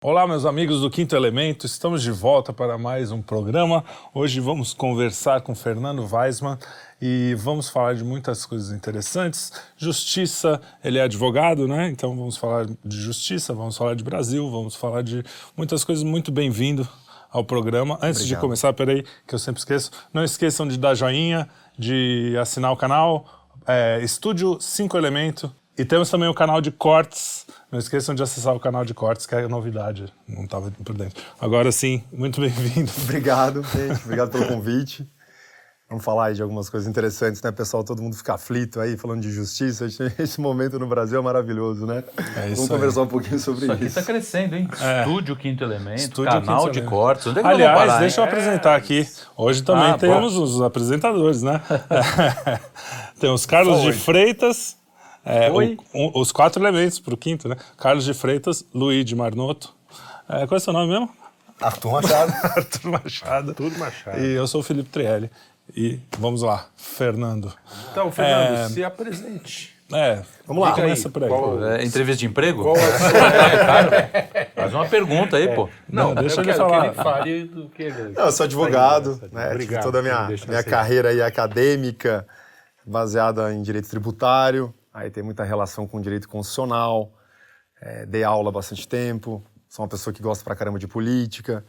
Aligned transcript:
Olá, 0.00 0.28
meus 0.28 0.46
amigos 0.46 0.80
do 0.80 0.88
Quinto 0.88 1.16
Elemento, 1.16 1.66
estamos 1.66 2.04
de 2.04 2.12
volta 2.12 2.52
para 2.52 2.78
mais 2.78 3.10
um 3.10 3.20
programa. 3.20 3.84
Hoje 4.14 4.38
vamos 4.38 4.72
conversar 4.72 5.40
com 5.40 5.56
Fernando 5.56 6.06
Weisman 6.08 6.56
e 7.02 7.34
vamos 7.36 7.68
falar 7.68 7.96
de 7.96 8.04
muitas 8.04 8.46
coisas 8.46 8.70
interessantes. 8.70 9.52
Justiça, 9.76 10.60
ele 10.84 10.98
é 10.98 11.02
advogado, 11.02 11.66
né? 11.66 11.88
Então 11.88 12.16
vamos 12.16 12.36
falar 12.36 12.66
de 12.66 12.96
justiça, 12.96 13.52
vamos 13.52 13.76
falar 13.76 13.96
de 13.96 14.04
Brasil, 14.04 14.48
vamos 14.48 14.76
falar 14.76 15.02
de 15.02 15.24
muitas 15.56 15.82
coisas. 15.82 16.04
Muito 16.04 16.30
bem-vindo 16.30 16.88
ao 17.28 17.44
programa. 17.44 17.94
Antes 17.94 18.20
Obrigado. 18.20 18.38
de 18.38 18.40
começar, 18.40 18.72
peraí, 18.74 19.04
que 19.26 19.34
eu 19.34 19.38
sempre 19.40 19.58
esqueço, 19.58 19.90
não 20.14 20.22
esqueçam 20.22 20.68
de 20.68 20.78
dar 20.78 20.94
joinha, 20.94 21.48
de 21.76 22.36
assinar 22.40 22.70
o 22.70 22.76
canal, 22.76 23.26
é, 23.66 23.98
Estúdio 24.00 24.60
5 24.60 24.96
Elemento. 24.96 25.52
E 25.78 25.84
temos 25.84 26.10
também 26.10 26.28
o 26.28 26.34
canal 26.34 26.60
de 26.60 26.72
cortes. 26.72 27.46
Não 27.70 27.78
esqueçam 27.78 28.14
de 28.14 28.22
acessar 28.22 28.54
o 28.54 28.60
canal 28.60 28.84
de 28.84 28.92
cortes, 28.94 29.26
que 29.26 29.34
é 29.34 29.46
novidade. 29.46 30.12
Não 30.26 30.44
estava 30.44 30.70
por 30.84 30.96
dentro. 30.96 31.22
Agora 31.40 31.70
sim, 31.70 32.02
muito 32.12 32.40
bem-vindo. 32.40 32.90
Obrigado, 33.04 33.62
gente. 33.62 34.02
Obrigado 34.04 34.30
pelo 34.30 34.46
convite. 34.48 35.08
Vamos 35.88 36.04
falar 36.04 36.26
aí 36.26 36.34
de 36.34 36.42
algumas 36.42 36.68
coisas 36.68 36.86
interessantes, 36.86 37.40
né, 37.40 37.50
pessoal? 37.50 37.82
Todo 37.82 38.02
mundo 38.02 38.14
fica 38.14 38.34
aflito 38.34 38.78
aí, 38.78 38.96
falando 38.98 39.22
de 39.22 39.30
justiça. 39.30 39.86
Esse 40.18 40.38
momento 40.38 40.78
no 40.78 40.86
Brasil 40.86 41.18
é 41.18 41.22
maravilhoso, 41.22 41.86
né? 41.86 42.04
É 42.36 42.48
isso 42.48 42.56
Vamos 42.56 42.60
aí. 42.60 42.68
conversar 42.68 43.02
um 43.02 43.06
pouquinho 43.06 43.38
sobre 43.38 43.64
Isso 43.64 43.72
isso. 43.74 43.84
aqui 43.84 43.94
tá 43.94 44.02
crescendo, 44.02 44.56
hein? 44.56 44.68
Estúdio 45.00 45.34
Quinto 45.36 45.64
Elemento, 45.64 45.98
Estúdio 46.00 46.30
canal 46.30 46.58
Quinto 46.64 46.72
de 46.72 46.78
Elemento. 46.80 46.90
cortes. 46.94 47.26
Onde 47.28 47.38
é 47.38 47.42
que 47.42 47.48
Aliás, 47.48 47.78
parar, 47.78 48.00
deixa 48.00 48.20
eu 48.20 48.24
hein? 48.24 48.28
apresentar 48.30 48.76
aqui. 48.76 49.08
Hoje 49.34 49.62
também 49.62 49.90
Ah, 49.92 49.96
temos 49.96 50.36
os 50.36 50.60
apresentadores, 50.60 51.42
né? 51.42 51.62
temos 53.18 53.46
Carlos 53.46 53.80
de 53.80 53.92
Freitas, 53.94 54.76
é, 55.28 55.50
Oi. 55.50 55.76
o- 55.92 56.18
o- 56.18 56.20
os 56.20 56.32
quatro 56.32 56.62
elementos 56.62 56.98
para 56.98 57.14
o 57.14 57.16
quinto, 57.16 57.48
né? 57.48 57.56
Carlos 57.76 58.04
de 58.04 58.14
Freitas, 58.14 58.64
Luiz 58.74 59.04
de 59.04 59.14
Marnoto. 59.14 59.74
É, 60.28 60.46
qual 60.46 60.52
é 60.52 60.56
o 60.56 60.60
seu 60.60 60.72
nome 60.72 60.88
mesmo? 60.90 61.10
Arthur 61.60 61.90
Machado. 61.92 62.32
Arthur 62.56 62.90
Machado. 62.90 63.54
Tudo 63.54 63.78
Machado. 63.78 64.18
E 64.20 64.34
eu 64.34 64.46
sou 64.46 64.60
o 64.60 64.64
Felipe 64.64 64.88
Trielli. 64.90 65.30
E 65.76 65.98
vamos 66.18 66.42
lá, 66.42 66.66
Fernando. 66.76 67.52
Então, 67.92 68.10
Fernando, 68.10 68.58
É. 68.58 68.68
se 68.68 68.82
apresente. 68.84 69.76
É, 69.92 70.22
Vamos 70.46 70.62
lá. 70.64 70.72
começa 70.72 71.08
por 71.08 71.22
aí. 71.24 71.28
Qual- 71.30 71.64
É, 71.64 71.82
entrevista 71.84 72.20
de 72.20 72.26
emprego? 72.26 72.62
Qual 72.62 72.76
é 72.76 72.84
a 72.84 72.98
sua... 72.98 74.46
Faz 74.54 74.74
uma 74.74 74.86
pergunta 74.86 75.36
aí, 75.38 75.48
pô. 75.54 75.68
Não, 75.88 76.14
deixa 76.14 76.36
eu 76.36 76.44
ele 76.44 76.52
quero 76.52 76.58
falar. 76.68 76.80
que 76.82 76.86
ele 76.88 76.94
fale 76.94 77.44
do 77.44 77.68
que 77.70 77.82
ele... 77.84 78.12
Não, 78.14 78.24
eu 78.26 78.32
sou 78.32 78.44
advogado, 78.44 79.12
Obrigado, 79.12 79.32
né? 79.34 79.50
Obrigado, 79.50 79.82
toda 79.82 79.98
a 80.00 80.02
minha, 80.02 80.28
minha 80.46 80.62
carreira 80.62 81.08
aí 81.08 81.22
acadêmica 81.22 82.26
baseada 82.86 83.52
em 83.52 83.62
direito 83.62 83.88
tributário. 83.88 84.74
Aí 84.98 85.10
tem 85.10 85.22
muita 85.22 85.44
relação 85.44 85.86
com 85.86 86.00
direito 86.00 86.28
constitucional. 86.28 87.12
É, 87.80 88.04
dei 88.04 88.24
aula 88.24 88.48
há 88.48 88.52
bastante 88.52 88.86
tempo. 88.88 89.44
Sou 89.68 89.84
uma 89.84 89.88
pessoa 89.88 90.12
que 90.12 90.20
gosta 90.20 90.42
pra 90.42 90.56
caramba 90.56 90.76
de 90.76 90.88
política. 90.88 91.64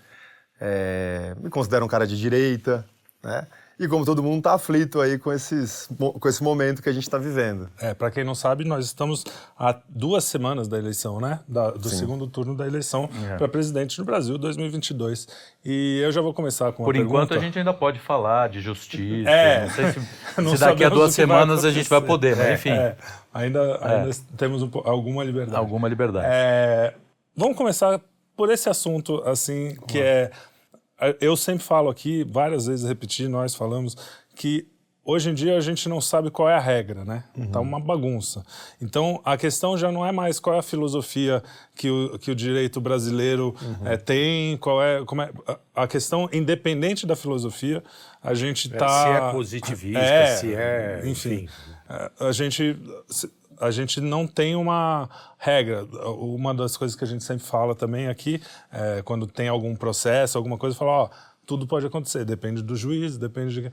É, 0.59 1.35
me 1.39 1.47
considero 1.47 1.85
um 1.85 1.87
cara 1.87 2.07
de 2.07 2.17
direita, 2.17 2.83
né? 3.23 3.47
E 3.79 3.87
como 3.87 4.03
todo 4.03 4.21
mundo 4.21 4.41
tá 4.43 4.53
aflito 4.55 4.99
aí 4.99 5.17
com, 5.17 5.31
esses, 5.31 5.87
com 5.97 6.27
esse 6.27 6.43
momento 6.43 6.83
que 6.83 6.89
a 6.89 6.91
gente 6.91 7.03
está 7.03 7.17
vivendo. 7.17 7.69
É, 7.79 7.93
para 7.93 8.11
quem 8.11 8.25
não 8.25 8.35
sabe, 8.35 8.65
nós 8.65 8.85
estamos 8.85 9.23
há 9.57 9.73
duas 9.87 10.25
semanas 10.25 10.67
da 10.67 10.77
eleição, 10.77 11.21
né? 11.21 11.39
Da- 11.47 11.71
do 11.71 11.87
segundo 11.87 12.27
turno 12.27 12.53
da 12.57 12.67
eleição 12.67 13.09
É. 13.31 13.37
para 13.37 13.47
presidente 13.47 13.97
no 13.97 14.03
Brasil 14.03 14.37
2022. 14.37 15.27
E 15.63 16.01
eu 16.03 16.11
já 16.11 16.19
vou 16.19 16.33
começar 16.33 16.73
com 16.73 16.83
Por 16.83 16.95
enquanto, 16.97 17.29
pergunta. 17.29 17.35
a 17.35 17.39
gente 17.39 17.57
ainda 17.57 17.73
pode 17.73 17.99
falar 17.99 18.49
de 18.49 18.59
justiça. 18.59 19.29
É. 19.29 19.61
Não 19.61 19.69
sei 19.69 19.91
se, 19.93 19.99
Não 20.41 20.51
se 20.57 20.59
daqui 20.59 20.83
a 20.83 20.89
duas 20.89 21.13
semanas 21.13 21.63
a 21.63 21.71
gente 21.71 21.89
vai 21.89 22.01
poder, 22.01 22.35
mas 22.35 22.47
É, 22.47 22.53
enfim, 22.55 22.69
é. 22.71 22.97
ainda, 23.33 23.61
ainda 23.81 24.09
temos 24.35 24.61
um 24.61 24.69
alguma 24.83 25.23
liberdade. 25.23 25.57
alguma 25.57 25.87
liberdade. 25.87 26.25
É, 26.29 26.93
vamos 27.35 27.55
começar 27.55 27.99
por 28.35 28.49
esse 28.51 28.69
assunto, 28.69 29.21
assim, 29.25 29.75
que 29.87 29.99
é. 30.01 30.31
Eu 31.19 31.35
sempre 31.37 31.63
falo 31.63 31.89
aqui, 31.89 32.23
várias 32.23 32.65
vezes 32.65 32.87
repeti, 32.87 33.27
nós 33.27 33.55
falamos, 33.55 33.95
que 34.35 34.67
hoje 35.03 35.29
em 35.31 35.33
dia 35.33 35.57
a 35.57 35.61
gente 35.61 35.89
não 35.89 35.99
sabe 35.99 36.29
qual 36.29 36.47
é 36.47 36.53
a 36.53 36.59
regra, 36.59 37.03
né? 37.03 37.23
Tá 37.51 37.59
uma 37.59 37.79
bagunça. 37.79 38.43
Então 38.81 39.19
a 39.25 39.37
questão 39.37 39.77
já 39.77 39.91
não 39.91 40.05
é 40.05 40.11
mais 40.11 40.39
qual 40.39 40.55
é 40.55 40.59
a 40.59 40.63
filosofia 40.63 41.41
que 41.75 41.89
o, 41.89 42.19
que 42.19 42.29
o 42.29 42.35
direito 42.35 42.79
brasileiro 42.79 43.55
eh, 43.85 43.97
tem, 43.97 44.57
qual 44.57 44.83
é, 44.83 45.03
como 45.05 45.21
é. 45.21 45.31
A 45.47 45.57
a 45.83 45.87
questão, 45.87 46.29
independente 46.33 47.07
da 47.07 47.15
filosofia, 47.15 47.81
a 48.21 48.33
gente 48.33 48.69
tá. 48.69 49.03
Se 49.03 49.09
é 49.09 49.31
positivista, 49.31 49.99
É, 49.99 50.35
se 50.35 50.53
é... 50.53 51.01
enfim, 51.05 51.47
é, 51.89 52.11
a 52.19 52.31
gente 52.33 52.77
a 53.59 53.71
gente 53.71 53.99
não 53.99 54.25
tem 54.25 54.55
uma 54.55 55.09
regra. 55.37 55.85
Uma 56.17 56.53
das 56.53 56.77
coisas 56.77 56.95
que 56.95 57.03
a 57.03 57.07
gente 57.07 57.23
sempre 57.23 57.45
fala 57.45 57.75
também 57.75 58.07
aqui, 58.07 58.41
é, 58.71 59.01
quando 59.03 59.27
tem 59.27 59.47
algum 59.47 59.75
processo, 59.75 60.37
alguma 60.37 60.57
coisa, 60.57 60.75
fala, 60.75 60.91
ó, 60.91 61.09
tudo 61.45 61.67
pode 61.67 61.85
acontecer, 61.85 62.25
depende 62.25 62.61
do 62.61 62.75
juiz, 62.75 63.17
depende 63.17 63.61
de 63.61 63.71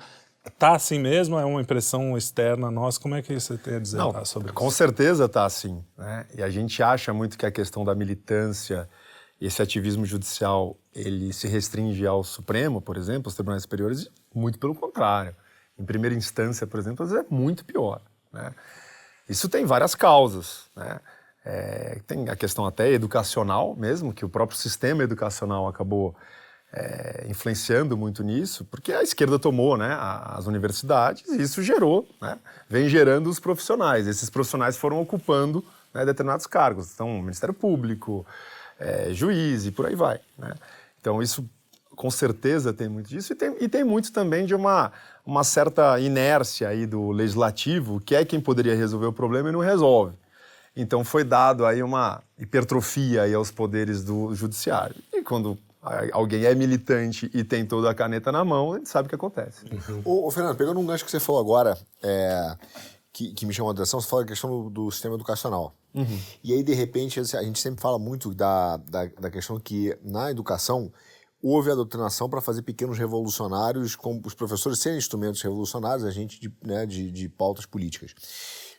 tá 0.59 0.75
assim 0.75 0.99
mesmo, 0.99 1.39
é 1.39 1.45
uma 1.45 1.61
impressão 1.61 2.17
externa 2.17 2.71
nossa. 2.71 3.01
Como 3.01 3.15
é 3.15 3.23
que 3.23 3.39
você 3.39 3.57
tem 3.57 3.77
a 3.77 3.79
dizer 3.79 3.99
Não, 3.99 4.13
tá, 4.13 4.25
sobre 4.25 4.53
com 4.53 4.69
isso? 4.69 4.77
certeza 4.77 5.25
está 5.25 5.45
assim. 5.45 5.83
Né? 5.97 6.27
E 6.37 6.43
a 6.43 6.49
gente 6.49 6.83
acha 6.83 7.13
muito 7.13 7.37
que 7.37 7.45
a 7.45 7.51
questão 7.51 7.85
da 7.85 7.95
militância, 7.95 8.89
esse 9.41 9.61
ativismo 9.61 10.07
judicial, 10.07 10.77
ele 10.95 11.33
se 11.33 11.49
restringe 11.49 12.07
ao 12.07 12.23
Supremo, 12.23 12.81
por 12.81 12.97
exemplo, 12.97 13.29
aos 13.29 13.35
tribunais 13.35 13.63
superiores, 13.63 14.09
muito 14.35 14.59
pelo 14.59 14.75
contrário. 14.75 15.35
Em 15.79 15.85
primeira 15.85 16.15
instância, 16.15 16.67
por 16.67 16.79
exemplo, 16.79 17.05
às 17.05 17.11
vezes 17.11 17.27
é 17.29 17.35
muito 17.35 17.65
pior. 17.65 18.01
Né? 18.33 18.55
Isso 19.29 19.49
tem 19.49 19.65
várias 19.65 19.95
causas. 19.95 20.65
Né? 20.75 21.01
É, 21.45 22.01
tem 22.07 22.29
a 22.29 22.37
questão 22.37 22.67
até 22.67 22.91
educacional 22.91 23.75
mesmo, 23.77 24.13
que 24.13 24.25
o 24.25 24.29
próprio 24.29 24.59
sistema 24.59 25.05
educacional 25.05 25.69
acabou 25.69 26.15
é, 26.73 27.27
influenciando 27.29 27.97
muito 27.97 28.23
nisso, 28.23 28.65
porque 28.65 28.93
a 28.93 29.03
esquerda 29.03 29.39
tomou 29.39 29.77
né, 29.77 29.97
as 29.99 30.47
universidades 30.47 31.27
e 31.29 31.43
isso 31.43 31.63
gerou, 31.63 32.07
né, 32.21 32.39
vem 32.69 32.89
gerando 32.89 33.31
os 33.31 33.39
profissionais. 33.39 34.07
Esses 34.07 34.29
profissionais 34.29 34.77
foram 34.77 35.01
ocupando 35.01 35.65
né, 35.95 36.05
determinados 36.05 36.47
cargos, 36.47 36.93
então 36.93 37.23
Ministério 37.23 37.55
Público, 37.55 38.27
é, 38.79 39.13
juiz 39.13 39.67
e 39.67 39.71
por 39.71 39.87
aí 39.87 39.95
vai. 39.95 40.21
né. 40.37 40.55
Então 41.01 41.23
isso 41.23 41.49
com 41.97 42.11
certeza 42.11 42.73
tem 42.73 42.89
muito 42.89 43.09
disso 43.09 43.33
e 43.33 43.37
tem, 43.37 43.57
e 43.59 43.69
tem 43.69 43.83
muito 43.83 44.13
também 44.13 44.45
de 44.45 44.55
uma, 44.55 44.93
uma 45.25 45.43
certa 45.43 45.99
inércia 45.99 46.69
aí 46.69 46.87
do 46.87 47.11
legislativo, 47.11 47.99
que 48.01 48.15
é 48.15 48.25
quem 48.25 48.41
poderia 48.41 48.77
resolver 48.77 49.07
o 49.07 49.13
problema 49.13 49.49
e 49.49 49.53
não 49.53 49.61
resolve. 49.61 50.15
Então 50.77 51.03
foi 51.03 51.25
dado 51.25 51.65
aí 51.65 51.83
uma 51.83 52.23
hipertrofia 52.39 53.23
aí 53.23 53.33
aos 53.33 53.51
poderes 53.51 54.05
do 54.05 54.35
judiciário. 54.35 54.95
E 55.13 55.23
quando 55.23 55.59
alguém 56.13 56.45
é 56.45 56.55
militante 56.55 57.31
e 57.33 57.43
tem 57.43 57.65
toda 57.65 57.91
a 57.91 57.95
caneta 57.95 58.31
na 58.31 58.45
mão, 58.45 58.75
a 58.75 58.77
gente 58.77 58.91
sabe 58.91 59.07
o 59.07 59.09
que 59.09 59.15
acontece. 59.15 59.65
Ô, 60.05 60.27
ô, 60.27 60.31
Fernando, 60.31 60.57
pegando 60.57 60.79
um 60.79 60.85
gancho 60.85 61.05
que 61.05 61.11
você 61.11 61.19
falou 61.19 61.41
agora, 61.41 61.79
é, 62.03 62.57
que, 63.11 63.33
que 63.33 63.47
me 63.47 63.55
chamou 63.55 63.71
a 63.71 63.75
atenção, 63.75 64.01
você 64.01 64.09
falou 64.09 64.25
a 64.25 64.29
questão 64.29 64.51
do, 64.51 64.71
do 64.71 64.91
sistema 64.91 65.15
educacional. 65.15 65.73
E 66.45 66.53
aí, 66.53 66.63
de 66.63 66.75
repente, 66.75 67.19
a 67.19 67.43
gente 67.43 67.59
sempre 67.59 67.81
fala 67.81 67.99
muito 67.99 68.35
da, 68.35 68.77
da, 68.77 69.07
da 69.07 69.31
questão 69.31 69.59
que 69.59 69.97
na 70.03 70.31
educação 70.31 70.93
houve 71.43 71.71
a 71.71 71.75
doutrinação 71.75 72.29
para 72.29 72.41
fazer 72.41 72.63
pequenos 72.63 72.99
revolucionários, 72.99 73.95
com 73.95 74.21
os 74.25 74.35
professores 74.35 74.79
serem 74.79 74.99
instrumentos 74.99 75.43
revolucionários, 75.43 76.05
a 76.05 76.11
gente 76.11 76.41
de, 76.41 76.53
né, 76.65 76.87
de, 76.87 77.11
de 77.11 77.29
pautas 77.29 77.67
políticas. 77.67 78.15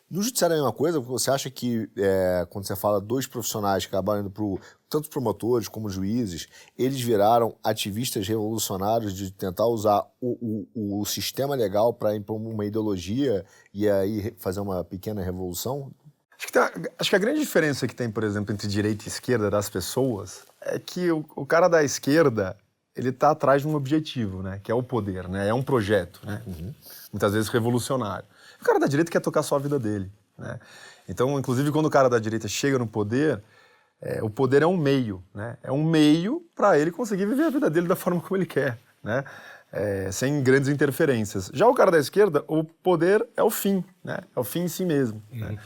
No 0.10 0.22
judiciário 0.22 0.54
é 0.54 0.58
a 0.58 0.62
mesma 0.62 0.74
coisa, 0.74 1.02
você 1.02 1.30
acha 1.30 1.50
que 1.50 1.90
é, 1.98 2.48
quando 2.50 2.66
você 2.66 2.78
fala 2.78 3.02
dois 3.02 3.28
profissionais 3.28 3.86
que 3.86 3.94
acabaram 3.94 4.22
indo 4.22 4.32
pro, 4.32 4.58
tanto 4.90 5.10
promotores 5.10 5.68
como 5.68 5.90
juízes, 5.90 6.48
eles 6.78 7.02
viraram 7.02 7.58
ativistas 7.62 8.26
revolucionários 8.26 9.14
de 9.14 9.32
tentar 9.32 9.66
usar 9.68 10.08
o, 10.22 10.66
o, 10.74 11.02
o 11.02 11.06
sistema 11.06 11.56
legal 11.56 11.94
para 11.94 12.16
impor 12.16 12.38
uma 12.38 12.66
ideologia 12.66 13.46
e 13.74 13.90
aí 13.90 14.34
fazer 14.38 14.62
uma 14.62 14.82
pequena 14.82 15.22
revolução? 15.22 15.92
Acho 16.38 16.48
que, 16.48 16.54
tem- 16.54 16.92
acho 17.00 17.10
que 17.10 17.16
a 17.16 17.20
grande 17.20 17.40
diferença 17.40 17.88
que 17.88 17.96
tem, 17.96 18.10
por 18.12 18.24
exemplo, 18.24 18.54
entre 18.54 18.68
direita 18.68 19.06
e 19.06 19.08
esquerda 19.08 19.50
das 19.50 19.70
pessoas 19.70 20.44
é 20.62 20.78
que 20.78 21.12
o, 21.12 21.26
o 21.36 21.46
cara 21.46 21.68
da 21.68 21.84
esquerda 21.84 22.56
ele 22.96 23.10
está 23.10 23.32
atrás 23.32 23.62
de 23.62 23.68
um 23.68 23.76
objetivo, 23.76 24.42
né? 24.42 24.60
Que 24.64 24.72
é 24.72 24.76
o 24.76 24.82
poder, 24.82 25.28
né? 25.28 25.48
É 25.48 25.54
um 25.54 25.62
projeto, 25.62 26.20
né? 26.24 26.42
Muitas 27.12 27.34
vezes 27.34 27.48
revolucionário. 27.50 28.26
O 28.62 28.66
cara 28.66 28.80
da 28.80 28.88
direita 28.88 29.12
quer 29.12 29.20
tocar 29.20 29.44
só 29.44 29.56
a 29.56 29.60
vida 29.60 29.78
dele, 29.80 30.12
né? 30.38 30.60
Então, 31.08 31.38
inclusive, 31.40 31.72
quando 31.72 31.86
o 31.86 31.92
cara 31.92 32.10
da 32.10 32.18
direita 32.20 32.48
chega 32.48 32.78
no 32.80 32.88
poder, 32.88 33.42
é, 34.02 34.22
o 34.24 34.30
poder 34.30 34.62
é 34.64 34.68
um 34.68 34.76
meio, 34.78 35.24
né? 35.34 35.58
É 35.64 35.72
um 35.72 35.84
meio 35.84 36.44
para 36.56 36.78
ele 36.78 36.92
conseguir 36.92 37.26
viver 37.28 37.44
a 37.46 37.50
vida 37.50 37.70
dele 37.70 37.88
da 37.88 37.96
forma 37.96 38.20
como 38.20 38.36
ele 38.36 38.46
quer, 38.48 38.78
né? 39.04 39.24
É, 39.72 40.12
sem 40.12 40.42
grandes 40.42 40.70
interferências. 40.70 41.52
Já 41.54 41.68
o 41.68 41.74
cara 41.76 41.92
da 41.92 42.00
esquerda, 42.00 42.44
o 42.48 42.64
poder 42.64 43.28
é 43.36 43.44
o 43.44 43.50
fim, 43.52 43.84
né? 44.04 44.20
É 44.36 44.40
o 44.40 44.44
fim 44.44 44.62
em 44.62 44.68
si 44.68 44.86
mesmo. 44.86 45.22
Né? 45.32 45.58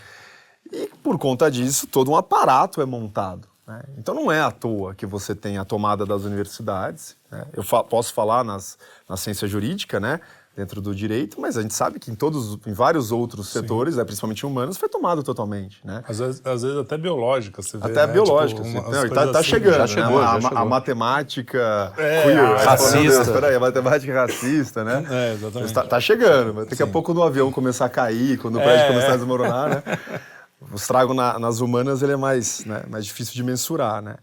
E 0.72 0.90
por 1.04 1.18
conta 1.18 1.50
disso, 1.52 1.86
todo 1.88 2.12
um 2.12 2.16
aparato 2.16 2.82
é 2.82 2.86
montado. 2.86 3.48
né? 3.68 3.82
Então 3.98 4.14
não 4.16 4.32
é 4.32 4.42
à 4.42 4.52
toa 4.52 4.94
que 4.96 5.06
você 5.06 5.36
tem 5.36 5.58
a 5.58 5.66
tomada 5.66 6.06
das 6.06 6.24
universidades. 6.24 7.16
né? 7.32 7.46
Eu 7.54 7.64
fa- 7.64 7.84
posso 7.84 8.14
falar 8.14 8.44
nas, 8.44 8.78
na 9.10 9.18
ciência 9.18 9.48
jurídica, 9.48 10.00
né? 10.00 10.20
dentro 10.54 10.82
do 10.82 10.94
direito, 10.94 11.40
mas 11.40 11.56
a 11.58 11.62
gente 11.62 11.74
sabe 11.74 11.98
que 11.98 12.12
em 12.12 12.14
todos, 12.14 12.58
em 12.68 12.74
vários 12.74 13.10
outros 13.10 13.48
setores, 13.48 13.96
né, 13.96 14.04
principalmente 14.04 14.46
humanos, 14.46 14.76
foi 14.76 14.90
tomado 14.90 15.24
totalmente, 15.24 15.80
né? 15.82 16.04
Às 16.06 16.20
vezes, 16.20 16.42
às 16.46 16.62
vezes 16.62 16.78
até 16.78 16.98
biológica, 16.98 17.62
você 17.62 17.78
vê, 17.78 17.86
Até 17.86 18.06
né? 18.06 18.12
biológica. 18.12 18.62
Tipo, 18.62 18.78
umas 18.80 18.92
Não, 18.92 19.10
tá, 19.10 19.28
tá 19.32 19.40
assim. 19.40 19.50
chegando. 19.50 19.74
já 19.76 19.80
né? 19.80 19.88
chegou, 19.88 20.20
a, 20.20 20.24
já 20.26 20.36
a- 20.36 20.42
chegou. 20.42 20.58
a 20.58 20.66
matemática 20.66 21.94
É, 21.98 22.24
queer. 22.24 22.38
a- 22.40 22.50
Aí 22.52 22.58
fala, 22.60 22.70
racista. 22.72 23.00
Meu 23.00 23.12
Deus, 23.24 23.30
peraí, 23.30 23.56
a 23.56 23.60
matemática 23.62 24.14
racista, 24.14 24.84
né? 24.84 25.06
É, 25.10 25.34
exatamente. 25.36 25.74
Tá, 25.74 25.84
tá 25.86 26.00
chegando. 26.02 26.54
mas 26.54 26.68
Daqui 26.68 26.84
a 26.84 26.88
pouco 26.88 27.14
no 27.14 27.24
avião 27.24 27.50
começar 27.50 27.86
a 27.86 27.90
cair, 27.90 28.38
quando 28.38 28.58
o 28.58 28.62
prédio 28.62 28.84
É, 28.84 28.88
começar 28.90 29.08
é. 29.08 29.14
a 29.14 29.18
desmoronar, 29.18 29.70
né? 29.70 29.84
O 30.70 30.76
estrago 30.76 31.14
na- 31.14 31.40
nas 31.40 31.60
humanas 31.60 32.04
ele 32.04 32.14
é 32.14 32.18
mais, 32.18 32.64
né, 32.66 32.84
mais 32.88 33.06
difícil 33.06 33.34
de 33.34 33.44
mensurar, 33.44 34.02
né? 34.02 34.18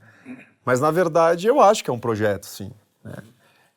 Mas, 0.64 0.80
na 0.80 0.90
verdade, 0.90 1.46
eu 1.46 1.60
acho 1.60 1.82
que 1.82 1.90
é 1.90 1.92
um 1.92 1.98
projeto, 1.98 2.46
sim. 2.46 2.70
né? 3.02 3.16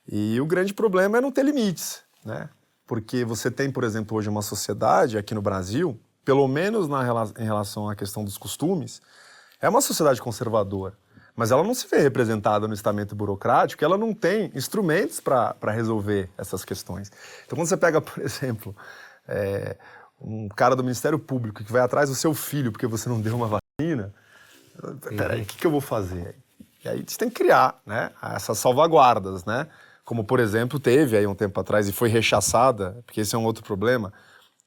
E 0.07 0.39
o 0.41 0.45
grande 0.45 0.73
problema 0.73 1.17
é 1.17 1.21
não 1.21 1.31
ter 1.31 1.43
limites, 1.43 2.01
né? 2.25 2.49
Porque 2.85 3.23
você 3.23 3.49
tem, 3.49 3.71
por 3.71 3.83
exemplo, 3.83 4.17
hoje 4.17 4.27
uma 4.27 4.41
sociedade 4.41 5.17
aqui 5.17 5.33
no 5.33 5.41
Brasil, 5.41 5.97
pelo 6.25 6.47
menos 6.47 6.87
na, 6.87 7.01
em 7.39 7.45
relação 7.45 7.89
à 7.89 7.95
questão 7.95 8.23
dos 8.23 8.37
costumes, 8.37 9.01
é 9.61 9.69
uma 9.69 9.81
sociedade 9.81 10.21
conservadora. 10.21 10.97
Mas 11.35 11.51
ela 11.51 11.63
não 11.63 11.73
se 11.73 11.87
vê 11.87 11.99
representada 11.99 12.67
no 12.67 12.73
estamento 12.73 13.15
burocrático, 13.15 13.83
ela 13.85 13.97
não 13.97 14.13
tem 14.13 14.51
instrumentos 14.53 15.19
para 15.21 15.71
resolver 15.71 16.29
essas 16.37 16.65
questões. 16.65 17.09
Então, 17.45 17.57
quando 17.57 17.67
você 17.67 17.77
pega, 17.77 18.01
por 18.01 18.21
exemplo, 18.21 18.75
é, 19.27 19.77
um 20.21 20.47
cara 20.49 20.75
do 20.75 20.83
Ministério 20.83 21.17
Público 21.17 21.63
que 21.63 21.71
vai 21.71 21.81
atrás 21.81 22.09
do 22.09 22.15
seu 22.15 22.33
filho 22.33 22.71
porque 22.71 22.87
você 22.87 23.09
não 23.09 23.19
deu 23.19 23.35
uma 23.35 23.47
vacina, 23.79 24.13
peraí, 25.17 25.41
o 25.41 25.45
que, 25.45 25.57
que 25.57 25.65
eu 25.65 25.71
vou 25.71 25.81
fazer? 25.81 26.35
E 26.83 26.89
aí 26.89 27.03
você 27.05 27.17
tem 27.17 27.29
que 27.29 27.35
criar 27.35 27.79
né, 27.85 28.11
essas 28.35 28.57
salvaguardas, 28.57 29.45
né? 29.45 29.67
Como, 30.03 30.23
por 30.23 30.39
exemplo, 30.39 30.79
teve 30.79 31.15
aí 31.15 31.27
um 31.27 31.35
tempo 31.35 31.59
atrás 31.59 31.87
e 31.87 31.91
foi 31.91 32.09
rechaçada, 32.09 33.01
porque 33.05 33.21
esse 33.21 33.35
é 33.35 33.37
um 33.37 33.45
outro 33.45 33.63
problema 33.63 34.11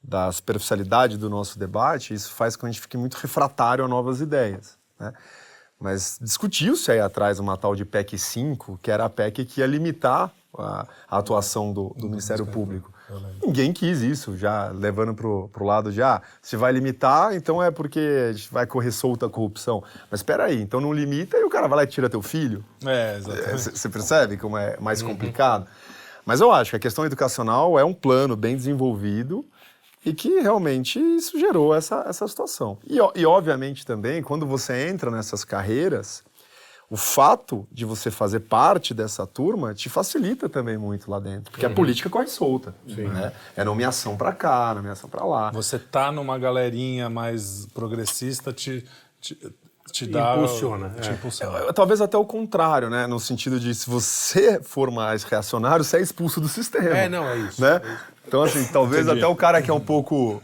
da 0.02 0.30
superficialidade 0.30 1.16
do 1.16 1.30
nosso 1.30 1.58
debate, 1.58 2.14
isso 2.14 2.32
faz 2.32 2.56
com 2.56 2.60
que 2.60 2.66
a 2.66 2.70
gente 2.70 2.80
fique 2.80 2.96
muito 2.96 3.14
refratário 3.14 3.84
a 3.84 3.88
novas 3.88 4.20
ideias, 4.20 4.78
né? 4.98 5.12
Mas 5.80 6.18
discutiu-se 6.20 6.90
aí 6.90 7.00
atrás 7.00 7.38
uma 7.38 7.56
tal 7.56 7.74
de 7.74 7.84
PEC 7.84 8.16
5, 8.16 8.78
que 8.80 8.90
era 8.90 9.04
a 9.04 9.10
PEC 9.10 9.44
que 9.44 9.60
ia 9.60 9.66
limitar 9.66 10.32
a, 10.56 10.86
a 11.08 11.18
atuação 11.18 11.72
do, 11.72 11.94
do 11.98 12.08
Ministério 12.08 12.46
Público. 12.46 12.93
Ninguém 13.42 13.72
quis 13.72 14.00
isso, 14.00 14.36
já 14.36 14.68
levando 14.68 15.14
para 15.14 15.62
o 15.62 15.66
lado 15.66 15.92
de, 15.92 16.02
ah, 16.02 16.22
se 16.40 16.56
vai 16.56 16.72
limitar, 16.72 17.34
então 17.34 17.62
é 17.62 17.70
porque 17.70 18.00
a 18.30 18.32
gente 18.32 18.50
vai 18.50 18.66
correr 18.66 18.90
solta 18.90 19.26
a 19.26 19.28
corrupção. 19.28 19.82
Mas 20.10 20.20
espera 20.20 20.44
aí, 20.44 20.60
então 20.60 20.80
não 20.80 20.92
limita 20.92 21.36
e 21.36 21.44
o 21.44 21.50
cara 21.50 21.68
vai 21.68 21.78
lá 21.78 21.84
e 21.84 21.86
tira 21.86 22.08
teu 22.08 22.22
filho? 22.22 22.64
É, 22.84 23.16
exatamente. 23.16 23.78
Você 23.78 23.88
percebe 23.88 24.36
como 24.36 24.56
é 24.56 24.78
mais 24.80 25.02
complicado? 25.02 25.66
Mas 26.24 26.40
eu 26.40 26.50
acho 26.50 26.70
que 26.70 26.76
a 26.76 26.80
questão 26.80 27.04
educacional 27.04 27.78
é 27.78 27.84
um 27.84 27.92
plano 27.92 28.34
bem 28.34 28.56
desenvolvido 28.56 29.44
e 30.04 30.12
que 30.12 30.40
realmente 30.40 30.98
isso 30.98 31.38
gerou 31.38 31.74
essa, 31.74 32.04
essa 32.06 32.26
situação. 32.28 32.78
E, 32.86 32.98
e, 33.14 33.26
obviamente, 33.26 33.84
também, 33.86 34.22
quando 34.22 34.46
você 34.46 34.88
entra 34.88 35.10
nessas 35.10 35.44
carreiras, 35.44 36.22
o 36.90 36.96
fato 36.96 37.66
de 37.72 37.84
você 37.84 38.10
fazer 38.10 38.40
parte 38.40 38.92
dessa 38.92 39.26
turma 39.26 39.74
te 39.74 39.88
facilita 39.88 40.48
também 40.48 40.76
muito 40.76 41.10
lá 41.10 41.18
dentro, 41.18 41.50
porque 41.50 41.66
a 41.66 41.70
política 41.70 42.10
corre 42.10 42.26
solta. 42.26 42.74
Né? 42.86 43.32
É 43.56 43.64
nomeação 43.64 44.16
para 44.16 44.32
cá, 44.32 44.74
nomeação 44.74 45.08
para 45.08 45.24
lá. 45.24 45.50
Você 45.50 45.78
tá 45.78 46.12
numa 46.12 46.38
galerinha 46.38 47.08
mais 47.08 47.66
progressista, 47.74 48.52
te, 48.52 48.84
te, 49.20 49.36
te 49.90 50.06
dá... 50.06 50.36
Impulsiona, 50.36 50.90
Te 51.00 51.10
é. 51.10 51.12
impulsiona. 51.12 51.72
Talvez 51.72 52.00
até 52.00 52.16
o 52.16 52.24
contrário, 52.24 52.90
né? 52.90 53.06
No 53.06 53.18
sentido 53.18 53.58
de 53.58 53.74
se 53.74 53.88
você 53.88 54.60
for 54.62 54.90
mais 54.90 55.24
reacionário, 55.24 55.84
você 55.84 55.96
é 55.96 56.00
expulso 56.00 56.40
do 56.40 56.48
sistema. 56.48 56.96
É, 56.96 57.08
não, 57.08 57.24
é 57.24 57.38
isso, 57.38 57.60
Né? 57.60 57.80
Então, 58.26 58.42
assim, 58.42 58.64
talvez 58.72 59.04
Entendi. 59.06 59.20
até 59.20 59.26
o 59.26 59.36
cara 59.36 59.60
que 59.60 59.70
é 59.70 59.74
um 59.74 59.80
pouco. 59.80 60.42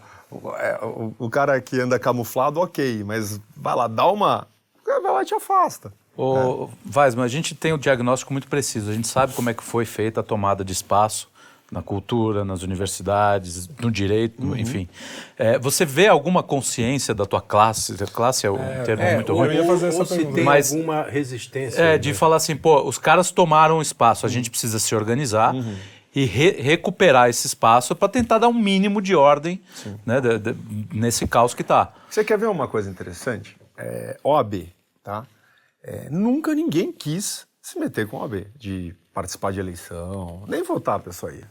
é, 0.59 0.79
o, 0.85 1.15
o 1.19 1.31
cara 1.31 1.61
que 1.61 1.81
anda 1.81 1.99
camuflado, 1.99 2.61
ok, 2.61 3.03
mas 3.05 3.41
vai 3.57 3.75
lá, 3.75 3.89
dá 3.89 4.07
uma. 4.07 4.47
Vai 4.85 5.13
lá 5.13 5.23
e 5.23 5.27
te 5.27 5.35
afasta. 5.35 5.93
Ô, 6.21 6.69
Weisman, 6.95 7.25
a 7.25 7.29
gente 7.29 7.55
tem 7.55 7.73
o 7.73 7.79
diagnóstico 7.79 8.33
muito 8.33 8.47
preciso. 8.49 8.91
A 8.91 8.95
gente 8.95 9.09
sabe 9.09 9.33
como 9.33 9.49
é 9.51 9.55
que 9.55 9.63
foi 9.63 9.85
feita 9.85 10.21
a 10.21 10.23
tomada 10.23 10.65
de 10.65 10.73
espaço 10.73 11.29
na 11.73 11.81
cultura, 11.81 12.45
nas 12.45 12.63
universidades, 12.63 13.69
no 13.81 13.91
direito, 13.93 14.43
Uhum. 14.43 14.57
enfim. 14.57 14.89
É, 15.39 15.57
você 15.59 15.85
vê 15.85 16.09
alguma 16.09 16.43
consciência 16.43 17.15
da 17.15 17.25
tua 17.25 17.41
classe? 17.41 17.95
Classe 18.13 18.45
é 18.45 18.51
um 18.51 18.59
termo 18.85 19.03
É, 19.05 19.15
muito 19.15 19.31
ou, 19.33 19.39
ruim. 19.39 19.49
eu 19.55 19.63
ia 19.63 19.65
fazer 19.67 19.87
ou 19.87 19.93
essa 19.93 20.05
se 20.05 20.15
pergunta. 20.17 20.35
tem 20.35 20.45
Mas- 20.45 20.73
alguma 20.73 21.03
resistência. 21.05 21.81
É, 21.81 21.93
né? 21.93 21.99
de 21.99 22.13
falar 22.13 22.37
assim, 22.37 22.57
pô, 22.57 22.83
os 22.83 22.99
caras 22.99 23.31
tomaram 23.31 23.81
espaço, 23.81 24.27
a 24.27 24.29
gente 24.29 24.51
precisa 24.51 24.81
se 24.81 24.95
organizar 24.97 25.55
e 26.13 26.25
re- 26.25 26.61
recuperar 26.61 27.29
esse 27.31 27.47
espaço 27.47 27.95
para 27.95 28.09
tentar 28.09 28.39
dar 28.39 28.49
um 28.49 28.53
mínimo 28.53 29.01
de 29.01 29.15
ordem 29.15 29.61
né, 30.05 30.21
de- 30.21 30.39
de- 30.41 30.57
nesse 30.93 31.25
caos 31.29 31.55
que 31.55 31.63
tá. 31.63 31.93
Você 32.11 32.25
quer 32.25 32.37
ver 32.37 32.49
uma 32.49 32.67
coisa 32.67 32.91
interessante? 32.91 33.57
É, 33.79 34.17
OAB, 34.25 34.67
tá? 35.05 35.25
É, 35.83 36.09
nunca 36.11 36.55
ninguém 36.55 36.93
quis 36.93 37.47
se 37.63 37.79
meter 37.79 38.07
com 38.07 38.19
a 38.19 38.21
OAB, 38.23 38.47
de 38.57 38.95
participar 39.13 39.53
de 39.53 39.61
eleição, 39.61 40.45
nem 40.49 40.63
votar 40.63 40.97
a 40.97 40.99
pessoa 40.99 41.33
aí. 41.33 41.43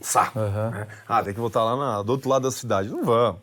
Saco. 0.00 0.38
né? 0.38 0.86
Ah, 1.08 1.22
tem 1.22 1.34
que 1.34 1.40
votar 1.40 1.64
lá 1.64 1.76
na- 1.76 2.02
do 2.02 2.12
outro 2.12 2.28
lado 2.28 2.42
da 2.42 2.50
cidade. 2.50 2.88
Não 2.88 3.04
vamos. 3.04 3.40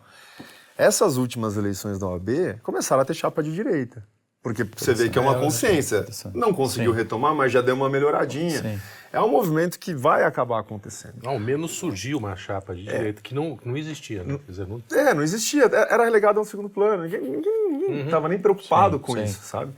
Essas 0.77 1.17
últimas 1.17 1.57
eleições 1.57 1.99
da 1.99 2.07
OAB 2.07 2.59
começaram 2.63 3.01
a 3.01 3.05
ter 3.05 3.13
chapa 3.13 3.43
de 3.43 3.53
direita. 3.53 4.05
Porque 4.43 4.63
você 4.75 4.95
vê 4.95 5.07
que 5.07 5.19
é 5.19 5.21
uma 5.21 5.35
consciência. 5.39 6.03
Não 6.33 6.51
conseguiu 6.51 6.91
retomar, 6.91 7.35
mas 7.35 7.51
já 7.51 7.61
deu 7.61 7.75
uma 7.75 7.87
melhoradinha. 7.87 8.59
Sim. 8.59 8.81
É 9.13 9.21
um 9.21 9.29
movimento 9.29 9.77
que 9.77 9.93
vai 9.93 10.23
acabar 10.23 10.59
acontecendo. 10.59 11.19
Ao 11.27 11.37
menos 11.37 11.71
surgiu 11.73 12.17
uma 12.17 12.35
chapa 12.35 12.73
de 12.73 12.81
direita 12.83 13.21
que 13.21 13.35
não, 13.35 13.59
não 13.63 13.77
existia, 13.77 14.23
né? 14.23 14.39
Dizer, 14.47 14.65
não- 14.67 14.81
É, 14.91 15.13
não 15.13 15.21
existia. 15.21 15.65
Era 15.65 16.05
relegado 16.05 16.39
a 16.39 16.41
um 16.41 16.45
segundo 16.45 16.69
plano. 16.69 17.03
Ninguém, 17.03 18.03
estava 18.05 18.27
nem 18.27 18.39
preocupado 18.39 18.99
com 18.99 19.13
sim. 19.13 19.23
isso, 19.25 19.41
sabe? 19.43 19.71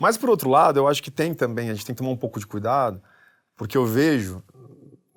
Mas, 0.00 0.16
por 0.16 0.30
outro 0.30 0.48
lado, 0.50 0.78
eu 0.80 0.88
acho 0.88 1.02
que 1.02 1.10
tem 1.10 1.34
também, 1.34 1.68
a 1.70 1.74
gente 1.74 1.84
tem 1.86 1.94
que 1.94 1.98
tomar 2.00 2.10
um 2.12 2.16
pouco 2.16 2.40
de 2.40 2.46
cuidado, 2.46 3.00
porque 3.56 3.76
eu 3.76 3.84
vejo 3.84 4.42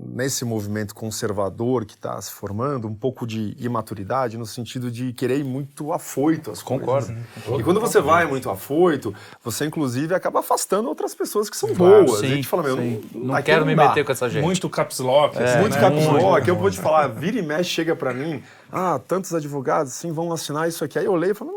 nesse 0.05 0.43
movimento 0.43 0.93
conservador 0.93 1.85
que 1.85 1.93
está 1.93 2.19
se 2.21 2.29
formando 2.33 2.89
um 2.89 2.93
pouco 2.93 3.25
de 3.25 3.55
imaturidade 3.57 4.37
no 4.37 4.45
sentido 4.45 4.91
de 4.91 5.13
querer 5.13 5.37
ir 5.39 5.45
muito 5.45 5.93
afoito 5.93 6.51
às 6.51 6.61
Concordo. 6.61 7.07
coisas. 7.07 7.59
E 7.59 7.63
quando 7.63 7.79
você 7.79 8.01
vai 8.01 8.25
muito 8.25 8.49
afoito, 8.49 9.15
você 9.41 9.65
inclusive 9.65 10.13
acaba 10.13 10.41
afastando 10.41 10.89
outras 10.89 11.15
pessoas 11.15 11.49
que 11.49 11.55
são 11.55 11.73
Claro, 11.73 12.03
boas. 12.05 12.19
sim, 12.19 12.25
a 12.25 12.35
gente 12.35 12.47
fala, 12.49 12.63
meu, 12.63 12.75
sim. 12.75 13.01
não, 13.15 13.35
Não 13.35 13.41
quero 13.41 13.65
me 13.65 13.73
meter 13.77 14.03
com 14.03 14.11
essa 14.11 14.29
gente. 14.29 14.43
Muito 14.43 14.69
caps 14.69 14.99
lock. 14.99 15.41
assim, 15.41 15.59
Muito 15.61 15.75
né? 15.75 15.79
caps 15.79 16.05
lock. 16.05 16.45
Eu 16.49 16.57
vou 16.57 16.69
te 16.69 16.79
falar, 16.81 17.07
vira 17.07 17.39
e 17.39 17.41
mexe, 17.41 17.69
chega 17.69 17.95
pra 17.95 18.13
mim, 18.13 18.43
ah, 18.69 18.99
tantos 19.07 19.33
advogados, 19.33 19.93
sim, 19.93 20.11
vão 20.11 20.33
assinar 20.33 20.67
isso 20.67 20.83
aqui. 20.83 20.99
Aí 20.99 21.05
eu 21.05 21.15
leio 21.15 21.31
e 21.31 21.35
falo, 21.35 21.51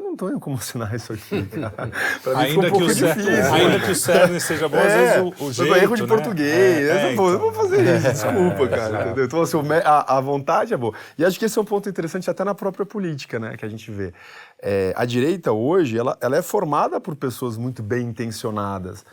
não, 0.00 0.10
não, 0.10 0.16
tenho 0.16 0.40
como 0.40 0.56
assinar 0.56 0.94
isso 0.94 1.12
aqui, 1.12 1.46
Ainda 2.36 2.60
um 2.60 2.62
que, 2.64 2.70
pouco 2.70 2.84
o 2.86 2.90
cer- 2.90 3.14
difícil. 3.16 3.52
ainda 3.54 3.80
que 3.80 3.90
o 3.90 3.94
cerne 3.94 4.40
seja 4.40 4.68
bom, 4.68 4.78
às 4.78 4.84
É, 4.84 5.20
vezes 5.22 5.38
o, 5.40 5.44
o 5.44 5.52
jeito, 5.52 5.74
erro 5.76 5.96
de 5.96 6.02
né? 6.02 6.08
português. 6.08 6.88
É, 6.88 7.12
eu, 7.12 7.16
pô, 7.16 7.28
eu 7.30 7.34
então. 7.36 7.40
vou 7.40 7.52
fazer 7.52 7.96
isso, 7.96 8.08
desculpa, 8.12 8.68
cara. 8.68 9.02
entendeu? 9.06 9.24
Então, 9.24 9.42
assim, 9.42 9.58
a, 9.84 10.16
a 10.16 10.20
vontade 10.20 10.72
é 10.74 10.76
boa. 10.76 10.94
E 11.18 11.24
acho 11.24 11.38
que 11.38 11.44
esse 11.44 11.58
é 11.58 11.62
um 11.62 11.64
ponto 11.64 11.88
interessante 11.88 12.28
até 12.30 12.44
na 12.44 12.54
própria 12.54 12.84
política, 12.86 13.38
né, 13.38 13.56
que 13.56 13.64
a 13.64 13.68
gente 13.68 13.90
vê. 13.90 14.12
É, 14.60 14.92
a 14.96 15.04
direita 15.04 15.52
hoje, 15.52 15.98
ela, 15.98 16.16
ela 16.20 16.36
é 16.36 16.42
formada 16.42 17.00
por 17.00 17.14
pessoas 17.16 17.56
muito 17.56 17.82
bem 17.82 18.06
intencionadas, 18.08 19.04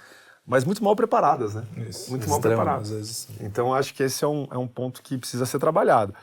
mas 0.46 0.64
muito 0.66 0.84
mal 0.84 0.96
preparadas, 0.96 1.54
né? 1.56 1.64
Isso. 1.90 2.10
Muito 2.10 2.28
mal 2.30 2.40
preparadas. 2.42 2.92
às. 2.92 3.28
Então, 3.42 3.74
acho 3.74 3.94
que 3.94 4.04
esse 4.04 4.24
é 4.24 4.28
um, 4.28 4.48
é 4.52 4.58
um 4.58 4.68
ponto 4.68 5.02
que 5.02 5.18
precisa 5.18 5.46
ser 5.46 5.60
trabalhado. 5.60 6.14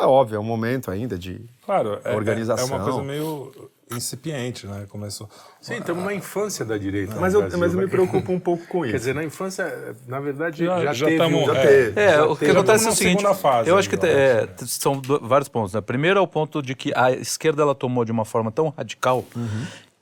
É 0.00 0.04
óbvio, 0.04 0.36
é 0.36 0.40
um 0.40 0.44
momento 0.44 0.90
ainda 0.90 1.18
de 1.18 1.40
Claro, 1.64 2.00
é, 2.04 2.14
organização. 2.14 2.66
é 2.66 2.70
uma 2.78 2.84
coisa 2.84 3.02
meio 3.02 3.52
incipiente, 3.90 4.66
né? 4.66 4.86
Começou. 4.88 5.28
Sim, 5.60 5.74
estamos 5.74 6.02
na 6.02 6.14
infância 6.14 6.64
da 6.64 6.78
direita. 6.78 7.14
Mas 7.20 7.34
no 7.34 7.40
eu, 7.40 7.42
Brasil, 7.42 7.58
mas 7.60 7.72
eu 7.74 7.78
me 7.78 7.84
né? 7.84 7.90
preocupo 7.90 8.32
um 8.32 8.40
pouco 8.40 8.66
com 8.66 8.84
isso. 8.86 8.92
Quer 8.92 8.98
dizer, 8.98 9.14
na 9.14 9.22
infância, 9.22 9.94
na 10.08 10.18
verdade, 10.18 10.64
Já- 10.64 10.80
já, 10.82 10.92
já 10.94 11.06
teve. 11.06 11.18
tamo- 11.18 11.44
já 11.44 11.54
é. 11.54 11.66
teve. 11.66 12.00
É, 12.00 12.12
já 12.14 12.24
o 12.26 12.34
que 12.34 12.46
teve. 12.46 12.52
acontece 12.58 12.86
é 12.86 12.88
o 12.90 12.92
seguinte, 12.94 13.20
segunda 13.20 13.34
fase 13.38 13.68
eu 13.68 13.76
acho 13.76 13.90
que 13.90 13.96
é, 14.06 14.48
são 14.66 14.98
do- 14.98 15.20
vários 15.20 15.48
pontos. 15.48 15.74
Né? 15.74 15.80
Primeiro 15.82 16.18
é 16.18 16.22
o 16.22 16.26
ponto 16.26 16.62
de 16.62 16.74
que 16.74 16.90
a 16.96 17.12
esquerda 17.12 17.62
ela 17.62 17.74
tomou 17.74 18.02
de 18.04 18.10
uma 18.12 18.24
forma 18.24 18.50
tão 18.50 18.70
radical 18.70 19.24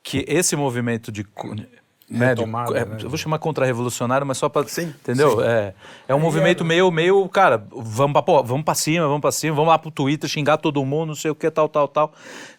que 0.04 0.25
esse 0.28 0.54
movimento 0.54 1.11
de 1.11 1.25
co- 2.11 2.19
né, 2.19 2.35
de- 2.35 2.40
Retomada, 2.40 2.79
é, 2.79 2.85
né? 2.85 2.97
eu 3.02 3.09
vou 3.09 3.17
chamar 3.19 3.38
contra-revolucionário, 3.38 4.26
mas 4.26 4.38
só 4.38 4.49
para 4.49 4.67
Sim, 4.69 4.88
entendeu? 5.00 5.43
É, 5.43 5.75
é 6.09 6.14
um 6.14 6.21
movimento 6.21 6.64
meio, 6.64 6.90
meio, 6.90 7.29
cara, 7.29 7.64
vamos 7.71 8.12
pra, 8.12 8.23
pô, 8.23 8.43
vamos 8.43 8.64
pra 8.64 8.75
cima, 8.75 9.07
vamos 9.07 9.21
pra 9.21 9.33
cima, 9.33 9.55
vamos 9.55 9.71
lá 9.71 9.79
pro 9.79 9.90
Twitter 9.90 10.29
xingar 10.29 10.57
todo 10.57 10.85
mundo, 10.85 11.09
não 11.09 11.14
sei 11.14 11.31
o 11.31 11.35
que, 11.35 11.50
tal, 11.50 11.69
tal, 11.69 11.87
tal. 11.88 12.12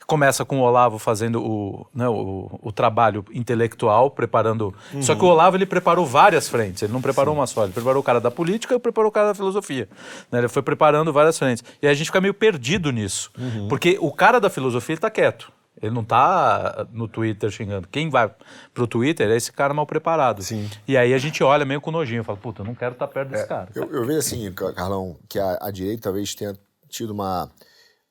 Começa 0.07 0.43
com 0.43 0.59
o 0.59 0.61
Olavo 0.63 0.97
fazendo 0.99 1.41
o, 1.41 1.87
né, 1.95 2.07
o, 2.09 2.59
o 2.61 2.71
trabalho 2.71 3.23
intelectual, 3.33 4.09
preparando. 4.09 4.73
Só 4.99 5.15
que 5.15 5.23
o 5.23 5.27
Olavo 5.27 5.55
ele 5.55 5.65
preparou 5.65 6.05
várias 6.05 6.49
frentes, 6.49 6.83
ele 6.83 6.91
não 6.91 7.01
preparou 7.01 7.33
uma 7.33 7.47
só, 7.47 7.63
ele 7.63 7.71
preparou 7.71 8.01
o 8.01 8.03
cara 8.03 8.19
da 8.19 8.29
política 8.31 8.75
e 8.75 8.79
preparou 8.79 9.09
o 9.09 9.11
cara 9.11 9.27
da 9.27 9.35
filosofia. 9.35 9.87
né? 10.31 10.39
Ele 10.39 10.49
foi 10.49 10.61
preparando 10.61 11.13
várias 11.13 11.37
frentes. 11.39 11.63
E 11.81 11.87
aí 11.87 11.91
a 11.91 11.95
gente 11.95 12.07
fica 12.07 12.19
meio 12.19 12.33
perdido 12.33 12.91
nisso. 12.91 13.31
Porque 13.69 13.97
o 14.01 14.11
cara 14.11 14.39
da 14.39 14.49
filosofia 14.49 14.93
ele 14.93 14.99
tá 15.01 15.09
quieto. 15.09 15.49
Ele 15.79 15.93
não 15.95 16.03
tá 16.03 16.87
no 16.91 17.07
Twitter 17.07 17.49
xingando. 17.49 17.87
Quem 17.87 18.09
vai 18.09 18.33
pro 18.73 18.85
Twitter 18.87 19.29
é 19.29 19.35
esse 19.35 19.51
cara 19.51 19.73
mal 19.73 19.85
preparado. 19.85 20.41
Sim. 20.43 20.69
E 20.87 20.97
aí 20.97 21.13
a 21.13 21.17
gente 21.17 21.43
olha 21.43 21.65
meio 21.65 21.81
com 21.81 21.91
nojinho, 21.91 22.23
fala, 22.23 22.37
puta, 22.37 22.61
eu 22.61 22.65
não 22.65 22.75
quero 22.75 22.93
estar 22.93 23.07
perto 23.07 23.29
desse 23.29 23.47
cara. 23.47 23.69
Eu, 23.73 23.89
eu 23.91 24.05
vejo 24.05 24.19
assim, 24.19 24.51
Ca- 24.53 24.73
Carlão, 24.73 25.17
que 25.29 25.39
a, 25.39 25.57
a 25.61 25.71
direita 25.71 26.03
talvez 26.03 26.35
tenha 26.35 26.55
tido 26.89 27.11
uma, 27.11 27.49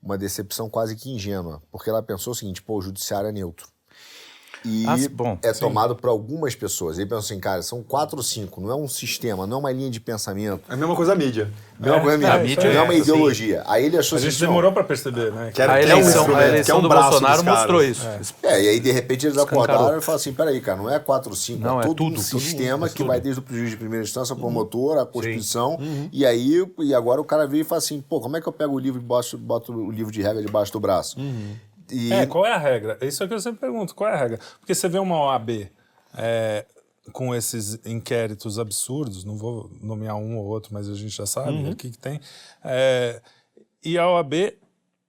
uma 0.03 0.17
decepção 0.19 0.69
quase 0.71 0.97
que 0.97 1.11
ingênua, 1.11 1.63
porque 1.71 1.91
ela 1.91 2.03
pensou 2.03 2.33
o 2.33 2.37
seguinte, 2.37 2.63
pô, 2.63 2.79
o 2.79 2.83
judiciário 2.83 3.29
é 3.29 3.33
neutro. 3.33 3.69
E 4.65 4.85
Ah, 4.87 4.97
bom, 5.11 5.39
é 5.43 5.55
sim. 5.55 5.61
tomado 5.61 5.97
por 5.97 6.09
algumas 6.11 6.55
pessoas. 6.55 6.99
Ele 6.99 7.07
pensou 7.07 7.19
assim, 7.21 7.41
cara, 7.41 7.63
são 7.63 7.83
quatro 7.83 8.19
ou 8.19 8.23
cinco, 8.23 8.61
não 8.61 8.71
é 8.71 8.75
um 8.75 8.87
sistema, 8.87 9.47
não 9.47 9.57
é 9.57 9.61
uma 9.61 9.73
linha 9.73 9.91
de 9.91 9.99
pensamento, 10.01 10.63
É 10.69 10.75
a 10.75 10.77
mesma 10.77 10.95
coisa 10.95 11.13
a 11.13 11.15
mídia. 11.17 11.51
não 11.79 11.89
é, 11.89 11.93
uma 11.97 12.01
coisa 12.03 12.15
é, 12.17 12.19
minha, 12.19 12.39
mídia 12.39 12.65
não 12.65 12.81
é 12.81 12.83
uma 12.83 12.93
é, 12.93 12.97
assim, 12.97 13.11
ideologia. 13.11 13.63
Aí 13.67 13.85
ele 13.87 13.97
achou 13.97 14.17
A 14.17 14.19
assim, 14.21 14.31
gente 14.31 14.43
não, 14.43 14.49
demorou 14.51 14.73
pra 14.73 14.85
perceber, 14.85 15.33
né? 15.33 15.51
Que 15.55 15.63
era- 15.63 15.75
A 15.75 15.79
que 15.79 15.85
é 15.85 15.95
um 15.95 15.99
eleição, 16.01 16.21
instrumento, 16.23 16.43
a 16.45 16.49
eleição 16.49 16.65
que 16.65 16.71
é 16.71 16.75
um 16.75 16.89
do 16.89 16.95
Bolsonaro 16.95 17.45
mostrou 17.45 17.83
isso. 17.83 18.07
É, 18.43 18.63
e 18.63 18.69
aí 18.69 18.81
de 18.81 18.91
repente 18.93 19.27
eles 19.27 19.37
Escancarou. 19.37 19.65
acordaram 19.65 19.99
e 19.99 20.03
falaram 20.03 20.21
assim: 20.21 20.33
peraí, 20.35 20.61
cara, 20.61 20.77
não 20.79 20.91
é 20.91 20.99
4 20.99 21.31
ou 21.31 21.37
5, 21.37 21.59
Não, 21.63 21.81
é 21.81 21.85
é 21.85 21.87
todo 21.87 21.97
tudo, 21.97 22.11
um 22.13 22.15
tudo, 22.23 22.23
sistema 22.41 22.87
é 22.87 22.91
que 22.91 22.97
tudo. 22.97 23.07
vai 23.07 23.21
desde 23.21 23.41
o 23.41 23.45
juiz 23.49 23.71
de 23.71 23.77
primeira 23.79 24.05
instância, 24.05 24.35
a 24.35 24.37
promotora, 24.37 25.03
a 25.03 25.07
Constituição. 25.07 25.77
Uhum. 25.81 26.09
E 26.13 26.27
aí, 26.27 26.67
e 26.81 26.95
agora 26.95 27.19
o 27.21 27.25
cara 27.25 27.47
veio 27.47 27.63
e 27.63 27.65
fala 27.65 27.79
assim: 27.79 28.01
pô, 28.07 28.21
como 28.21 28.37
é 28.37 28.41
que 28.43 28.47
eu 28.47 28.53
pego 28.53 28.75
o 28.75 28.79
livro 28.79 29.01
e 29.01 29.03
boto, 29.05 29.39
boto 29.39 29.73
o 29.73 29.91
livro 29.91 30.13
de 30.13 30.21
regra 30.21 30.43
debaixo 30.43 30.71
do 30.73 30.81
braço? 30.81 31.19
Uhum. 31.19 31.55
E 31.93 32.13
É, 32.13 32.27
qual 32.27 32.45
é 32.47 32.53
a 32.53 32.59
regra? 32.59 32.99
Isso 33.01 33.23
é 33.23 33.29
que 33.29 33.35
eu 33.35 33.41
sempre 33.41 33.61
pergunto, 33.61 33.95
qual 33.95 34.09
é 34.11 34.15
a 34.15 34.17
regra? 34.17 34.39
Porque 34.59 34.75
você 34.75 34.89
vê 34.89 34.99
uma 34.99 35.19
OAB 35.27 35.71
é, 36.17 36.65
com 37.13 37.35
esses 37.35 37.79
inquéritos 37.87 38.59
absurdos, 38.59 39.25
não 39.25 39.37
vou 39.37 39.71
nomear 39.81 40.17
um 40.17 40.37
ou 40.39 40.45
outro, 40.47 40.73
mas 40.73 40.89
a 40.89 40.95
gente 40.95 41.15
já 41.17 41.27
sabe 41.27 41.51
Uhum. 41.51 41.71
o 41.71 41.77
que, 41.77 41.91
que 41.91 41.99
tem, 41.99 42.21
é, 42.65 43.21
e 43.85 43.99
a 43.99 44.09
OAB 44.09 44.55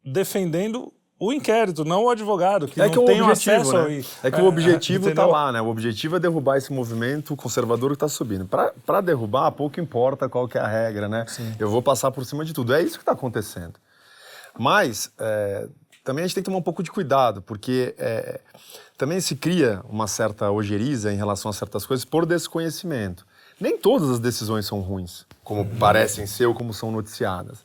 defendendo 0.04 0.92
o 1.20 1.32
inquérito, 1.32 1.86
não 1.86 2.06
o 2.06 2.10
advogado, 2.10 2.68
que 2.68 2.82
É 2.82 2.86
não 2.86 2.92
que 2.92 2.98
o 2.98 3.06
tem 3.06 3.22
objetivo, 3.22 3.56
acesso 3.62 3.88
né? 3.90 4.04
É 4.24 4.32
que 4.32 4.42
o 4.42 4.46
objetivo 4.46 5.10
está 5.10 5.24
lá, 5.24 5.52
né? 5.52 5.62
O 5.62 5.68
objetivo 5.68 6.16
é 6.16 6.20
derrubar 6.20 6.58
esse 6.58 6.74
movimento 6.74 7.36
conservador 7.36 7.92
que 7.92 7.96
está 7.98 8.08
subindo. 8.08 8.48
Para 8.48 9.02
derrubar, 9.02 9.52
pouco 9.52 9.80
importa 9.80 10.28
qual 10.28 10.48
que 10.48 10.58
é 10.58 10.62
a 10.62 10.66
regra, 10.68 11.08
né? 11.08 11.28
Eu 11.60 11.70
vou 11.70 11.80
passar 11.84 12.10
por 12.10 12.26
cima 12.26 12.44
de 12.44 12.54
tudo. 12.54 12.74
É 12.74 12.82
isso 12.82 12.94
que 12.98 13.04
está 13.04 13.12
acontecendo. 13.12 13.74
Mas 14.58 15.12
é, 15.20 15.70
também 16.04 16.24
a 16.24 16.28
gente 16.28 16.36
tem 16.36 16.44
que 16.44 16.50
tomar 16.50 16.58
um 16.60 16.64
pouco 16.64 16.82
de 16.82 16.92
cuidado, 16.92 17.42
porque 17.42 17.94
é, 17.98 18.42
também 18.98 19.20
se 19.20 19.36
cria 19.36 19.82
uma 19.88 20.08
certa 20.08 20.50
ojeriza 20.52 21.14
em 21.14 21.18
relação 21.18 21.50
a 21.50 21.54
certas 21.54 21.86
coisas 21.86 22.04
por 22.06 22.26
desconhecimento. 22.26 23.26
Nem 23.60 23.78
todas 23.78 24.10
as 24.10 24.20
decisões 24.20 24.66
são 24.66 24.80
ruins, 24.80 25.26
como 25.44 25.66
parecem 25.66 26.26
ser 26.26 26.48
ou 26.48 26.56
como 26.56 26.74
são 26.74 26.92
noticiadas. 26.92 27.60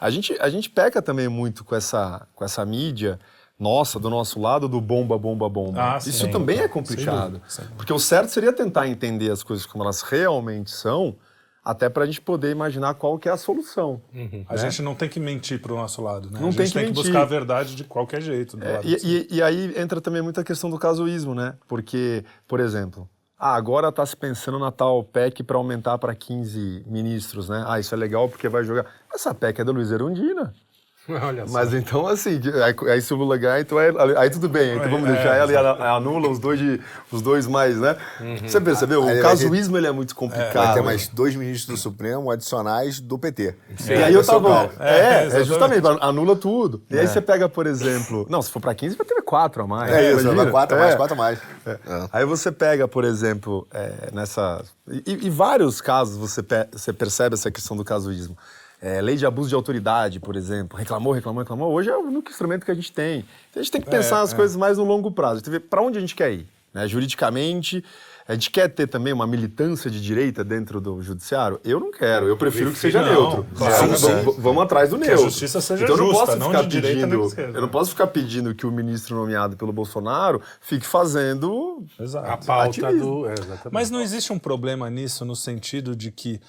A 0.00 0.08
gente, 0.08 0.36
a 0.40 0.48
gente 0.48 0.70
peca 0.70 1.02
também 1.02 1.28
muito 1.28 1.64
com 1.64 1.74
essa, 1.74 2.26
com 2.34 2.44
essa 2.44 2.64
mídia 2.64 3.18
nossa, 3.58 3.98
do 3.98 4.08
nosso 4.08 4.40
lado, 4.40 4.68
do 4.68 4.80
bomba, 4.80 5.18
bomba, 5.18 5.48
bomba. 5.48 5.94
Ah, 5.94 5.98
Isso 5.98 6.12
sim. 6.12 6.30
também 6.30 6.56
é 6.58 6.62
Sem 6.62 6.68
complicado. 6.70 7.32
dúvida, 7.32 7.44
sem 7.48 7.64
dúvida. 7.64 7.76
Porque 7.76 7.92
o 7.92 7.98
certo 7.98 8.30
seria 8.30 8.52
tentar 8.54 8.88
entender 8.88 9.30
as 9.30 9.42
coisas 9.42 9.66
como 9.66 9.84
elas 9.84 10.00
realmente 10.00 10.70
são, 10.70 11.14
até 11.70 11.88
para 11.88 12.04
a 12.04 12.06
gente 12.06 12.20
poder 12.20 12.50
imaginar 12.50 12.94
qual 12.94 13.18
que 13.18 13.28
é 13.28 13.32
a 13.32 13.36
solução. 13.36 14.00
A 14.48 14.56
gente 14.56 14.82
não 14.82 14.94
tem 14.94 15.08
que 15.08 15.20
mentir 15.20 15.60
pro 15.60 15.76
nosso 15.76 16.02
lado, 16.02 16.30
né? 16.30 16.38
Não 16.40 16.48
a 16.48 16.52
tem 16.52 16.66
gente 16.66 16.72
que 16.72 16.78
tem 16.78 16.88
que 16.88 16.92
buscar 16.94 17.22
a 17.22 17.24
verdade 17.24 17.74
de 17.76 17.84
qualquer 17.84 18.20
jeito. 18.20 18.58
É, 18.60 18.80
e, 18.84 18.96
do- 18.96 19.06
e- 19.06 19.26
e 19.36 19.42
aí 19.42 19.72
entra 19.80 20.00
também 20.00 20.20
muita 20.22 20.42
questão 20.44 20.68
do 20.70 20.78
casuísmo, 20.78 21.34
né? 21.34 21.54
Porque, 21.68 22.24
por 22.48 22.60
exemplo, 22.60 23.08
ah, 23.38 23.54
agora 23.54 23.88
está 23.88 24.04
se 24.04 24.16
pensando 24.16 24.58
na 24.58 24.70
tal 24.70 25.02
PEC 25.04 25.42
para 25.42 25.56
aumentar 25.56 25.96
para 25.98 26.14
15 26.14 26.82
ministros, 26.86 27.48
né? 27.48 27.64
Ah, 27.66 27.78
isso 27.80 27.94
é 27.94 27.96
legal 27.98 28.28
porque 28.28 28.48
vai 28.48 28.64
jogar. 28.64 28.84
Essa 29.14 29.32
PEC 29.34 29.60
é 29.60 29.64
da 29.64 29.72
Luiz 29.72 29.90
Erundina. 29.90 30.52
Olha 31.08 31.46
só. 31.46 31.52
Mas 31.52 31.74
então, 31.74 32.06
assim, 32.06 32.40
aí, 32.92 33.00
se 33.02 33.12
o 33.12 33.16
Lula 33.16 33.36
ganhar, 33.36 33.60
então 33.60 33.78
aí, 33.78 33.90
aí 34.16 34.30
tudo 34.30 34.48
bem. 34.48 34.76
Então 34.76 34.90
vamos 34.90 35.08
É, 35.08 35.12
deixar 35.12 35.34
ela 35.34 35.50
e 35.50 35.54
ela 35.54 35.96
anula 35.96 36.28
os 36.28 36.38
dois, 36.38 36.58
de, 36.58 36.80
os 37.10 37.20
dois 37.20 37.46
mais, 37.46 37.76
né? 37.78 37.96
Você 38.42 38.60
percebeu? 38.60 39.02
Aí 39.02 39.18
O 39.18 39.22
vai 39.22 39.30
casuísmo 39.30 39.76
ele 39.76 39.86
é 39.86 39.92
muito 39.92 40.14
vai 40.14 40.18
complicado. 40.28 40.74
ter 40.74 40.82
mais 40.82 41.08
dois 41.08 41.34
ministros 41.34 41.66
do 41.78 41.80
Supremo 41.82 42.30
adicionais 42.30 43.00
do 43.00 43.18
PT. 43.18 43.54
E 43.88 43.92
aí 43.94 44.14
eu 44.14 44.20
é 44.20 44.24
tava. 44.24 44.70
É, 44.78 44.90
é, 44.90 45.22
exatamente. 45.24 45.48
justamente, 45.48 45.86
anula 46.00 46.36
tudo. 46.36 46.82
E 46.90 46.98
aí 46.98 47.06
você 47.08 47.20
pega, 47.20 47.48
por 47.48 47.66
exemplo. 47.66 48.26
Não, 48.30 48.40
se 48.42 48.50
for 48.50 48.60
pra 48.60 48.74
15, 48.74 48.96
vai 48.96 49.06
ter 49.06 49.20
quatro 49.22 49.62
a 49.62 49.66
mais. 49.66 49.90
É 49.92 50.12
isso, 50.12 50.20
imagina. 50.20 50.42
vai 50.44 50.50
quatro 50.52 50.76
a 50.76 50.80
É. 50.80 50.82
mais, 50.84 50.94
quatro 50.96 51.14
a 51.14 51.16
mais. 51.18 51.38
É. 51.66 51.70
É. 51.70 51.78
Aí 52.12 52.24
você 52.24 52.52
pega, 52.52 52.86
por 52.86 53.04
exemplo, 53.04 53.66
é, 53.72 54.10
nessa. 54.12 54.62
E, 54.88 55.26
e 55.26 55.30
vários 55.30 55.80
casos 55.80 56.16
você, 56.16 56.42
pe- 56.42 56.68
você 56.72 56.92
percebe 56.92 57.34
essa 57.34 57.50
questão 57.50 57.76
do 57.76 57.84
casuísmo. 57.84 58.36
É, 58.82 59.00
lei 59.02 59.16
de 59.16 59.26
abuso 59.26 59.48
de 59.50 59.54
autoridade, 59.54 60.18
por 60.20 60.36
exemplo. 60.36 60.78
Reclamou, 60.78 61.12
reclamou, 61.12 61.40
reclamou. 61.42 61.70
Hoje 61.72 61.90
é 61.90 61.96
o 61.96 62.00
único 62.00 62.30
instrumento 62.30 62.64
que 62.64 62.70
a 62.70 62.74
gente 62.74 62.90
tem. 62.92 63.18
Então 63.50 63.60
a 63.60 63.62
gente 63.62 63.72
tem 63.72 63.80
que 63.80 63.90
pensar 63.90 64.22
as 64.22 64.32
coisas 64.32 64.56
mais 64.56 64.78
no 64.78 64.84
longo 64.84 65.10
prazo. 65.10 65.34
A 65.34 65.36
gente 65.36 65.44
tem 65.44 65.52
que 65.54 65.58
ver 65.60 65.68
para 65.68 65.82
onde 65.82 65.98
a 65.98 66.00
gente 66.00 66.14
quer 66.14 66.32
ir. 66.32 66.46
Né? 66.72 66.86
Juridicamente, 66.88 67.84
a 68.28 68.32
gente 68.32 68.48
quer 68.50 68.68
ter 68.68 68.86
também 68.86 69.12
uma 69.12 69.26
militância 69.26 69.90
de 69.90 70.00
direita 70.00 70.42
dentro 70.44 70.80
do 70.80 71.02
judiciário? 71.02 71.60
Eu 71.64 71.78
não 71.80 71.90
quero. 71.90 72.26
Eu 72.26 72.36
prefiro 72.36 72.70
que 72.70 72.78
seja 72.78 73.02
Não, 73.02 73.08
neutro. 73.12 73.46
claro, 73.56 73.76
Vamos- 73.88 74.00
sim. 74.00 74.34
vamos, 74.38 74.62
atrás 74.62 74.88
do 74.90 74.96
a 74.96 74.98
neutro. 75.00 75.24
justiça 75.24 75.60
seja 75.60 75.82
então 75.84 75.96
eu 75.96 76.00
não 76.00 76.06
justa, 76.10 76.26
posso 76.26 76.38
não 76.38 76.46
ficar 76.46 76.62
pedindo. 76.62 77.26
esquerda. 77.26 77.58
Eu 77.58 77.60
não 77.62 77.68
posso 77.68 77.90
ficar 77.90 78.06
pedindo 78.06 78.54
que 78.54 78.64
o 78.66 78.70
ministro 78.70 79.16
nomeado 79.16 79.56
pelo 79.56 79.72
Bolsonaro 79.72 80.40
fique 80.60 80.86
fazendo 80.86 81.84
Exato. 81.98 82.30
A 82.30 82.36
pauta 82.38 82.86
Ativismo. 82.86 83.22
do. 83.24 83.28
É. 83.28 83.34
Mas 83.70 83.90
não 83.90 84.00
existe 84.00 84.32
um 84.32 84.38
problema 84.38 84.88
nisso 84.88 85.24
no 85.24 85.34
sentido 85.36 85.94
de 85.96 86.10
que 86.12 86.40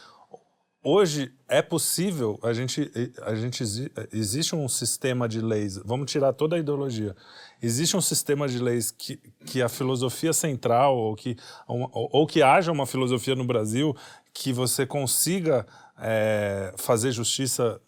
hoje 0.83 1.31
é 1.47 1.61
possível 1.61 2.39
a 2.43 2.53
gente 2.53 2.91
a 3.23 3.35
gente 3.35 3.61
exi- 3.63 3.91
existe 4.11 4.55
um 4.55 4.67
sistema 4.67 5.27
de 5.27 5.41
leis. 5.41 5.77
Vamos 5.83 6.11
tirar 6.11 6.33
toda 6.33 6.55
a 6.55 6.59
ideologia. 6.59 7.15
Existe 7.61 7.95
um 7.95 8.01
sistema 8.01 8.47
de 8.47 8.57
leis 8.59 8.91
que, 8.91 9.17
que 9.45 9.61
a 9.61 9.69
filosofia 9.69 10.33
central 10.33 10.97
ou 10.97 11.15
que 11.15 11.37
ou, 11.67 11.89
ou 11.93 12.27
que 12.27 12.41
haja 12.41 12.71
uma 12.71 12.85
filosofia 12.85 13.35
no 13.35 13.45
Brasil 13.45 13.95
que 14.33 14.51
você 14.53 14.85
consiga 14.85 15.65
é, 15.99 16.73
fazer 16.77 17.11
justiça 17.11 17.79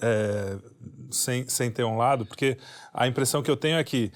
é, 0.00 0.56
sem, 1.10 1.48
sem 1.48 1.70
ter 1.70 1.82
um 1.84 1.96
lado, 1.96 2.24
porque 2.24 2.56
a 2.94 3.08
impressão 3.08 3.42
que 3.42 3.50
eu 3.50 3.56
tenho 3.56 3.76
é 3.78 3.84
que 3.84 4.12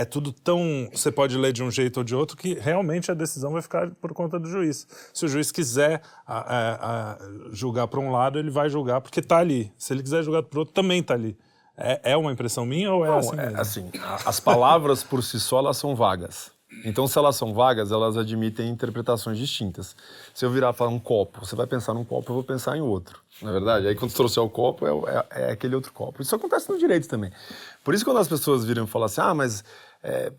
é 0.00 0.04
tudo 0.04 0.32
tão. 0.32 0.88
Você 0.92 1.10
pode 1.12 1.36
ler 1.36 1.52
de 1.52 1.62
um 1.62 1.70
jeito 1.70 1.98
ou 1.98 2.04
de 2.04 2.14
outro 2.14 2.36
que 2.36 2.54
realmente 2.54 3.10
a 3.10 3.14
decisão 3.14 3.52
vai 3.52 3.62
ficar 3.62 3.90
por 4.00 4.12
conta 4.12 4.38
do 4.38 4.48
juiz. 4.48 4.86
Se 5.12 5.24
o 5.24 5.28
juiz 5.28 5.52
quiser 5.52 6.00
a- 6.26 6.38
a- 6.38 7.12
a 7.12 7.18
julgar 7.52 7.86
para 7.88 8.00
um 8.00 8.10
lado, 8.10 8.38
ele 8.38 8.50
vai 8.50 8.68
julgar 8.68 9.00
porque 9.00 9.20
está 9.20 9.38
ali. 9.38 9.72
Se 9.76 9.92
ele 9.92 10.02
quiser 10.02 10.22
julgar 10.22 10.42
para 10.42 10.56
o 10.56 10.60
outro, 10.60 10.74
também 10.74 11.00
está 11.00 11.14
ali. 11.14 11.36
É, 11.76 12.12
é 12.12 12.16
uma 12.16 12.32
impressão 12.32 12.66
minha 12.66 12.92
ou 12.92 13.04
é 13.04 13.08
Não, 13.08 13.18
assim 13.18 13.36
é, 13.38 13.60
assim, 13.60 13.90
as 14.26 14.38
palavras 14.38 15.02
por 15.02 15.22
si 15.22 15.40
só 15.40 15.58
elas 15.58 15.76
são 15.76 15.94
vagas. 15.94 16.50
Então, 16.84 17.08
se 17.08 17.18
elas 17.18 17.34
são 17.34 17.52
vagas, 17.52 17.90
elas 17.90 18.16
admitem 18.16 18.68
interpretações 18.68 19.36
distintas. 19.38 19.96
Se 20.32 20.44
eu 20.44 20.50
virar 20.52 20.72
falar 20.72 20.90
um 20.90 21.00
copo, 21.00 21.44
você 21.44 21.56
vai 21.56 21.66
pensar 21.66 21.92
num 21.94 22.04
copo, 22.04 22.30
eu 22.30 22.34
vou 22.34 22.44
pensar 22.44 22.76
em 22.76 22.80
outro. 22.80 23.18
Na 23.42 23.50
é 23.50 23.52
verdade, 23.54 23.88
aí 23.88 23.94
quando 23.96 24.12
você 24.12 24.16
trouxer 24.18 24.40
o 24.42 24.48
copo, 24.48 24.86
é, 24.86 25.26
é- 25.32 25.48
é 25.48 25.50
aquele 25.50 25.74
outro 25.74 25.92
copo. 25.92 26.22
Isso 26.22 26.32
acontece 26.34 26.70
no 26.70 26.78
direito 26.78 27.08
também. 27.08 27.32
Por 27.82 27.92
isso, 27.92 28.04
quando 28.04 28.18
as 28.18 28.28
pessoas 28.28 28.64
viram 28.64 28.84
e 28.84 28.86
falam 28.86 29.06
assim, 29.06 29.20
ah, 29.20 29.34
mas 29.34 29.64
é, 30.02 30.32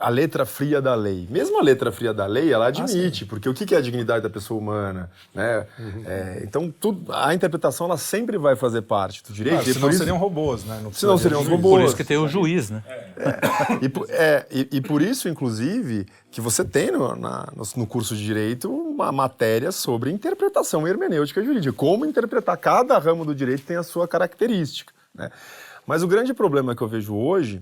a 0.00 0.08
letra 0.10 0.46
fria 0.46 0.80
da 0.80 0.94
lei. 0.94 1.26
Mesmo 1.28 1.58
a 1.58 1.62
letra 1.62 1.90
fria 1.90 2.14
da 2.14 2.24
lei, 2.24 2.52
ela 2.52 2.68
admite, 2.68 3.26
porque 3.26 3.48
o 3.48 3.52
que 3.54 3.74
é 3.74 3.78
a 3.78 3.80
dignidade 3.80 4.22
da 4.22 4.30
pessoa 4.30 4.60
humana? 4.60 5.10
Né? 5.34 5.66
É, 6.06 6.40
então, 6.44 6.72
tudo, 6.78 7.12
a 7.12 7.34
interpretação 7.34 7.88
ela 7.88 7.96
sempre 7.98 8.38
vai 8.38 8.54
fazer 8.54 8.82
parte 8.82 9.24
do 9.24 9.32
direito. 9.32 9.56
Claro, 9.56 9.70
e 9.70 9.74
senão 9.74 9.88
isso- 9.88 9.98
seriam 9.98 10.16
robôs, 10.16 10.64
né? 10.64 10.78
Não 10.84 10.92
Senão 10.92 11.18
seriam 11.18 11.40
juiz. 11.42 11.50
robôs. 11.50 11.80
Por 11.82 11.86
isso 11.88 11.96
que 11.96 12.04
tem 12.04 12.16
o 12.16 12.28
juiz, 12.28 12.70
né? 12.70 12.84
E, 13.82 13.88
por- 13.88 14.06
é, 14.08 14.46
e, 14.52 14.68
e 14.70 14.80
por 14.80 15.02
isso, 15.02 15.28
inclusive, 15.28 16.06
que 16.30 16.40
você 16.40 16.64
tem 16.64 16.92
no, 16.92 17.16
na- 17.16 17.48
no- 17.56 17.64
no 17.78 17.84
curso 17.86 18.14
de 18.14 18.24
Direito 18.24 18.70
uma 18.72 19.10
matéria 19.10 19.72
sobre 19.72 20.12
interpretação 20.12 20.86
hermenêutica 20.86 21.42
jurídica. 21.42 21.72
Como 21.72 22.04
interpretar 22.06 22.56
cada 22.56 22.96
ramo 22.98 23.24
do 23.24 23.34
direito 23.34 23.64
tem 23.64 23.76
a 23.76 23.82
sua 23.82 24.06
característica. 24.06 24.92
Né? 25.12 25.28
Mas 25.84 26.04
o 26.04 26.06
grande 26.06 26.32
problema 26.32 26.76
que 26.76 26.82
eu 26.82 26.86
vejo 26.88 27.16
hoje 27.16 27.60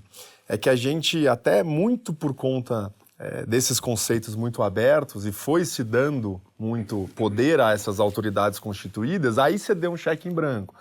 é 0.49 0.57
que 0.57 0.69
a 0.69 0.77
gente, 0.77 1.27
até 1.27 1.63
muito 1.63 2.13
por 2.13 2.35
conta 2.35 2.93
é, 3.19 3.45
desses 3.47 3.81
conceitos 3.81 4.35
muito 4.35 4.63
abertos 4.63 5.27
e 5.27 5.33
foi 5.33 5.65
se 5.65 5.83
dando 5.83 6.41
muito 6.59 7.09
poder 7.17 7.61
a 7.61 7.73
essas 7.73 7.99
autoridades 7.99 8.59
constituídas, 8.59 9.39
aí 9.39 9.59
você 9.59 9.75
deu 9.75 9.93
um 9.93 9.97
cheque 9.97 10.29
em 10.29 10.33
branco. 10.33 10.75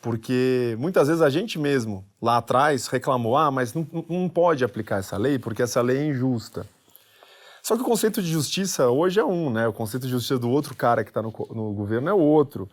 Porque 0.00 0.76
muitas 0.80 1.06
vezes 1.06 1.22
a 1.22 1.30
gente 1.30 1.58
mesmo, 1.58 2.04
lá 2.20 2.38
atrás, 2.38 2.88
reclamou: 2.88 3.36
ah, 3.36 3.52
mas 3.52 3.72
não, 3.72 3.86
não 4.08 4.28
pode 4.28 4.64
aplicar 4.64 4.98
essa 4.98 5.16
lei 5.16 5.38
porque 5.38 5.62
essa 5.62 5.80
lei 5.80 5.98
é 5.98 6.06
injusta. 6.06 6.66
Só 7.62 7.76
que 7.76 7.82
o 7.82 7.84
conceito 7.84 8.20
de 8.20 8.28
justiça 8.28 8.88
hoje 8.88 9.20
é 9.20 9.24
um, 9.24 9.48
né? 9.48 9.68
O 9.68 9.72
conceito 9.72 10.04
de 10.04 10.10
justiça 10.10 10.36
do 10.36 10.50
outro 10.50 10.74
cara 10.74 11.04
que 11.04 11.10
está 11.10 11.22
no, 11.22 11.32
no 11.54 11.72
governo 11.72 12.08
é 12.08 12.12
outro. 12.12 12.68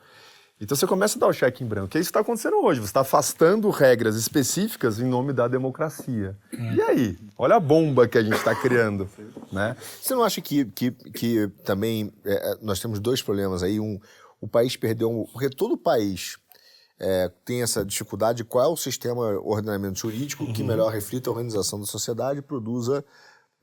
Então 0.61 0.75
você 0.75 0.85
começa 0.85 1.17
a 1.17 1.19
dar 1.21 1.27
o 1.27 1.33
cheque 1.33 1.63
em 1.63 1.67
branco. 1.67 1.87
Que 1.87 1.97
é 1.97 2.01
isso 2.01 2.09
que 2.09 2.11
está 2.11 2.19
acontecendo 2.19 2.57
hoje. 2.61 2.81
Você 2.81 2.87
está 2.87 2.99
afastando 3.01 3.69
regras 3.69 4.15
específicas 4.15 4.99
em 4.99 5.05
nome 5.05 5.31
da 5.31 5.47
democracia. 5.47 6.35
E 6.51 6.81
aí? 6.81 7.17
Olha 7.37 7.55
a 7.55 7.59
bomba 7.59 8.07
que 8.07 8.17
a 8.17 8.21
gente 8.23 8.35
está 8.35 8.53
criando. 8.53 9.07
Né? 9.53 9.75
Você 10.01 10.13
não 10.13 10.23
acha 10.23 10.41
que, 10.41 10.65
que, 10.65 10.91
que 10.91 11.47
também 11.63 12.11
é, 12.25 12.51
é, 12.51 12.57
nós 12.61 12.79
temos 12.81 12.99
dois 12.99 13.21
problemas 13.21 13.63
aí? 13.63 13.79
Um, 13.79 13.97
o 14.41 14.47
país 14.49 14.75
perdeu. 14.75 15.09
um- 15.09 15.25
Porque 15.31 15.49
todo 15.49 15.77
país 15.77 16.37
é, 16.99 17.31
tem 17.45 17.61
essa 17.61 17.85
dificuldade, 17.85 18.43
qual 18.43 18.65
é 18.65 18.67
o 18.67 18.75
sistema 18.75 19.21
ordenamento 19.39 19.97
jurídico 19.99 20.43
Uhum. 20.43 20.51
que 20.51 20.61
melhor 20.61 20.91
reflita 20.91 21.29
a 21.29 21.31
organização 21.31 21.79
da 21.79 21.85
sociedade 21.85 22.39
e 22.39 22.41
produza 22.41 23.05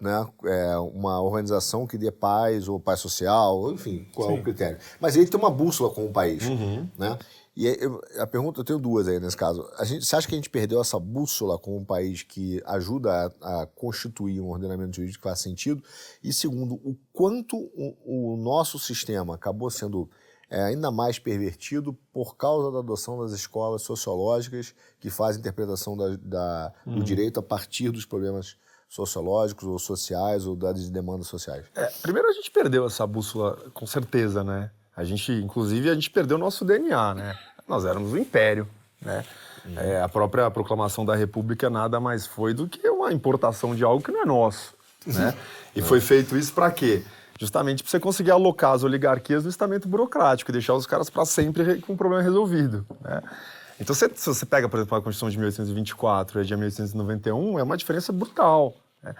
né, 0.00 0.26
é, 0.45 0.76
uma 0.79 1.21
organização 1.23 1.87
que 1.87 1.97
dê 1.97 2.11
paz 2.12 2.69
ou 2.69 2.79
paz 2.79 3.00
social, 3.00 3.73
enfim, 3.73 4.07
qual 4.15 4.31
é 4.31 4.35
o 4.35 4.43
critério. 4.43 4.79
Mas 5.00 5.17
ele 5.17 5.26
tem 5.26 5.41
uma 5.41 5.50
bússola 5.50 5.91
com 5.93 6.05
o 6.07 6.12
país. 6.12 6.47
Uhum. 6.47 6.88
Né? 6.99 7.19
E 7.57 7.67
eu- 7.67 8.03
a 8.19 8.26
pergunta, 8.26 8.61
eu 8.61 8.65
tenho 8.65 8.79
duas 8.79 9.09
aí 9.09 9.19
nesse 9.19 9.37
caso. 9.37 9.67
A 9.79 9.85
gente, 9.87 10.05
você 10.05 10.15
acha 10.15 10.29
que 10.29 10.35
a 10.35 10.37
gente 10.37 10.50
perdeu 10.50 10.79
essa 10.79 10.99
bússola 10.99 11.59
com 11.59 11.79
um 11.79 11.85
país 11.85 12.23
que 12.23 12.62
ajuda 12.67 13.35
a, 13.41 13.62
a 13.62 13.67
constituir 13.67 14.38
um 14.43 14.50
ordenamento 14.50 14.95
jurídico 14.97 15.23
que 15.23 15.29
faz 15.29 15.41
sentido? 15.41 15.83
E 16.23 16.31
segundo, 16.35 16.75
o 16.75 16.95
quanto 17.15 17.57
o, 17.57 18.35
o 18.35 18.37
nosso 18.37 18.79
sistema 18.79 19.35
acabou 19.37 19.71
sendo 19.71 20.11
é, 20.50 20.62
ainda 20.65 20.91
mais 20.91 21.19
pervertido 21.19 21.97
por 22.12 22.37
causa 22.37 22.71
da 22.71 22.81
adoção 22.81 23.19
das 23.21 23.33
escolas 23.33 23.81
sociológicas 23.83 24.75
que 25.00 25.09
fazem 25.09 25.41
interpretação 25.41 25.97
da, 25.97 26.15
da- 26.17 26.73
do 26.85 27.03
direito 27.03 27.41
a 27.41 27.43
partir 27.43 27.91
dos 27.91 28.05
problemas 28.05 28.57
sociológicos 28.88 29.64
ou 29.69 29.78
sociais 29.78 30.47
ou 30.47 30.55
das 30.57 30.88
demandas 30.88 31.26
sociais. 31.26 31.64
É, 31.75 31.87
primeiro 32.02 32.28
a 32.28 32.33
gente 32.33 32.50
perdeu 32.50 32.87
essa 32.87 33.07
bússola, 33.07 33.59
com 33.75 33.87
certeza, 33.87 34.43
né? 34.45 34.71
A 34.97 35.05
gente, 35.05 35.31
inclusive, 35.33 35.90
a 35.90 35.95
gente 35.95 36.09
perdeu 36.11 36.37
o 36.37 36.40
nosso 36.40 36.64
DNA, 36.64 37.14
né? 37.14 37.38
Nós 37.69 37.85
éramos 37.85 38.12
um 38.12 38.16
império, 38.16 38.66
né? 39.02 39.25
É, 39.76 40.00
a 40.00 40.09
própria 40.09 40.49
proclamação 40.50 41.05
da 41.05 41.14
República 41.16 41.69
nada 41.69 41.99
mais 41.99 42.25
foi 42.26 42.55
do 42.55 42.69
que 42.69 42.88
uma 42.88 43.12
importação 43.12 43.75
de 43.75 43.83
algo 43.83 44.02
que 44.02 44.12
não 44.12 44.23
é 44.23 44.25
nosso, 44.25 44.73
né? 45.07 45.35
E 45.75 45.83
foi 45.83 46.00
feito 46.00 46.37
isso 46.38 46.55
para 46.55 46.71
quê? 46.71 47.02
Justamente 47.38 47.83
para 47.83 47.90
você 47.90 48.00
conseguir 48.00 48.31
alocar 48.31 48.73
as 48.73 48.83
oligarquias 48.83 49.45
no 49.45 49.50
estamento 49.50 49.87
burocrático 49.87 50.50
e 50.50 50.52
deixar 50.52 50.73
os 50.73 50.87
caras 50.87 51.11
para 51.11 51.26
sempre 51.26 51.62
re- 51.62 51.81
com 51.83 51.93
o 51.93 51.97
problema 51.97 52.23
resolvido, 52.23 52.87
né? 53.02 53.21
Então, 53.80 53.95
se, 53.95 54.11
se 54.14 54.26
você 54.26 54.47
pega, 54.47 54.68
por 54.68 54.78
exemplo, 54.78 54.97
a 54.97 55.02
Constituição 55.02 55.30
de 55.30 55.37
1824 55.38 56.38
e 56.38 56.40
a 56.40 56.45
de 56.45 56.56
1891, 56.56 57.59
é 57.59 57.62
uma 57.62 57.76
diferença 57.76 58.12
brutal. 58.12 58.75
né? 59.02 59.14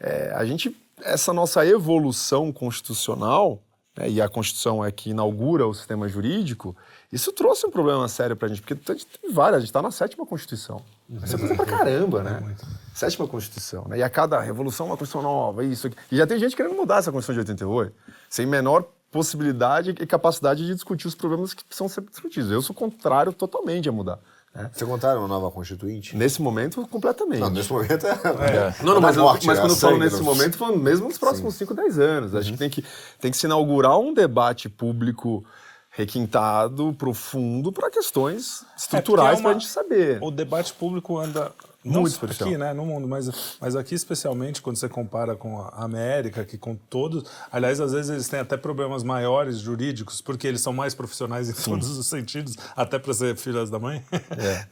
É, 0.00 0.32
a 0.34 0.44
gente, 0.44 0.76
essa 1.02 1.32
nossa 1.32 1.64
evolução 1.64 2.52
constitucional, 2.52 3.62
né, 3.96 4.10
e 4.10 4.20
a 4.20 4.28
Constituição 4.28 4.84
é 4.84 4.90
que 4.90 5.10
inaugura 5.10 5.66
o 5.66 5.72
sistema 5.72 6.08
jurídico, 6.08 6.76
isso 7.12 7.30
trouxe 7.32 7.66
um 7.66 7.70
problema 7.70 8.08
sério 8.08 8.34
pra 8.34 8.48
gente, 8.48 8.62
porque 8.62 8.74
a 8.90 8.94
gente 8.94 9.06
tem 9.06 9.32
várias, 9.32 9.58
a 9.58 9.60
gente 9.60 9.68
está 9.68 9.82
na 9.82 9.90
sétima 9.90 10.26
Constituição. 10.26 10.82
Isso 11.08 11.36
é 11.36 11.38
coisa 11.38 11.54
pra 11.54 11.66
caramba, 11.66 12.22
né? 12.22 12.56
Sétima 12.94 13.28
Constituição, 13.28 13.84
né? 13.86 13.98
E 13.98 14.02
a 14.02 14.08
cada 14.08 14.40
revolução 14.40 14.86
uma 14.86 14.96
Constituição 14.96 15.22
nova, 15.22 15.62
isso 15.62 15.86
aqui. 15.86 15.96
E 16.10 16.16
já 16.16 16.26
tem 16.26 16.38
gente 16.38 16.56
querendo 16.56 16.74
mudar 16.74 16.96
essa 16.96 17.12
Constituição 17.12 17.44
de 17.44 17.52
88, 17.52 17.94
sem 18.28 18.46
menor 18.46 18.84
possibilidade 19.12 19.90
e 20.00 20.06
capacidade 20.06 20.66
de 20.66 20.74
discutir 20.74 21.06
os 21.06 21.14
problemas 21.14 21.54
que 21.54 21.62
precisam 21.62 21.88
ser 21.88 22.00
discutidos. 22.00 22.50
Eu 22.50 22.62
sou 22.62 22.74
contrário 22.74 23.32
totalmente 23.32 23.88
a 23.88 23.92
mudar. 23.92 24.18
né? 24.54 24.70
Você 24.72 24.84
contaram 24.86 25.20
uma 25.20 25.28
nova 25.28 25.50
constituinte? 25.50 26.16
Nesse 26.16 26.40
momento, 26.42 26.84
completamente. 26.88 27.38
Não, 27.40 27.50
nesse 27.50 27.70
momento 27.70 28.06
é. 28.06 28.74
Não, 28.82 28.94
não, 28.94 29.00
mas, 29.00 29.16
eu- 29.16 29.22
morte, 29.22 29.46
mas 29.46 29.58
né? 29.58 29.62
quando 29.62 29.70
eu 29.72 29.76
falo 29.76 29.98
nesse 29.98 30.20
momento, 30.22 30.56
falo 30.56 30.78
mesmo 30.78 31.06
nos 31.08 31.18
próximos 31.18 31.54
5, 31.54 31.74
10 31.74 31.98
anos. 31.98 32.34
Acho 32.34 32.50
que 32.52 32.58
tem, 32.58 32.70
que 32.70 32.84
tem 33.20 33.30
que 33.30 33.36
se 33.36 33.46
inaugurar 33.46 33.98
um 33.98 34.12
debate 34.14 34.68
público 34.68 35.44
requintado, 35.92 36.94
profundo, 36.94 37.70
para 37.70 37.90
questões 37.90 38.64
estruturais 38.76 39.38
É, 39.38 39.42
porque 39.42 39.42
é 39.42 39.42
para 39.42 39.50
a 39.50 39.52
gente 39.60 39.68
saber. 39.68 40.18
O 40.22 40.30
debate 40.30 40.72
público 40.72 41.18
anda 41.18 41.52
não 41.84 42.02
Muito 42.02 42.12
superficial. 42.14 42.48
aqui, 42.48 42.56
né, 42.58 42.72
no 42.72 42.86
mundo, 42.86 43.08
mas, 43.08 43.56
mas 43.60 43.74
aqui 43.74 43.94
especialmente 43.94 44.62
quando 44.62 44.76
você 44.76 44.88
compara 44.88 45.34
com 45.34 45.60
a 45.60 45.84
América, 45.84 46.44
que 46.44 46.56
com 46.56 46.76
todos, 46.76 47.28
aliás, 47.50 47.80
às 47.80 47.92
vezes 47.92 48.10
eles 48.10 48.28
têm 48.28 48.38
até 48.40 48.56
problemas 48.56 49.02
maiores 49.02 49.58
jurídicos, 49.58 50.20
porque 50.20 50.46
eles 50.46 50.60
são 50.60 50.72
mais 50.72 50.94
profissionais 50.94 51.50
em 51.50 51.52
todos 51.52 51.98
os 51.98 52.06
sentidos, 52.06 52.56
até 52.76 52.98
para 52.98 53.12
ser 53.12 53.36
filhas 53.36 53.68
da 53.68 53.78
mãe, 53.78 54.02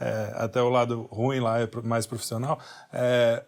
É, 0.00 0.32
até 0.36 0.62
o 0.62 0.68
lado 0.68 1.08
ruim 1.10 1.40
lá 1.40 1.60
é 1.60 1.68
mais 1.82 2.06
profissional. 2.06 2.58
É, 2.92 3.42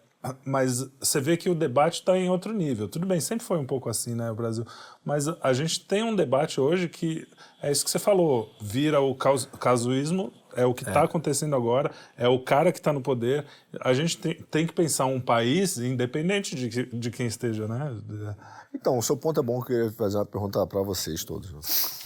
mas 0.45 0.87
você 0.99 1.19
vê 1.19 1.35
que 1.35 1.49
o 1.49 1.55
debate 1.55 1.95
está 1.95 2.17
em 2.17 2.29
outro 2.29 2.53
nível. 2.53 2.87
Tudo 2.87 3.05
bem, 3.05 3.19
sempre 3.19 3.45
foi 3.45 3.57
um 3.57 3.65
pouco 3.65 3.89
assim, 3.89 4.15
né, 4.15 4.31
o 4.31 4.35
Brasil. 4.35 4.65
Mas 5.03 5.27
a 5.27 5.53
gente 5.53 5.81
tem 5.85 6.03
um 6.03 6.15
debate 6.15 6.61
hoje 6.61 6.87
que 6.87 7.27
é 7.61 7.71
isso 7.71 7.83
que 7.83 7.91
você 7.91 7.99
falou, 7.99 8.49
vira 8.61 9.01
o 9.01 9.13
caus- 9.15 9.49
casuísmo, 9.59 10.31
é 10.55 10.65
o 10.65 10.73
que 10.73 10.83
está 10.83 11.03
acontecendo 11.03 11.55
agora, 11.55 11.91
é 12.17 12.27
o 12.27 12.39
cara 12.39 12.71
que 12.71 12.77
está 12.77 12.93
no 12.93 13.01
poder. 13.01 13.45
A 13.81 13.93
gente 13.93 14.17
tem, 14.17 14.33
tem 14.51 14.67
que 14.67 14.73
pensar 14.73 15.05
um 15.05 15.19
país 15.19 15.77
independente 15.77 16.55
de, 16.55 16.69
de 16.85 17.11
quem 17.11 17.25
esteja, 17.25 17.67
né? 17.67 17.91
Então, 18.75 18.97
o 18.97 19.03
seu 19.03 19.15
ponto 19.15 19.39
é 19.39 19.43
bom 19.43 19.61
que 19.61 19.71
eu 19.71 19.77
queria 19.77 19.91
fazer 19.91 20.17
uma 20.17 20.25
pergunta 20.25 20.65
para 20.65 20.81
vocês 20.81 21.23
todos. 21.23 21.53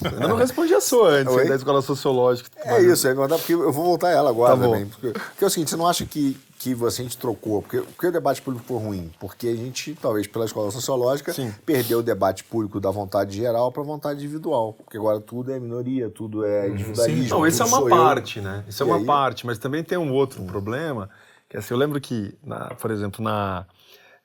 Eu 0.04 0.20
não 0.28 0.36
respondi 0.36 0.74
a 0.76 0.82
sua 0.82 1.10
antes, 1.10 1.34
Oi? 1.34 1.48
da 1.48 1.56
escola 1.56 1.82
sociológica. 1.82 2.50
É 2.64 2.82
isso, 2.82 3.08
é 3.08 3.14
verdade, 3.16 3.42
porque 3.42 3.54
eu 3.54 3.72
vou 3.72 3.86
voltar 3.86 4.10
a 4.10 4.12
ela 4.12 4.30
agora 4.30 4.56
Tá 4.56 4.62
também. 4.64 4.86
Porque, 4.86 5.12
porque 5.12 5.44
é 5.44 5.48
o 5.48 5.50
seguinte, 5.50 5.70
você 5.72 5.78
não 5.78 5.88
acha 5.88 6.06
que, 6.06 6.38
que 6.60 6.76
você, 6.76 7.02
a 7.02 7.04
gente 7.06 7.18
trocou? 7.18 7.62
Porque, 7.62 7.80
porque 7.82 8.08
o 8.08 8.12
debate 8.12 8.42
público 8.42 8.66
foi 8.68 8.78
ruim? 8.78 9.12
Porque 9.20 9.48
a 9.48 9.56
gente, 9.56 9.98
talvez 10.00 10.28
pela 10.28 10.44
escola 10.46 10.70
sociológica, 10.70 11.34
Sim. 11.34 11.52
perdeu 11.66 12.00
o 12.00 12.04
debate 12.04 12.44
público 12.44 12.80
da 12.82 12.92
vontade 12.92 13.36
geral 13.36 13.72
para 13.72 13.82
a 13.82 13.86
vontade 13.86 14.20
individual. 14.20 14.74
Porque 14.74 14.98
agora 14.98 15.22
tudo 15.22 15.52
é 15.54 15.60
minoria, 15.60 16.10
tudo 16.10 16.46
é 16.46 16.70
individualismo. 16.70 17.40
Não, 17.40 17.48
isso 17.48 17.64
é 17.64 17.66
uma 17.66 17.78
sou 17.78 17.90
eu. 17.90 17.96
parte, 17.96 18.42
né? 18.42 18.66
Isso 18.68 18.84
é 18.84 18.86
E 18.86 18.90
uma 18.90 18.98
aí? 18.98 19.06
parte, 19.06 19.46
mas 19.48 19.58
também 19.58 19.84
tem 19.84 19.98
um 19.98 20.12
outro 20.12 20.44
problema, 20.44 21.10
que 21.50 21.56
é 21.56 21.60
assim, 21.60 21.74
eu 21.74 21.78
lembro 21.78 22.00
que, 22.02 22.38
na- 22.44 22.76
por 22.76 22.92
exemplo, 22.92 23.24
na, 23.24 23.66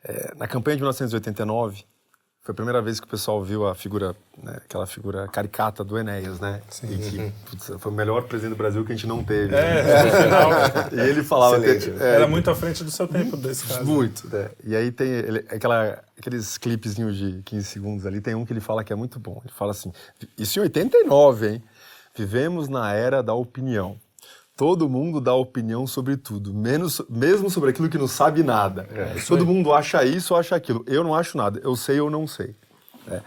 eh, 0.04 0.34
na 0.36 0.48
campanha 0.48 0.76
de 0.76 0.82
1989, 0.82 1.84
foi 2.42 2.52
a 2.52 2.54
primeira 2.56 2.82
vez 2.82 2.98
que 2.98 3.06
o 3.06 3.08
pessoal 3.08 3.40
viu 3.42 3.68
a 3.68 3.74
figura, 3.74 4.16
né, 4.42 4.56
aquela 4.64 4.84
figura 4.84 5.28
caricata 5.28 5.84
do 5.84 5.96
Enéas, 5.96 6.40
né? 6.40 6.60
E 6.82 6.96
que 6.98 7.32
putz, 7.48 7.70
foi 7.78 7.92
o 7.92 7.94
melhor 7.94 8.22
presidente 8.24 8.54
do 8.54 8.58
Brasil 8.58 8.84
que 8.84 8.90
a 8.92 8.96
gente 8.96 9.06
não 9.06 9.22
teve. 9.22 9.54
É, 9.54 9.82
né? 9.84 10.02
no 10.02 10.10
final, 10.10 10.50
E 10.92 11.08
ele 11.08 11.22
falava... 11.22 11.60
Que- 11.60 11.90
é, 12.02 12.14
era 12.16 12.26
muito 12.26 12.50
à 12.50 12.54
frente 12.56 12.82
do 12.82 12.90
seu 12.90 13.06
tempo 13.06 13.36
desse 13.36 13.64
caso. 13.68 13.84
muito. 13.84 14.26
né? 14.28 14.50
E 14.64 14.74
aí 14.74 14.90
tem 14.90 15.06
ele- 15.08 15.46
aquela, 15.50 16.02
aqueles 16.18 16.58
clipezinhos 16.58 17.16
de 17.16 17.42
15 17.44 17.64
segundos 17.64 18.04
ali, 18.06 18.20
tem 18.20 18.34
um 18.34 18.44
que 18.44 18.52
ele 18.52 18.60
fala 18.60 18.82
que 18.82 18.92
é 18.92 18.96
muito 18.96 19.20
bom. 19.20 19.40
Ele 19.44 19.54
fala 19.56 19.70
assim, 19.70 19.92
isso 20.36 20.58
em 20.58 20.62
89, 20.62 21.48
hein? 21.48 21.62
Vivemos 22.16 22.68
na 22.68 22.92
era 22.92 23.22
da 23.22 23.34
opinião. 23.34 23.96
Todo 24.62 24.88
mundo 24.88 25.20
dá 25.20 25.34
opinião 25.34 25.88
sobre 25.88 26.16
tudo, 26.16 26.54
menos, 26.54 27.02
mesmo 27.10 27.50
sobre 27.50 27.70
aquilo 27.70 27.88
que 27.88 27.98
não 27.98 28.06
sabe 28.06 28.44
nada. 28.44 28.88
Todo 29.26 29.44
mundo 29.44 29.72
acha 29.72 30.04
isso 30.04 30.34
ou 30.34 30.38
acha 30.38 30.54
aquilo. 30.54 30.84
Eu 30.86 31.02
não 31.02 31.16
acho 31.16 31.36
nada, 31.36 31.60
eu 31.64 31.74
sei 31.74 32.00
ou 32.00 32.08
não 32.08 32.28
sei. 32.28 32.54
É. 33.10 33.20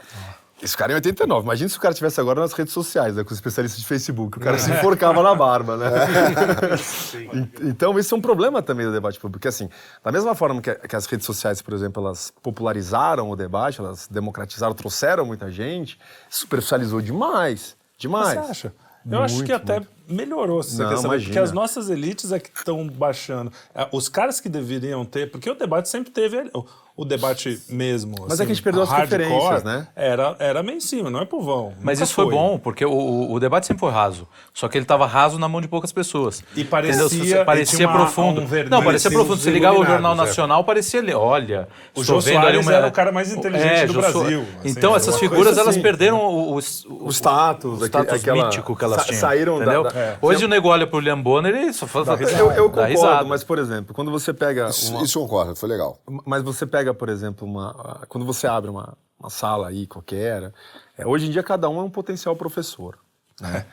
Esse 0.64 0.78
cara 0.78 0.94
é 0.94 0.94
em 0.94 0.96
89. 0.96 1.44
Imagina 1.44 1.68
se 1.68 1.78
o 1.78 1.82
cara 1.82 1.92
estivesse 1.92 2.22
agora 2.22 2.40
nas 2.40 2.54
redes 2.54 2.72
sociais, 2.74 3.18
né, 3.18 3.24
com 3.26 3.32
os 3.32 3.36
especialistas 3.38 3.82
de 3.82 3.86
Facebook. 3.86 4.38
O 4.38 4.40
cara 4.42 4.58
se 4.58 4.72
enforcava 4.72 5.22
na 5.22 5.36
barba, 5.36 5.76
né? 5.76 5.90
En- 7.34 7.50
Então, 7.70 8.00
isso 8.00 8.16
é 8.16 8.18
um 8.18 8.22
problema 8.22 8.62
também 8.62 8.86
do 8.86 8.94
debate 8.94 9.20
público. 9.20 9.38
Porque, 9.40 9.50
assim, 9.50 9.68
da 10.02 10.14
mesma 10.14 10.36
forma 10.36 10.62
que, 10.62 10.74
que 10.74 10.96
as 10.96 11.06
redes 11.06 11.26
sociais, 11.26 11.62
por 11.62 11.74
exemplo, 11.74 12.02
elas 12.02 12.32
popularizaram 12.42 13.30
o 13.30 13.36
debate, 13.36 13.82
elas 13.82 14.08
democratizaram, 14.08 14.74
trouxeram 14.74 15.26
muita 15.26 15.52
gente, 15.52 16.00
superficializou 16.30 17.02
demais. 17.02 17.76
Demais. 17.98 18.40
Você 18.40 18.52
acha? 18.52 18.74
Eu 19.12 19.22
acho 19.22 19.36
Muito, 19.36 19.48
que 19.48 19.52
até 19.52 19.74
muito. 19.82 19.95
Melhorou, 20.08 20.62
se 20.64 20.76
você 20.76 20.84
Não, 20.84 20.90
quer 20.90 20.96
saber, 20.98 21.08
imagina. 21.08 21.28
porque 21.30 21.40
as 21.40 21.52
nossas 21.52 21.90
elites 21.90 22.32
é 22.32 22.40
que 22.40 22.50
estão 22.56 22.88
baixando. 22.88 23.52
É, 23.74 23.88
Os 23.92 24.08
caras 24.10 24.40
que 24.40 24.50
deveriam 24.50 25.04
ter, 25.06 25.32
porque 25.32 25.50
o 25.50 25.56
debate 25.56 25.90
sempre 25.90 26.12
teve 26.12 26.50
o, 26.96 27.06
debate 27.06 27.62
mesmo. 27.70 28.16
Mas 28.22 28.32
é 28.32 28.34
assim, 28.34 28.46
que 28.46 28.52
a 28.52 28.56
gente 28.56 28.64
perdeu 28.64 28.82
as 28.84 28.90
hardcore, 28.90 29.22
referências, 29.24 29.64
né? 29.64 29.88
Era, 29.96 30.36
era 30.40 30.64
meio 30.64 30.78
em 30.78 30.82
cima, 30.82 31.10
não 31.10 31.22
é 31.22 31.26
povão. 31.26 31.74
Mas 31.82 32.00
Nunca 32.00 32.04
isso 32.06 32.14
foi 32.14 32.30
bom, 32.30 32.58
porque 32.58 32.86
o, 32.86 33.32
o, 33.32 33.40
debate 33.40 33.66
sempre 33.68 33.80
foi 33.82 33.92
raso. 33.92 34.28
Só 34.54 34.68
que 34.68 34.78
ele 34.78 34.84
estava 34.86 35.06
raso 35.06 35.38
na 35.38 35.48
mão 35.48 35.60
de 35.62 35.68
poucas 35.68 35.92
pessoas. 35.92 36.44
E 36.56 36.64
parecia- 36.64 37.04
Entendeu? 37.06 37.26
Você- 37.26 37.46
parecia 37.46 37.88
uma- 37.88 37.98
profundo. 37.98 38.42
um 38.42 38.70
não, 38.70 38.84
parecia 38.84 39.08
assim, 39.10 39.16
profundo. 39.18 39.36
os 39.38 39.42
Se 39.44 39.50
ligava 39.50 39.76
o 39.76 39.78
Jornal 39.80 39.96
iluminados, 39.98 40.20
é. 40.24 40.28
Nacional, 40.28 40.64
parecia 40.64 41.00
ali. 41.00 41.14
Olha, 41.14 41.68
O 41.96 42.02
estou 42.02 42.22
Jô 42.22 42.22
vendo 42.22 42.38
ali 42.38 42.46
Soares 42.46 42.66
uma- 42.68 42.74
era 42.74 42.88
o 42.88 42.92
cara 42.92 43.12
mais 43.12 43.32
inteligente 43.34 43.88
do 43.88 43.94
Jô 43.94 44.02
Soares. 44.02 44.20
Brasil, 44.22 44.46
assim, 44.60 44.70
então, 44.70 44.92
uma 44.92 44.98
essas 44.98 45.20
figuras, 45.20 45.58
elas 45.58 45.70
assim. 45.70 45.82
perderam 45.82 46.18
o, 46.20 46.56
o, 46.56 46.60
o- 46.60 47.08
O 47.08 47.10
status, 47.12 47.82
o 47.82 47.86
status 47.86 48.14
aquela- 48.22 48.46
mítico 48.46 48.76
que 48.76 48.84
elas 48.86 49.06
tinham. 49.06 49.20
saíram 49.20 49.58
da- 49.60 49.64
entendeu? 49.64 49.84
da- 49.84 49.90
é. 50.00 50.18
Hoje 50.22 50.46
o 50.46 50.48
nego 50.48 50.70
olha 50.70 50.88
pro 50.88 50.98
William 50.98 51.20
Bonner 51.20 51.54
e 51.56 51.74
só 51.74 51.86
faz 51.88 52.08
Eu, 52.08 52.52
eu 52.52 52.70
concordo, 52.70 53.26
mas, 53.28 53.44
por 53.44 53.60
exemplo, 53.60 53.94
quando 53.94 54.12
você 54.12 54.34
pega. 54.34 54.68
Isso, 54.70 55.04
isso 55.04 55.20
concordo, 55.20 55.56
foi 55.56 55.70
legal. 55.70 56.00
Mas 56.26 56.42
você 56.44 56.66
pega, 56.66 56.85
por 56.94 57.10
exemplo, 57.10 57.48
uma, 57.48 58.04
quando 58.08 58.26
você 58.26 58.48
abre 58.48 58.70
uma, 58.70 58.98
uma 59.20 59.30
sala 59.30 59.70
aí 59.70 59.86
qualquer, 59.88 60.54
é, 60.98 61.06
hoje 61.06 61.28
em 61.28 61.32
dia 61.32 61.44
cada 61.44 61.70
um 61.70 61.80
é 61.80 61.84
um 61.84 61.90
potencial 61.90 62.36
professor. 62.36 62.98
Né? 63.40 63.66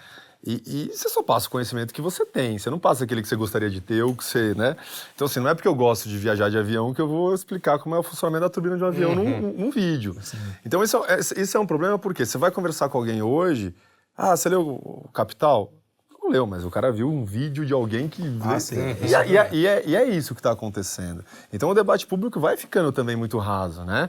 E, 0.45 0.61
e 0.67 0.89
você 0.97 1.09
só 1.09 1.23
passa 1.23 1.47
o 1.47 1.51
conhecimento 1.51 1.95
que 1.95 2.01
você 2.03 2.27
tem, 2.27 2.59
você 2.59 2.69
não 2.69 2.79
passa 2.79 3.05
aquele 3.05 3.23
que 3.23 3.29
você 3.29 3.37
gostaria 3.37 3.71
de 3.71 3.81
ter 3.81 4.03
ou 4.03 4.13
que 4.13 4.25
você, 4.25 4.55
né? 4.57 4.77
Então, 5.15 5.27
assim, 5.27 5.39
não 5.39 5.49
é 5.49 5.55
porque 5.55 5.69
eu 5.69 5.75
gosto 5.75 6.09
de 6.09 6.19
viajar 6.19 6.51
de 6.51 6.59
avião 6.59 6.93
que 6.93 7.01
eu 7.01 7.07
vou 7.07 7.33
explicar 7.33 7.79
como 7.79 7.95
é 7.95 7.99
o 8.01 8.03
funcionamento 8.03 8.41
da 8.41 8.51
turbina 8.51 8.77
de 8.77 8.83
um 8.83 8.87
avião 8.89 9.15
num, 9.15 9.41
num- 9.41 9.53
num 9.53 9.71
vídeo. 9.71 10.17
Então, 10.67 10.83
isso 10.83 10.97
é, 11.07 11.21
isso 11.21 11.57
é 11.57 11.61
um 11.61 11.67
problema 11.67 11.97
porque 11.97 12.27
você 12.27 12.39
vai 12.39 12.51
conversar 12.51 12.89
com 12.89 12.99
alguém 12.99 13.23
hoje, 13.23 13.73
ah, 14.17 14.37
você 14.37 14.49
leu 14.49 14.69
o 14.69 15.09
Capital? 15.15 15.73
Leu, 16.33 16.47
mas 16.47 16.65
o 16.65 16.71
cara 16.71 16.91
viu 16.91 17.09
um 17.11 17.25
vídeo 17.25 17.65
de 17.67 17.73
alguém 17.73 18.09
que. 18.09 18.23
Ah, 18.41 18.59
sim. 18.59 18.77
E, 19.03 19.15
é- 19.15 19.29
e 19.29 19.37
é- 19.37 19.49
e 19.53 19.67
é, 19.67 19.83
e 19.87 19.97
é 19.97 20.05
isso 20.09 20.35
que 20.35 20.41
está 20.41 20.51
acontecendo. 20.51 21.25
Então 21.53 21.69
o 21.69 21.75
debate 21.75 22.07
público 22.07 22.41
vai 22.41 22.57
ficando 22.57 22.91
também 22.91 23.15
muito 23.17 23.37
raso, 23.39 23.85
né? 23.85 24.09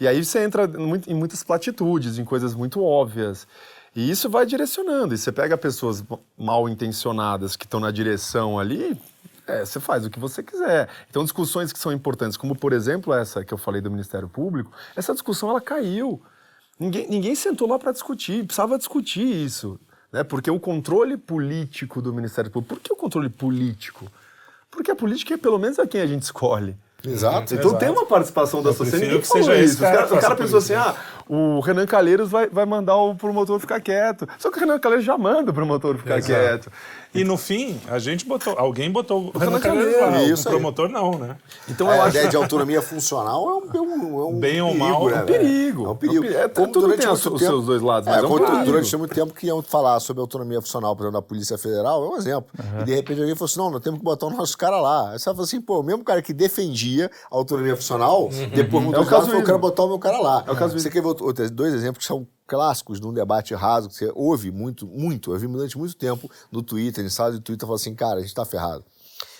E 0.00 0.08
aí 0.08 0.24
você 0.24 0.42
entra 0.42 0.64
em 1.06 1.14
muitas 1.14 1.44
platitudes, 1.44 2.18
em 2.18 2.24
coisas 2.24 2.54
muito 2.54 2.82
óbvias. 2.82 3.46
E 3.94 4.10
isso 4.10 4.28
vai 4.28 4.44
direcionando. 4.44 5.14
E 5.14 5.18
você 5.18 5.30
pega 5.30 5.56
pessoas 5.56 6.02
mal 6.36 6.68
intencionadas 6.68 7.54
que 7.56 7.64
estão 7.66 7.78
na 7.78 7.90
direção 7.90 8.58
ali, 8.58 8.98
é, 9.46 9.64
você 9.64 9.78
faz 9.78 10.04
o 10.04 10.10
que 10.10 10.18
você 10.18 10.42
quiser. 10.42 10.88
Então, 11.10 11.22
discussões 11.22 11.72
que 11.72 11.78
são 11.78 11.92
importantes, 11.92 12.36
como 12.36 12.56
por 12.56 12.72
exemplo 12.72 13.12
essa 13.14 13.44
que 13.44 13.52
eu 13.54 13.58
falei 13.58 13.80
do 13.80 13.90
Ministério 13.90 14.28
Público, 14.28 14.72
essa 14.96 15.12
discussão 15.12 15.50
ela 15.50 15.60
caiu. 15.60 16.20
Ninguém, 16.80 17.06
ninguém 17.08 17.34
sentou 17.36 17.68
lá 17.68 17.78
para 17.78 17.92
discutir, 17.92 18.44
precisava 18.44 18.76
discutir 18.78 19.22
isso. 19.24 19.78
Né? 20.12 20.22
Porque 20.22 20.50
o 20.50 20.60
controle 20.60 21.16
político 21.16 22.02
do 22.02 22.12
Ministério 22.12 22.50
Público. 22.50 22.74
Por 22.74 22.82
que 22.82 22.92
o 22.92 22.96
controle 22.96 23.28
político? 23.28 24.06
Porque 24.70 24.90
a 24.90 24.96
política, 24.96 25.36
pelo 25.38 25.58
menos, 25.58 25.78
é 25.78 25.86
quem 25.86 26.00
a 26.00 26.06
gente 26.06 26.22
escolhe. 26.22 26.76
Exato. 27.04 27.54
Então 27.54 27.70
Exato. 27.70 27.78
tem 27.78 27.88
uma 27.90 28.06
participação 28.06 28.62
da 28.62 28.70
Eu 28.70 28.74
sociedade. 28.74 29.18
que 29.18 29.26
seja 29.26 29.56
isso. 29.56 29.78
cara 29.80 30.06
o 30.06 30.08
cara, 30.08 30.20
cara 30.20 30.36
pensou 30.36 30.58
assim: 30.58 30.74
ah, 30.74 30.94
o 31.28 31.60
Renan 31.60 31.86
Calheiros 31.86 32.30
vai, 32.30 32.48
vai 32.48 32.64
mandar 32.66 32.96
o 32.96 33.14
promotor 33.14 33.58
ficar 33.60 33.80
quieto. 33.80 34.26
Só 34.38 34.50
que 34.50 34.56
o 34.58 34.60
Renan 34.60 34.78
Calheiros 34.78 35.04
já 35.04 35.16
manda 35.18 35.50
o 35.50 35.54
promotor 35.54 35.96
ficar 35.96 36.20
quieto. 36.22 36.70
E 37.14 37.24
no 37.24 37.36
fim, 37.36 37.78
a 37.88 37.98
gente 37.98 38.24
botou, 38.24 38.58
alguém 38.58 38.90
botou 38.90 39.30
o 39.34 39.38
Renan 39.38 39.58
Renan 39.58 39.60
Calheiros 39.60 39.92
lá, 40.00 40.00
Calheiros, 40.00 40.30
o 40.30 40.34
isso 40.34 40.48
aí. 40.48 40.54
promotor 40.54 40.88
não, 40.88 41.18
né? 41.18 41.36
Então 41.68 41.90
É, 41.92 41.96
eu 41.96 42.00
a 42.00 42.04
acho 42.06 42.16
ideia 42.16 42.28
de 42.30 42.36
autonomia 42.36 42.80
funcional 42.80 43.48
é 43.50 43.52
um, 43.54 43.76
é 43.76 43.80
um, 43.80 44.20
é 44.20 44.24
um 44.28 44.40
Bem 44.40 44.62
ou 44.62 44.68
perigo, 44.68 44.88
mal, 44.88 45.06
né, 45.06 45.12
é 45.18 45.22
um 45.22 45.26
perigo. 45.26 45.86
É 45.86 45.88
um 45.90 45.94
perigo. 45.96 46.16
É 46.16 46.18
um 46.18 46.22
perigo. 46.22 46.38
É, 46.44 46.48
Como 46.48 46.68
tudo 46.72 46.80
durante 46.86 47.00
tem 47.00 47.08
muito 47.08 47.18
os 47.18 47.22
tempo- 47.24 47.38
seus 47.38 47.66
dois 47.66 47.82
lados, 47.82 48.08
É, 48.08 48.12
mas 48.12 48.22
é 48.22 48.26
um 48.26 48.28
como 48.30 48.44
perigo. 48.46 48.64
durante 48.64 48.96
muito 48.96 49.14
tempo 49.14 49.34
que 49.34 49.46
iam 49.46 49.60
falar 49.60 50.00
sobre 50.00 50.22
autonomia 50.22 50.60
funcional, 50.62 50.96
por 50.96 51.02
exemplo, 51.02 51.20
da 51.20 51.22
Polícia 51.26 51.58
Federal, 51.58 52.02
é 52.02 52.08
um 52.08 52.16
exemplo. 52.16 52.46
E 52.80 52.84
de 52.84 52.94
repente 52.94 53.20
alguém 53.20 53.34
falou 53.34 53.44
assim: 53.46 53.58
não, 53.58 53.70
nós 53.70 53.80
temos 53.82 53.98
que 53.98 54.04
botar 54.04 54.26
o 54.26 54.30
nosso 54.30 54.56
cara 54.56 54.80
lá. 54.80 55.10
Aí 55.10 55.18
você 55.18 55.24
fala 55.24 55.42
assim, 55.42 55.60
pô, 55.60 55.80
o 55.80 55.82
mesmo 55.82 56.02
cara 56.02 56.22
que 56.22 56.32
defendia 56.32 57.10
a 57.30 57.36
autonomia 57.36 57.76
funcional, 57.76 58.30
depois 58.54 58.82
mudou 58.82 59.00
É 59.02 59.04
o 59.04 59.06
e 59.06 59.10
falou: 59.10 59.34
eu 59.34 59.44
quero 59.44 59.58
botar 59.58 59.82
o 59.84 59.88
meu 59.88 59.98
cara 59.98 60.18
lá. 60.18 60.44
É 60.46 60.50
o 60.50 60.56
casuísmo. 60.56 60.80
Você 60.80 60.88
quer 60.90 61.02
outros 61.20 61.50
dois 61.50 61.74
exemplos 61.74 62.04
que 62.04 62.08
são 62.08 62.26
clássicos 62.46 63.00
de 63.00 63.06
um 63.06 63.12
debate 63.12 63.54
raso, 63.54 63.88
que 63.88 63.94
você 63.94 64.12
ouve 64.14 64.50
muito, 64.50 64.86
muito, 64.86 65.32
eu 65.32 65.38
vi 65.38 65.46
durante 65.46 65.76
muito 65.78 65.96
tempo 65.96 66.30
no 66.50 66.62
Twitter, 66.62 67.04
em 67.04 67.08
sala 67.08 67.32
de 67.32 67.40
Twitter, 67.40 67.66
falou 67.66 67.76
assim, 67.76 67.94
cara, 67.94 68.18
a 68.18 68.22
gente 68.22 68.34
tá 68.34 68.44
ferrado. 68.44 68.84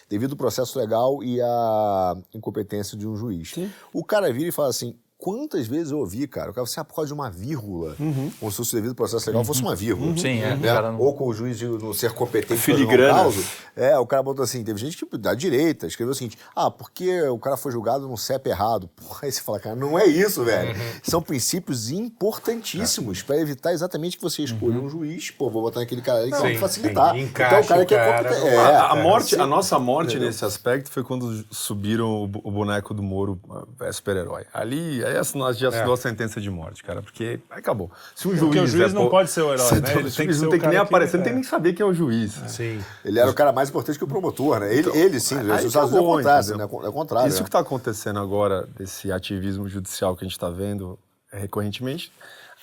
Devido 0.09 0.33
ao 0.33 0.37
processo 0.37 0.79
legal 0.79 1.23
e 1.23 1.41
à 1.41 2.15
incompetência 2.35 2.97
de 2.99 3.07
um 3.07 3.17
juiz. 3.17 3.55
O 3.93 4.05
cara 4.05 4.33
vira 4.33 4.49
e 4.49 4.53
fala 4.53 4.69
assim. 4.69 4.95
Quantas 5.23 5.69
vezes 5.69 5.93
eu 5.93 5.99
ouvi, 5.99 6.27
cara? 6.27 6.51
O 6.51 6.53
cara 6.53 6.65
assim, 6.65 6.81
ah, 6.81 6.85
por 6.85 6.97
causa 6.97 7.07
de 7.07 7.15
uma 7.15 7.31
vírgula. 7.31 7.95
Como 8.41 8.51
se 8.51 8.61
o 8.61 8.65
devido 8.75 8.89
ao 8.89 8.97
processo 8.97 9.25
legal 9.31 9.45
fosse 9.45 9.63
uma 9.63 9.73
vírgula. 9.77 10.17
Sim, 10.19 10.41
é, 10.41 10.57
Né? 10.57 10.81
não- 10.83 10.99
Ou 10.99 11.15
com 11.15 11.29
o 11.29 11.33
juiz 11.33 11.57
de 11.57 11.65
não 11.69 11.95
ser 11.95 12.11
competente 12.13 12.61
Filigrana. 12.61 13.13
para 13.15 13.23
causa. 13.23 13.45
É, 13.77 13.97
o 13.97 14.05
cara 14.05 14.21
botou 14.21 14.43
assim, 14.43 14.65
teve 14.65 14.81
gente 14.81 14.97
que 14.97 15.17
da 15.17 15.33
direita 15.33 15.87
escreveu 15.87 16.11
o 16.11 16.15
seguinte, 16.15 16.37
ah, 16.57 16.73
porque 16.73 17.23
o 17.29 17.39
cara 17.39 17.57
foi 17.57 17.71
julgado 17.71 18.09
num 18.09 18.17
CEP 18.17 18.49
errado. 18.49 18.89
Porra, 18.97 19.21
aí 19.23 19.31
você 19.31 19.41
fala, 19.41 19.61
cara, 19.61 19.77
não 19.77 19.97
é 19.97 20.07
isso, 20.07 20.43
velho. 20.45 20.75
São 21.05 21.23
princípios 21.23 21.89
importantíssimos 21.89 23.23
para 23.23 23.39
evitar 23.39 23.73
exatamente 23.73 24.17
que 24.17 24.23
você 24.25 24.43
escolha 24.43 24.81
um 24.81 24.89
juiz, 24.89 25.31
pô, 25.31 25.49
vou 25.49 25.63
botar 25.63 25.83
aquele 25.83 26.03
cara 26.03 26.19
ali 26.19 26.33
que 26.33 26.39
vai 26.39 26.55
Sim, 26.55 26.59
facilitar. 26.59 27.15
sim. 27.15 27.21
Então 27.23 27.61
o 27.61 27.67
cara 27.67 27.87
que 27.87 27.95
é 27.95 28.17
competente. 28.23 28.47
É, 28.49 28.57
a, 28.57 28.93
a 28.93 28.99
é, 28.99 29.03
morte, 29.05 29.35
assim, 29.37 29.45
a 29.45 29.47
nossa 29.47 29.79
morte 29.79 30.11
entendeu? 30.11 30.27
nesse 30.29 30.45
aspecto 30.45 30.91
foi 30.91 31.05
quando 31.05 31.45
subiram 31.51 32.23
o, 32.23 32.25
o 32.25 32.51
boneco 32.51 32.93
do 32.93 33.03
Moro, 33.05 33.41
é, 33.81 33.93
super-herói. 33.93 34.45
Ali, 34.53 35.05
aí 35.13 35.19
assinou- 35.19 35.53
já 35.53 35.69
assinou 35.69 35.95
a 35.95 35.97
sentença 35.97 36.41
de 36.41 36.51
morte, 36.51 36.83
cara, 36.83 37.01
porque 37.03 37.41
aí 37.51 37.59
acabou. 37.59 37.91
Se 38.15 38.27
um 38.27 38.31
juiz 38.31 38.41
Porque 38.43 38.59
o 38.59 38.67
juiz 38.67 38.91
é 38.91 38.95
não 38.95 39.05
po- 39.05 39.11
pode 39.11 39.31
ser 39.31 39.43
o 39.43 39.53
herói, 39.53 39.71
né? 39.73 39.81
tem- 39.81 39.91
Ele 39.99 40.09
o 40.09 40.13
tem 40.13 40.33
ser 40.33 40.43
não 40.43 40.51
tem 40.51 40.61
que 40.61 40.67
nem 40.67 40.79
aparecer, 40.79 41.17
não 41.19 41.25
tem 41.25 41.33
é. 41.33 41.35
nem 41.37 41.45
saber 41.45 41.73
quem 41.73 41.85
é 41.85 41.89
o 41.89 41.95
juiz. 41.95 42.33
Sim. 42.49 42.83
Ele 43.05 43.19
era 43.21 43.31
o 43.31 43.35
cara 43.35 43.53
mais 43.53 43.69
importante 43.69 43.97
que 43.99 44.05
o 44.05 44.09
promotor, 44.09 44.61
né? 44.61 44.75
Ele, 44.75 44.91
ele 44.97 45.21
sim, 45.21 45.37
Aí 45.37 45.43
os 45.61 45.65
Estados 45.67 45.93
Unidos 45.93 45.95
é 45.95 46.01
o 46.01 46.17
contrário, 46.17 46.57
né? 46.57 46.63
É 46.63 46.89
o 46.89 46.93
contrário. 46.93 47.29
Isso 47.29 47.39
né? 47.39 47.43
que 47.45 47.49
está 47.49 47.59
acontecendo 47.61 48.19
agora, 48.19 48.67
desse 48.77 49.13
ativismo 49.13 49.69
judicial 49.69 50.17
que 50.17 50.25
a 50.25 50.27
gente 50.27 50.33
está 50.37 50.51
vendo 50.51 50.99
é, 51.33 51.39
recorrentemente, 51.39 52.13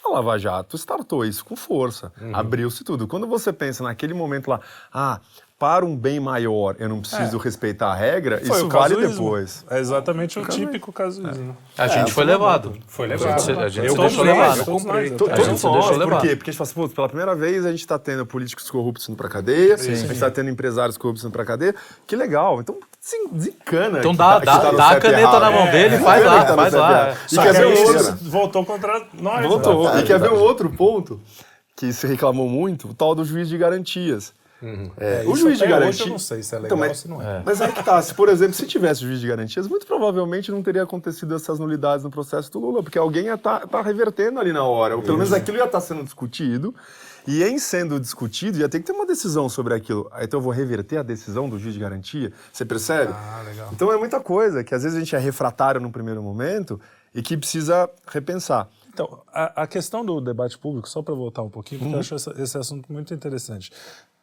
a 0.05 0.09
Lava 0.11 0.37
Jato 0.37 0.77
startou 0.77 1.25
isso 1.25 1.43
com 1.43 1.55
força, 1.55 2.11
Uhum. 2.21 2.35
abriu-se 2.35 2.83
tudo. 2.83 3.07
Quando 3.07 3.27
você 3.27 3.51
pensa 3.51 3.83
naquele 3.83 4.13
momento 4.13 4.47
lá, 4.49 4.59
ah, 4.93 5.19
para 5.59 5.85
um 5.85 5.93
bem 5.93 6.21
maior 6.21 6.77
eu 6.79 6.87
não 6.87 7.01
preciso 7.01 7.37
respeitar 7.37 7.91
a 7.91 7.93
regra, 7.93 8.37
Foi 8.37 8.55
isso 8.55 8.69
vale 8.69 8.95
depois. 8.95 9.65
É 9.69 9.77
exatamente 9.77 10.39
o 10.39 10.45
típico 10.45 10.93
casuísmo. 10.93 11.55
A 11.77 11.85
gente 11.85 12.13
foi 12.13 12.23
levado. 12.23 12.77
Foi 12.87 13.09
gente, 13.09 13.25
a 13.27 13.67
gente 13.67 13.85
Eu 13.85 13.95
deixou 13.97 14.25
eu 14.25 14.65
comprei. 14.65 15.13
A 15.13 15.17
Todos 15.17 15.37
nós, 15.37 15.89
deixou 15.89 16.07
por 16.07 16.21
quê? 16.21 16.35
Porque 16.37 16.49
a 16.49 16.53
gente 16.53 16.57
fala 16.71 16.85
assim, 16.85 16.95
pela 16.95 17.07
primeira 17.09 17.35
vez 17.35 17.65
a 17.65 17.71
gente 17.71 17.81
está 17.81 17.99
tendo 17.99 18.25
políticos 18.25 18.71
corruptos 18.71 19.09
indo 19.09 19.17
para 19.17 19.27
cadeia, 19.27 19.73
a 19.73 19.77
gente 19.77 20.13
está 20.13 20.31
tendo 20.31 20.49
empresários 20.49 20.97
corruptos 20.97 21.25
indo 21.25 21.31
para 21.33 21.43
cadeia. 21.43 21.75
Que 22.07 22.15
legal. 22.15 22.61
Então, 22.61 22.77
desen- 23.01 23.27
desencana. 23.29 23.99
Então 23.99 24.15
dá, 24.15 24.39
tá- 24.39 24.45
dá, 24.45 24.59
tá 24.59 24.71
dá 24.71 24.89
a 24.91 24.99
caneta 25.01 25.19
errado. 25.19 25.41
na 25.41 25.51
mão 25.51 25.67
É, 25.67 25.71
dele 25.71 25.95
e 25.95 25.97
é, 25.97 26.01
faz 26.01 26.23
é, 26.23 26.25
lá, 26.25 26.55
faz 26.55 26.73
lá. 26.73 27.09
é. 27.09 27.15
E 27.31 27.35
quer 27.35 27.53
que 27.53 27.59
ver 27.59 27.65
outro? 27.65 28.15
voltou 28.21 28.65
contra 28.65 29.05
nós. 29.13 29.45
Voltou. 29.45 29.93
né? 29.93 29.99
E 29.99 30.03
quer 30.03 30.19
ver 30.19 30.31
um 30.31 30.39
outro 30.39 30.69
ponto 30.69 31.19
que 31.75 31.91
se 31.91 32.07
reclamou 32.07 32.47
muito? 32.47 32.87
O 32.89 32.93
tal 32.93 33.13
do 33.13 33.25
juiz 33.25 33.49
de 33.49 33.57
garantias. 33.57 34.33
É, 34.97 35.23
o 35.25 35.31
isso 35.33 35.37
juiz 35.41 35.57
de 35.59 35.65
garantias. 35.67 35.99
eu 36.01 36.07
não 36.07 36.19
sei 36.19 36.43
se 36.43 36.53
é 36.55 36.59
Então, 36.59 36.77
legal 36.77 36.79
mas, 36.79 36.89
ou 36.89 36.95
se 36.95 37.07
não 37.07 37.21
é. 37.21 37.41
Mas 37.45 37.61
aí 37.61 37.71
que 37.71 37.83
tá. 37.83 38.01
Se, 38.01 38.13
por 38.13 38.27
exemplo, 38.29 38.53
se 38.53 38.65
tivesse 38.65 39.01
juiz 39.01 39.19
de 39.19 39.27
garantias, 39.27 39.67
muito 39.67 39.85
provavelmente 39.87 40.51
não 40.51 40.61
teria 40.61 40.83
acontecido 40.83 41.33
essas 41.35 41.59
nulidades 41.59 42.03
no 42.03 42.11
processo 42.11 42.51
do 42.51 42.59
Lula, 42.59 42.83
porque 42.83 42.97
alguém 42.99 43.25
ia 43.25 43.35
estar 43.35 43.65
revertendo 43.83 44.39
ali 44.39 44.51
na 44.51 44.63
hora. 44.63 44.95
Ou 44.95 45.01
pelo 45.01 45.17
menos 45.17 45.31
aquilo 45.33 45.57
ia 45.57 45.65
estar 45.65 45.79
sendo 45.81 46.03
discutido. 46.03 46.73
E 47.27 47.43
em 47.43 47.59
sendo 47.59 47.99
discutido, 47.99 48.57
ia 48.57 48.67
ter 48.69 48.79
que 48.79 48.85
ter 48.85 48.91
uma 48.93 49.05
decisão 49.05 49.47
sobre 49.49 49.73
aquilo. 49.73 50.09
Aí, 50.11 50.25
Então 50.25 50.39
eu 50.39 50.43
vou 50.43 50.51
reverter 50.51 50.97
a 50.97 51.03
decisão 51.03 51.47
do 51.47 51.59
juiz 51.59 51.73
de 51.73 51.79
garantia. 51.79 52.31
Você 52.51 52.65
percebe? 52.65 53.13
Ah, 53.13 53.43
legal. 53.45 53.69
Então 53.71 53.91
é 53.93 53.97
muita 53.97 54.19
coisa 54.19 54.63
que 54.63 54.73
às 54.73 54.83
vezes 54.83 54.97
a 54.97 54.99
gente 54.99 55.15
é 55.15 55.19
refratário 55.19 55.79
no 55.79 55.91
primeiro 55.91 56.23
momento 56.23 56.79
e 57.13 57.21
que 57.21 57.37
precisa 57.37 57.89
repensar. 58.07 58.67
Então, 58.91 59.21
a, 59.31 59.63
a 59.63 59.67
questão 59.67 60.03
do 60.03 60.19
debate 60.19 60.57
público, 60.57 60.89
só 60.89 61.01
para 61.01 61.13
voltar 61.13 61.41
um 61.43 61.49
pouquinho, 61.49 61.81
Uhum. 61.81 61.87
porque 61.87 61.95
eu 61.95 61.99
acho 61.99 62.15
essa- 62.15 62.41
esse 62.41 62.57
assunto 62.57 62.91
muito 62.91 63.13
interessante. 63.13 63.71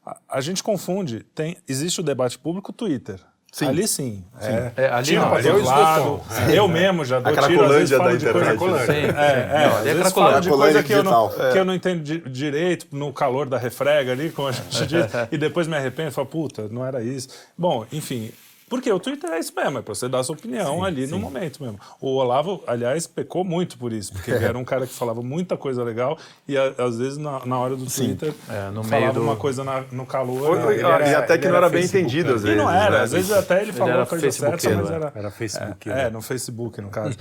A, 0.06 0.16
a 0.28 0.40
gente 0.40 0.62
confunde, 0.62 1.26
tem, 1.34 1.56
existe 1.68 2.00
o 2.00 2.02
debate 2.04 2.38
público 2.38 2.72
Twitter. 2.72 3.18
Sim. 3.52 3.68
Ali 3.68 3.88
sim. 3.88 4.24
É, 4.38 4.72
É, 4.84 4.88
ali 4.90 5.16
não, 5.16 5.32
ali 5.34 5.48
é 5.48 5.50
todos 5.50 5.66
o 5.66 5.70
lados. 5.70 6.06
esgotão. 6.30 6.50
Eu 6.54 6.68
mesmo 6.68 7.04
já 7.06 7.20
dou 7.20 7.32
A 7.32 7.48
tiro, 7.48 7.64
às 7.64 7.70
vezes 7.74 7.96
falo 7.96 8.10
da 8.10 8.16
de 8.52 8.58
coisa... 8.58 8.82
internet. 8.82 9.16
É, 9.16 9.30
é, 9.30 9.66
Não, 9.68 9.76
ali 9.78 9.88
é 9.88 10.10
falo 10.10 10.40
de 10.40 10.48
coisa 10.50 10.82
que 10.82 10.92
eu, 10.92 11.02
não, 11.02 11.10
Cracolândia 11.28 11.52
que 11.52 11.58
eu 11.58 11.64
não 11.64 11.74
entendo 11.74 12.02
di- 12.02 12.20
direito, 12.28 12.86
no 12.92 13.12
calor 13.14 13.48
da 13.48 13.56
refrega 13.56 14.12
ali, 14.12 14.30
como 14.30 14.48
a 14.48 14.52
gente 14.52 14.68
diz, 14.86 15.06
e 15.32 15.38
depois 15.38 15.66
me 15.66 15.74
arrependo 15.76 16.08
e 16.08 16.12
falo, 16.12 16.26
puta, 16.26 16.68
não 16.68 16.84
era 16.84 17.02
isso. 17.02 17.28
Bom, 17.56 17.86
enfim... 17.90 18.30
Porque 18.68 18.90
o 18.90 18.98
Twitter 18.98 19.30
é 19.30 19.38
isso 19.38 19.52
mesmo, 19.54 19.78
é 19.78 19.82
pra 19.82 19.94
você 19.94 20.08
dar 20.08 20.24
sua 20.24 20.34
opinião 20.34 20.82
ali 20.84 21.06
no 21.06 21.18
momento 21.20 21.62
mesmo. 21.62 21.78
O 22.00 22.16
Olavo, 22.16 22.64
aliás, 22.66 23.06
pecou 23.06 23.44
muito 23.44 23.78
por 23.78 23.92
isso, 23.92 24.12
porque 24.12 24.30
ele 24.32 24.44
era 24.44 24.58
um 24.58 24.64
cara 24.64 24.86
que 24.88 24.92
falava 24.92 25.22
muita 25.22 25.56
coisa 25.56 25.84
legal 25.84 26.18
e 26.48 26.58
a- 26.58 26.74
às 26.78 26.98
vezes 26.98 27.16
na, 27.16 27.46
na 27.46 27.58
hora 27.60 27.76
do 27.76 27.86
Twitter 27.86 28.34
É, 28.48 28.68
no 28.70 28.82
falava 28.82 29.00
meio 29.00 29.12
do- 29.12 29.22
uma 29.22 29.36
coisa 29.36 29.62
na- 29.62 29.84
no 29.92 30.04
calor. 30.04 30.50
Ou- 30.50 30.56
né? 30.56 30.72
Ele 30.74 30.82
e 30.82 30.84
era- 30.84 31.18
até 31.20 31.38
que 31.38 31.44
ele 31.44 31.50
não 31.52 31.58
era 31.58 31.68
bem 31.68 31.82
Facebook, 31.82 32.04
entendido, 32.04 32.34
às 32.34 32.42
E 32.42 32.54
não 32.56 32.66
vezes, 32.66 32.80
era, 32.82 32.90
né? 32.98 33.02
às 33.04 33.12
vezes 33.12 33.30
até 33.32 33.62
ele 33.62 33.72
falou 33.72 33.92
era 33.94 34.02
a 34.02 34.06
coisa 34.06 34.30
certa, 34.32 34.70
mas 34.70 34.88
né? 34.90 34.94
era... 34.96 35.12
Era 35.14 35.30
facebookeiro. 35.30 35.98
É, 35.98 36.02
é, 36.06 36.10
no 36.10 36.20
Facebook, 36.20 36.80
no 36.80 36.88
caso. 36.90 37.16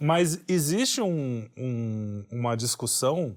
mas 0.00 0.40
existe 0.48 1.00
um- 1.00 1.46
um- 1.56 2.24
uma 2.32 2.56
discussão 2.56 3.36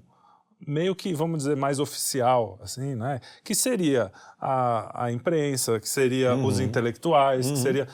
meio 0.66 0.94
que, 0.94 1.12
vamos 1.14 1.38
dizer, 1.38 1.56
mais 1.56 1.78
oficial, 1.78 2.58
assim, 2.62 2.94
né? 2.94 3.20
Que 3.42 3.54
seria 3.54 4.12
a, 4.40 5.04
a 5.04 5.12
imprensa, 5.12 5.80
que 5.80 5.88
seria 5.88 6.34
os 6.34 6.60
intelectuais, 6.60 7.50
que 7.50 7.58
seria... 7.58 7.88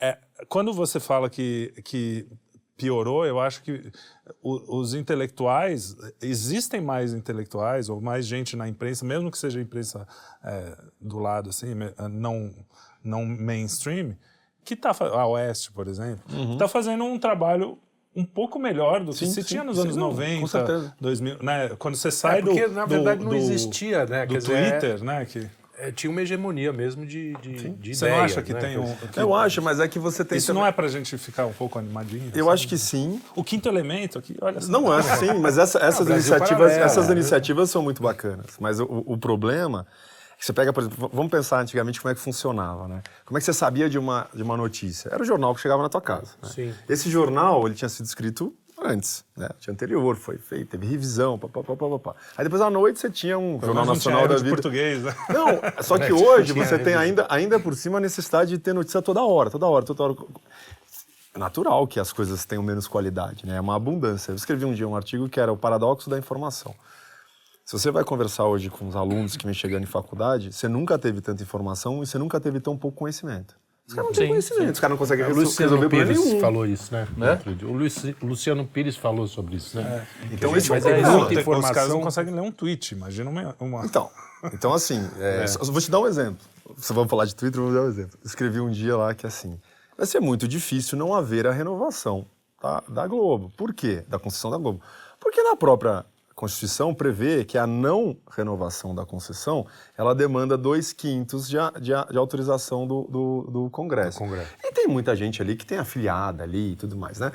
é, 0.00 0.18
quando 0.48 0.72
você 0.72 1.00
fala 1.00 1.28
que, 1.28 1.72
que 1.84 2.26
piorou, 2.76 3.24
eu 3.24 3.38
acho 3.38 3.62
que 3.62 3.92
os 4.42 4.94
intelectuais, 4.94 5.96
existem 6.20 6.80
mais 6.80 7.14
intelectuais 7.14 7.88
ou 7.88 8.00
mais 8.00 8.26
gente 8.26 8.56
na 8.56 8.68
imprensa, 8.68 9.04
mesmo 9.04 9.30
que 9.30 9.38
seja 9.38 9.58
a 9.58 9.62
imprensa 9.62 10.06
é, 10.42 10.76
do 11.00 11.18
lado, 11.18 11.50
assim, 11.50 11.74
não, 12.10 12.52
não 13.04 13.24
mainstream, 13.24 14.16
que 14.64 14.74
está 14.74 14.90
a 15.00 15.26
Oeste, 15.26 15.72
por 15.72 15.86
exemplo, 15.88 16.24
está 16.52 16.66
fazendo 16.66 17.04
um 17.04 17.18
trabalho 17.18 17.78
um 18.14 18.24
pouco 18.24 18.58
melhor 18.58 19.00
do 19.00 19.12
que 19.12 19.18
Sim, 19.18 19.26
se 19.26 19.42
sim, 19.42 19.48
tinha 19.48 19.64
nos 19.64 19.76
sim, 19.76 19.82
anos 19.84 19.96
não, 19.96 20.10
com 20.10 20.16
90, 20.16 20.46
certeza. 20.48 20.94
2000, 21.00 21.36
né? 21.42 21.70
Quando 21.78 21.96
você 21.96 22.10
sai 22.10 22.38
É, 22.38 22.42
porque, 22.42 22.68
do, 22.68 22.74
na 22.74 22.84
do- 22.84 22.88
verdade, 22.88 23.22
não 23.22 23.30
do- 23.30 23.36
existia, 23.36 24.04
né? 24.06 24.26
do 24.26 24.32
Quer 24.34 24.38
dizer, 24.38 24.70
Twitter, 24.80 25.04
né? 25.04 25.24
Que 25.24 25.48
É, 25.78 25.90
tinha 25.90 26.10
uma 26.10 26.20
hegemonia 26.20 26.72
mesmo 26.72 27.04
de, 27.06 27.32
de, 27.38 27.70
de 27.70 27.94
você 27.94 28.04
ideia, 28.04 28.18
não 28.18 28.24
acha 28.24 28.42
que 28.42 28.52
né? 28.52 28.60
tem 28.60 28.78
um... 28.78 28.94
que- 28.94 29.18
Eu 29.18 29.34
acho, 29.34 29.60
mas 29.62 29.80
é 29.80 29.88
que 29.88 29.98
você 29.98 30.24
tem 30.24 30.38
Isso 30.38 30.48
também- 30.48 30.60
não 30.62 30.68
é 30.68 30.70
pra 30.70 30.86
gente 30.86 31.16
ficar 31.18 31.46
um 31.46 31.52
pouco 31.52 31.78
animadinho? 31.78 32.30
Eu 32.34 32.44
assim? 32.48 32.54
acho 32.54 32.68
que 32.68 32.78
sim. 32.78 33.20
O 33.34 33.42
quinto 33.42 33.68
elemento 33.68 34.18
aqui, 34.18 34.36
olha 34.40 34.60
só. 34.60 34.70
Não 34.70 34.96
é 34.96 35.02
sim, 35.02 35.32
mas 35.40 35.56
essa- 35.58 35.78
essas 35.78 36.06
Brasil 36.06 36.12
iniciativas, 36.32 36.58
paralelo, 36.58 36.84
essas 36.84 37.06
né? 37.08 37.12
iniciativas 37.14 37.70
são 37.70 37.82
muito 37.82 38.02
bacanas. 38.02 38.56
Mas 38.60 38.78
o, 38.78 38.84
o 39.06 39.16
problema 39.18 39.84
que 39.84 40.11
você 40.46 40.52
pega, 40.52 40.72
por 40.72 40.82
exemplo, 40.82 41.10
vamos 41.12 41.30
pensar 41.30 41.60
antigamente 41.60 42.00
como 42.00 42.10
é 42.10 42.14
que 42.14 42.20
funcionava, 42.20 42.88
né? 42.88 43.02
Como 43.24 43.38
é 43.38 43.40
que 43.40 43.44
você 43.44 43.52
sabia 43.52 43.88
de 43.88 43.98
uma, 43.98 44.26
de 44.34 44.42
uma 44.42 44.56
notícia? 44.56 45.08
Era 45.12 45.22
o 45.22 45.24
jornal 45.24 45.54
que 45.54 45.60
chegava 45.60 45.82
na 45.82 45.88
tua 45.88 46.00
casa. 46.00 46.32
né? 46.42 46.48
Sim. 46.52 46.74
Esse 46.88 47.08
jornal, 47.10 47.64
ele 47.66 47.74
tinha 47.76 47.88
sido 47.88 48.06
escrito 48.06 48.52
antes, 48.84 49.24
né? 49.36 49.48
Tinha 49.60 49.72
anterior, 49.72 50.16
foi 50.16 50.38
feito, 50.38 50.70
teve 50.70 50.86
revisão, 50.86 51.38
papapá, 51.38 51.76
papapá. 51.76 52.16
Aí 52.36 52.42
depois 52.44 52.60
à 52.60 52.68
noite 52.68 52.98
você 52.98 53.08
tinha 53.08 53.38
um 53.38 53.60
Jornal 53.60 53.86
Não 53.86 53.94
tinha 53.96 54.12
Nacional 54.14 54.26
da 54.28 54.34
de 54.34 54.42
Vida. 54.42 54.56
português, 54.56 55.02
né? 55.04 55.14
Não, 55.28 55.60
só 55.82 55.98
que 55.98 56.12
hoje 56.12 56.52
você 56.52 56.78
tem 56.78 56.94
ainda, 56.94 57.24
ainda 57.28 57.60
por 57.60 57.76
cima 57.76 57.98
a 57.98 58.00
necessidade 58.00 58.50
de 58.50 58.58
ter 58.58 58.72
notícia 58.72 59.00
toda 59.00 59.22
hora, 59.22 59.48
toda 59.50 59.66
hora, 59.66 59.84
toda 59.84 60.02
hora. 60.02 60.16
É 61.34 61.38
natural 61.38 61.86
que 61.86 62.00
as 62.00 62.12
coisas 62.12 62.44
tenham 62.44 62.62
menos 62.62 62.86
qualidade, 62.88 63.46
né? 63.46 63.56
É 63.56 63.60
uma 63.60 63.76
abundância. 63.76 64.32
Eu 64.32 64.36
escrevi 64.36 64.64
um 64.64 64.74
dia 64.74 64.86
um 64.88 64.96
artigo 64.96 65.28
que 65.28 65.38
era 65.40 65.52
o 65.52 65.56
paradoxo 65.56 66.10
da 66.10 66.18
informação. 66.18 66.74
Se 67.64 67.78
você 67.78 67.90
vai 67.90 68.04
conversar 68.04 68.44
hoje 68.46 68.68
com 68.68 68.88
os 68.88 68.96
alunos 68.96 69.36
que 69.36 69.44
vêm 69.44 69.54
chegando 69.54 69.84
em 69.84 69.86
faculdade, 69.86 70.52
você 70.52 70.68
nunca 70.68 70.98
teve 70.98 71.20
tanta 71.20 71.42
informação 71.42 72.02
e 72.02 72.06
você 72.06 72.18
nunca 72.18 72.40
teve 72.40 72.60
tão 72.60 72.76
pouco 72.76 72.98
conhecimento. 72.98 73.54
Os 73.86 73.94
caras 73.94 74.08
não 74.10 74.14
têm 74.14 74.24
Sim, 74.26 74.28
conhecimento, 74.30 74.72
os 74.74 74.80
caras 74.80 74.90
não 74.92 74.98
conseguem 74.98 75.26
Luciano 75.26 75.46
resolver 75.72 75.88
problema 75.88 76.06
Pires 76.12 76.24
nenhum. 76.26 76.40
falou 76.40 76.66
isso, 76.66 76.92
né? 76.94 77.08
Né? 77.16 77.40
O 77.62 78.24
o 78.24 78.28
Luciano 78.28 78.64
Pires 78.66 78.96
falou 78.96 79.26
sobre 79.26 79.56
isso, 79.56 79.76
né? 79.76 80.06
Então 80.30 80.56
esse 80.56 80.70
é 80.70 80.72
um 80.72 80.76
Mas 80.76 80.86
é 80.86 80.92
problema. 80.92 81.18
muita 81.18 81.32
Os 81.34 81.40
informação. 81.40 81.74
caras 81.74 81.90
não 81.90 82.00
conseguem 82.00 82.34
ler 82.34 82.40
um 82.42 82.52
tweet, 82.52 82.92
imagina 82.94 83.28
uma. 83.30 83.56
uma- 83.58 83.84
Então, 83.84 84.08
então 84.52 84.72
assim, 84.72 85.00
é, 85.18 85.46
só- 85.46 85.64
vou 85.64 85.80
te 85.80 85.90
dar 85.90 85.98
um 86.00 86.06
exemplo. 86.06 86.38
Se 86.76 86.92
vamos 86.92 87.10
falar 87.10 87.24
de 87.26 87.34
Twitter, 87.34 87.60
vou 87.60 87.72
dar 87.72 87.82
um 87.82 87.88
exemplo. 87.88 88.18
Escrevi 88.24 88.60
um 88.60 88.70
dia 88.70 88.96
lá 88.96 89.14
que 89.14 89.26
assim, 89.26 89.60
vai 89.96 90.06
ser 90.06 90.20
muito 90.20 90.46
difícil 90.48 90.96
não 90.96 91.12
haver 91.14 91.46
a 91.46 91.52
renovação 91.52 92.24
tá, 92.60 92.82
da 92.88 93.06
Globo. 93.06 93.50
Por 93.56 93.74
quê? 93.74 94.04
Da 94.08 94.18
concessão 94.18 94.50
da 94.50 94.58
Globo. 94.58 94.80
Porque 95.20 95.42
na 95.42 95.56
própria 95.56 96.04
Constituição 96.34 96.94
prevê 96.94 97.44
que 97.44 97.56
a 97.58 97.66
não 97.66 98.16
renovação 98.30 98.94
da 98.94 99.04
concessão, 99.04 99.66
ela 99.96 100.14
demanda 100.14 100.56
dois 100.56 100.92
quintos 100.92 101.48
de, 101.48 101.58
a- 101.58 101.70
de 101.80 101.92
a- 101.94 102.04
de 102.10 102.16
autorização 102.18 102.86
do, 102.86 103.02
do, 103.04 103.42
do 103.50 103.70
Congresso. 103.70 104.18
Do 104.18 104.24
Congresso. 104.24 104.50
E 104.64 104.72
tem 104.72 104.86
muita 104.88 105.14
gente 105.14 105.40
ali 105.42 105.54
que 105.56 105.66
tem 105.66 105.78
afiliada 105.78 106.42
ali 106.44 106.72
e 106.72 106.76
tudo 106.76 106.96
mais, 106.96 107.18
né? 107.20 107.30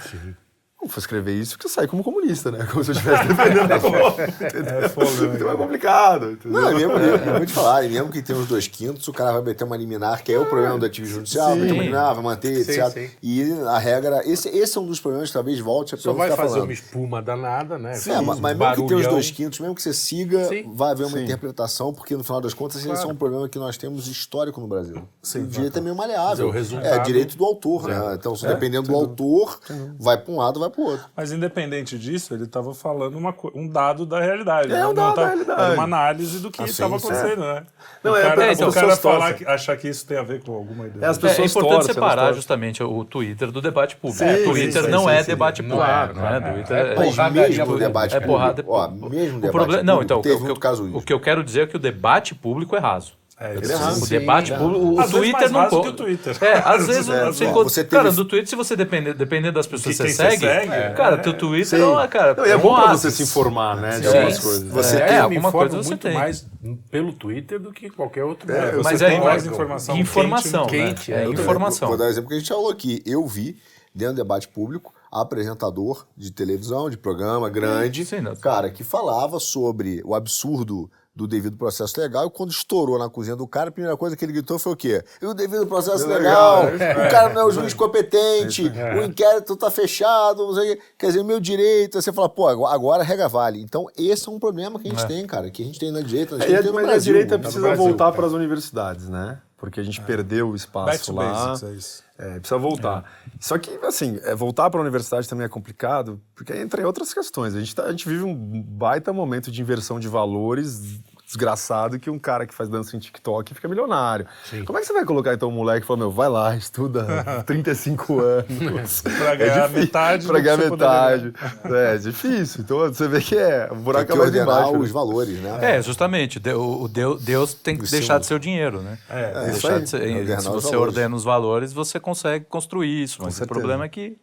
Não 0.79 0.87
vou 0.87 0.99
escrever 0.99 1.33
isso 1.33 1.57
que 1.57 1.65
eu 1.65 1.69
saí 1.71 1.87
como 1.87 2.03
comunista, 2.03 2.51
né? 2.51 2.65
Como 2.71 2.83
se 2.83 2.91
eu 2.91 2.95
estivesse 2.95 3.27
defendendo 3.27 3.71
a 3.73 3.77
Globo. 3.79 4.21
entendeu? 4.21 5.33
Então 5.35 5.51
é 5.51 5.55
complicado. 5.57 6.31
entendeu? 6.33 6.61
Não, 6.61 6.69
é 6.69 6.73
mesmo, 6.75 6.91
eu 6.93 7.37
vou 7.37 7.45
te 7.47 7.51
falar, 7.51 7.83
e 7.83 7.89
mesmo 7.89 8.09
que 8.11 8.21
tenha 8.21 8.37
os 8.37 8.47
dois 8.47 8.67
quintos, 8.67 9.07
o 9.07 9.11
cara 9.11 9.31
vai 9.33 9.41
meter 9.41 9.63
uma 9.63 9.75
liminar, 9.75 10.23
que 10.23 10.31
é 10.31 10.37
o 10.39 10.45
problema 10.45 10.77
do 10.77 10.85
ativismo 10.85 11.17
judicial, 11.17 11.49
vai 11.49 11.57
meter 11.59 11.73
uma 11.73 11.81
liminar, 11.83 12.13
vai 12.13 12.23
manter, 12.23 12.63
Sim, 12.63 12.71
etc. 12.79 12.89
sim. 12.93 13.09
E 13.23 13.51
a 13.67 13.77
regra, 13.79 14.21
esse, 14.29 14.49
esse 14.49 14.77
é 14.77 14.81
um 14.81 14.85
dos 14.85 14.99
problemas 14.99 15.29
que 15.29 15.33
talvez 15.33 15.59
volte 15.59 15.95
a 15.95 15.97
Só 15.97 16.13
vai 16.13 16.29
tá 16.29 16.35
fazer 16.35 16.49
falando. 16.49 16.63
uma 16.65 16.73
espuma 16.73 17.21
danada, 17.23 17.77
né? 17.79 17.93
É, 18.07 18.21
mas, 18.21 18.39
mas 18.39 18.55
mesmo 18.57 18.75
que 18.75 18.87
tenha 18.87 18.99
os 18.99 19.07
dois 19.07 19.31
quintos, 19.31 19.59
mesmo 19.59 19.73
que 19.73 19.81
você 19.81 19.93
siga, 19.93 20.45
Sim. 20.45 20.71
vai 20.75 20.91
haver 20.91 21.07
uma 21.07 21.19
interpretação, 21.19 21.91
porque 21.91 22.15
no 22.15 22.23
final 22.23 22.39
das 22.39 22.53
contas 22.53 22.85
esse 22.85 23.03
é 23.03 23.07
um 23.07 23.15
problema 23.15 23.49
que 23.49 23.57
nós 23.57 23.77
temos 23.77 24.07
histórico 24.07 24.61
no 24.61 24.67
Brasil. 24.67 25.01
o 25.35 25.39
direito 25.47 25.79
é 25.79 25.81
meio 25.81 25.95
maleável. 25.95 26.47
o 26.47 26.51
resultado- 26.51 26.87
É 26.87 26.99
direito 26.99 27.35
do 27.35 27.43
autor, 27.43 27.87
né? 27.87 28.13
Então, 28.13 28.35
se 28.35 28.45
dependendo 28.47 28.87
do 28.89 28.95
autor, 28.95 29.59
vai 29.99 30.17
para 30.17 30.31
um 30.31 30.37
lado, 30.37 30.59
vai 30.59 30.66
para 30.69 30.81
o 30.81 30.85
outro. 30.85 31.05
Mas 31.15 31.31
independente 31.31 31.97
disso, 31.97 32.33
ele 32.33 32.43
estava 32.43 32.73
falando 32.73 33.17
uma 33.17 33.33
um 33.55 33.67
dado 33.67 34.05
da 34.05 34.19
realidade. 34.19 34.71
É, 34.71 34.75
né? 34.75 34.87
um 34.87 34.93
dado 34.93 35.09
da 35.09 35.13
tava- 35.15 35.27
realidade. 35.27 35.61
Era 35.61 35.73
uma 35.73 35.83
análise 35.83 36.39
do 36.39 36.49
que 36.51 36.61
Ah, 36.61 36.65
estava 36.65 36.99
sim. 36.99 37.07
acontecendo, 37.07 37.41
né? 37.41 37.63
Não, 38.03 38.11
o 38.11 38.15
é, 38.15 38.21
cara, 38.21 38.43
é, 38.45 38.47
o 38.63 38.67
as 38.67 38.73
cara 38.73 38.95
falar 38.97 39.33
que, 39.33 39.45
achar 39.45 39.75
que 39.77 39.87
isso 39.87 40.05
tem 40.05 40.17
a 40.17 40.23
ver 40.23 40.41
com 40.43 40.53
alguma 40.53 40.85
ideia. 40.87 41.05
É, 41.05 41.07
as 41.07 41.17
É, 41.17 41.21
pessoas 41.21 41.39
é 41.39 41.45
importante 41.51 41.73
torcem, 41.77 41.93
separar 41.93 42.33
justamente 42.33 42.83
o 42.83 43.03
Twitter 43.05 43.51
do 43.51 43.61
debate 43.61 43.95
público. 43.95 44.23
Sim, 44.23 44.33
o 44.33 44.43
Twitter 44.51 44.83
sim, 44.83 44.89
não 44.89 45.03
sim, 45.05 45.09
é 45.09 45.23
sim. 45.23 45.27
debate 45.31 45.63
público. 45.63 45.83
é, 45.83 46.13
não 46.13 46.21
né? 46.21 46.37
é. 46.37 46.53
Twitter 46.53 46.77
É 46.77 46.79
é- 46.79 46.95
Mas 46.95 47.09
porradaria 47.15 47.47
mesmo 47.49 47.73
o 47.73 47.79
debate 47.79 48.15
É 48.15 48.19
porrada 48.19 48.63
público, 48.63 48.71
ó, 48.73 49.09
mesmo 49.09 49.35
o 49.35 49.37
O 49.37 49.41
debate 49.41 49.51
problema, 49.51 49.83
não, 49.83 50.01
então, 50.03 50.21
o 50.21 50.27
eu- 50.27 50.95
o 50.97 51.01
que 51.01 51.13
eu 51.13 51.19
quero 51.19 51.43
dizer 51.43 51.61
é 51.61 51.67
que 51.67 51.75
o 51.75 51.79
debate 51.79 52.33
público 52.35 52.75
é 52.75 52.79
raso. 52.79 53.13
É, 53.39 53.53
é 53.55 53.75
raso. 53.75 54.01
O 54.01 54.05
Sim, 54.07 54.17
debate 54.19 54.51
né? 54.51 54.57
público, 54.57 54.83
o 54.85 54.99
Às 54.99 55.11
vezes 55.11 55.31
Twitter 55.31 55.51
mais 55.51 55.71
não 55.71 55.79
o 55.81 55.93
Twitter. 55.93 56.37
É, 56.43 56.53
às 56.53 56.87
vezes 56.87 57.07
É, 57.09 57.25
você, 57.25 57.45
encontra- 57.45 57.69
você 57.69 57.83
cara, 57.83 58.03
teve- 58.05 58.15
do 58.15 58.25
Twitter 58.25 58.47
se 58.49 58.55
você 58.55 58.75
depender, 58.75 59.13
dependendo 59.13 59.53
das 59.53 59.67
pessoas 59.67 59.95
que 59.95 60.03
você 60.03 60.09
você 60.09 60.15
segue, 60.31 60.39
segue, 60.39 60.95
cara, 60.95 61.15
é. 61.15 61.17
teu 61.19 61.33
Twitter 61.37 61.67
Sim. 61.67 61.85
não 61.85 62.01
é, 62.01 62.07
cara, 62.07 62.33
Não, 62.33 62.45
é 62.45 62.55
um 62.55 62.59
bom 62.59 62.75
pra 62.75 62.93
você 62.97 63.11
se 63.11 63.21
informar, 63.21 63.75
né? 63.77 63.99
De 63.99 64.07
Sim. 64.07 64.17
algumas 64.17 64.39
coisas. 64.39 64.71
Você 64.71 64.97
É, 64.97 65.05
tem- 65.05 65.17
eu 65.17 65.29
me 65.29 65.35
alguma 65.37 65.51
coisa 65.51 65.77
você 65.77 65.89
muito 65.89 66.01
tem. 66.01 66.13
mais 66.15 66.47
pelo 66.89 67.13
Twitter 67.13 67.59
do 67.59 67.71
que 67.71 67.89
qualquer 67.91 68.23
outro. 68.23 68.51
É, 68.51 68.55
lugar. 68.55 68.71
você 68.75 68.83
Mas 68.83 68.99
tem 69.01 69.17
é 69.17 69.23
mais 69.23 69.45
informação 69.45 69.95
informação, 69.97 70.65
quente, 70.65 71.11
né? 71.11 71.17
É, 71.17 71.21
é. 71.21 71.25
Eu 71.27 71.33
informação. 71.33 71.87
Vou 71.89 71.97
dar 71.97 72.05
um 72.05 72.09
exemplo 72.09 72.29
que 72.29 72.35
a 72.35 72.39
gente 72.39 72.49
falou 72.49 72.71
aqui. 72.71 73.03
Eu 73.05 73.25
vi, 73.27 73.55
dentro 73.93 74.15
do 74.15 74.17
debate 74.17 74.47
público, 74.47 74.91
apresentador 75.11 76.07
de 76.17 76.31
televisão, 76.31 76.89
de 76.89 76.97
programa 76.97 77.49
grande, 77.49 78.03
Sim, 78.03 78.23
cara, 78.41 78.71
que 78.71 78.83
falava 78.83 79.39
sobre 79.39 80.01
o 80.03 80.15
absurdo 80.15 80.89
do 81.17 81.27
devido 81.27 81.57
processo 81.57 81.99
legal 81.99 82.27
e 82.27 82.29
quando 82.29 82.51
estourou 82.51 82.99
na 82.99 83.09
cozinha 83.09 83.35
do 83.35 83.47
cara, 83.47 83.69
a 83.69 83.71
primeira 83.71 83.97
coisa 83.97 84.15
que 84.15 84.23
ele 84.23 84.33
gritou 84.33 84.59
foi 84.59 84.73
o 84.73 84.75
quê? 84.75 85.03
E 85.19 85.25
o 85.25 85.33
devido 85.33 85.65
processo 85.65 86.07
legal, 86.07 86.65
o 86.65 87.09
cara 87.09 87.33
não 87.33 87.41
é 87.41 87.45
o 87.45 87.51
juiz 87.51 87.73
competente, 87.73 88.71
o 88.95 89.03
inquérito 89.03 89.55
tá 89.55 89.71
fechado, 89.71 90.45
não 90.45 90.53
sei 90.53 90.73
o 90.73 90.75
quê. 90.75 90.81
quer 90.95 91.07
dizer, 91.07 91.19
o 91.19 91.25
meu 91.25 91.39
direito, 91.39 91.97
aí 91.97 92.03
você 92.03 92.13
fala, 92.13 92.29
pô, 92.29 92.47
agora, 92.47 93.01
rega 93.01 93.27
vale. 93.27 93.59
Então, 93.59 93.87
esse 93.97 94.29
é 94.29 94.31
um 94.31 94.37
problema 94.37 94.79
que 94.79 94.87
a 94.87 94.91
gente 94.91 95.07
tem, 95.07 95.25
cara, 95.25 95.49
que 95.49 95.63
a 95.63 95.65
gente 95.65 95.79
tem 95.79 95.91
na 95.91 96.01
direita, 96.01 96.37
na 96.37 96.45
É, 96.45 96.57
a, 96.57 96.61
e 96.61 96.63
no 96.65 96.73
mas 96.73 96.83
a 96.83 96.87
Brasil. 96.87 97.13
direita 97.13 97.29
Tá 97.31 97.37
no 97.37 97.43
precisa 97.43 97.75
voltar 97.75 98.11
para 98.11 98.27
as 98.27 98.33
universidades, 98.33 99.09
né? 99.09 99.39
Porque 99.57 99.79
a 99.79 99.83
gente 99.83 99.99
perdeu 100.01 100.49
o 100.49 100.55
espaço 100.55 101.11
lá. 101.13 101.47
basics, 101.47 101.63
é 101.69 101.73
isso. 101.73 102.03
É, 102.17 102.39
precisa 102.39 102.57
voltar. 102.59 103.11
Só 103.39 103.57
que, 103.57 103.71
assim, 103.85 104.19
é, 104.23 104.35
voltar 104.35 104.69
para 104.69 104.79
a 104.79 104.83
universidade 104.83 105.27
também 105.27 105.45
é 105.45 105.49
complicado, 105.49 106.21
porque 106.35 106.53
entra 106.53 106.81
em 106.81 106.85
outras 106.85 107.11
questões. 107.13 107.55
A 107.55 107.59
gente, 107.59 107.73
tá- 107.75 107.83
a 107.85 107.91
gente 107.91 108.07
vive 108.07 108.23
um 108.23 108.61
baita 108.61 109.11
momento 109.11 109.51
de 109.51 109.61
inversão 109.61 109.99
de 109.99 110.07
valores 110.07 110.99
desgraçado 111.27 111.99
que 111.99 112.09
um 112.09 112.17
cara 112.17 112.47
que 112.47 112.53
faz 112.53 112.69
dança 112.69 112.95
em 112.95 112.99
TikTok 112.99 113.53
fica 113.53 113.67
milionário. 113.67 114.25
Como 114.65 114.77
é 114.77 114.81
que 114.81 114.87
você 114.87 114.93
vai 114.93 115.03
colocar, 115.03 115.33
então, 115.33 115.49
um 115.49 115.51
moleque 115.51 115.83
e 115.83 115.85
falar, 115.87 115.99
meu, 115.99 116.09
vai 116.09 116.29
lá, 116.29 116.55
estuda 116.55 117.05
35 117.45 118.19
anos. 118.21 119.01
Pra 119.19 119.35
ganhar 119.35 119.69
metade 119.69 120.25
Pra 120.25 120.37
do 120.39 120.43
ganhar 120.43 120.57
metade. 120.57 121.33
É, 121.65 121.95
é 121.95 121.97
difícil. 121.97 122.61
Então, 122.61 122.79
você 122.79 123.07
vê 123.09 123.19
que 123.19 123.35
é, 123.37 123.65
o 123.65 123.75
Tem 123.75 123.77
buraco 123.83 124.05
que 124.05 124.11
é 124.13 124.15
mais 124.15 124.27
ordenar 124.29 124.47
embaixo. 124.47 124.71
né? 124.73 124.79
os 124.79 124.91
valores, 124.91 125.39
né? 125.39 125.75
É, 125.75 125.81
justamente. 125.81 126.39
O, 126.49 126.83
o 126.83 126.87
Deus, 126.87 127.21
Deus 127.21 127.53
tem 127.53 127.75
que 127.77 127.83
Isso. 127.83 127.91
deixar 127.91 128.19
de 128.19 128.25
ser 128.25 128.33
o 128.35 128.39
dinheiro, 128.39 128.81
né? 128.81 128.97
É, 129.09 129.31
isso 129.51 129.51
deixar 129.51 129.73
aí. 129.75 129.81
de 129.81 129.89
ser- 129.89 129.97
Ordenar 130.01 130.41
se 130.41 130.47
você 130.47 130.71
valores. 130.71 130.75
ordena 130.95 131.15
os 131.15 131.23
valores, 131.25 131.73
você 131.73 131.99
consegue 131.99 132.45
construir 132.45 133.03
isso. 133.03 133.21
Mas 133.21 133.39
o 133.41 133.45
problema 133.45 133.83
é 133.85 133.89
que 133.89 134.17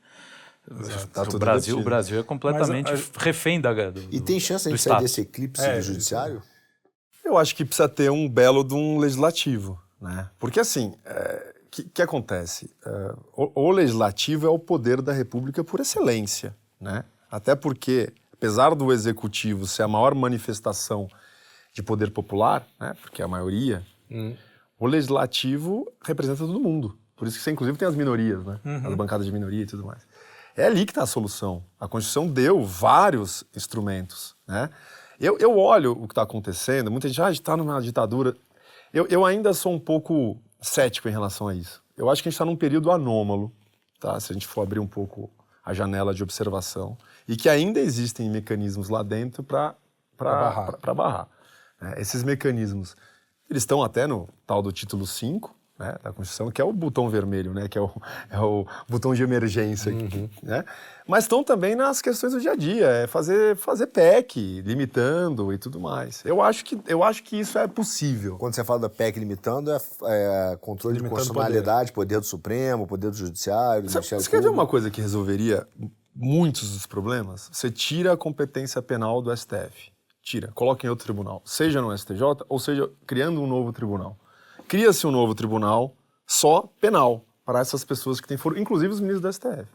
Tá 1.12 1.24
o, 1.24 1.38
Brasil, 1.38 1.78
o. 1.78 1.82
Brasil 1.82 2.18
é 2.20 2.22
completamente 2.22 2.90
Mas 2.90 3.10
refém 3.18 3.60
da, 3.60 3.70
do, 3.74 4.00
E 4.10 4.18
tem 4.18 4.40
chance 4.40 4.66
de 4.66 4.74
a 4.74 4.78
sair 4.78 5.00
desse 5.02 5.20
eclipse 5.20 5.62
É, 5.62 5.76
do 5.76 5.82
judiciário? 5.82 6.42
Eu 7.24 7.38
acho 7.38 7.54
que 7.56 7.64
precisa 7.64 7.88
ter 7.88 8.10
um 8.10 8.28
belo 8.28 8.62
de 8.62 8.74
um 8.74 8.98
legislativo, 8.98 9.80
né? 10.00 10.28
Porque 10.38 10.60
assim, 10.60 10.94
o 11.66 11.70
que, 11.70 11.84
que 11.84 12.02
acontece? 12.02 12.70
É, 12.84 13.14
o, 13.32 13.68
o 13.68 13.70
legislativo 13.70 14.46
é 14.46 14.50
o 14.50 14.58
poder 14.58 15.00
da 15.00 15.12
República 15.12 15.64
por 15.64 15.80
excelência, 15.80 16.54
né? 16.80 17.04
Até 17.30 17.54
porque, 17.54 18.12
apesar 18.32 18.74
do 18.74 18.92
executivo 18.92 19.66
ser 19.66 19.82
a 19.82 19.88
maior 19.88 20.14
manifestação 20.14 21.08
de 21.72 21.82
poder 21.82 22.10
popular, 22.10 22.66
né? 22.78 22.94
Porque 23.00 23.22
é 23.22 23.24
a 23.24 23.28
maioria, 23.28 23.84
o 24.78 24.86
legislativo 24.86 25.90
representa 26.04 26.46
todo 26.46 26.60
mundo. 26.60 26.96
Por 27.16 27.26
isso 27.26 27.38
que 27.38 27.42
você, 27.42 27.50
inclusive, 27.50 27.78
tem 27.78 27.88
as 27.88 27.94
minorias, 27.94 28.44
né? 28.44 28.60
As 28.86 28.94
bancadas 28.94 29.26
de 29.26 29.32
minoria 29.32 29.62
e 29.62 29.66
tudo 29.66 29.84
mais. 29.84 30.02
É 30.56 30.66
ali 30.66 30.84
que 30.84 30.92
está 30.92 31.02
a 31.02 31.06
solução. 31.06 31.64
A 31.80 31.88
Constituição 31.88 32.28
deu 32.28 32.64
vários 32.64 33.44
instrumentos, 33.56 34.36
né? 34.46 34.70
Eu, 35.24 35.38
eu 35.38 35.58
olho 35.58 35.92
o 35.92 36.06
que 36.06 36.12
está 36.12 36.20
acontecendo, 36.20 36.90
muita 36.90 37.08
gente, 37.08 37.22
ah, 37.22 37.32
está 37.32 37.56
numa 37.56 37.80
ditadura. 37.80 38.36
Eu, 38.92 39.06
eu 39.06 39.24
ainda 39.24 39.54
sou 39.54 39.72
um 39.72 39.78
pouco 39.78 40.38
cético 40.60 41.08
em 41.08 41.12
relação 41.12 41.48
a 41.48 41.54
isso. 41.54 41.82
Eu 41.96 42.10
acho 42.10 42.22
que 42.22 42.28
a 42.28 42.30
gente 42.30 42.36
está 42.36 42.44
num 42.44 42.54
período 42.56 42.90
anômalo, 42.90 43.50
tá? 43.98 44.20
Se 44.20 44.32
a 44.32 44.34
gente 44.34 44.46
for 44.46 44.60
abrir 44.60 44.80
um 44.80 44.86
pouco 44.86 45.30
a 45.64 45.72
janela 45.72 46.12
de 46.12 46.22
observação, 46.22 46.98
e 47.26 47.36
que 47.36 47.48
ainda 47.48 47.80
existem 47.80 48.28
mecanismos 48.28 48.90
lá 48.90 49.02
dentro 49.02 49.42
para 49.42 49.74
barrar. 50.18 50.76
para 50.76 50.94
barrar. 50.94 51.28
né? 51.80 51.94
Esses 51.96 52.22
mecanismos, 52.22 52.94
eles 53.48 53.62
estão 53.62 53.82
até 53.82 54.06
no 54.06 54.28
tal 54.46 54.60
do 54.60 54.70
título 54.72 55.06
5 55.06 55.56
né, 55.78 55.96
da 56.02 56.12
Constituição, 56.12 56.50
que 56.50 56.60
é 56.60 56.64
o 56.64 56.72
botão 56.72 57.08
vermelho, 57.08 57.52
né, 57.52 57.68
que 57.68 57.76
é 57.76 57.80
o, 57.80 57.90
é 58.30 58.38
o 58.38 58.66
botão 58.88 59.14
de 59.14 59.22
emergência. 59.22 59.92
Uhum. 59.92 60.28
Né? 60.42 60.64
Mas 61.06 61.24
estão 61.24 61.42
também 61.42 61.74
nas 61.74 62.00
questões 62.00 62.32
do 62.32 62.40
dia 62.40 62.52
a 62.52 62.56
dia, 62.56 62.86
é 62.86 63.06
fazer, 63.06 63.56
fazer 63.56 63.88
PEC, 63.88 64.62
limitando 64.62 65.52
e 65.52 65.58
tudo 65.58 65.80
mais. 65.80 66.22
Eu 66.24 66.40
acho 66.40 66.64
que, 66.64 66.78
eu 66.86 67.02
acho 67.02 67.22
que 67.22 67.38
isso 67.38 67.58
é 67.58 67.66
possível. 67.66 68.36
Quando 68.38 68.54
você 68.54 68.64
fala 68.64 68.80
da 68.80 68.88
PEC 68.88 69.18
limitando, 69.18 69.72
é, 69.72 69.76
é 70.04 70.56
controle 70.60 70.96
Limitando 70.96 71.20
de 71.20 71.28
constitucionalidade, 71.28 71.92
poder. 71.92 72.20
do 72.20 72.26
Supremo, 72.26 72.86
poder 72.86 73.10
do 73.10 73.16
Judiciário, 73.16 73.88
Você, 73.88 74.00
você 74.00 74.30
quer 74.30 74.40
ver 74.40 74.48
uma 74.48 74.66
coisa 74.66 74.90
que 74.90 75.00
resolveria 75.00 75.66
muitos 76.14 76.72
dos 76.72 76.86
problemas? 76.86 77.50
Você 77.52 77.70
tira 77.70 78.12
a 78.12 78.16
competência 78.16 78.80
penal 78.80 79.20
do 79.20 79.36
STF. 79.36 79.92
Tira, 80.22 80.50
coloca 80.54 80.86
em 80.86 80.88
outro 80.88 81.04
tribunal. 81.04 81.42
Seja 81.44 81.82
no 81.82 81.96
STJ, 81.96 82.22
ou 82.48 82.58
seja, 82.58 82.88
criando 83.06 83.42
um 83.42 83.46
novo 83.46 83.72
tribunal. 83.74 84.16
Cria-se 84.68 85.06
um 85.06 85.10
novo 85.10 85.34
tribunal 85.34 85.94
só 86.26 86.68
penal 86.80 87.24
para 87.44 87.60
essas 87.60 87.84
pessoas 87.84 88.20
que 88.20 88.28
têm 88.28 88.36
foro, 88.36 88.58
inclusive 88.58 88.92
os 88.92 89.00
ministros 89.00 89.22
do 89.22 89.32
STF. 89.32 89.66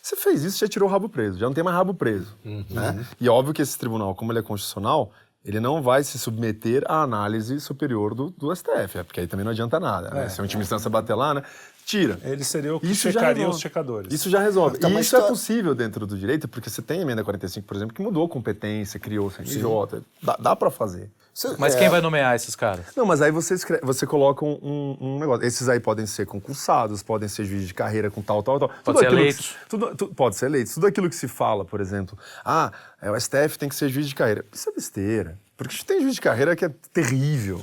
Você 0.00 0.16
fez 0.16 0.44
isso, 0.44 0.58
já 0.58 0.68
tirou 0.68 0.88
o 0.88 0.92
rabo 0.92 1.08
preso, 1.08 1.38
já 1.38 1.46
não 1.46 1.54
tem 1.54 1.64
mais 1.64 1.76
rabo 1.76 1.94
preso. 1.94 2.36
Né? 2.44 3.06
E 3.20 3.28
óbvio 3.28 3.54
que 3.54 3.62
esse 3.62 3.78
tribunal, 3.78 4.14
como 4.14 4.32
ele 4.32 4.40
é 4.40 4.42
constitucional, 4.42 5.10
ele 5.44 5.60
não 5.60 5.82
vai 5.82 6.02
se 6.02 6.18
submeter 6.18 6.82
à 6.86 7.02
análise 7.02 7.60
superior 7.60 8.14
do, 8.14 8.30
do 8.30 8.54
STF, 8.54 8.98
é 8.98 9.02
porque 9.02 9.20
aí 9.20 9.26
também 9.26 9.44
não 9.44 9.52
adianta 9.52 9.78
nada. 9.78 10.10
Né? 10.10 10.28
Se 10.28 10.40
a 10.40 10.42
última 10.42 10.62
instância 10.62 10.88
bater 10.88 11.14
lá, 11.14 11.34
né? 11.34 11.42
Tira. 11.84 12.18
Ele 12.24 12.42
seria 12.44 12.74
o 12.74 12.80
que 12.80 12.86
Isso 12.86 13.10
já 13.10 13.20
checaria 13.20 13.48
os 13.48 13.58
checadores. 13.60 14.12
Isso 14.12 14.28
já 14.30 14.40
resolve. 14.40 14.78
Tá, 14.78 14.88
e 14.88 15.00
isso 15.00 15.16
é 15.16 15.20
tá- 15.20 15.26
possível 15.28 15.74
dentro 15.74 16.06
do 16.06 16.16
direito, 16.18 16.48
porque 16.48 16.68
você 16.70 16.80
tem 16.82 17.00
a 17.00 17.02
emenda 17.02 17.22
45, 17.24 17.66
por 17.66 17.76
exemplo, 17.76 17.94
que 17.94 18.02
mudou 18.02 18.24
a 18.24 18.28
competência, 18.28 18.98
criou 19.00 19.26
o 19.26 19.30
CNJ. 19.30 20.02
Dá, 20.22 20.36
dá 20.38 20.56
para 20.56 20.70
fazer. 20.70 21.10
Você- 21.32 21.56
Mas 21.58 21.74
é, 21.74 21.80
quem 21.80 21.88
vai 21.88 22.00
nomear 22.00 22.36
esses 22.36 22.54
caras? 22.54 22.86
Não, 22.96 23.04
mas 23.04 23.20
aí 23.20 23.32
você, 23.32 23.54
escreve- 23.54 23.84
você 23.84 24.06
coloca 24.06 24.44
um, 24.44 24.56
um- 24.62 24.96
um 25.00 25.18
negócio. 25.18 25.44
Esses 25.44 25.68
aí 25.68 25.80
podem 25.80 26.06
ser 26.06 26.26
concursados, 26.26 27.02
podem 27.02 27.28
ser 27.28 27.44
juízes 27.44 27.66
de 27.66 27.74
carreira 27.74 28.08
com 28.08 28.22
tal, 28.22 28.40
tal, 28.40 28.60
tal. 28.60 28.70
Tudo 28.84 28.98
ser 29.00 29.06
que 29.08 29.12
eleitos. 29.12 29.56
tudo, 29.68 29.96
tu- 29.96 30.08
pode 30.14 30.36
ser 30.36 30.46
eleitos. 30.46 30.74
Tudo 30.74 30.86
aquilo 30.86 31.08
que 31.10 31.16
se 31.16 31.26
fala, 31.26 31.64
por 31.64 31.80
exemplo, 31.80 32.16
ah, 32.44 32.70
é, 33.02 33.10
o 33.10 33.16
STF 33.18 33.58
tem 33.58 33.68
que 33.68 33.74
ser 33.74 33.88
juiz 33.88 34.06
de 34.08 34.14
carreira. 34.14 34.44
Isso 34.52 34.68
é 34.68 34.72
besteira. 34.72 35.36
Porque 35.56 35.76
tem 35.86 36.00
juiz 36.00 36.16
de 36.16 36.20
carreira 36.20 36.56
que 36.56 36.64
é 36.64 36.70
terrível. 36.92 37.60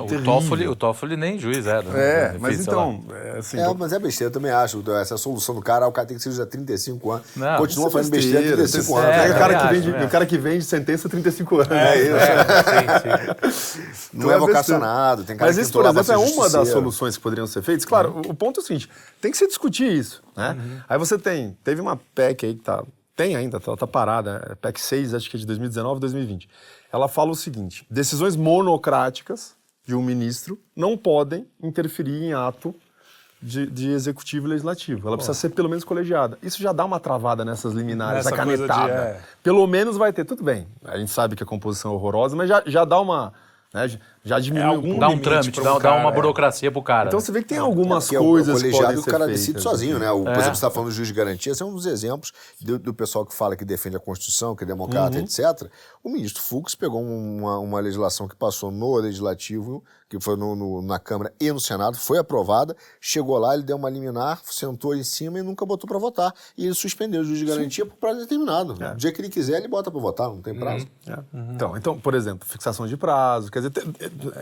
O 0.00 0.06
terrível. 0.06 0.24
Toffoli, 0.24 0.68
o 0.68 0.76
Toffoli 0.76 1.16
nem 1.16 1.40
juiz 1.40 1.66
era. 1.66 1.82
né? 1.82 2.00
É, 2.00 2.28
Enfim, 2.28 2.38
mas 2.38 2.60
então, 2.60 3.04
é, 3.10 3.38
assim, 3.38 3.58
É, 3.58 3.74
mas 3.76 3.92
é 3.92 3.98
besteira, 3.98 4.28
eu 4.28 4.32
também 4.32 4.52
acho. 4.52 4.80
Essa 4.92 5.16
solução 5.16 5.52
do 5.56 5.60
cara, 5.60 5.88
o 5.88 5.90
cara 5.90 6.06
tem 6.06 6.16
que 6.16 6.22
ser 6.22 6.30
juiz 6.30 6.38
há 6.40 6.46
35 6.46 7.10
anos. 7.10 7.26
Não, 7.34 7.58
Continua 7.58 7.88
é 7.88 7.90
fazendo 7.90 8.12
besteira 8.12 8.38
há 8.38 8.42
besteira, 8.42 8.62
35 8.62 8.82
isso 8.82 8.96
anos. 8.96 9.16
é, 9.16 9.26
É, 9.26 9.30
o, 9.30 9.38
cara 9.38 9.58
que 9.58 9.74
vende, 9.74 9.88
acho, 9.90 9.96
é. 9.96 10.04
o 10.04 10.08
cara 10.08 10.26
que 10.26 10.38
vende 10.38 10.64
sentença 10.64 11.08
há 11.08 11.10
35 11.10 11.56
anos. 11.56 11.72
É 11.72 12.00
isso. 12.00 13.50
Sim, 13.50 13.50
sim. 13.50 14.08
Não 14.12 14.26
Então 14.26 14.32
é 14.32 14.38
vocacionado, 14.38 15.24
tem 15.24 15.36
cara 15.36 15.48
Mas 15.50 15.56
que 15.56 15.62
isso, 15.62 15.72
por 15.72 15.84
exemplo, 15.84 16.12
é 16.12 16.16
uma 16.16 16.48
das 16.48 16.68
soluções 16.68 17.16
que 17.16 17.22
poderiam 17.22 17.46
ser 17.48 17.62
feitas. 17.62 17.84
Claro, 17.84 18.22
o, 18.24 18.30
o 18.30 18.34
ponto 18.34 18.60
é 18.60 18.62
o 18.62 18.64
seguinte: 18.66 18.88
tem 19.20 19.32
que 19.32 19.36
se 19.36 19.48
discutir 19.48 19.90
isso. 19.90 20.22
Né? 20.36 20.56
Aí 20.88 20.96
você 20.96 21.18
tem, 21.18 21.56
teve 21.64 21.80
uma 21.80 21.96
PEC 22.14 22.46
aí 22.46 22.54
que 22.54 22.62
tá. 22.62 22.84
Tem 23.14 23.36
ainda, 23.36 23.60
tá, 23.60 23.76
tá 23.76 23.86
parada, 23.86 24.46
é 24.50 24.54
PEC 24.54 24.80
6, 24.80 25.14
acho 25.14 25.30
que 25.30 25.36
é 25.36 25.40
de 25.40 25.46
2019 25.46 26.00
2020. 26.00 26.48
Ela 26.92 27.08
fala 27.08 27.30
o 27.30 27.34
seguinte: 27.34 27.86
decisões 27.90 28.36
monocráticas 28.36 29.54
de 29.86 29.94
um 29.94 30.02
ministro 30.02 30.58
não 30.74 30.96
podem 30.96 31.46
interferir 31.62 32.22
em 32.22 32.32
ato 32.32 32.74
de, 33.42 33.66
de 33.66 33.90
executivo 33.90 34.46
e 34.46 34.50
legislativo. 34.50 35.08
Ela 35.08 35.16
precisa 35.16 35.34
ser 35.36 35.50
pelo 35.50 35.68
menos 35.68 35.82
colegiada. 35.84 36.38
Isso 36.42 36.62
já 36.62 36.72
dá 36.72 36.84
uma 36.84 37.00
travada 37.00 37.44
nessas 37.44 37.72
liminares, 37.72 38.24
Nessa 38.24 38.34
essa 38.34 38.44
de, 38.44 38.56
canetada. 38.56 38.92
é. 38.92 39.20
Pelo 39.42 39.66
menos 39.66 39.96
vai 39.96 40.12
ter, 40.12 40.24
tudo 40.24 40.44
bem. 40.44 40.66
A 40.84 40.96
gente 40.96 41.10
sabe 41.10 41.34
que 41.34 41.42
a 41.42 41.46
composição 41.46 41.90
é 41.92 41.94
horrorosa, 41.94 42.36
mas 42.36 42.48
já, 42.48 42.62
já 42.66 42.84
dá 42.84 43.00
uma. 43.00 43.32
né, 43.74 43.98
já- 44.24 44.38
diminui 44.38 44.66
um 44.66 44.70
algum. 44.70 44.98
Dá 44.98 45.08
um 45.08 45.18
trâmite, 45.18 45.52
pra 45.52 45.64
dá, 45.64 45.74
um 45.76 45.78
dá 45.80 45.90
uma 45.92 45.98
cara, 46.02 46.08
é. 46.08 46.12
burocracia 46.14 46.70
pro 46.72 46.82
cara. 46.82 47.08
Então 47.08 47.20
você 47.20 47.32
vê 47.32 47.40
que 47.42 47.48
tem 47.48 47.58
algumas 47.58 48.04
Porque 48.04 48.16
é 48.16 48.20
o- 48.20 48.24
coisas 48.24 48.60
o 48.60 48.64
que 48.64 48.70
colegiado 48.70 49.00
o 49.00 49.04
cara 49.04 49.26
decide 49.26 49.58
assim. 49.58 49.62
sozinho, 49.68 49.98
né? 49.98 50.10
O, 50.10 50.20
Por 50.22 50.28
É. 50.28 50.32
exemplo, 50.32 50.44
você 50.46 50.50
está 50.52 50.70
falando 50.70 50.88
do 50.90 50.94
juiz 50.94 51.08
de 51.08 51.14
garantia, 51.14 51.54
são 51.54 51.70
uns 51.70 51.86
exemplos 51.86 52.32
do, 52.60 52.78
do 52.78 52.94
pessoal 52.94 53.24
que 53.26 53.34
fala 53.34 53.56
que 53.56 53.64
defende 53.64 53.96
a 53.96 54.00
Constituição, 54.00 54.54
que 54.56 54.64
é 54.64 54.66
democrata, 54.66 55.16
Uhum. 55.18 55.24
etc. 55.24 55.68
O 56.04 56.08
ministro 56.10 56.42
Fux 56.42 56.74
pegou 56.74 57.02
uma, 57.02 57.58
uma 57.58 57.80
legislação 57.80 58.26
que 58.28 58.36
passou 58.36 58.70
no 58.70 58.96
Legislativo, 58.96 59.82
que 60.18 60.20
foi 60.22 60.36
no- 60.36 60.54
no- 60.54 60.82
na 60.82 60.98
Câmara 60.98 61.32
e 61.40 61.50
no 61.50 61.58
Senado, 61.58 61.96
foi 61.96 62.18
aprovada, 62.18 62.76
chegou 63.00 63.38
lá, 63.38 63.54
ele 63.54 63.62
deu 63.62 63.76
uma 63.78 63.88
liminar, 63.88 64.40
sentou 64.44 64.94
em 64.94 65.02
cima 65.02 65.38
e 65.38 65.42
nunca 65.42 65.64
botou 65.64 65.88
para 65.88 65.98
votar. 65.98 66.34
E 66.56 66.66
ele 66.66 66.74
suspendeu 66.74 67.22
o 67.22 67.24
juiz 67.24 67.38
de 67.38 67.46
garantia 67.46 67.86
por 67.86 67.96
prazo 67.96 68.20
determinado. 68.20 68.76
É. 68.82 68.92
O 68.92 68.96
dia 68.96 69.10
que 69.10 69.20
ele 69.22 69.30
quiser, 69.30 69.56
ele 69.58 69.68
bota 69.68 69.90
para 69.90 70.00
votar, 70.00 70.28
não 70.28 70.42
tem 70.42 70.54
prazo. 70.54 70.86
É. 71.06 71.18
Então, 71.54 71.76
então, 71.76 71.98
por 71.98 72.14
exemplo, 72.14 72.46
fixação 72.46 72.86
de 72.86 72.96
prazo, 72.96 73.50
quer 73.50 73.60
dizer, 73.60 73.70
tem- 73.70 73.92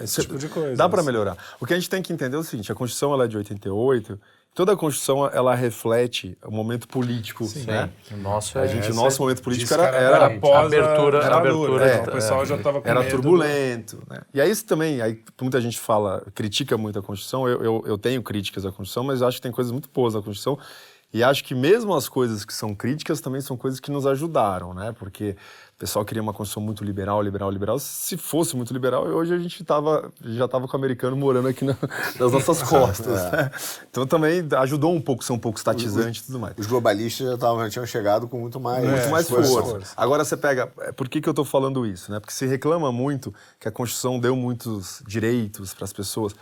esse 0.03 0.23
tipo 0.23 0.37
de 0.37 0.49
coisa, 0.49 0.75
Dá 0.77 0.89
para 0.89 1.01
assim. 1.01 1.07
melhorar. 1.07 1.37
O 1.61 1.67
que 1.67 1.73
a 1.73 1.77
gente 1.77 1.89
tem 1.89 2.03
que 2.03 2.13
entender 2.13 2.35
é 2.37 2.39
o 2.41 2.43
seguinte: 2.43 2.73
a 2.73 2.75
Constituição 2.75 3.13
ela 3.13 3.25
é 3.27 3.29
de 3.29 3.37
88. 3.37 4.19
Toda 4.53 4.73
a 4.73 4.77
Constituição 4.77 5.27
ela 5.29 5.55
reflete 5.55 6.37
o 6.45 6.51
momento 6.51 6.89
político, 6.89 7.45
né? 7.67 7.89
O 8.11 8.17
nosso 8.17 8.59
A 8.59 8.65
é- 8.65 8.69
gente, 8.69 8.93
nosso 8.93 9.23
momento 9.23 9.43
político 9.43 9.73
era, 9.73 9.85
era, 9.87 10.27
após 10.27 10.67
abertura- 10.67 11.21
a 11.23 11.25
era 11.25 11.37
abertura, 11.37 11.85
né? 11.87 11.97
é, 11.97 12.01
o 12.03 12.11
pessoal 12.13 12.45
já 12.45 12.57
estava 12.57 12.81
com 12.83 12.89
era 12.89 12.99
medo 13.01 13.11
do- 13.11 13.23
turbulento. 13.23 14.03
Né? 14.11 14.21
E 14.35 14.41
aí 14.41 14.51
isso 14.51 14.67
também, 14.67 15.01
aí 15.01 15.23
muita 15.41 15.61
gente 15.61 15.79
fala, 15.79 16.27
critica 16.35 16.77
muito 16.77 16.99
a 16.99 17.03
Constituição. 17.03 17.49
Eu, 17.49 17.63
eu, 17.63 17.85
eu 17.87 17.97
tenho 17.97 18.21
críticas 18.25 18.67
à 18.67 18.71
Constituição, 18.73 19.05
mas 19.05 19.21
eu 19.21 19.29
acho 19.29 19.37
que 19.39 19.43
tem 19.43 19.53
coisas 19.53 19.71
muito 19.73 19.89
boas 19.95 20.15
na 20.15 20.21
Constituição. 20.21 20.59
E 21.13 21.23
acho 21.25 21.43
que 21.45 21.55
mesmo 21.55 21.95
as 21.95 22.09
coisas 22.09 22.45
que 22.45 22.53
são 22.55 22.75
críticas 22.75 23.21
também 23.21 23.41
são 23.41 23.57
coisas 23.57 23.81
que 23.81 23.91
nos 23.91 24.07
ajudaram, 24.07 24.75
né? 24.75 24.93
Porque 24.99 25.37
pessoal 25.81 26.05
queria 26.05 26.23
uma 26.23 26.35
Constituição 26.35 26.63
muito 26.63 26.85
liberal, 26.85 27.23
liberal, 27.23 27.51
liberal. 27.51 27.79
Se 27.79 28.17
fosse 28.19 28.55
muito 28.55 28.71
liberal, 28.73 29.05
hoje 29.07 29.33
a 29.33 29.39
gente 29.39 29.65
tava, 29.65 30.13
já 30.23 30.45
estava 30.45 30.69
com 30.69 30.77
o 30.77 30.79
americano 30.79 31.17
morando 31.17 31.49
aqui 31.49 31.65
na- 31.65 31.75
nas 32.19 32.33
nossas 32.33 32.61
costas. 32.69 33.07
né? 33.33 33.51
Então 33.91 34.07
também 34.07 34.47
ajudou 34.59 34.95
um 34.95 35.01
pouco 35.01 35.25
ser 35.25 35.33
um 35.33 35.39
pouco 35.39 35.57
estatizante 35.59 36.21
e 36.21 36.25
tudo 36.27 36.39
mais. 36.39 36.55
Os 36.59 36.67
globalistas 36.67 37.27
já, 37.31 37.39
tavam, 37.39 37.65
já 37.65 37.71
tinham 37.71 37.87
chegado 37.87 38.29
com 38.29 38.39
muito 38.39 38.61
mais, 38.61 38.85
Muito 38.87 39.09
mais 39.09 39.27
força. 39.27 39.51
força. 39.63 39.95
Agora 39.97 40.23
você 40.23 40.37
pega. 40.37 40.71
é, 40.81 40.93
Por 40.93 41.09
que, 41.09 41.19
que 41.19 41.29
eu 41.29 41.33
estou 41.33 41.47
falando 41.47 41.87
isso? 41.87 42.13
Né? 42.13 42.21
Porque 42.21 42.35
se 42.35 42.45
reclama 42.47 42.93
muito 42.93 43.35
que 43.59 43.67
a 43.67 43.73
Constituição 43.73 44.21
deu 44.21 44.37
muitos 44.37 45.03
direitos 45.09 45.73
para 45.73 45.85
as 45.87 45.93
pessoas. 45.95 46.35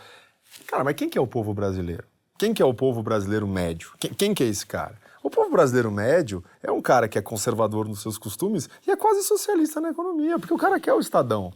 Cara, 0.66 0.82
mas 0.82 0.96
quem 0.96 1.08
que 1.08 1.16
é 1.16 1.20
o 1.20 1.26
povo 1.28 1.54
brasileiro? 1.54 2.02
Quem 2.36 2.52
que 2.52 2.60
é 2.60 2.66
o 2.66 2.74
povo 2.74 3.04
brasileiro 3.04 3.46
médio? 3.46 3.90
Quem, 4.00 4.12
quem 4.12 4.34
que 4.34 4.42
é 4.42 4.46
esse 4.48 4.66
cara? 4.66 4.96
O 5.22 5.30
povo 5.30 5.50
brasileiro 5.50 5.90
médio 5.90 6.42
é 6.62 6.70
um 6.70 6.80
cara 6.80 7.08
que 7.08 7.18
é 7.18 7.22
conservador 7.22 7.88
nos 7.88 8.00
seus 8.02 8.16
costumes 8.18 8.68
e 8.86 8.90
é 8.90 8.96
quase 8.96 9.22
socialista 9.22 9.80
na 9.80 9.90
economia, 9.90 10.38
porque 10.38 10.54
o 10.54 10.58
cara 10.58 10.78
quer 10.78 10.94
o 10.94 11.00
Estadão. 11.00 11.52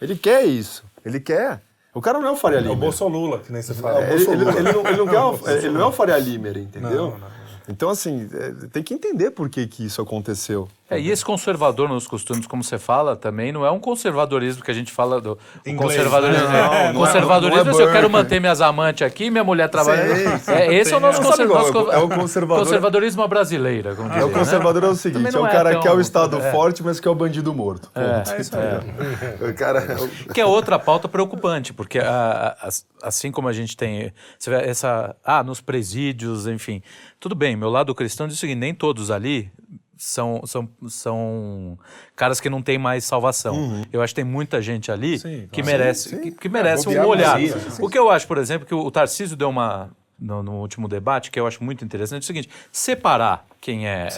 Ele 0.00 0.16
quer 0.16 0.44
isso. 0.44 0.84
Ele 1.04 1.20
quer. 1.20 1.62
O 1.94 2.00
cara 2.00 2.18
não 2.18 2.28
é 2.28 2.30
o 2.32 2.36
Faria 2.36 2.58
É 2.58 2.68
o. 2.68 2.74
Bolsolula, 2.74 3.38
que 3.38 3.52
nem 3.52 3.62
você 3.62 3.72
fala. 3.74 4.00
É, 4.04 4.14
ele, 4.14 4.24
ele- 4.24 4.48
ele 4.48 4.72
não, 4.72 4.80
ele 4.86 4.96
não 4.96 5.06
quer 5.06 5.20
o- 5.20 5.38
ele 5.48 5.68
não 5.70 5.80
é 5.82 5.86
o 5.86 5.92
Faria 5.92 6.18
Limer, 6.18 6.56
entendeu? 6.58 6.90
Não, 6.90 7.18
não, 7.18 7.28
Então, 7.68 7.88
assim, 7.88 8.28
é, 8.32 8.66
tem 8.68 8.82
que 8.82 8.92
entender 8.92 9.30
por 9.30 9.48
que, 9.48 9.66
que 9.66 9.86
isso 9.86 10.00
aconteceu. 10.02 10.68
É, 10.90 11.00
e 11.00 11.10
esse 11.10 11.24
conservador 11.24 11.88
nos 11.88 12.06
costumes, 12.06 12.46
como 12.46 12.62
você 12.62 12.78
fala, 12.78 13.16
também 13.16 13.50
não 13.50 13.64
é 13.64 13.70
um 13.70 13.80
conservadorismo 13.80 14.62
que 14.62 14.70
a 14.70 14.74
gente 14.74 14.92
fala 14.92 15.18
do 15.18 15.32
o 15.32 15.38
Inglês, 15.68 15.80
conservadorismo. 15.96 16.46
né? 16.48 16.58
é, 16.58 16.62
Não, 16.62 16.92
não 16.92 17.04
é- 17.04 17.06
conservadorismo 17.06 17.64
não 17.64 17.70
é 17.70 17.72
é 17.72 17.74
assim, 17.74 17.82
eu 17.84 17.92
quero 17.92 18.10
manter 18.10 18.38
minhas 18.38 18.60
amantes 18.60 19.06
aqui, 19.06 19.30
minha 19.30 19.42
mulher 19.42 19.70
trabalhando. 19.70 20.10
É, 20.50 20.74
esse 20.74 20.92
é 20.92 20.96
o 20.98 21.00
nosso, 21.00 21.22
Sabe 21.22 21.46
conser- 21.46 21.48
qual 21.48 21.66
é 21.66 21.70
o- 21.70 21.92
é 21.92 21.98
o 22.04 22.08
conservador- 22.10 22.64
conservadorismo 22.64 23.22
à 23.22 23.26
brasileira, 23.28 23.94
como 23.94 24.08
É, 24.10 24.12
dizem, 24.12 24.28
o 24.28 24.32
conservador 24.32 24.84
é 24.84 24.88
o 24.88 24.94
seguinte, 24.94 25.34
é 25.34 25.40
o 25.40 25.46
é 25.46 25.50
cara 25.50 25.70
tão- 25.72 25.80
que 25.80 25.88
é 25.88 25.92
o 25.92 26.00
Estado 26.02 26.36
é. 26.36 26.52
forte, 26.52 26.82
mas 26.82 27.00
que 27.00 27.08
é 27.08 27.10
o 27.10 27.14
bandido 27.14 27.54
morto. 27.54 27.90
Ponto. 27.90 28.30
É 28.30 28.40
isso 28.40 28.52
aí. 28.54 29.50
O 29.50 29.54
cara... 29.54 29.80
né? 29.80 29.96
Que 30.34 30.40
é 30.42 30.46
outra 30.46 30.78
pauta 30.78 31.08
preocupante, 31.08 31.72
porque 31.72 31.98
a- 31.98 32.56
a- 32.60 32.66
as- 32.68 32.84
assim 33.02 33.32
como 33.32 33.48
a 33.48 33.52
gente 33.54 33.74
tem 33.74 34.12
você 34.38 34.50
vê 34.50 34.56
essa 34.56 35.16
ah 35.24 35.42
nos 35.42 35.62
presídios, 35.62 36.46
enfim, 36.46 36.82
tudo 37.24 37.34
bem. 37.34 37.56
Meu 37.56 37.70
lado 37.70 37.94
cristão 37.94 38.28
diz 38.28 38.36
o 38.36 38.40
seguinte: 38.40 38.58
nem 38.58 38.74
todos 38.74 39.10
ali 39.10 39.50
são, 39.96 40.42
são, 40.44 40.68
são 40.88 41.78
caras 42.14 42.38
que 42.38 42.50
não 42.50 42.60
têm 42.60 42.76
mais 42.76 43.02
salvação. 43.04 43.82
Eu 43.90 44.02
acho 44.02 44.14
que 44.14 44.20
tem 44.20 44.30
muita 44.30 44.60
gente 44.60 44.92
ali 44.92 45.18
Sim, 45.18 45.48
que 45.50 45.62
merece 45.62 46.18
que, 46.18 46.30
que 46.32 46.48
merece 46.50 46.86
um 46.86 46.92
bobear, 46.92 47.06
olhar. 47.06 47.40
sim, 47.40 47.70
sim, 47.70 47.82
O 47.82 47.88
que 47.88 47.98
eu 47.98 48.10
acho, 48.10 48.26
por 48.26 48.36
exemplo, 48.36 48.66
que 48.66 48.74
o, 48.74 48.90
Tarcísio 48.90 49.38
deu 49.38 49.48
uma 49.48 49.90
no, 50.18 50.42
no 50.42 50.52
último 50.56 50.86
debate, 50.86 51.30
que 51.30 51.40
eu 51.40 51.46
acho 51.46 51.64
muito 51.64 51.82
interessante, 51.82 52.20
é 52.20 52.24
o 52.24 52.26
seguinte: 52.26 52.50
separar 52.70 53.46
quem 53.58 53.88
é 53.88 54.08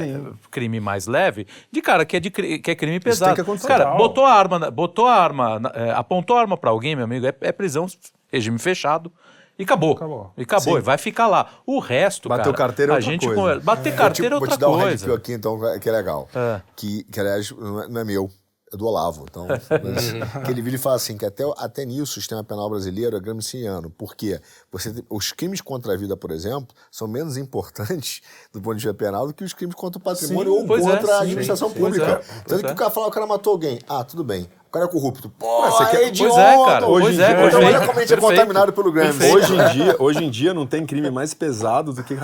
crime 0.50 0.80
mais 0.80 1.06
leve 1.06 1.46
de 1.70 1.80
cara 1.80 2.04
que 2.04 2.16
é, 2.16 2.20
de, 2.20 2.28
que 2.28 2.70
é 2.72 2.74
crime 2.74 2.98
pesado. 2.98 3.36
cara, 3.68 3.92
botou 3.92 4.24
a 4.24 4.32
arma, 4.32 4.68
botou 4.68 5.06
a 5.06 5.14
arma, 5.14 5.60
é, 5.74 5.92
apontou 5.92 6.36
a 6.36 6.40
arma 6.40 6.56
pra 6.56 6.70
alguém, 6.70 6.96
meu 6.96 7.04
amigo, 7.04 7.24
é, 7.24 7.34
é 7.40 7.52
prisão, 7.52 7.86
regime 8.32 8.58
fechado. 8.58 9.12
E 9.58 9.62
acabou. 9.64 9.92
Acabou. 9.92 10.32
E 10.36 10.42
acabou. 10.42 10.78
E 10.78 10.80
vai 10.80 10.98
ficar 10.98 11.26
lá. 11.26 11.48
O 11.66 11.78
resto, 11.78 12.28
Bater 12.28 12.44
cara, 12.44 12.54
o 12.54 12.58
carteiro 12.58 12.92
é 12.92 12.94
a 12.94 12.96
outra 12.96 13.10
gente 13.10 13.26
coisa. 13.26 13.40
conversa. 13.40 13.60
Bater 13.62 13.96
carteira 13.96 14.36
é 14.36 14.38
Vou 14.38 14.48
te 14.48 14.52
outra 14.52 14.66
dar 14.66 14.72
um 14.72 14.80
coisa. 14.80 15.14
aqui, 15.14 15.32
então, 15.32 15.58
que 15.80 15.88
é 15.88 15.92
legal. 15.92 16.28
É. 16.34 16.60
Que, 16.74 17.04
que, 17.04 17.20
aliás, 17.20 17.50
não 17.52 17.98
é, 17.98 18.02
é 18.02 18.04
meu, 18.04 18.30
é 18.72 18.76
do 18.76 18.84
Olavo. 18.86 19.24
Então, 19.30 19.46
que 20.44 20.50
ele 20.50 20.60
vira 20.60 20.76
e 20.76 20.78
fala 20.78 20.96
assim, 20.96 21.16
que 21.16 21.24
até, 21.24 21.42
até 21.56 21.84
nisso 21.86 22.02
o 22.02 22.06
sistema 22.20 22.44
penal 22.44 22.68
brasileiro 22.68 23.16
é 23.16 23.20
gramsciano. 23.20 23.88
Por 23.90 24.14
quê? 24.14 24.40
Você, 24.70 25.04
os 25.08 25.32
crimes 25.32 25.60
contra 25.62 25.94
a 25.94 25.96
vida, 25.96 26.16
por 26.16 26.30
exemplo, 26.30 26.68
são 26.90 27.08
menos 27.08 27.36
importantes 27.38 28.20
do 28.52 28.60
ponto 28.60 28.76
de 28.76 28.82
vista 28.84 28.94
penal 28.94 29.26
do 29.26 29.32
que 29.32 29.44
os 29.44 29.54
crimes 29.54 29.74
contra 29.74 29.98
o 29.98 30.02
patrimônio 30.02 30.52
Sim, 30.52 30.68
ou 30.68 30.76
é, 30.76 30.80
contra 30.80 31.14
a 31.14 31.18
sim, 31.18 31.24
administração 31.24 31.68
sim, 31.70 31.74
pública. 31.76 32.04
é, 32.04 32.16
Tanto 32.16 32.44
pois 32.48 32.60
que 32.60 32.68
é. 32.68 32.72
o 32.72 32.76
cara 32.76 32.90
fala, 32.90 33.06
o 33.06 33.10
cara 33.10 33.26
matou 33.26 33.52
alguém. 33.52 33.78
Ah, 33.88 34.04
tudo 34.04 34.22
bem. 34.22 34.46
O 34.76 34.78
cara 34.78 34.84
é 34.84 34.88
corrupto. 34.92 35.30
Pô, 35.38 35.62
Ué, 35.62 35.70
você 35.70 35.84
quer- 35.86 35.96
é 35.96 35.98
Pois 36.00 36.08
idiota. 36.08 36.40
é, 36.40 36.64
cara. 36.66 36.86
Hoje 36.86 37.04
Pois 37.06 37.18
em 37.18 37.22
é, 37.22 37.26
dia- 37.34 37.46
Então, 37.46 37.60
olha 37.64 37.80
como 37.86 37.98
a 37.98 38.02
gente 38.02 38.14
é 38.14 38.16
contaminado 38.18 38.72
pelo 38.74 38.92
Gramsci. 38.92 39.32
Hoje 39.32 39.54
em, 39.54 39.68
dia, 39.72 39.96
hoje 39.98 40.24
em 40.24 40.30
dia 40.30 40.52
não 40.54 40.66
tem 40.66 40.84
crime 40.84 41.10
mais 41.10 41.32
pesado 41.32 41.92
do 41.92 42.04
que... 42.04 42.18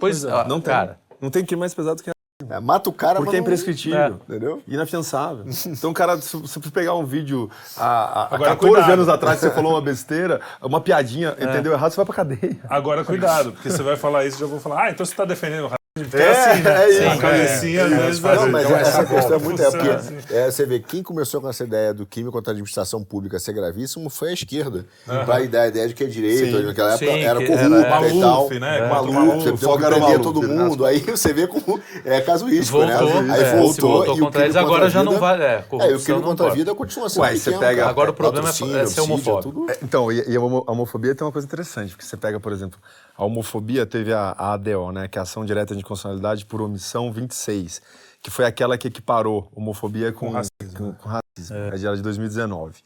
Pois 0.00 0.24
é, 0.24 0.30
Não 0.48 0.60
tem. 0.60 0.72
cara. 0.74 0.98
Não 1.20 1.30
tem 1.30 1.44
crime 1.44 1.60
mais 1.60 1.74
pesado 1.74 1.96
do 1.96 2.02
que... 2.02 2.10
É, 2.50 2.58
mata 2.58 2.90
o 2.90 2.92
cara, 2.92 3.16
Porque 3.16 3.26
mas 3.26 3.34
é 3.34 3.36
não- 3.38 3.42
imprescritível. 3.46 4.20
Entendeu? 4.28 4.62
Inafiançável. 4.66 5.44
Então, 5.66 5.92
cara, 5.92 6.16
se 6.20 6.36
você 6.36 6.58
pegar 6.70 6.94
um 6.94 7.04
vídeo 7.04 7.48
há, 7.76 7.84
há- 8.22 8.24
Agora, 8.34 8.50
14 8.50 8.58
cuidado. 8.74 8.92
anos 8.92 9.08
atrás, 9.08 9.38
você 9.38 9.50
falou 9.50 9.72
uma 9.74 9.80
besteira, 9.82 10.40
uma 10.60 10.80
piadinha, 10.80 11.36
entendeu 11.38 11.72
errado, 11.72 11.90
você 11.92 11.96
vai 11.96 12.06
pra 12.06 12.14
cadeia. 12.14 12.58
Agora, 12.68 13.04
cuidado, 13.04 13.52
porque 13.52 13.70
você 13.70 13.82
vai 13.82 13.96
falar 13.96 14.24
isso 14.24 14.38
e 14.38 14.40
já 14.40 14.46
vou 14.46 14.58
falar, 14.58 14.84
ah, 14.84 14.90
então 14.90 15.04
você 15.06 15.14
tá 15.14 15.24
defendendo 15.24 15.66
o 15.66 15.81
É, 15.94 16.30
assim, 16.30 16.62
né? 16.62 16.84
é 16.84 16.88
isso. 16.90 17.02
A 17.06 17.16
cabecinha, 17.18 17.86
vai 18.22 18.36
Não, 18.36 18.48
mas 18.48 18.64
Então, 18.64 18.76
essa 18.78 19.04
questão 19.04 19.36
é 19.36 19.38
muito. 19.38 19.60
É 19.62 19.70
porque, 19.70 20.34
é, 20.34 20.50
você 20.50 20.64
vê, 20.64 20.78
quem 20.80 21.02
começou 21.02 21.38
com 21.38 21.50
essa 21.50 21.64
ideia 21.64 21.92
do 21.92 22.06
crime 22.06 22.30
contra 22.30 22.50
a 22.50 22.52
administração 22.52 23.04
pública 23.04 23.38
ser 23.38 23.52
gravíssimo 23.52 24.08
foi 24.08 24.30
a 24.30 24.32
esquerda. 24.32 24.86
Pra 25.04 25.40
dar 25.44 25.60
a 25.62 25.66
ideia 25.68 25.88
de 25.88 25.92
que 25.92 26.02
é 26.02 26.06
direito, 26.06 26.62
naquela 26.62 26.94
época 26.94 27.12
Sim, 27.12 27.20
era 27.20 27.34
corrupto 27.44 27.74
era- 27.74 28.08
e 28.08 28.20
tal. 28.20 28.30
Maluf, 28.38 28.58
né? 28.58 28.88
Maluco, 28.88 29.12
Contra 29.12 29.52
o 29.52 29.56
você 29.58 29.66
Maluf. 29.66 29.66
tem 29.66 29.68
que 29.68 29.76
prender 29.76 30.00
Maluf, 30.00 30.22
todo 30.22 30.48
né? 30.48 30.54
mundo. 30.64 30.86
Aí 30.86 30.98
você 31.00 31.32
vê 31.34 31.46
como 31.46 31.80
é 32.06 32.20
casuístico, 32.22 32.78
né? 32.86 32.96
Voltou, 32.96 33.18
Aí 33.20 33.42
é, 33.42 33.56
voltou. 33.58 33.90
voltou 33.90 34.16
e 34.16 34.22
o 34.22 34.30
crime 34.30 34.44
eles, 34.46 34.56
agora 34.56 34.86
a 34.86 34.88
já 34.88 35.04
não 35.04 35.18
vai- 35.18 35.42
é, 35.42 35.64
É, 35.78 35.94
o 35.94 36.00
crime 36.00 36.20
não 36.20 36.22
contra 36.26 36.46
a 36.46 36.54
vida 36.54 36.74
continua 36.74 37.10
sendo 37.10 37.20
Ué, 37.22 37.36
você 37.36 37.52
pega-. 37.58 37.86
Agora 37.86 38.10
o 38.12 38.14
problema 38.14 38.48
é- 38.48 38.80
é 38.82 38.86
ser 38.86 39.00
homofóbico. 39.02 39.66
É, 39.70 39.76
Então, 39.82 40.10
e, 40.10 40.24
a 40.34 40.40
homofobia 40.40 41.14
tem 41.14 41.26
uma 41.26 41.32
coisa 41.32 41.46
interessante, 41.46 41.90
porque 41.90 42.06
você 42.06 42.16
pega, 42.16 42.40
por 42.40 42.50
exemplo, 42.50 42.78
a 43.16 43.24
homofobia 43.24 43.86
teve 43.86 44.12
a, 44.12 44.30
a 44.30 44.54
ADO, 44.54 44.92
né, 44.92 45.08
que 45.08 45.18
é 45.18 45.20
a 45.20 45.22
Ação 45.22 45.44
Direta 45.44 45.74
de 45.74 45.80
Inconstitucionalidade 45.80 46.46
por 46.46 46.60
Omissão 46.60 47.12
26, 47.12 47.82
que 48.22 48.30
foi 48.30 48.44
aquela 48.44 48.78
que 48.78 48.88
equiparou 48.88 49.50
homofobia 49.54 50.12
com, 50.12 50.32
com, 50.76 50.92
com 50.94 51.08
racismo, 51.08 51.56
é. 51.56 51.76
de 51.96 52.02
2019. 52.02 52.80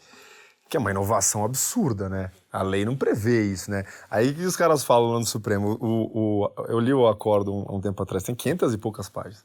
Que 0.68 0.76
é 0.76 0.80
uma 0.80 0.90
inovação 0.90 1.44
absurda, 1.44 2.08
né? 2.08 2.30
A 2.52 2.60
lei 2.60 2.84
não 2.84 2.96
prevê 2.96 3.44
isso, 3.44 3.70
né? 3.70 3.84
Aí 4.10 4.34
que 4.34 4.42
os 4.42 4.56
caras 4.56 4.82
falam 4.82 5.12
lá 5.12 5.20
no 5.20 5.26
Supremo, 5.26 5.78
o, 5.80 6.42
o- 6.44 6.52
eu 6.68 6.80
li 6.80 6.92
o 6.92 7.06
acordo 7.06 7.54
um, 7.54 7.76
um 7.76 7.80
tempo 7.80 8.02
atrás, 8.02 8.24
tem 8.24 8.34
500 8.34 8.74
e 8.74 8.78
poucas 8.78 9.08
páginas. 9.08 9.44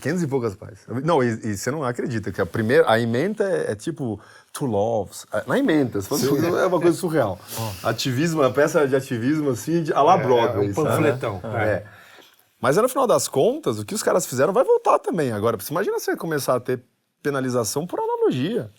500 0.00 0.22
e 0.22 0.26
poucas 0.26 0.56
páginas. 0.56 1.04
Não, 1.04 1.22
e, 1.22 1.28
e 1.28 1.56
você 1.56 1.70
não 1.70 1.84
acredita 1.84 2.32
que 2.32 2.40
a 2.40 2.46
primeira, 2.46 2.90
a 2.90 2.98
emenda 2.98 3.44
é, 3.48 3.70
é 3.70 3.74
tipo 3.76 4.20
Two 4.52 4.66
Loves. 4.66 5.26
É, 5.32 5.42
Na 5.46 5.58
emenda, 5.58 5.98
é 5.98 6.66
uma 6.66 6.80
coisa 6.80 6.96
surreal. 6.96 7.38
Ativismo, 7.82 8.42
uma 8.42 8.50
peça 8.50 8.86
de 8.86 8.94
ativismo 8.94 9.50
assim, 9.50 9.82
de, 9.82 9.92
a 9.92 10.02
la 10.02 10.16
Broadway, 10.18 10.70
um 10.70 10.74
sabe? 10.74 10.88
panfletão. 10.88 11.40
É. 11.56 11.84
Mas 12.60 12.76
no 12.76 12.88
final 12.88 13.06
das 13.06 13.26
contas, 13.26 13.78
o 13.78 13.84
que 13.84 13.94
os 13.94 14.02
caras 14.02 14.26
fizeram 14.26 14.52
vai 14.52 14.62
voltar 14.62 14.98
também. 14.98 15.32
Agora, 15.32 15.56
você 15.58 15.72
imagina 15.72 15.98
você 15.98 16.16
começar 16.16 16.54
a 16.54 16.60
ter 16.60 16.80
penalização 17.22 17.86
por 17.86 17.98
analogia. 17.98 18.70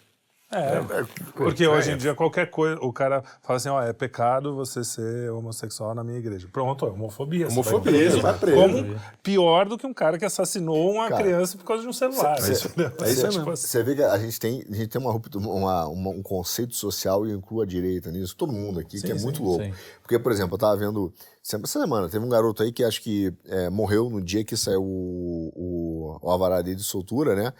É, 0.54 1.04
porque 1.36 1.68
hoje 1.68 1.92
em 1.92 1.98
dia 1.98 2.14
qualquer 2.14 2.50
coisa, 2.50 2.78
o 2.82 2.94
cara 2.94 3.24
fala 3.42 3.58
assim, 3.58 3.70
ó, 3.70 3.82
é 3.82 3.92
pecado 3.92 4.56
você 4.56 4.84
ser 4.84 5.32
homossexual 5.32 5.96
na 5.96 6.04
minha 6.04 6.18
igreja. 6.20 6.48
Pronto, 6.52 6.86
é 6.86 6.90
homofobia. 6.90 7.48
Homofobia, 7.48 8.12
você 8.12 8.22
vai 8.22 8.38
preso. 8.38 8.58
Como 8.58 8.96
pior 9.22 9.68
do 9.68 9.78
que 9.78 9.88
um 9.88 9.94
cara 9.94 10.18
que 10.18 10.26
assassinou 10.26 10.92
uma 10.94 11.10
Cara, 11.10 11.24
criança 11.24 11.58
por 11.58 11.64
causa 11.66 11.82
de 11.84 11.90
um 11.90 11.94
celular. 11.94 12.40
cê- 12.40 12.68
entendeu? 12.68 12.92
é 13.02 13.10
isso 13.12 13.22
Tipo 13.24 13.38
mesmo. 13.38 13.52
assim, 13.52 13.68
Você 13.68 13.84
vê 13.84 13.96
que 13.96 14.04
a 14.04 14.18
gente 14.18 14.40
tem, 14.40 14.66
a 14.70 14.76
gente 14.76 14.88
tem 14.88 15.02
uma, 15.02 15.12
uma- 15.36 15.88
uma- 15.88 16.10
um 16.12 16.22
conceito 16.22 16.76
social 16.76 17.26
e 17.28 17.32
inclui 17.32 17.64
a 17.64 17.68
direita 17.68 18.12
nisso, 18.12 18.36
todo 18.36 18.52
mundo 18.54 18.80
aqui, 18.80 19.02
que 19.02 19.12
é 19.12 19.16
muito 19.16 19.44
louco. 19.44 19.64
sim. 19.64 19.74
Porque, 20.02 20.20
por 20.20 20.32
exemplo, 20.32 20.56
eu 20.56 20.60
tava 20.60 20.76
vendo. 20.78 21.14
Essa 21.46 21.60
semana, 21.68 22.08
teve 22.08 22.24
um 22.24 22.30
garoto 22.30 22.64
aí 22.64 22.72
que 22.72 22.84
acho 22.86 23.02
que 23.02 23.34
é, 23.46 23.70
morreu 23.70 24.10
no 24.10 24.22
dia 24.22 24.46
que 24.46 24.56
saiu 24.56 24.82
o, 24.82 25.52
o, 25.54 26.18
o 26.22 26.32
alvará 26.32 26.62
dele 26.62 26.78
de 26.78 26.84
soltura, 26.84 27.36
né? 27.36 27.52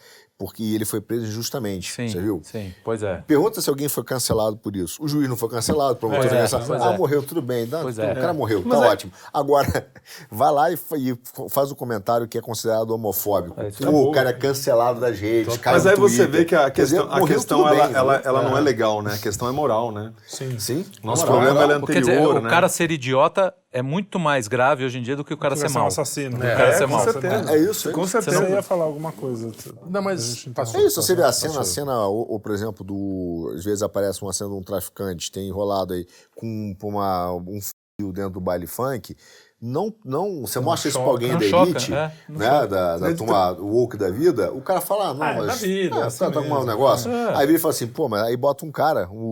Porque 0.44 0.62
ele 0.76 0.84
foi 0.84 1.00
preso 1.00 1.26
injustamente. 1.26 1.92
Sim, 1.94 2.10
Você 2.10 2.20
viu? 2.20 2.42
sim, 2.44 2.74
pois 2.84 3.02
é. 3.02 3.24
Pergunta 3.26 3.62
se 3.62 3.70
alguém 3.70 3.88
foi 3.88 4.04
cancelado 4.04 4.58
por 4.58 4.76
isso. 4.76 5.02
O 5.02 5.08
juiz 5.08 5.30
não 5.30 5.38
foi 5.38 5.48
cancelado, 5.48 5.94
o 5.94 5.96
promotor 5.96 6.24
Pois 6.24 6.34
é, 6.34 6.42
cancelado. 6.42 6.68
pois 6.68 6.82
Ah, 6.82 6.94
é. 6.94 6.98
morreu, 6.98 7.24
tudo 7.24 7.42
bem. 7.42 7.66
Dá- 7.66 7.80
Pois 7.82 7.98
o 7.98 8.02
é. 8.02 8.14
cara 8.14 8.34
morreu, 8.34 8.62
Mas 8.66 8.80
tá 8.80 8.86
é- 8.86 8.90
ótimo. 8.90 9.12
Agora, 9.34 9.88
vai 10.30 10.52
lá 10.52 10.70
e, 10.72 10.78
e 10.98 11.18
faz 11.50 11.72
o 11.72 11.76
comentário 11.76 12.28
que 12.28 12.38
é 12.38 12.42
considerado 12.42 12.92
homofóbico. 12.92 13.60
É, 13.60 13.72
Pô, 13.72 14.10
o 14.10 14.12
cara 14.12 14.32
é 14.32 14.34
cancelado 14.34 15.00
das 15.00 15.18
redes, 15.18 15.58
Mas 15.64 15.84
no 15.86 15.90
aí 15.92 15.96
você 15.96 16.18
Twitter. 16.26 16.30
vê 16.40 16.46
que 16.46 16.56
a 16.56 16.70
Quer 16.70 16.84
dizer, 16.84 16.98
questão, 17.02 17.24
a 17.24 17.28
questão 17.28 17.58
tudo 17.64 17.74
ela, 17.74 17.88
bem, 17.88 17.96
ela, 17.96 18.14
entendeu? 18.16 18.32
ela 18.38 18.50
não 18.50 18.58
é 18.58 18.62
legal, 18.62 19.02
né? 19.02 19.14
A 19.14 19.18
questão 19.18 19.48
é 19.48 19.52
moral, 19.52 19.92
né? 19.92 20.12
Sim. 20.28 20.60
Sim. 20.60 20.86
Nosso 21.04 21.26
Moral, 21.26 21.38
problema 21.42 21.62
moral. 21.68 21.78
é 21.84 21.86
Quer 21.94 22.00
dizer, 22.02 22.12
anterior, 22.14 22.36
o 22.38 22.42
né? 22.42 22.50
cara 22.50 22.68
ser 22.68 22.92
idiota 22.92 23.54
é 23.74 23.82
muito 23.82 24.20
mais 24.20 24.48
grave 24.48 24.86
hoje 24.86 25.00
em 25.00 25.02
dia 25.02 25.16
do 25.16 25.26
que 25.26 25.34
o 25.34 25.38
cara 25.38 25.56
ser 25.56 25.70
ser 25.70 25.80
um 25.80 25.88
assassino. 25.88 26.38
O 26.38 26.40
cara 26.40 26.68
É, 26.70 26.74
ser 26.78 26.86
com 26.86 26.92
mau. 26.92 27.04
certeza. 27.04 27.52
É 27.52 27.58
isso, 27.58 27.90
é 27.90 27.92
Com 27.92 28.08
certeza. 28.08 28.46
Você 28.46 28.52
ia 28.52 28.62
falar 28.62 28.86
alguma 28.86 29.12
coisa. 29.12 29.52
Não, 29.90 30.02
mas. 30.02 30.46
É 30.76 30.82
isso, 30.86 31.02
você 31.02 31.16
vê 31.16 31.24
a 31.24 31.32
cena, 31.32 31.60
a 31.60 31.64
cena 31.64 32.08
ou, 32.08 32.32
ou, 32.32 32.40
por 32.40 32.52
exemplo, 32.54 32.86
do. 32.86 33.52
Às 33.56 33.66
vezes 33.66 33.82
aparece 33.82 34.22
uma 34.22 34.32
cena 34.32 34.52
de 34.52 34.56
um 34.56 34.62
traficante, 34.64 35.32
tem 35.32 35.48
enrolado 35.48 35.94
aí 35.94 36.06
com 36.36 36.76
com 36.80 36.90
uma, 36.90 37.34
um 37.34 37.60
fio 38.00 38.14
dentro 38.14 38.32
do 38.32 38.42
baile 38.42 38.68
funk. 38.68 39.16
Não, 39.66 39.94
não, 40.04 40.42
você 40.42 40.60
mostra 40.60 40.90
isso 40.90 40.98
pra 40.98 41.06
choca, 41.08 41.14
alguém 41.14 41.32
não 41.32 41.40
da 41.40 41.48
choca, 41.48 41.70
elite, 41.70 41.94
é, 41.94 42.12
não 42.28 42.38
né, 42.38 42.68
da, 42.68 42.98
da 42.98 43.16
turma 43.16 43.52
woke 43.54 43.96
da 43.96 44.10
vida, 44.10 44.52
o 44.52 44.60
cara 44.60 44.82
fala, 44.82 45.12
ah, 45.12 45.14
não, 45.14 45.24
Ah, 45.24 45.30
é 45.30 45.38
mas... 45.38 45.48
da 45.48 45.54
vida, 45.54 45.96
ah, 45.96 46.00
é 46.00 46.04
assim 46.04 46.20
tá, 46.20 46.32
tá 46.32 46.42
com 46.42 46.54
um 46.54 46.66
negócio. 46.66 47.10
É. 47.10 47.36
Aí 47.38 47.48
ele 47.48 47.58
fala 47.58 47.74
assim, 47.74 47.88
pô, 47.88 48.10
mas 48.10 48.24
aí 48.24 48.36
bota 48.36 48.66
um 48.66 48.72
cara, 48.74 49.08
um, 49.10 49.24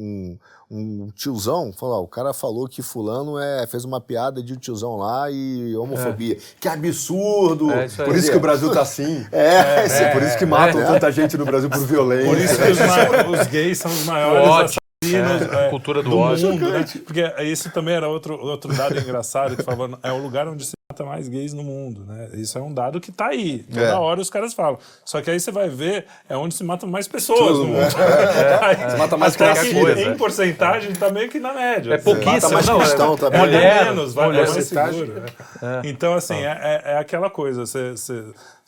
um, 0.00 0.38
um 0.70 1.08
tiozão, 1.12 1.72
fala, 1.72 1.96
ó, 1.96 2.02
o 2.02 2.06
cara 2.06 2.32
falou 2.32 2.68
que 2.68 2.82
fulano 2.82 3.36
é, 3.36 3.66
fez 3.66 3.84
uma 3.84 4.00
piada 4.00 4.40
de 4.40 4.56
tiozão 4.56 4.94
lá 4.94 5.28
e 5.28 5.74
homofobia. 5.76 6.36
Que 6.60 6.68
absurdo! 6.68 7.72
É 7.72 7.86
isso 7.86 8.00
aí. 8.00 8.08
Por 8.08 8.16
isso 8.16 8.30
que 8.30 8.36
o 8.36 8.40
Brasil 8.40 8.70
tá 8.70 8.82
assim. 8.82 9.26
É, 9.32 9.86
É, 9.86 10.12
por 10.12 10.22
isso 10.22 10.38
que 10.38 10.46
matam 10.46 10.84
tanta 10.84 11.10
gente 11.10 11.36
no 11.36 11.44
Brasil 11.44 11.68
por 11.68 11.84
violência. 11.84 12.28
Por 12.28 12.38
isso 12.38 12.56
que 12.56 13.32
os, 13.34 13.40
os 13.40 13.46
gays 13.48 13.78
são 13.78 13.90
os 13.90 14.04
maiores. 14.04 14.78
Assassinos 15.04 15.42
É, 15.52 15.66
é, 15.66 15.70
cultura 15.70 16.02
do 16.02 16.10
do 16.10 16.18
ódio. 16.18 16.50
mundo, 16.50 16.70
né? 16.70 16.84
Porque 17.04 17.22
isso 17.44 17.70
também 17.70 17.94
era 17.94 18.08
outro, 18.08 18.34
outro 18.38 18.74
dado 18.74 18.96
engraçado 18.98 19.56
que 19.56 19.62
falava, 19.62 19.98
é 20.02 20.12
o 20.12 20.18
lugar 20.18 20.48
onde 20.48 20.64
se 20.64 20.72
mata 20.90 21.04
mais 21.04 21.28
gays 21.28 21.52
no 21.52 21.62
mundo, 21.62 22.04
né? 22.04 22.30
Isso 22.34 22.58
é 22.58 22.62
um 22.62 22.72
dado 22.72 23.00
que 23.00 23.12
tá 23.12 23.26
aí. 23.28 23.60
Toda 23.64 23.80
É. 23.82 23.92
hora 23.94 24.20
os 24.20 24.28
caras 24.30 24.54
falam. 24.54 24.78
Só 25.04 25.20
que 25.20 25.30
aí 25.30 25.38
você 25.38 25.52
vai 25.52 25.68
ver, 25.68 26.06
é 26.28 26.36
onde 26.36 26.54
se 26.54 26.64
matam 26.64 26.88
mais 26.88 27.06
pessoas 27.06 27.58
no 27.58 27.66
mundo. 27.66 27.78
Aí, 28.60 28.90
Se 28.90 28.96
mata 28.96 29.16
mais 29.16 29.34
até 29.34 29.52
que 29.54 29.68
que 29.72 29.80
coisa, 29.80 30.00
em 30.00 30.08
é. 30.10 30.14
porcentagem 30.14 30.92
tá 30.94 31.10
meio 31.10 31.28
que 31.28 31.38
na 31.38 31.52
média. 31.52 31.94
É 31.94 31.98
pouquíssimo. 31.98 32.32
Mata 32.32 32.48
mais 32.50 32.66
não, 32.66 32.78
cristão 32.78 33.14
é, 33.14 33.16
também. 33.16 33.40
É 33.40 33.44
mulher, 33.44 33.84
menos, 33.84 34.14
vai 34.14 34.26
mulher. 34.26 34.46
é 34.46 34.50
mais 34.50 34.64
seguro. 34.66 35.14
né? 35.14 35.82
Então, 35.84 36.14
assim, 36.14 36.34
é, 36.34 36.82
é- 36.84 36.92
é 36.94 36.98
aquela 36.98 37.30
coisa, 37.30 37.64
você, 37.66 37.94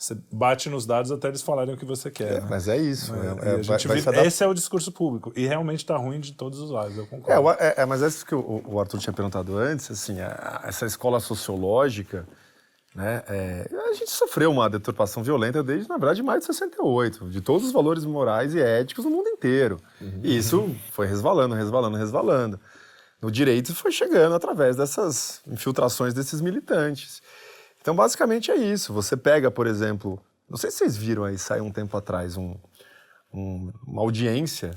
você, 0.03 0.17
bate 0.31 0.67
nos 0.69 0.85
dados 0.85 1.11
até 1.11 1.27
eles 1.27 1.41
falarem 1.41 1.73
o 1.75 1.77
que 1.77 1.85
você 1.85 2.09
quer. 2.09 2.41
né? 2.41 2.47
Mas 2.49 2.67
é 2.67 2.75
isso. 2.77 3.13
É- 3.13 3.17
a 3.17 3.21
é- 3.59 3.61
vai- 3.61 3.77
vive- 3.77 3.91
adaptar. 4.01 4.25
esse 4.25 4.43
é 4.43 4.47
o 4.47 4.53
discurso 4.53 4.91
público. 4.91 5.31
E 5.35 5.45
realmente 5.45 5.85
tá 5.85 5.95
ruim 5.95 6.19
de 6.19 6.33
todos 6.33 6.59
os 6.59 6.71
lados, 6.71 6.97
eu 6.97 7.03
É, 7.03 7.07
concordo. 7.07 7.41
o- 7.43 7.51
é, 7.51 7.73
é, 7.77 7.85
mas 7.85 8.01
é 8.01 8.07
isso 8.07 8.25
que 8.25 8.33
o, 8.33 8.63
o 8.65 8.79
Arthur 8.79 8.97
tinha 8.99 9.13
perguntado 9.13 9.55
antes, 9.57 9.91
assim, 9.91 10.19
a- 10.19 10.61
essa 10.65 10.85
escola 10.87 11.19
sociológica, 11.19 12.27
né, 12.95 13.23
é, 13.29 13.69
a 13.89 13.93
gente 13.93 14.09
sofreu 14.11 14.51
uma 14.51 14.69
deturpação 14.69 15.21
violenta 15.23 15.61
desde, 15.63 15.87
na 15.87 15.97
verdade, 15.97 16.23
mais 16.23 16.39
de 16.39 16.47
68, 16.47 17.29
de 17.29 17.39
todos 17.39 17.67
os 17.67 17.71
valores 17.71 18.03
morais 18.03 18.53
e 18.55 18.59
éticos 18.59 19.05
no 19.05 19.11
mundo 19.11 19.27
inteiro. 19.29 19.77
E 20.23 20.35
isso 20.35 20.75
foi 20.91 21.05
resvalando, 21.05 21.53
resvalando, 21.55 21.95
resvalando. 21.97 22.59
No 23.21 23.29
direito 23.29 23.75
foi 23.75 23.91
chegando 23.91 24.33
através 24.33 24.75
dessas 24.75 25.41
infiltrações 25.45 26.11
desses 26.11 26.41
militantes. 26.41 27.21
Então, 27.81 27.95
basicamente 27.95 28.51
é 28.51 28.55
isso. 28.55 28.93
Você 28.93 29.17
pega, 29.17 29.49
por 29.49 29.65
exemplo, 29.67 30.19
não 30.49 30.57
sei 30.57 30.69
se 30.71 30.77
vocês 30.77 30.95
viram 30.95 31.23
aí, 31.23 31.37
saiu 31.37 31.63
um 31.65 31.71
tempo 31.71 31.97
atrás, 31.97 32.37
um, 32.37 32.55
um- 33.33 33.71
uma 33.87 34.01
audiência 34.01 34.71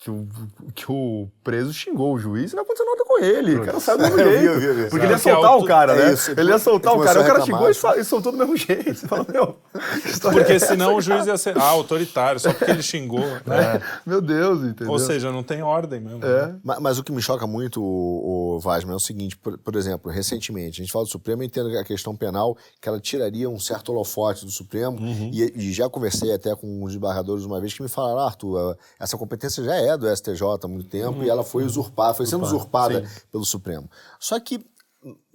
que 0.00 0.10
o, 0.10 0.26
que 0.74 0.90
o 0.90 1.28
preso 1.44 1.74
xingou 1.74 2.14
o 2.14 2.18
juiz 2.18 2.52
e 2.52 2.56
não 2.56 2.62
aconteceu 2.62 2.86
nada 2.86 3.04
com 3.06 3.18
ele. 3.22 3.56
O 3.56 3.64
cara 3.66 3.78
saiu 3.80 3.98
do 3.98 4.04
mesmo 4.04 4.18
Eu 4.18 4.24
vi, 4.24 4.32
jeito. 4.32 4.46
eu 4.46 4.60
vi, 4.60 4.66
eu 4.66 4.74
vi. 4.76 4.90
Porque 4.90 5.04
ele 5.04 5.12
ia 5.12 5.18
soltar 5.18 5.58
o 5.58 5.64
cara, 5.66 5.92
é 5.92 6.06
né? 6.06 6.12
isso, 6.14 6.30
ele 6.30 6.50
ia 6.50 6.58
soltar 6.58 6.92
ele 6.94 7.02
o 7.02 7.04
cara. 7.04 7.20
O 7.20 7.24
cara 7.26 7.44
xingou 7.44 7.68
e, 7.68 8.00
e 8.00 8.04
soltou 8.04 8.32
do 8.32 8.38
mesmo 8.38 8.56
jeito. 8.56 8.94
Você 8.94 9.06
fala, 9.06 9.26
meu. 9.30 9.58
história 10.06 10.38
Porque 10.38 10.52
é 10.54 10.56
essa, 10.56 10.68
senão 10.68 10.96
o 10.96 11.02
juiz 11.02 11.26
ia 11.26 11.36
ser 11.36 11.58
ah, 11.58 11.64
autoritário, 11.64 12.40
só 12.40 12.50
porque 12.50 12.70
ele 12.70 12.82
xingou, 12.82 13.20
né? 13.46 13.76
É, 13.76 13.82
meu 14.06 14.22
Deus, 14.22 14.62
entendeu? 14.62 14.90
Ou 14.90 14.98
seja, 14.98 15.30
não 15.30 15.42
tem 15.42 15.62
ordem 15.62 16.00
mesmo. 16.00 16.24
É. 16.24 16.54
Ma- 16.64 16.80
Mas, 16.80 16.98
o 16.98 17.04
que 17.04 17.12
me 17.12 17.20
choca 17.20 17.46
muito, 17.46 17.82
o, 17.82 18.56
o 18.56 18.58
Vasman, 18.58 18.94
é 18.94 18.96
o 18.96 19.00
seguinte, 19.00 19.36
por, 19.36 19.58
por 19.58 19.76
exemplo, 19.76 20.10
recentemente, 20.10 20.80
a 20.80 20.82
gente 20.84 20.92
fala 20.92 21.04
do 21.04 21.10
Supremo, 21.10 21.42
eu 21.42 21.46
entendo 21.46 21.76
a 21.76 21.84
questão 21.84 22.16
penal, 22.16 22.56
que 22.80 22.88
ela 22.88 22.98
tiraria 22.98 23.50
um 23.50 23.60
certo 23.60 23.90
holofote 23.92 24.46
do 24.46 24.50
Supremo, 24.50 24.98
e, 25.30 25.52
e 25.56 25.72
já 25.74 25.90
conversei 25.90 26.32
até 26.32 26.56
com 26.56 26.82
os 26.84 26.94
embargadores 26.94 27.44
uma 27.44 27.60
vez 27.60 27.74
que 27.74 27.82
me 27.82 27.88
falaram, 27.90 28.20
ah, 28.20 28.24
Arthur, 28.28 28.78
essa 28.98 29.18
competência 29.18 29.62
já 29.62 29.74
é 29.74 29.89
do 29.96 30.08
STJ 30.14 30.42
há 30.62 30.68
muito 30.68 30.88
tempo, 30.88 31.22
e 31.22 31.28
ela 31.28 31.44
foi 31.44 31.64
usurpada, 31.64 32.14
foi 32.14 32.26
sendo 32.26 32.44
usurpada 32.44 33.04
pelo 33.30 33.44
Supremo. 33.44 33.88
Só 34.18 34.38
que 34.40 34.64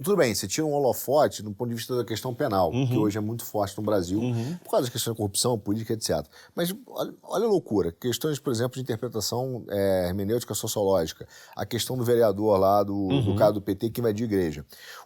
tudo 0.01 0.17
bem, 0.17 0.33
você 0.33 0.47
tira 0.47 0.65
um 0.67 0.73
holofote 0.73 1.41
do 1.41 1.51
ponto 1.51 1.69
de 1.69 1.75
vista 1.75 1.95
da 1.95 2.05
questão 2.05 2.35
penal, 2.35 2.71
que 2.71 2.95
hoje 2.95 3.17
é 3.17 3.21
muito 3.21 3.43
forte 3.43 3.75
no 3.75 3.83
Brasil, 3.83 4.21
por 4.63 4.71
causa 4.71 4.85
da 4.85 4.91
questão 4.91 5.13
da 5.13 5.17
corrupção, 5.17 5.57
política, 5.57 5.93
etc. 5.93 6.23
Mas 6.53 6.71
olha, 6.87 7.13
olha 7.23 7.45
a 7.45 7.47
loucura. 7.47 7.91
Questões, 7.91 8.37
por 8.37 8.53
exemplo, 8.53 8.75
de 8.75 8.81
interpretação 8.81 9.65
é, 9.69 10.07
hermenêutica 10.07 10.53
sociológica. 10.53 11.27
A 11.55 11.65
questão 11.65 11.97
do 11.97 12.03
vereador 12.03 12.59
lá, 12.59 12.83
do, 12.83 13.07
do 13.23 13.35
caso 13.35 13.53
do 13.53 13.61
PT, 13.61 13.89
que 13.89 14.01
invadiu 14.01 14.25
a 14.25 14.29
igreja. 14.29 14.65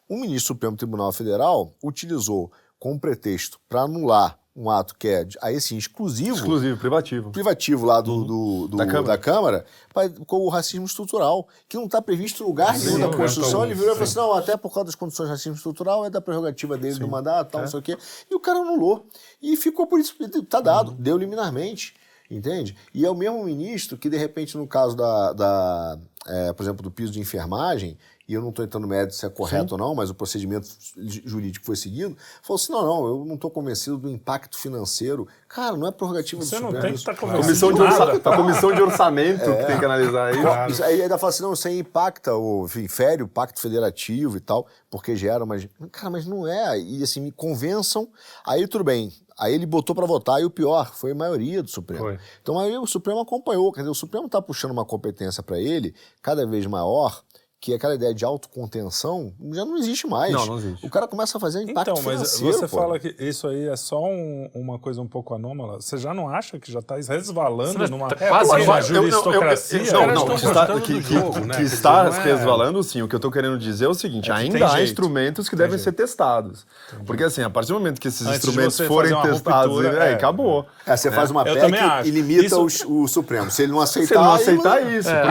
O 0.10 0.16
ministro 0.16 0.54
do 0.54 0.58
Supremo 0.58 0.76
Tribunal 0.76 1.14
Federal 1.14 1.74
utilizou 1.82 2.52
como 2.78 3.00
pretexto 3.00 3.60
para 3.70 3.84
anular 3.84 4.38
um 4.62 4.70
ato 4.70 4.94
que 5.00 5.08
é, 5.08 5.26
aí 5.42 5.60
sim, 5.62 5.78
exclusivo 5.78 6.36
Exclusivo, 6.36 6.78
privativo. 6.78 7.32
privativo 7.32 7.86
lá 7.86 8.02
do, 8.02 8.26
do- 8.26 8.68
do- 8.68 8.78
Da 8.78 8.84
da, 8.84 8.92
Câmara. 8.92 9.18
Câmara, 9.18 9.66
pra- 9.94 10.10
com 10.26 10.40
o 10.40 10.50
racismo 10.50 10.86
estrutural, 10.86 11.48
que 11.70 11.78
não 11.78 11.86
está 11.86 12.02
previsto 12.02 12.44
em 12.44 12.46
lugar 12.46 12.78
nenhum 12.78 12.92
Sim, 12.96 13.00
da 13.00 13.08
não, 13.08 13.14
Constituição. 13.14 13.64
Ele 13.64 13.74
virou 13.74 13.92
e 13.92 13.94
falou 13.94 14.04
assim: 14.04 14.18
não, 14.18 14.34
até 14.34 14.58
por 14.58 14.74
causa 14.74 14.88
das 14.88 14.96
condições 14.96 15.28
de 15.28 15.32
racismo 15.32 15.56
estrutural 15.56 16.06
é 16.06 16.10
da 16.10 16.20
prerrogativa 16.20 16.78
dele 16.78 17.00
do 17.00 17.08
mandato, 17.08 17.52
tal, 17.52 17.62
não 17.62 17.68
sei 17.70 17.80
o 17.80 17.84
quê. 17.84 17.98
E 18.30 18.36
o 18.36 18.40
cara 18.40 18.60
anulou. 18.60 19.08
E 19.42 19.56
ficou 19.56 19.88
por 19.88 19.98
isso, 20.00 20.14
tá 20.50 20.60
dado, 20.60 20.92
deu 20.92 21.18
liminarmente. 21.18 21.94
Entende? 22.32 22.76
E 22.94 23.04
é 23.06 23.10
o 23.10 23.16
mesmo 23.16 23.44
ministro 23.44 23.98
que, 23.98 24.08
de 24.08 24.16
repente, 24.16 24.56
no 24.56 24.68
caso 24.68 24.96
da, 24.96 25.34
da 25.34 26.00
é, 26.28 26.54
por 26.54 26.62
exemplo, 26.62 26.84
do 26.84 26.92
piso 26.92 27.12
de 27.12 27.20
enfermagem, 27.20 27.98
e 28.30 28.34
eu 28.36 28.42
não 28.44 28.50
estou 28.50 28.64
entrando 28.64 28.84
no 28.84 28.88
mérito 28.90 29.16
se 29.16 29.26
é 29.26 29.30
correto 29.30 29.74
ou 29.74 29.78
não, 29.80 29.96
mas 29.96 30.12
o 30.12 30.14
procedimento 30.14 30.68
ju- 30.96 31.22
jurídico 31.26 31.66
foi 31.66 31.76
seguido, 31.76 32.16
falou 32.44 32.58
assim: 32.62 32.72
não, 32.72 32.86
não, 32.86 33.08
eu 33.08 33.26
não 33.26 33.34
estou 33.34 33.50
convencido 33.50 33.98
do 33.98 34.08
impacto 34.08 34.56
financeiro. 34.56 35.28
Cara, 35.48 35.76
não 35.76 35.88
é 35.88 35.92
prerrogativa 35.92 36.40
Você 36.44 36.58
do 36.58 36.62
não 36.62 36.68
Supremo 36.70 36.84
tem 36.84 36.94
que 36.94 37.00
estar. 37.00 37.16
Comissão 37.16 37.74
de, 37.74 37.80
nada. 37.80 38.06
orça... 38.14 38.30
a 38.30 38.38
comissão 38.38 38.72
de 38.72 38.82
orçamento 38.84 39.46
que 39.58 39.66
tem 39.66 39.80
que 39.80 39.86
analisar 39.86 40.32
isso. 40.32 40.72
Isso 40.74 40.84
aí 40.84 41.02
ainda 41.02 41.18
fala 41.18 41.32
assim, 41.32 41.42
não, 41.42 41.54
isso 41.54 41.68
aí 41.68 41.80
impacta, 41.80 42.36
ou, 42.36 42.66
enfim, 42.66 42.88
fere 42.88 43.24
o 43.24 43.28
pacto 43.28 43.60
federativo 43.60 44.38
e 44.38 44.40
tal, 44.40 44.68
porque 44.92 45.16
gera, 45.16 45.44
mas, 45.48 45.68
cara, 45.92 46.12
mas 46.12 46.28
não 46.28 46.48
é. 46.48 46.80
E 46.80 47.02
assim, 47.02 47.22
me 47.22 47.32
convençam, 47.32 48.08
aí 48.46 48.68
tudo 48.68 48.84
bem. 48.84 49.12
Aí 49.40 49.54
ele 49.56 49.66
botou 49.66 49.96
pra 49.96 50.06
votar, 50.06 50.40
e 50.42 50.46
o 50.46 50.50
pior, 50.52 50.94
foi 50.94 51.12
a 51.12 51.16
maioria 51.16 51.64
do 51.64 51.70
Supremo. 51.70 52.04
Foi. 52.04 52.20
Então 52.44 52.60
aí 52.60 52.78
o 52.78 52.86
Supremo 52.86 53.22
acompanhou, 53.22 53.72
quer 53.72 53.80
dizer, 53.80 53.90
o 53.90 53.96
Supremo 53.96 54.30
tá 54.30 54.40
puxando 54.42 54.72
uma 54.72 54.84
competência 54.86 55.42
pra 55.42 55.58
ele 55.58 55.96
cada 56.22 56.46
vez 56.46 56.66
maior, 56.68 57.24
que 57.62 57.74
aquela 57.74 57.94
ideia 57.96 58.14
de 58.14 58.24
autocontenção 58.24 59.34
já 59.52 59.66
não 59.66 59.78
existe 59.78 60.08
mais. 60.08 60.32
Não, 60.32 60.46
não 60.46 60.58
existe. 60.58 60.86
O 60.86 60.90
cara 60.90 61.08
começa 61.08 61.38
a 61.38 61.42
fazer 61.42 61.62
impacto 61.64 61.92
Então, 61.92 62.04
mas 62.04 62.40
você 62.40 62.68
pô. 62.68 62.78
fala 62.78 62.98
que 62.98 63.14
isso 63.20 63.48
aí 63.48 63.68
é 63.68 63.76
só 63.76 64.02
um- 64.02 64.50
uma 64.56 64.80
coisa 64.80 65.02
um 65.02 65.08
pouco 65.08 65.34
anômala. 65.34 65.82
Você 65.82 65.98
já 65.98 66.14
não 66.14 66.30
acha 66.30 66.58
que 66.58 66.72
já 66.72 66.80
está 66.80 66.96
resvalando 66.96 67.86
numa, 67.90 68.08
tá 68.08 68.16
quase 68.16 68.58
numa 68.60 68.78
eu- 68.80 68.82
juristocracia? 68.82 69.92
não, 69.92 70.08
não, 70.08 70.26
que 70.38 70.46
está, 70.46 70.66
que, 70.68 70.94
do 70.94 71.02
que- 71.02 71.14
jogo, 71.14 71.40
né? 71.42 71.56
que 71.58 71.64
está 71.64 72.06
é- 72.08 72.22
resvalando, 72.24 72.82
sim. 72.82 73.02
O 73.02 73.08
que 73.10 73.16
eu 73.16 73.18
estou 73.18 73.30
querendo 73.32 73.58
dizer 73.58 73.86
é 73.86 73.90
o 73.90 73.94
seguinte: 73.94 74.32
É 74.32 74.36
ainda 74.36 74.54
tem 74.58 74.64
há 74.66 74.70
jeito. 74.70 74.84
instrumentos 74.92 75.50
que 75.50 75.56
devem 75.58 75.78
ser 75.78 75.92
testados. 75.92 76.66
Porque, 77.06 77.24
assim, 77.26 77.42
a 77.42 77.50
partir 77.50 77.74
do 77.74 77.74
momento 77.74 78.00
que 78.00 78.08
esses 78.08 78.26
Antes 78.26 78.38
instrumentos 78.40 78.80
forem 78.88 79.12
uma 79.12 79.24
testados, 79.24 79.76
ruptura, 79.76 80.04
aí 80.06 80.12
é. 80.12 80.14
acabou. 80.14 80.66
É, 80.86 80.96
você 80.96 81.12
faz 81.12 81.30
uma 81.30 81.44
PEC 81.44 81.58
e 82.06 82.10
limita 82.12 82.46
Isso- 82.46 82.90
o, 82.90 83.06
Supremo. 83.08 83.52
Se 83.52 83.64
ele 83.64 83.72
não 83.74 83.82
aceitar... 83.82 84.08
Se 84.08 84.14
ele 84.14 84.24
não 84.24 84.34
aceitar 84.72 84.94
isso. 84.94 85.10
É, 85.10 85.22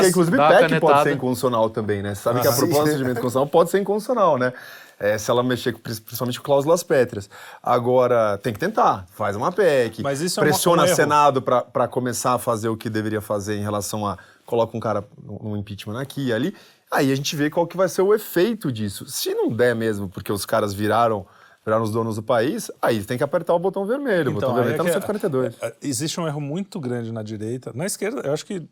assim, 0.00 0.08
inclusive, 0.08 0.36
PEC 0.36 0.80
pode 0.80 1.02
ser 1.04 1.12
inconstitucional 1.12 1.35
também, 1.70 2.02
né? 2.02 2.14
Você 2.14 2.22
sabe 2.22 2.40
que 2.40 2.48
a 2.48 2.50
Ah, 2.50 2.56
proposta 2.56 2.94
de 2.94 3.02
emenda 3.02 3.20
constitucional 3.20 3.46
pode 3.46 3.70
ser 3.70 3.78
inconstitucional, 3.80 4.38
né? 4.38 4.52
É, 4.98 5.18
se 5.18 5.30
ela 5.30 5.42
mexer 5.42 5.74
principalmente 5.74 6.40
com 6.40 6.46
cláusulas 6.46 6.82
pétreas. 6.82 7.28
Agora, 7.62 8.38
tem 8.38 8.52
que 8.52 8.58
tentar. 8.58 9.04
Faz 9.10 9.36
uma 9.36 9.52
PEC. 9.52 10.02
Mas 10.02 10.20
isso 10.22 10.40
é 10.40 10.44
pressiona 10.44 10.82
um 10.82 10.84
o 10.84 10.88
erro. 10.88 10.96
Senado 10.96 11.42
para 11.42 11.86
começar 11.86 12.32
a 12.32 12.38
fazer 12.38 12.68
o 12.68 12.76
que 12.76 12.88
deveria 12.88 13.20
fazer 13.20 13.56
em 13.56 13.62
relação 13.62 14.06
a... 14.06 14.16
Coloca 14.46 14.76
um 14.76 14.80
cara 14.80 15.04
num 15.22 15.56
impeachment 15.56 16.00
aqui 16.00 16.28
e 16.28 16.32
ali. 16.32 16.56
Aí 16.90 17.12
a 17.12 17.14
gente 17.14 17.36
vê 17.36 17.50
qual 17.50 17.66
que 17.66 17.76
vai 17.76 17.88
ser 17.88 18.02
o 18.02 18.14
efeito 18.14 18.72
disso. 18.72 19.04
Se 19.06 19.34
não 19.34 19.50
der 19.50 19.74
mesmo, 19.74 20.08
porque 20.08 20.32
os 20.32 20.46
caras 20.46 20.72
viraram... 20.72 21.26
Viraram 21.66 21.82
os 21.82 21.90
donos 21.90 22.14
do 22.14 22.22
país, 22.22 22.70
aí 22.80 23.02
tem 23.04 23.18
que 23.18 23.24
apertar 23.24 23.52
o 23.52 23.58
botão 23.58 23.84
vermelho. 23.84 24.30
o 24.30 24.34
botão 24.34 24.54
vermelho 24.54 24.74
é 24.74 24.76
tá 24.76 24.84
no 24.84 24.88
que- 24.88 24.92
142. 24.94 25.56
é, 25.60 25.74
Existe 25.82 26.20
um 26.20 26.26
erro 26.28 26.40
muito 26.40 26.78
grande 26.78 27.10
na 27.10 27.24
direita, 27.24 27.72
na 27.74 27.84
esquerda, 27.84 28.20
eu 28.24 28.32
acho 28.32 28.46
que 28.46 28.68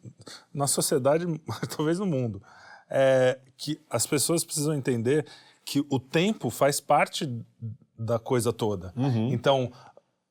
na 0.52 0.68
sociedade, 0.68 1.26
talvez 1.76 1.98
no 1.98 2.06
mundo, 2.06 2.40
é 2.88 3.38
que 3.56 3.80
as 3.90 4.06
pessoas 4.06 4.44
precisam 4.44 4.72
entender 4.74 5.26
que 5.64 5.84
o 5.90 5.98
tempo 5.98 6.50
faz 6.50 6.78
parte 6.78 7.28
da 7.98 8.18
coisa 8.20 8.52
toda. 8.52 8.92
Uhum. 8.94 9.32
Então, 9.32 9.72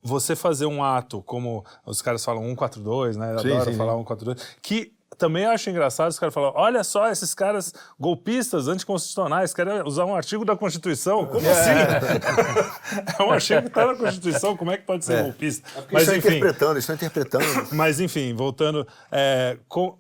você 0.01 0.33
fazer 0.35 0.65
um 0.65 0.81
ato, 0.83 1.21
como 1.23 1.65
os 1.85 2.01
caras 2.01 2.23
falam 2.23 2.43
142, 2.43 3.17
né? 3.17 3.37
Sim, 3.39 3.51
Adoro 3.51 3.71
sim, 3.71 3.77
falar 3.77 3.93
142, 3.93 4.57
que 4.61 4.93
também 5.17 5.43
eu 5.43 5.51
acho 5.51 5.69
engraçado 5.69 6.09
os 6.11 6.19
caras 6.19 6.33
falam: 6.33 6.51
olha 6.55 6.83
só, 6.83 7.09
esses 7.09 7.33
caras 7.33 7.73
golpistas, 7.99 8.67
anticonstitucionais, 8.67 9.53
querem 9.53 9.81
usar 9.83 10.05
um 10.05 10.15
artigo 10.15 10.43
da 10.45 10.55
Constituição. 10.55 11.25
Como 11.25 11.47
assim? 11.49 11.69
é 13.19 13.23
um 13.23 13.31
artigo 13.31 13.61
que 13.61 13.67
está 13.67 13.85
na 13.85 13.95
Constituição, 13.95 14.55
como 14.57 14.71
é 14.71 14.77
que 14.77 14.83
pode 14.85 15.05
ser 15.05 15.23
golpista? 15.23 15.67
Eles 15.89 16.01
estão 16.03 16.15
interpretando, 16.17 16.71
eles 16.73 16.83
estão 16.83 16.95
interpretando. 16.95 17.67
Mas, 17.73 17.99
enfim, 17.99 18.33
voltando. 18.33 18.87
é, 19.11 19.57
com- 19.67 19.97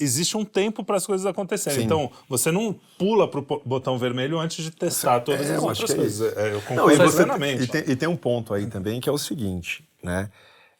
existe 0.00 0.36
um 0.36 0.44
tempo 0.44 0.82
para 0.82 0.96
as 0.96 1.06
coisas 1.06 1.24
acontecerem. 1.26 1.78
Sim. 1.80 1.84
Então, 1.84 2.10
você 2.28 2.50
não 2.50 2.74
pula 2.98 3.28
pro 3.30 3.40
po- 3.42 3.62
botão 3.64 3.96
vermelho 3.98 4.36
antes 4.38 4.64
de 4.64 4.70
testar 4.72 5.20
todas 5.20 5.48
É, 5.48 5.54
as 5.54 5.62
eu 5.62 5.70
acho 5.70 5.82
outras 5.82 5.90
é 5.90 5.94
coisas. 5.96 6.36
É, 6.36 6.48
eu 6.48 6.54
Não, 6.54 6.60
concordo 6.62 6.92
e, 6.92 6.96
você- 6.96 7.16
plenamente. 7.18 7.62
e 7.62 7.66
tem, 7.68 7.84
e 7.86 7.94
tem 7.96 8.08
um 8.08 8.16
ponto 8.16 8.52
aí 8.52 8.66
também 8.66 9.00
que 9.00 9.08
é 9.08 9.12
o 9.12 9.18
seguinte, 9.18 9.88
né? 10.02 10.28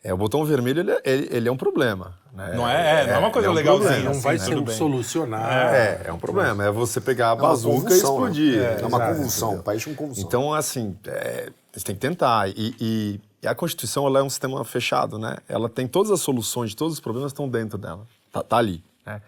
É, 0.05 0.13
o 0.13 0.17
botão 0.17 0.45
vermelho, 0.45 0.81
ele, 0.81 0.91
é- 0.91 1.01
ele- 1.05 1.29
ele 1.31 1.49
é 1.49 1.53
um 1.53 1.57
problema. 1.57 2.19
Né? 2.33 2.53
Não 2.57 2.69
é- 2.69 3.03
é, 3.03 3.07
não 3.07 3.15
é 3.15 3.19
uma 3.19 3.31
coisa 3.31 3.47
ele 3.47 3.53
um 3.53 3.55
legalzinha, 3.57 3.89
problema, 3.91 4.05
Não 4.05 4.11
assim, 4.13 4.21
vai 4.23 4.39
né? 4.39 4.45
ser 4.45 4.59
um 4.59 4.67
solucionar. 4.67 5.75
É, 5.75 6.01
é 6.07 6.13
um 6.13 6.19
problema. 6.19 6.65
É 6.65 6.71
você 6.71 7.01
pegar 7.01 7.31
a 7.31 7.33
É 7.35 7.37
bazuca 7.37 7.89
e 7.89 7.91
né? 7.91 7.97
explodir. 7.97 8.59
É, 8.63 8.87
uma 8.87 8.97
Exato, 8.99 9.15
convulsão, 9.15 9.55
um 9.57 9.63
país 9.63 9.85
com 9.85 9.95
convulsão. 9.95 10.25
Então, 10.25 10.53
assim, 10.55 10.97
é, 11.07 11.51
você 11.73 11.85
tem 11.85 11.95
que 11.95 12.01
tentar. 12.01 12.49
E, 12.49 12.75
e- 12.81 13.21
e 13.43 13.47
a 13.47 13.55
Constituição 13.55 14.07
ela 14.07 14.19
é 14.19 14.23
um 14.23 14.31
sistema 14.31 14.65
fechado, 14.65 15.19
né? 15.19 15.37
Ela 15.49 15.69
tem 15.69 15.87
todas 15.87 16.11
as 16.11 16.21
soluções 16.21 16.71
de 16.71 16.77
todos 16.77 16.95
os 16.95 17.01
problemas 17.01 17.31
estão 17.31 17.49
dentro 17.49 17.79
dela. 17.79 18.05
Tá, 18.33 18.43
tá 18.43 18.57
ali, 18.57 18.83
né? 19.07 19.21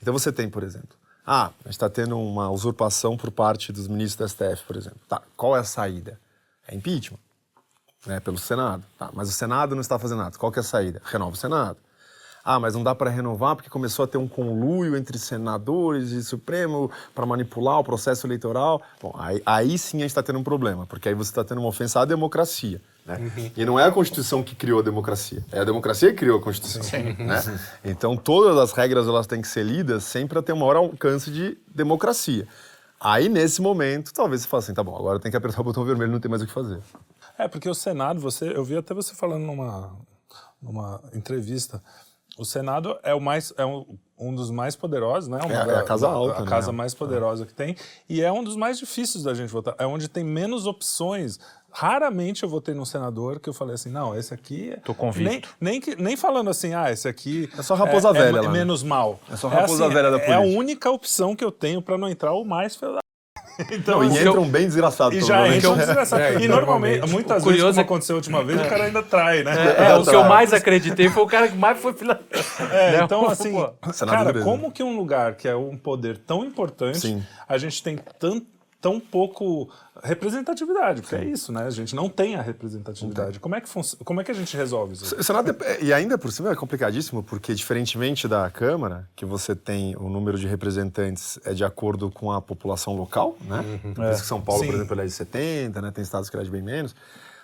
Então 0.00 0.12
você 0.12 0.32
tem, 0.32 0.48
por 0.48 0.62
exemplo, 0.62 0.96
ah, 1.26 1.46
a 1.46 1.64
gente 1.64 1.72
está 1.72 1.88
tendo 1.90 2.18
uma 2.18 2.50
usurpação 2.50 3.16
por 3.16 3.30
parte 3.30 3.72
dos 3.72 3.88
ministros 3.88 4.32
da 4.34 4.46
STF, 4.54 4.64
por 4.66 4.76
exemplo. 4.76 5.00
Tá, 5.08 5.20
qual 5.36 5.56
é 5.56 5.60
a 5.60 5.64
saída? 5.64 6.18
É 6.68 6.74
impeachment, 6.74 7.18
né? 8.06 8.20
Pelo 8.20 8.38
Senado. 8.38 8.84
Tá, 8.98 9.10
mas 9.12 9.28
o 9.28 9.32
Senado 9.32 9.74
não 9.74 9.80
está 9.80 9.98
fazendo 9.98 10.18
nada. 10.18 10.36
Qual 10.38 10.50
que 10.52 10.58
é 10.58 10.60
a 10.60 10.64
saída? 10.64 11.00
Renova 11.04 11.32
o 11.32 11.36
Senado. 11.36 11.76
Ah, 12.44 12.60
mas 12.60 12.74
não 12.74 12.82
dá 12.82 12.94
para 12.94 13.08
renovar 13.08 13.56
porque 13.56 13.70
começou 13.70 14.04
a 14.04 14.06
ter 14.06 14.18
um 14.18 14.28
conluio 14.28 14.98
entre 14.98 15.18
senadores 15.18 16.10
e 16.10 16.22
Supremo 16.22 16.90
para 17.14 17.24
manipular 17.24 17.78
o 17.78 17.84
processo 17.84 18.26
eleitoral. 18.26 18.82
Bom, 19.00 19.14
aí, 19.18 19.42
aí 19.46 19.78
sim 19.78 19.98
a 19.98 20.00
gente 20.00 20.10
está 20.10 20.22
tendo 20.22 20.38
um 20.38 20.44
problema, 20.44 20.84
porque 20.84 21.08
aí 21.08 21.14
você 21.14 21.30
está 21.30 21.42
tendo 21.42 21.58
uma 21.62 21.68
ofensa 21.68 22.00
à 22.00 22.04
democracia. 22.04 22.82
Né? 23.06 23.32
E 23.56 23.64
não 23.64 23.80
é 23.80 23.84
a 23.84 23.90
Constituição 23.90 24.42
que 24.42 24.54
criou 24.54 24.80
a 24.80 24.82
democracia, 24.82 25.42
é 25.50 25.60
a 25.60 25.64
democracia 25.64 26.10
que 26.10 26.18
criou 26.18 26.38
a 26.38 26.42
Constituição. 26.42 27.00
Né? 27.02 27.60
Então 27.82 28.14
todas 28.14 28.58
as 28.58 28.72
regras 28.72 29.08
elas 29.08 29.26
têm 29.26 29.40
que 29.40 29.48
ser 29.48 29.62
lidas 29.62 30.04
sempre 30.04 30.38
a 30.38 30.42
ter 30.42 30.52
o 30.52 30.56
maior 30.56 30.76
alcance 30.76 31.30
de 31.30 31.56
democracia. 31.74 32.46
Aí, 33.00 33.28
nesse 33.28 33.60
momento, 33.60 34.14
talvez 34.14 34.42
você 34.42 34.48
fale 34.48 34.62
assim, 34.62 34.72
tá 34.72 34.82
bom, 34.82 34.96
agora 34.96 35.18
tem 35.18 35.30
que 35.30 35.36
apertar 35.36 35.60
o 35.60 35.64
botão 35.64 35.84
vermelho, 35.84 36.10
não 36.10 36.20
tem 36.20 36.30
mais 36.30 36.40
o 36.40 36.46
que 36.46 36.52
fazer. 36.52 36.78
É, 37.38 37.48
porque 37.48 37.68
o 37.68 37.74
Senado, 37.74 38.20
você, 38.20 38.52
eu 38.56 38.64
vi 38.64 38.76
até 38.76 38.94
você 38.94 39.14
falando 39.14 39.42
numa, 39.44 39.96
numa 40.62 41.00
entrevista, 41.14 41.82
o 42.38 42.44
Senado 42.44 42.98
é 43.02 43.14
o 43.14 43.20
mais 43.20 43.52
é 43.56 43.64
um, 43.64 43.84
um 44.18 44.34
dos 44.34 44.50
mais 44.50 44.74
poderosos, 44.76 45.28
né? 45.28 45.38
Uma 45.44 45.52
É 45.52 45.56
a- 45.56 45.64
da- 45.64 45.72
é 45.72 45.76
a 45.78 45.82
casa 45.82 46.08
alta, 46.08 46.38
a 46.38 46.40
né? 46.42 46.46
casa 46.48 46.72
mais 46.72 46.94
poderosa 46.94 47.46
que 47.46 47.54
tem 47.54 47.76
e 48.08 48.22
é 48.22 48.30
um 48.32 48.42
dos 48.42 48.56
mais 48.56 48.78
difíceis 48.78 49.22
da 49.24 49.34
gente 49.34 49.50
votar. 49.50 49.74
É 49.78 49.86
onde 49.86 50.08
tem 50.08 50.24
menos 50.24 50.66
opções. 50.66 51.38
Raramente 51.76 52.44
eu 52.44 52.48
votei 52.48 52.72
num 52.72 52.84
senador 52.84 53.40
que 53.40 53.48
eu 53.48 53.52
falei 53.54 53.74
assim, 53.74 53.90
não, 53.90 54.16
esse 54.16 54.32
aqui 54.32 54.70
é- 54.70 54.76
Tô 54.76 54.94
convicto. 54.94 55.48
Nem, 55.60 55.80
nem, 55.80 55.96
nem 55.98 56.16
falando 56.16 56.48
assim, 56.50 56.72
ah, 56.72 56.90
esse 56.92 57.08
aqui 57.08 57.50
É 57.58 57.62
só 57.62 57.74
raposa 57.74 58.10
é, 58.10 58.12
velha 58.12 58.38
é, 58.38 58.40
lá, 58.42 58.46
né? 58.48 58.58
menos 58.58 58.82
mal. 58.84 59.18
É 59.28 59.36
só 59.36 59.48
raposa 59.48 59.86
assim, 59.86 59.94
velha 59.94 60.10
da 60.12 60.18
É 60.18 60.32
a 60.34 60.36
política. 60.38 60.58
única 60.60 60.90
opção 60.92 61.34
que 61.34 61.44
eu 61.44 61.50
tenho 61.50 61.82
para 61.82 61.98
não 61.98 62.08
entrar 62.08 62.32
o 62.32 62.44
mais 62.44 62.76
então, 63.70 64.02
Não, 64.02 64.04
e 64.04 64.20
entram 64.20 64.44
bem 64.48 64.64
desgraçados, 64.66 65.16
e 65.16 65.20
já 65.20 65.26
provavelmente. 65.26 65.58
entra 65.58 65.70
um 65.70 65.76
desgraçado. 65.76 66.22
É, 66.22 66.28
e 66.34 66.48
normalmente, 66.48 67.00
normalmente. 67.00 67.12
muitas 67.12 67.44
vezes, 67.44 67.62
como 67.62 67.78
é 67.78 67.82
aconteceu 67.82 68.14
a 68.14 68.18
última 68.18 68.44
vez, 68.44 68.60
o 68.60 68.64
cara 68.64 68.84
ainda 68.84 69.02
trai, 69.02 69.42
né? 69.42 69.52
É, 69.78 69.94
o 69.96 70.04
que 70.04 70.14
eu 70.14 70.24
mais 70.24 70.52
acreditei 70.52 71.08
foi 71.08 71.22
o 71.22 71.26
cara 71.26 71.48
que 71.48 71.56
mais 71.56 71.78
foi 71.78 71.92
filha. 71.92 72.18
É, 72.72 72.92
né? 72.92 73.02
então, 73.04 73.26
assim, 73.26 73.52
Pô, 73.52 74.06
cara, 74.06 74.42
como 74.42 74.70
que 74.70 74.82
um 74.82 74.96
lugar 74.96 75.34
que 75.34 75.46
é 75.46 75.54
um 75.54 75.76
poder 75.76 76.18
tão 76.18 76.44
importante, 76.44 76.98
Sim. 76.98 77.22
a 77.48 77.56
gente 77.58 77.82
tem 77.82 77.98
tão, 78.18 78.42
tão 78.84 79.00
pouco 79.00 79.70
representatividade? 80.02 81.00
Porque 81.00 81.14
é 81.16 81.24
isso, 81.24 81.50
né? 81.50 81.64
A 81.66 81.70
gente 81.70 81.96
não 81.96 82.06
tem 82.06 82.36
a 82.36 82.42
representatividade. 82.42 83.40
Como 83.40 83.54
é 83.54 83.60
que, 83.62 83.68
func- 83.68 83.96
como 84.04 84.20
é 84.20 84.24
que 84.24 84.30
a 84.30 84.34
gente 84.34 84.54
resolve 84.54 84.92
isso? 84.92 85.16
É- 85.64 85.82
e 85.82 85.90
ainda 85.90 86.18
por 86.18 86.30
cima 86.30 86.50
é 86.50 86.54
complicadíssimo, 86.54 87.22
porque 87.22 87.54
diferentemente 87.54 88.28
da 88.28 88.50
Câmara, 88.50 89.08
que 89.16 89.24
você 89.24 89.54
tem 89.56 89.96
o 89.96 90.10
número 90.10 90.38
de 90.38 90.46
representantes 90.46 91.38
é 91.46 91.54
de 91.54 91.64
acordo 91.64 92.10
com 92.10 92.30
a 92.30 92.42
população 92.42 92.94
local, 92.94 93.36
né? 93.40 93.64
Por 93.94 94.04
isso 94.12 94.20
que 94.20 94.28
São 94.28 94.40
Paulo, 94.42 94.60
Sim. 94.60 94.66
por 94.66 94.74
exemplo, 94.74 94.94
ele 94.94 95.00
é 95.02 95.06
de 95.06 95.12
70, 95.12 95.80
né? 95.80 95.90
Tem 95.90 96.02
estados 96.04 96.28
que 96.28 96.36
ele 96.36 96.42
é 96.42 96.44
de 96.44 96.50
bem 96.50 96.62
menos. 96.62 96.94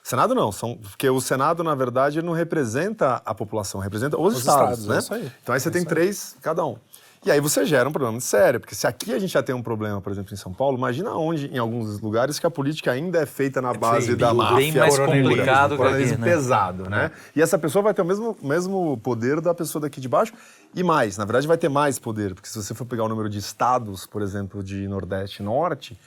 Senado 0.03 0.35
não, 0.35 0.51
são, 0.51 0.77
porque 0.79 1.09
o 1.11 1.21
Senado, 1.21 1.63
na 1.63 1.75
verdade, 1.75 2.23
não 2.23 2.33
representa 2.33 3.21
a 3.25 3.35
população, 3.35 3.81
representa 3.81 4.19
os, 4.19 4.33
Os 4.35 4.39
estados, 4.41 4.81
estados, 4.81 4.87
né? 4.89 4.97
é 4.97 4.99
isso 4.99 5.15
aí. 5.15 5.33
Então 5.43 5.55
aí 5.55 5.61
você 5.61 5.71
tem 5.71 5.85
três, 5.85 6.37
cada 6.41 6.65
um. 6.65 6.77
E 7.25 7.31
aí 7.31 7.39
você 7.39 7.67
gera 7.67 7.87
um 7.87 7.93
problema 7.93 8.13
muito 8.13 8.25
sério, 8.25 8.59
porque 8.59 8.75
se 8.75 8.87
aqui 8.87 9.13
a 9.13 9.19
gente 9.19 9.31
já 9.31 9.43
tem 9.43 9.55
um 9.55 9.63
problema, 9.63 10.01
por 10.01 10.11
exemplo, 10.11 10.33
em 10.33 10.37
São 10.39 10.55
Paulo, 10.55 10.79
imagina 10.79 11.13
onde, 11.13 11.49
em 11.49 11.59
alguns 11.59 12.01
lugares, 12.01 12.39
que 12.39 12.47
a 12.47 12.51
política 12.51 12.91
ainda 12.93 13.21
é 13.21 13.27
feita 13.27 13.61
na 13.61 13.75
base 13.75 14.17
da 14.17 14.29
bem 14.29 14.37
máfia. 14.37 14.57
bem 14.57 14.73
mais 14.73 14.99
complicado 14.99 15.77
que 15.77 15.83
aqui, 15.83 16.17
né? 16.17 16.27
pesado, 16.27 16.89
né? 16.89 17.11
E 17.37 17.43
essa 17.43 17.59
pessoa 17.59 17.83
vai 17.83 17.93
ter 17.93 18.01
o 18.01 18.07
mesmo, 18.07 18.35
mesmo 18.43 18.97
poder 18.99 19.39
da 19.43 19.53
pessoa 19.53 19.83
daqui 19.83 20.01
de 20.01 20.09
baixo 20.09 20.33
e 20.75 20.83
mais, 20.83 21.19
na 21.19 21.27
verdade 21.27 21.47
vai 21.47 21.59
ter 21.59 21.69
mais 21.69 21.99
poder, 21.99 22.35
porque 22.35 22.49
se 22.49 22.57
você 22.57 22.73
for 22.75 22.87
pegar 22.87 23.05
o 23.05 23.09
número 23.09 23.29
de 23.29 23.39
estados, 23.39 24.07
por 24.07 24.23
exemplo, 24.23 24.63
de 24.65 24.89
Nordeste 24.89 25.43
e 25.43 25.45
Norte, 25.45 25.99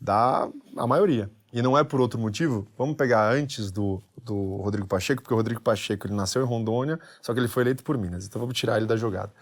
dá 0.00 0.48
a 0.76 0.86
maioria. 0.86 1.28
E 1.54 1.62
não 1.62 1.78
é 1.78 1.84
por 1.84 2.00
outro 2.00 2.18
motivo, 2.18 2.66
vamos 2.76 2.96
pegar 2.96 3.32
antes 3.32 3.70
do, 3.70 4.02
do 4.22 4.56
Rodrigo 4.56 4.88
Pacheco, 4.88 5.22
porque 5.22 5.32
o 5.32 5.36
Rodrigo 5.36 5.60
Pacheco 5.60 6.06
ele 6.08 6.14
nasceu 6.14 6.42
em 6.42 6.44
Rondônia, 6.46 6.98
só 7.22 7.32
que 7.32 7.38
ele 7.38 7.46
foi 7.46 7.62
eleito 7.62 7.84
por 7.84 7.96
Minas, 7.96 8.26
então 8.26 8.40
vamos 8.40 8.58
tirar 8.58 8.76
ele 8.76 8.86
da 8.86 8.96
jogada. 8.96 9.32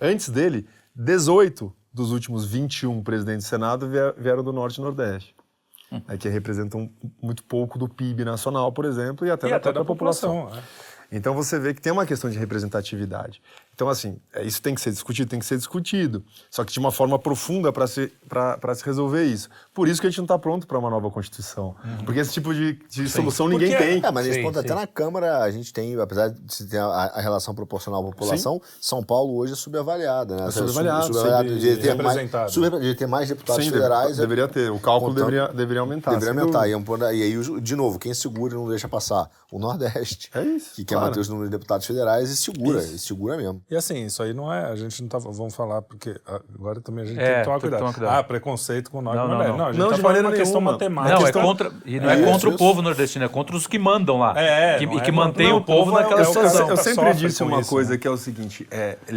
Antes 0.00 0.28
dele, 0.28 0.68
18 0.94 1.72
dos 1.92 2.12
últimos 2.12 2.44
21 2.44 3.02
presidentes 3.02 3.46
do 3.46 3.48
Senado 3.48 3.88
vie- 3.88 4.12
vieram 4.18 4.44
do 4.44 4.52
Norte 4.52 4.76
e 4.78 4.82
Nordeste. 4.82 5.34
É, 6.08 6.16
que 6.16 6.26
representam 6.28 6.90
muito 7.22 7.42
pouco 7.44 7.78
do 7.78 7.86
PIB 7.86 8.24
nacional, 8.24 8.72
por 8.72 8.86
exemplo, 8.86 9.26
e 9.26 9.30
até 9.30 9.46
E 9.46 9.50
da 9.50 9.56
até 9.56 9.72
da 9.72 9.84
população. 9.84 10.36
população, 10.44 10.62
Então 11.10 11.34
você 11.34 11.58
vê 11.58 11.74
que 11.74 11.82
tem 11.82 11.92
uma 11.92 12.06
questão 12.06 12.30
de 12.30 12.38
representatividade. 12.38 13.42
Então, 13.74 13.88
assim, 13.88 14.18
é, 14.34 14.44
isso 14.44 14.60
tem 14.60 14.74
que 14.74 14.80
ser 14.82 14.90
discutido, 14.90 15.30
tem 15.30 15.38
que 15.38 15.46
ser 15.46 15.56
discutido. 15.56 16.22
Só 16.50 16.62
que 16.62 16.72
de 16.72 16.78
uma 16.78 16.92
forma 16.92 17.18
profunda 17.18 17.72
para 17.72 17.86
se, 17.86 18.12
pra- 18.28 18.58
pra 18.58 18.74
se 18.74 18.84
resolver 18.84 19.24
isso. 19.24 19.48
Por 19.72 19.88
isso 19.88 19.98
que 20.00 20.06
a 20.06 20.10
gente 20.10 20.18
não 20.18 20.26
está 20.26 20.38
pronto 20.38 20.66
para 20.66 20.78
uma 20.78 20.90
nova 20.90 21.10
Constituição. 21.10 21.74
Porque 22.04 22.20
esse 22.20 22.32
tipo 22.32 22.52
de, 22.54 22.74
de 22.90 23.08
solução 23.08 23.48
ninguém 23.48 23.70
Porque- 23.70 23.82
tem. 23.84 24.04
É, 24.04 24.10
mas 24.10 24.26
nesse 24.26 24.38
Sim, 24.38 24.44
ponto, 24.44 24.58
até 24.58 24.68
sim. 24.68 24.74
na 24.74 24.86
Câmara, 24.86 25.38
a 25.38 25.50
gente 25.50 25.72
tem, 25.72 25.98
apesar 25.98 26.28
de 26.28 26.54
se 26.54 26.66
ter 26.68 26.78
a, 26.78 26.86
a 26.86 27.20
relação 27.20 27.54
proporcional 27.54 28.02
à 28.02 28.10
população, 28.10 28.60
São 28.80 29.02
Paulo 29.02 29.36
hoje 29.38 29.54
é 29.54 29.56
subavaliada, 29.56 30.36
né? 30.36 30.48
É 30.48 30.50
subavaliado, 30.50 31.06
Sub- 31.06 31.16
sub- 31.18 31.58
de, 31.58 31.76
ter 31.78 31.94
mais, 31.94 32.08
representado. 32.16 32.52
sub- 32.52 32.80
de 32.80 32.94
ter 32.94 33.06
mais 33.06 33.28
deputados 33.30 33.64
Sim, 33.64 33.70
federais. 33.70 34.16
deve- 34.18 34.20
deveria 34.20 34.48
ter. 34.48 34.70
O 34.70 34.78
cálculo 34.78 35.12
contando- 35.14 35.30
deveria, 35.30 35.48
deveria 35.48 35.80
aumentar. 35.80 36.10
Deveria 36.12 36.40
aumentar. 36.42 36.68
E, 36.68 36.72
é 36.72 37.16
e 37.16 37.22
aí, 37.22 37.60
de 37.62 37.74
novo, 37.74 37.98
quem 37.98 38.12
segura 38.12 38.52
e 38.52 38.56
não 38.56 38.68
deixa 38.68 38.86
passar? 38.86 39.30
O 39.50 39.58
Nordeste. 39.58 40.30
É 40.34 40.42
isso, 40.42 40.74
Que 40.74 40.84
quer 40.84 40.94
claro. 40.94 41.08
manter 41.08 41.20
os 41.20 41.28
números 41.28 41.48
de 41.50 41.56
deputados 41.56 41.86
federais 41.86 42.30
e 42.30 42.36
segura, 42.36 42.82
e 42.82 42.98
segura 42.98 43.36
mesmo. 43.36 43.61
E 43.70 43.76
assim, 43.76 44.04
isso 44.04 44.22
aí 44.22 44.34
não 44.34 44.52
é. 44.52 44.66
A 44.66 44.76
gente 44.76 45.00
não 45.00 45.08
tá. 45.08 45.18
Vamos 45.18 45.54
falar, 45.54 45.80
porque 45.82 46.14
agora 46.54 46.80
também 46.80 47.04
a 47.04 47.06
gente 47.06 47.18
É, 47.20 47.24
tem 47.26 47.38
que 47.38 47.44
tomar 47.44 47.54
tem 47.54 47.60
cuidado. 47.62 47.78
tomar 47.80 47.92
cuidado. 47.94 48.18
Ah, 48.18 48.22
preconceito 48.22 48.90
com 48.90 49.00
nós 49.00 49.14
Não, 49.16 49.26
não, 49.28 49.36
mulher. 49.36 49.48
não. 49.48 49.56
Não, 49.56 49.64
a 49.66 49.72
gente 49.72 49.80
Não, 49.80 49.88
tá 49.88 49.94
de 49.96 50.02
falando 50.02 50.14
maneira 50.16 50.28
uma 50.28 50.36
questão 50.36 50.60
nenhuma. 50.60 50.72
matemática. 50.72 51.14
Não, 51.14 51.20
é 51.20 51.24
questão- 51.24 51.42
contra, 51.42 51.72
e 51.86 52.00
não 52.00 52.10
é, 52.10 52.12
É, 52.20 52.24
contra 52.24 52.48
isso, 52.48 52.54
o 52.54 52.58
povo 52.58 52.82
nordestino, 52.82 53.24
é 53.24 53.28
contra 53.28 53.56
os 53.56 53.66
que 53.66 53.78
mandam 53.78 54.18
lá. 54.18 54.34
É, 54.38 54.78
que, 54.78 54.84
e 54.84 54.98
é 54.98 55.00
que 55.00 55.12
mantém 55.12 55.48
não, 55.48 55.56
o 55.58 55.64
povo 55.64 55.92
o 55.92 55.98
é- 55.98 56.02
naquela 56.02 56.20
é 56.20 56.24
o- 56.24 56.26
Eu, 56.26 56.32
situação. 56.32 56.68
eu 56.68 56.76
sempre 56.76 57.14
disse 57.14 57.42
uma 57.42 57.60
isso, 57.60 57.70
coisa 57.70 57.92
né? 57.92 57.98
que 57.98 58.06
é 58.06 58.10
o 58.10 58.16
seguinte: 58.18 58.66
é, 58.70 58.98
é 59.08 59.12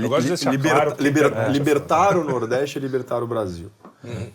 libertar 1.50 2.18
o 2.18 2.24
Nordeste 2.24 2.78
é 2.78 2.82
libertar 2.82 3.22
o 3.24 3.28
Brasil. 3.28 3.72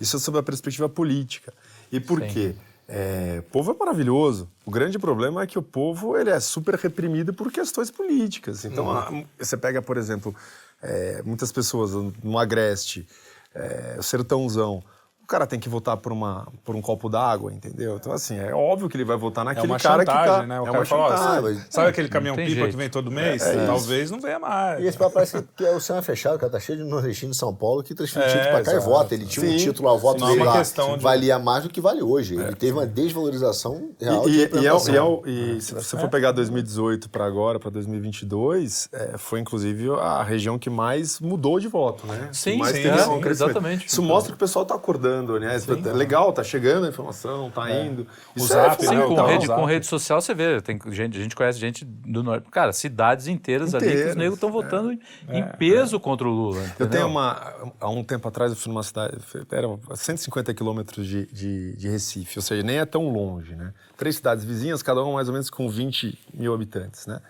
Isso 0.00 0.16
é 0.16 0.18
sob 0.20 0.38
a 0.38 0.42
perspectiva 0.42 0.88
política. 0.88 1.52
E 1.92 2.00
por 2.00 2.20
quê? 2.20 2.54
É, 2.92 3.36
o 3.38 3.42
povo 3.52 3.70
é 3.70 3.74
maravilhoso. 3.78 4.48
O 4.66 4.70
grande 4.70 4.98
problema 4.98 5.42
é 5.42 5.46
que 5.46 5.56
o 5.56 5.62
povo 5.62 6.16
ele 6.16 6.28
é 6.30 6.40
super 6.40 6.74
reprimido 6.74 7.32
por 7.32 7.52
questões 7.52 7.88
políticas. 7.88 8.64
Então, 8.64 8.90
a- 8.90 9.08
você 9.38 9.56
pega, 9.56 9.80
por 9.80 9.96
exemplo, 9.96 10.34
é, 10.82 11.22
muitas 11.24 11.52
pessoas 11.52 11.92
no 12.22 12.36
Agreste, 12.36 13.06
é, 13.54 13.94
o 13.98 14.02
Sertãozão. 14.02 14.82
O 15.30 15.32
cara 15.32 15.46
tem 15.46 15.60
que 15.60 15.68
votar 15.68 15.96
por, 15.96 16.10
uma, 16.10 16.48
por 16.64 16.74
um 16.74 16.82
copo 16.82 17.08
d'água, 17.08 17.52
entendeu? 17.52 17.94
Então, 17.94 18.12
assim, 18.12 18.36
é 18.36 18.52
óbvio 18.52 18.88
que 18.88 18.96
ele 18.96 19.04
vai 19.04 19.16
votar 19.16 19.44
É 19.44 19.50
naquele 19.50 19.68
uma 19.68 19.78
cara 19.78 20.00
chantagem, 20.00 20.24
que 20.24 20.40
tá... 20.40 20.46
né? 20.48 20.60
O 20.60 20.66
é 20.66 20.70
uma 20.72 20.84
fala, 20.84 21.16
chantagem. 21.16 21.54
sabe, 21.54 21.66
sabe 21.70 21.88
aquele 21.88 22.08
caminhão 22.08 22.34
tem 22.34 22.46
pipa 22.46 22.56
jeito. 22.62 22.70
que 22.72 22.76
vem 22.76 22.90
todo 22.90 23.12
mês? 23.12 23.40
É 23.46 23.54
isso. 23.54 23.64
Talvez 23.66 24.10
não 24.10 24.20
venha 24.20 24.40
mais. 24.40 24.82
E 24.82 24.88
esse 24.88 24.98
papo 24.98 25.12
parece 25.14 25.40
que, 25.40 25.48
que 25.58 25.64
é 25.64 25.70
o 25.70 25.78
céu 25.78 25.94
é 25.98 26.02
fechado, 26.02 26.36
cara. 26.36 26.50
Tá 26.50 26.58
cheio 26.58 26.78
de 26.78 26.84
nordestino 26.84 27.30
de 27.30 27.36
São 27.36 27.54
Paulo 27.54 27.80
que 27.84 27.94
transferiu 27.94 28.26
É, 28.26 28.32
título 28.32 28.50
pra 28.50 28.62
cá 28.64 28.72
e 28.74 28.80
vota. 28.80 29.14
Ele 29.14 29.24
tinha 29.24 29.46
um 29.46 29.50
Sim. 29.52 29.56
título, 29.58 29.88
lá, 29.88 29.94
o 29.94 29.98
voto 29.98 30.18
Não 30.18 30.30
é 30.30 30.32
dele 30.32 30.44
lá 30.44 30.58
questão 30.58 30.96
de- 30.98 31.04
valia 31.04 31.38
mais 31.38 31.62
do 31.62 31.70
que 31.70 31.80
vale 31.80 32.02
hoje. 32.02 32.34
Ele 32.34 32.56
teve 32.56 32.72
uma 32.72 32.84
desvalorização 32.86 33.90
real 34.00 34.28
E, 34.28 34.32
de 34.32 34.36
e- 34.56 34.62
e 34.62 34.66
é 34.66 34.74
é 34.74 35.60
se 35.60 35.74
você 35.74 35.96
for 35.96 36.08
pegar 36.08 36.32
2018 36.32 37.08
para 37.08 37.24
agora, 37.24 37.60
para 37.60 37.70
2022, 37.70 38.88
é, 38.92 39.16
foi 39.16 39.38
inclusive 39.38 39.90
a 39.92 40.24
região 40.24 40.58
que 40.58 40.68
mais 40.68 41.20
mudou 41.20 41.60
de 41.60 41.68
voto, 41.68 42.04
né? 42.06 42.30
Sim, 42.32 42.62
sim, 42.64 42.82
é, 42.88 43.06
um 43.06 43.24
exatamente. 43.24 43.86
Isso 43.86 44.02
mostra 44.02 44.32
que 44.32 44.36
o 44.36 44.38
pessoal 44.38 44.62
está 44.64 44.74
acordando, 44.74 45.19
né? 45.22 45.90
É 45.90 45.92
legal, 45.92 46.32
tá 46.32 46.42
chegando 46.42 46.86
a 46.86 46.88
informação, 46.88 47.50
tá 47.50 47.70
indo. 47.70 48.06
Isso 48.36 48.46
Zap, 48.48 48.82
é 48.84 48.88
Sim, 48.88 48.94
né, 48.96 49.06
com, 49.06 49.26
rede, 49.26 49.46
com 49.46 49.64
rede 49.64 49.86
social 49.86 50.20
você 50.20 50.34
vê, 50.34 50.60
tem 50.60 50.78
gente, 50.90 51.18
a 51.18 51.22
gente 51.22 51.36
conhece 51.36 51.58
gente 51.58 51.84
do 51.84 52.22
norte. 52.22 52.48
Cara, 52.50 52.72
cidades 52.72 53.26
inteiras, 53.26 53.74
ali 53.74 53.84
que 53.86 53.90
Inteiras, 53.92 54.10
os 54.10 54.16
negros 54.16 54.34
estão 54.34 54.50
votando 54.50 54.92
em- 54.92 55.00
em 55.28 55.44
peso 55.58 55.98
contra 56.00 56.26
o 56.26 56.30
Lula. 56.30 56.58
Eu 56.60 56.66
entendeu? 56.66 56.88
tenho 56.90 57.06
uma. 57.06 57.72
Há 57.80 57.88
um 57.88 58.02
tempo 58.04 58.26
atrás 58.28 58.52
eu 58.52 58.56
fui 58.56 58.72
numa 58.72 58.82
cidade. 58.82 59.18
Era 59.50 59.66
a 59.90 59.96
150 59.96 60.52
quilômetros 60.54 61.06
de, 61.06 61.26
de, 61.26 61.76
de 61.76 61.88
Recife, 61.88 62.38
ou 62.38 62.42
seja, 62.42 62.62
nem 62.62 62.78
é 62.78 62.84
tão 62.84 63.08
longe, 63.10 63.54
né? 63.54 63.72
Três 63.96 64.16
cidades 64.16 64.44
vizinhas, 64.44 64.82
cada 64.82 65.02
uma 65.02 65.14
mais 65.14 65.28
ou 65.28 65.32
menos 65.32 65.50
com 65.50 65.68
20 65.68 66.18
mil 66.32 66.54
habitantes, 66.54 67.06
né? 67.06 67.20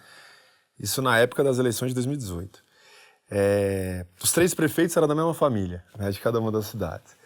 Isso 0.79 1.03
na 1.03 1.19
época 1.19 1.45
das 1.45 1.59
eleições 1.59 1.89
de 1.89 1.95
2018. 1.95 2.63
É, 3.31 4.05
os 4.23 4.33
três 4.33 4.55
prefeitos 4.55 4.97
eram 4.97 5.07
da 5.07 5.15
mesma 5.15 5.33
família, 5.35 5.85
né, 5.97 6.11
de 6.11 6.19
cada 6.19 6.41
uma 6.41 6.51
das 6.51 6.67
cidades. 6.67 7.17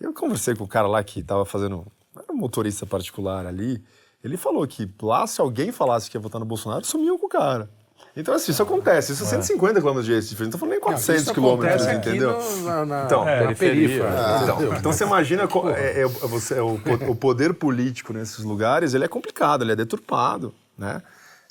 Eu 0.00 0.12
conversei 0.12 0.54
com 0.54 0.64
o 0.64 0.68
cara 0.68 0.86
lá 0.86 1.02
que 1.02 1.20
estava 1.20 1.44
fazendo. 1.44 1.86
Era 2.16 2.32
um 2.32 2.36
motorista 2.36 2.84
particular 2.86 3.46
ali. 3.46 3.82
Ele 4.22 4.36
falou 4.36 4.66
que 4.66 4.88
lá, 5.02 5.26
se 5.26 5.40
alguém 5.40 5.70
falasse 5.72 6.10
que 6.10 6.16
ia 6.16 6.20
votar 6.20 6.38
no 6.40 6.46
Bolsonaro, 6.46 6.84
sumiam 6.84 7.18
com 7.18 7.26
o 7.26 7.28
cara. 7.28 7.68
Então, 8.16 8.32
assim, 8.32 8.52
isso 8.52 8.62
acontece. 8.62 9.12
Isso 9.12 9.24
é 9.24 9.26
150 9.26 9.80
quilômetros 9.80 10.06
de 10.06 10.14
Recife. 10.14 10.40
Não 10.42 10.48
estou 10.48 10.58
falando 10.60 10.72
nem 10.72 10.80
400 10.80 11.22
Isso 11.22 11.34
quilômetros, 11.34 11.82
acontece 11.82 11.96
aqui 11.98 12.08
entendeu? 12.10 12.38
no- 12.38 12.62
na, 12.62 12.86
na, 12.86 13.04
Então, 13.04 13.24
na 13.24 13.30
periferia. 13.38 13.88
periferia. 13.88 14.40
Então, 14.44 14.74
então 14.76 14.92
você 14.92 15.04
imagina 15.04 15.48
co- 15.48 15.68
é, 15.68 16.02
é, 16.02 16.06
você, 16.06 16.54
é 16.58 16.62
o, 16.62 16.78
o 17.08 17.16
poder 17.16 17.54
político 17.54 18.12
nesses 18.12 18.44
lugares 18.44 18.94
ele 18.94 19.04
é 19.04 19.08
complicado, 19.08 19.62
ele 19.62 19.72
é 19.72 19.76
deturpado, 19.76 20.54
né? 20.78 21.02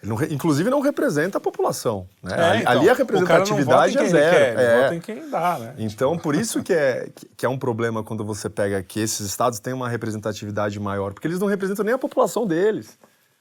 Ele 0.03 0.09
não 0.11 0.21
inclusive 0.23 0.69
não 0.69 0.81
representa 0.81 1.37
a 1.37 1.41
população. 1.41 2.05
Né? 2.21 2.33
É, 2.37 2.43
ali, 2.43 2.59
então, 2.61 2.71
ali 2.73 2.89
a 2.89 2.93
o 2.93 2.95
cara 2.95 3.07
não 3.07 3.25
representatividade 3.55 3.93
vota 3.93 4.03
em 4.03 4.03
é 4.03 4.03
quem 4.03 4.03
ele 4.03 4.09
zero. 4.11 4.35
quer, 4.35 4.53
ele 4.53 4.61
é. 4.61 4.81
vota 4.83 4.95
em 4.95 4.99
quem 4.99 5.29
dá, 5.29 5.59
né? 5.59 5.73
Então, 5.77 6.17
por 6.17 6.35
isso 6.35 6.61
que 6.61 6.73
é, 6.73 7.09
que- 7.37 7.45
é 7.45 7.49
um 7.49 7.57
problema 7.57 8.03
quando 8.03 8.23
você 8.25 8.49
pega 8.49 8.83
que 8.83 8.99
esses 8.99 9.21
estados 9.25 9.59
têm 9.59 9.73
uma 9.73 9.87
representatividade 9.89 10.79
maior, 10.79 11.13
porque 11.13 11.25
eles 11.27 11.39
não 11.39 11.47
representam 11.47 11.85
nem 11.85 11.93
a 11.93 11.97
população 11.97 12.45
deles. 12.45 12.99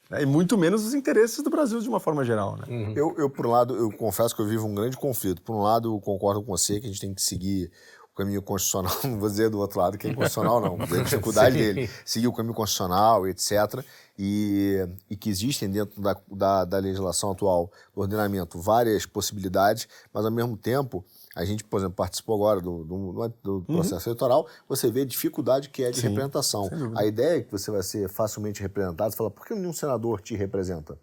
né? 0.09 0.23
E 0.23 0.27
muito 0.27 0.57
menos 0.57 0.87
os 0.87 0.95
interesses 0.95 1.43
do 1.43 1.51
Brasil 1.51 1.81
de 1.81 1.89
uma 1.89 1.99
forma 1.99 2.25
geral. 2.25 2.57
Né? 2.57 2.93
Eu, 2.95 3.15
eu, 3.19 3.29
por 3.29 3.47
um 3.47 3.51
lado, 3.51 3.75
eu 3.77 3.91
confesso 3.91 4.35
que 4.35 4.41
eu 4.43 4.47
vivo 4.47 4.67
um 4.67 4.75
grande 4.75 4.97
conflito. 4.97 5.43
Por 5.43 5.57
um 5.57 5.63
lado, 5.63 5.95
eu 5.95 6.01
concordo 6.01 6.43
com 6.43 6.57
você 6.57 6.79
que 6.79 6.87
a 6.87 6.89
gente 6.89 7.01
tem 7.01 7.13
que 7.15 7.23
seguir 7.23 7.71
o 8.13 8.17
caminho 8.17 8.43
constitucional. 8.43 8.95
Não 9.05 9.19
vou 9.19 9.29
dizer 9.29 9.51
do 9.51 9.59
outro 9.59 9.81
lado 9.81 9.97
que 9.97 10.07
é 10.07 10.11
inconstitucional, 10.11 10.61
não. 10.61 10.77
Vou 10.77 10.87
dizer 10.87 11.01
a 11.01 11.05
dificuldade 11.05 11.57
Sim. 11.57 11.63
dele. 11.63 11.91
Seguir 12.05 12.29
o 12.29 12.33
caminho 12.33 12.55
constitucional, 12.55 13.27
etc. 13.27 13.85
E, 14.19 14.87
e 15.09 15.17
que 15.17 15.31
existem 15.31 15.71
dentro 15.71 16.01
da, 16.01 16.17
da, 16.31 16.65
da 16.65 16.79
legislação 16.79 17.33
atual, 17.33 17.71
do 17.95 18.03
ordenamento, 18.03 18.61
várias 18.61 19.07
possibilidades, 19.07 19.89
mas 20.13 20.25
ao 20.25 20.31
mesmo 20.31 20.57
tempo. 20.57 21.05
A 21.35 21.47
gente, 21.47 21.65
por 21.65 21.79
exemplo, 21.79 21.95
participou 21.95 22.35
agora 22.35 22.61
do, 22.61 22.85
do, 22.85 23.29
do 23.43 23.63
processo 23.63 24.07
eleitoral, 24.07 24.47
você 24.69 24.91
vê 24.91 25.01
a 25.01 25.07
dificuldade 25.07 25.71
que 25.71 25.83
é 25.83 25.91
de 25.91 25.99
representação. 26.03 26.69
A 26.95 27.07
ideia 27.07 27.39
é 27.39 27.41
que 27.41 27.51
você 27.51 27.71
vai 27.71 27.83
ser 27.83 28.07
facilmente 28.11 28.61
representado, 28.61 29.11
você 29.11 29.17
fala, 29.17 29.31
por 29.31 29.47
que 29.47 29.55
nenhum 29.55 29.73
senador 29.73 30.21
te 30.21 30.37
representa? 30.37 30.99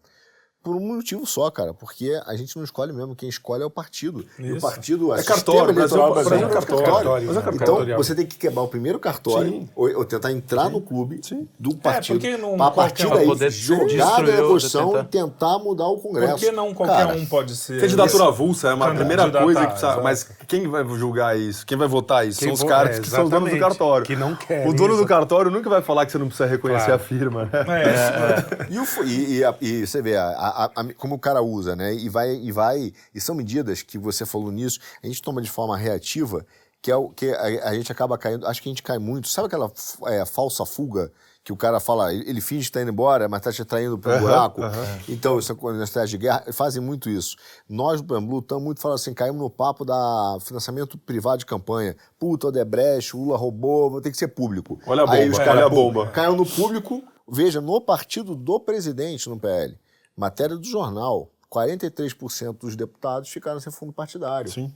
Por 0.61 0.75
um 0.75 0.79
motivo 0.81 1.25
só, 1.25 1.49
cara, 1.49 1.73
porque 1.73 2.19
a 2.25 2.35
gente 2.35 2.55
não 2.57 2.65
escolhe 2.65 2.91
mesmo, 2.91 3.15
quem 3.15 3.29
escolhe 3.29 3.63
é 3.63 3.65
o 3.65 3.69
partido. 3.69 4.25
E 4.37 4.51
o 4.51 4.57
Isso. 4.57 4.67
partido, 4.67 5.13
É 5.13 5.17
sistema 5.19 5.35
cartório, 5.37 5.71
eleitoral 5.71 6.13
Brasil- 6.13 6.29
brasileiro 6.29 6.49
Brasil 6.49 6.77
é 6.77 6.81
é 6.81 6.85
cartório. 6.85 7.21
É 7.29 7.31
Então, 7.31 7.43
cartório. 7.43 7.95
você 7.97 8.13
tem 8.13 8.25
que 8.25 8.37
quebrar 8.37 8.61
o 8.63 8.67
primeiro 8.67 8.99
cartório, 8.99 9.69
ou, 9.73 9.89
ou 9.99 10.03
tentar 10.03 10.33
entrar 10.33 10.69
no 10.69 10.81
clube 10.81 11.21
do 11.57 11.73
partido, 11.77 12.19
porque 12.19 12.35
não 12.35 12.61
a 12.61 12.71
partir 12.71 13.09
daí 13.09 13.25
poder 13.25 13.49
jogar 13.51 14.19
a 14.19 14.21
tentar- 14.21 14.99
e 14.99 15.03
tentar 15.05 15.59
mudar 15.59 15.87
o 15.87 15.97
Congresso. 15.97 16.33
Por 16.33 16.39
que 16.41 16.51
não 16.51 16.73
qualquer 16.73 17.05
Cara, 17.05 17.15
um 17.17 17.25
pode 17.25 17.55
ser? 17.55 17.79
Candidatura 17.79 18.25
avulsa 18.25 18.67
é 18.67 18.73
uma 18.73 18.93
primeira 18.93 19.31
coisa 19.31 19.61
que 19.61 19.65
precisa. 19.67 19.87
exato. 19.87 20.03
Mas 20.03 20.29
quem 20.45 20.67
vai 20.67 20.83
julgar 20.89 21.39
isso? 21.39 21.65
Quem 21.65 21.77
vai 21.77 21.87
votar 21.87 22.27
isso? 22.27 22.39
Quem 22.39 22.53
são 22.53 22.65
os 22.65 22.69
caras 22.69 22.97
é, 22.97 22.99
que 22.99 23.07
são 23.09 23.23
os 23.23 23.29
donos 23.29 23.49
do 23.49 23.57
cartório. 23.59 24.05
que 24.05 24.15
não 24.15 24.35
querem 24.35 24.67
O 24.69 24.73
dono 24.73 24.89
do 24.89 24.99
isso. 24.99 25.05
cartório 25.07 25.49
nunca 25.49 25.69
vai 25.69 25.81
falar 25.81 26.05
que 26.05 26.11
você 26.11 26.17
não 26.17 26.27
precisa 26.27 26.49
reconhecer 26.49 26.87
Claro. 26.87 27.01
a 27.01 27.05
firma. 27.05 27.49
É, 27.53 28.67
e 29.61 29.85
você 29.87 30.01
vê 30.01 30.17
a- 30.17 30.48
a- 30.49 30.71
a- 30.81 30.93
como 30.95 31.15
o 31.15 31.19
cara 31.19 31.41
usa, 31.41 31.75
né? 31.75 31.93
E 31.93 32.09
vai, 32.09 32.33
e 32.35 32.51
vai. 32.51 32.91
E 33.13 33.21
são 33.21 33.33
medidas 33.35 33.81
que 33.81 33.97
você 33.97 34.25
falou 34.25 34.51
nisso, 34.51 34.79
a 35.03 35.07
gente 35.07 35.21
toma 35.21 35.41
de 35.41 35.49
forma 35.49 35.75
reativa, 35.77 36.45
que 36.81 36.91
é 36.91 36.95
o 36.95 37.09
que 37.09 37.29
a, 37.31 37.73
gente 37.73 37.91
acaba 37.91 38.17
caindo. 38.17 38.47
Acho 38.47 38.61
que 38.61 38.69
a 38.69 38.71
gente 38.71 38.83
cai 38.83 38.97
muito. 38.97 39.27
Sabe 39.27 39.47
aquela 39.47 39.71
é, 40.07 40.25
falsa 40.25 40.65
fuga? 40.65 41.11
Que 41.41 41.53
o 41.53 41.57
cara 41.57 41.79
fala, 41.79 42.13
ele 42.13 42.41
finge 42.41 42.63
que 42.63 42.69
está 42.69 42.81
indo 42.81 42.91
embora, 42.91 43.27
mas 43.27 43.39
está 43.39 43.51
te 43.51 43.61
atraindo 43.61 43.97
para 43.97 44.17
um 44.17 44.19
buraco. 44.19 44.61
Então, 45.07 45.39
isso 45.39 45.51
é 45.51 45.55
estratégia 45.83 46.05
de 46.07 46.17
guerra, 46.17 46.43
fazem 46.53 46.81
muito 46.81 47.09
isso. 47.09 47.35
Nós 47.67 48.01
do 48.01 48.07
Pernambuco 48.07 48.41
estamos 48.43 48.63
muito 48.63 48.79
falando 48.81 48.95
assim, 48.95 49.13
caímos 49.13 49.41
no 49.41 49.49
papo 49.49 49.83
da 49.83 50.37
financiamento 50.41 50.97
privado 50.97 51.39
de 51.39 51.45
campanha. 51.45 51.95
Puta, 52.19 52.47
Odebrecht, 52.47 53.15
Lula 53.15 53.37
roubou, 53.37 53.99
ter 54.01 54.11
que 54.11 54.17
ser 54.17 54.27
público. 54.27 54.79
Olha 54.85 55.03
a 55.03 55.11
Aí 55.11 55.21
bomba, 55.25 55.31
os 55.31 55.37
caras, 55.39 55.55
olha 55.55 55.65
a 55.65 55.69
bomba. 55.69 56.07
Caiu 56.07 56.35
no 56.35 56.45
público, 56.45 57.01
veja, 57.27 57.59
no 57.61 57.81
partido 57.81 58.35
do 58.35 58.59
presidente 58.59 59.27
no 59.29 59.39
PL. 59.39 59.75
Matéria 60.19 60.57
do 60.57 60.65
jornal. 60.65 61.31
43% 61.49 62.59
dos 62.59 62.75
deputados 62.75 63.29
ficaram 63.29 63.59
sem 63.59 63.71
fundo 63.71 63.93
partidário. 63.93 64.51
Sim. 64.51 64.71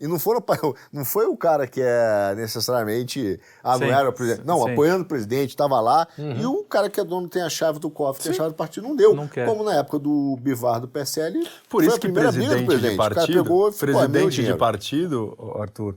E 0.00 0.06
não, 0.08 0.18
foram, 0.18 0.42
não 0.92 1.04
foi 1.04 1.26
o 1.26 1.36
cara 1.36 1.66
que 1.66 1.80
é 1.80 2.34
necessariamente. 2.34 3.38
Ah, 3.62 3.78
não 3.78 3.86
era 3.86 4.08
o 4.08 4.12
presidente. 4.12 4.46
Não, 4.46 4.64
Sim. 4.64 4.72
apoiando 4.72 5.04
o 5.04 5.06
presidente, 5.06 5.50
estava 5.50 5.78
lá. 5.80 6.08
E 6.18 6.44
o 6.44 6.64
cara 6.64 6.88
que 6.88 6.98
é 6.98 7.04
dono 7.04 7.28
tem 7.28 7.42
a 7.42 7.50
chave 7.50 7.78
do 7.78 7.90
cofre, 7.90 8.22
tem 8.22 8.32
a 8.32 8.34
chave 8.34 8.50
do 8.50 8.56
partido, 8.56 8.88
não 8.88 8.96
deu. 8.96 9.14
Não. 9.14 9.28
Como 9.28 9.62
na 9.62 9.74
época 9.74 9.98
do 9.98 10.36
Bivar 10.40 10.80
do 10.80 10.88
PSL. 10.88 11.46
Por 11.68 11.84
isso 11.84 12.00
que 12.00 12.08
do 12.08 12.14
presidente 12.14 12.78
de 12.78 12.96
partido, 12.96 13.42
pegou 13.44 13.68
e 13.68 13.72
falou, 13.72 13.94
"Pô, 13.94 14.00
é 14.00 14.08
meu 14.08 14.10
presidente 14.10 14.30
de 14.30 14.36
dinheiro." 14.36 14.58
partido, 14.58 15.54
Arthur, 15.60 15.96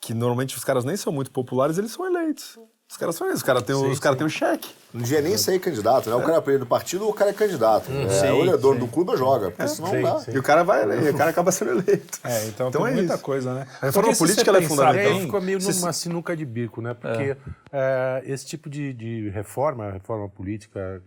que 0.00 0.12
normalmente 0.12 0.56
os 0.56 0.64
caras 0.64 0.84
nem 0.84 0.96
são 0.96 1.12
muito 1.12 1.30
populares, 1.30 1.78
eles 1.78 1.92
são 1.92 2.04
eleitos. 2.04 2.58
Os 2.90 2.96
caras 2.96 3.16
são 3.16 3.26
eleitos, 3.26 3.42
os 3.42 3.46
caras 3.46 3.62
têm, 3.64 3.74
o- 3.76 3.90
os 3.90 3.98
caras 4.00 4.16
têm 4.16 4.26
o 4.26 4.30
cheque. 4.30 4.70
Não 4.94 5.02
devia 5.02 5.20
nem 5.20 5.36
ser 5.36 5.58
candidato, 5.60 6.08
né? 6.08 6.16
O 6.16 6.22
cara 6.22 6.42
é 6.54 6.58
do 6.58 6.64
partido 6.64 7.04
ou 7.04 7.10
o 7.10 7.14
cara 7.14 7.30
é 7.30 7.34
candidato. 7.34 7.90
é, 7.92 8.08
sim, 8.08 8.30
ou 8.30 8.40
ele 8.40 8.50
é 8.50 8.56
dono 8.56 8.80
sim. 8.80 8.86
do 8.86 8.88
clube 8.90 9.10
ou 9.10 9.16
joga, 9.18 9.50
porque 9.50 9.68
senão 9.68 9.90
sim, 9.90 10.00
não 10.00 10.14
dá. 10.14 10.20
sim. 10.20 10.30
E 10.32 10.38
o 10.38 10.42
cara 10.42 10.64
vai 10.64 10.82
eleito, 10.84 11.10
o 11.14 11.18
cara 11.18 11.28
acaba 11.28 11.52
sendo 11.52 11.72
eleito. 11.72 12.18
É, 12.24 12.46
então, 12.46 12.68
Então 12.68 12.82
tem 12.84 12.90
é 12.92 12.94
muita 12.94 13.14
isso. 13.14 13.22
coisa, 13.22 13.52
né? 13.52 13.66
A 13.82 13.86
reforma 13.86 13.92
Porque 13.92 14.14
se 14.14 14.18
política, 14.20 14.56
é 14.56 14.62
fundamental. 14.62 15.06
Aí 15.06 15.12
bem, 15.12 15.20
ficou 15.26 15.40
meio 15.42 15.60
se- 15.60 15.78
numa 15.80 15.92
sinuca 15.92 16.34
de 16.34 16.46
bico, 16.46 16.80
né? 16.80 16.94
Porque 16.94 17.36
é, 17.70 18.22
esse 18.24 18.46
tipo 18.46 18.70
de, 18.70 18.94
de 18.94 19.28
reforma, 19.28 19.90
reforma 19.90 20.26
política, 20.30 21.02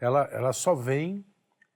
ela, 0.00 0.26
ela 0.32 0.54
só 0.54 0.74
vem 0.74 1.22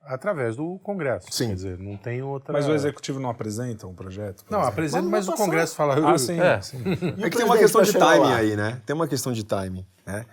através 0.07 0.57
do 0.57 0.79
Congresso. 0.83 1.27
Sim. 1.31 1.49
Quer 1.49 1.55
dizer, 1.55 1.79
não 1.79 1.97
tem 1.97 2.23
outra... 2.23 2.53
Mas 2.53 2.67
o 2.69 2.73
executivo 2.73 3.19
não 3.21 3.31
apresenta 3.31 3.87
um 3.87 3.95
projeto? 3.95 4.45
Não, 4.51 4.59
exemplo? 4.59 4.73
apresenta, 4.73 5.03
Mas 5.09 5.27
mas, 5.27 5.35
o 5.35 5.37
Congresso 5.37 5.75
fala... 5.75 6.13
Ah, 6.15 6.19
sim. 6.19 6.39
É. 6.41 6.61
sim. 6.61 6.83
E 7.17 7.23
o 7.23 7.27
É 7.27 7.31
que 7.31 7.37
tem 7.37 7.47
uma 7.47 7.59
questão 7.59 7.83
de 7.83 7.93
timing 7.93 8.19
lá? 8.31 8.37
aí, 8.37 8.57
né? 8.57 8.81
Tem 8.85 8.95
uma 8.95 9.09
questão 9.09 9.33
de 9.33 9.45
timing, 9.45 9.87
né? 10.07 10.25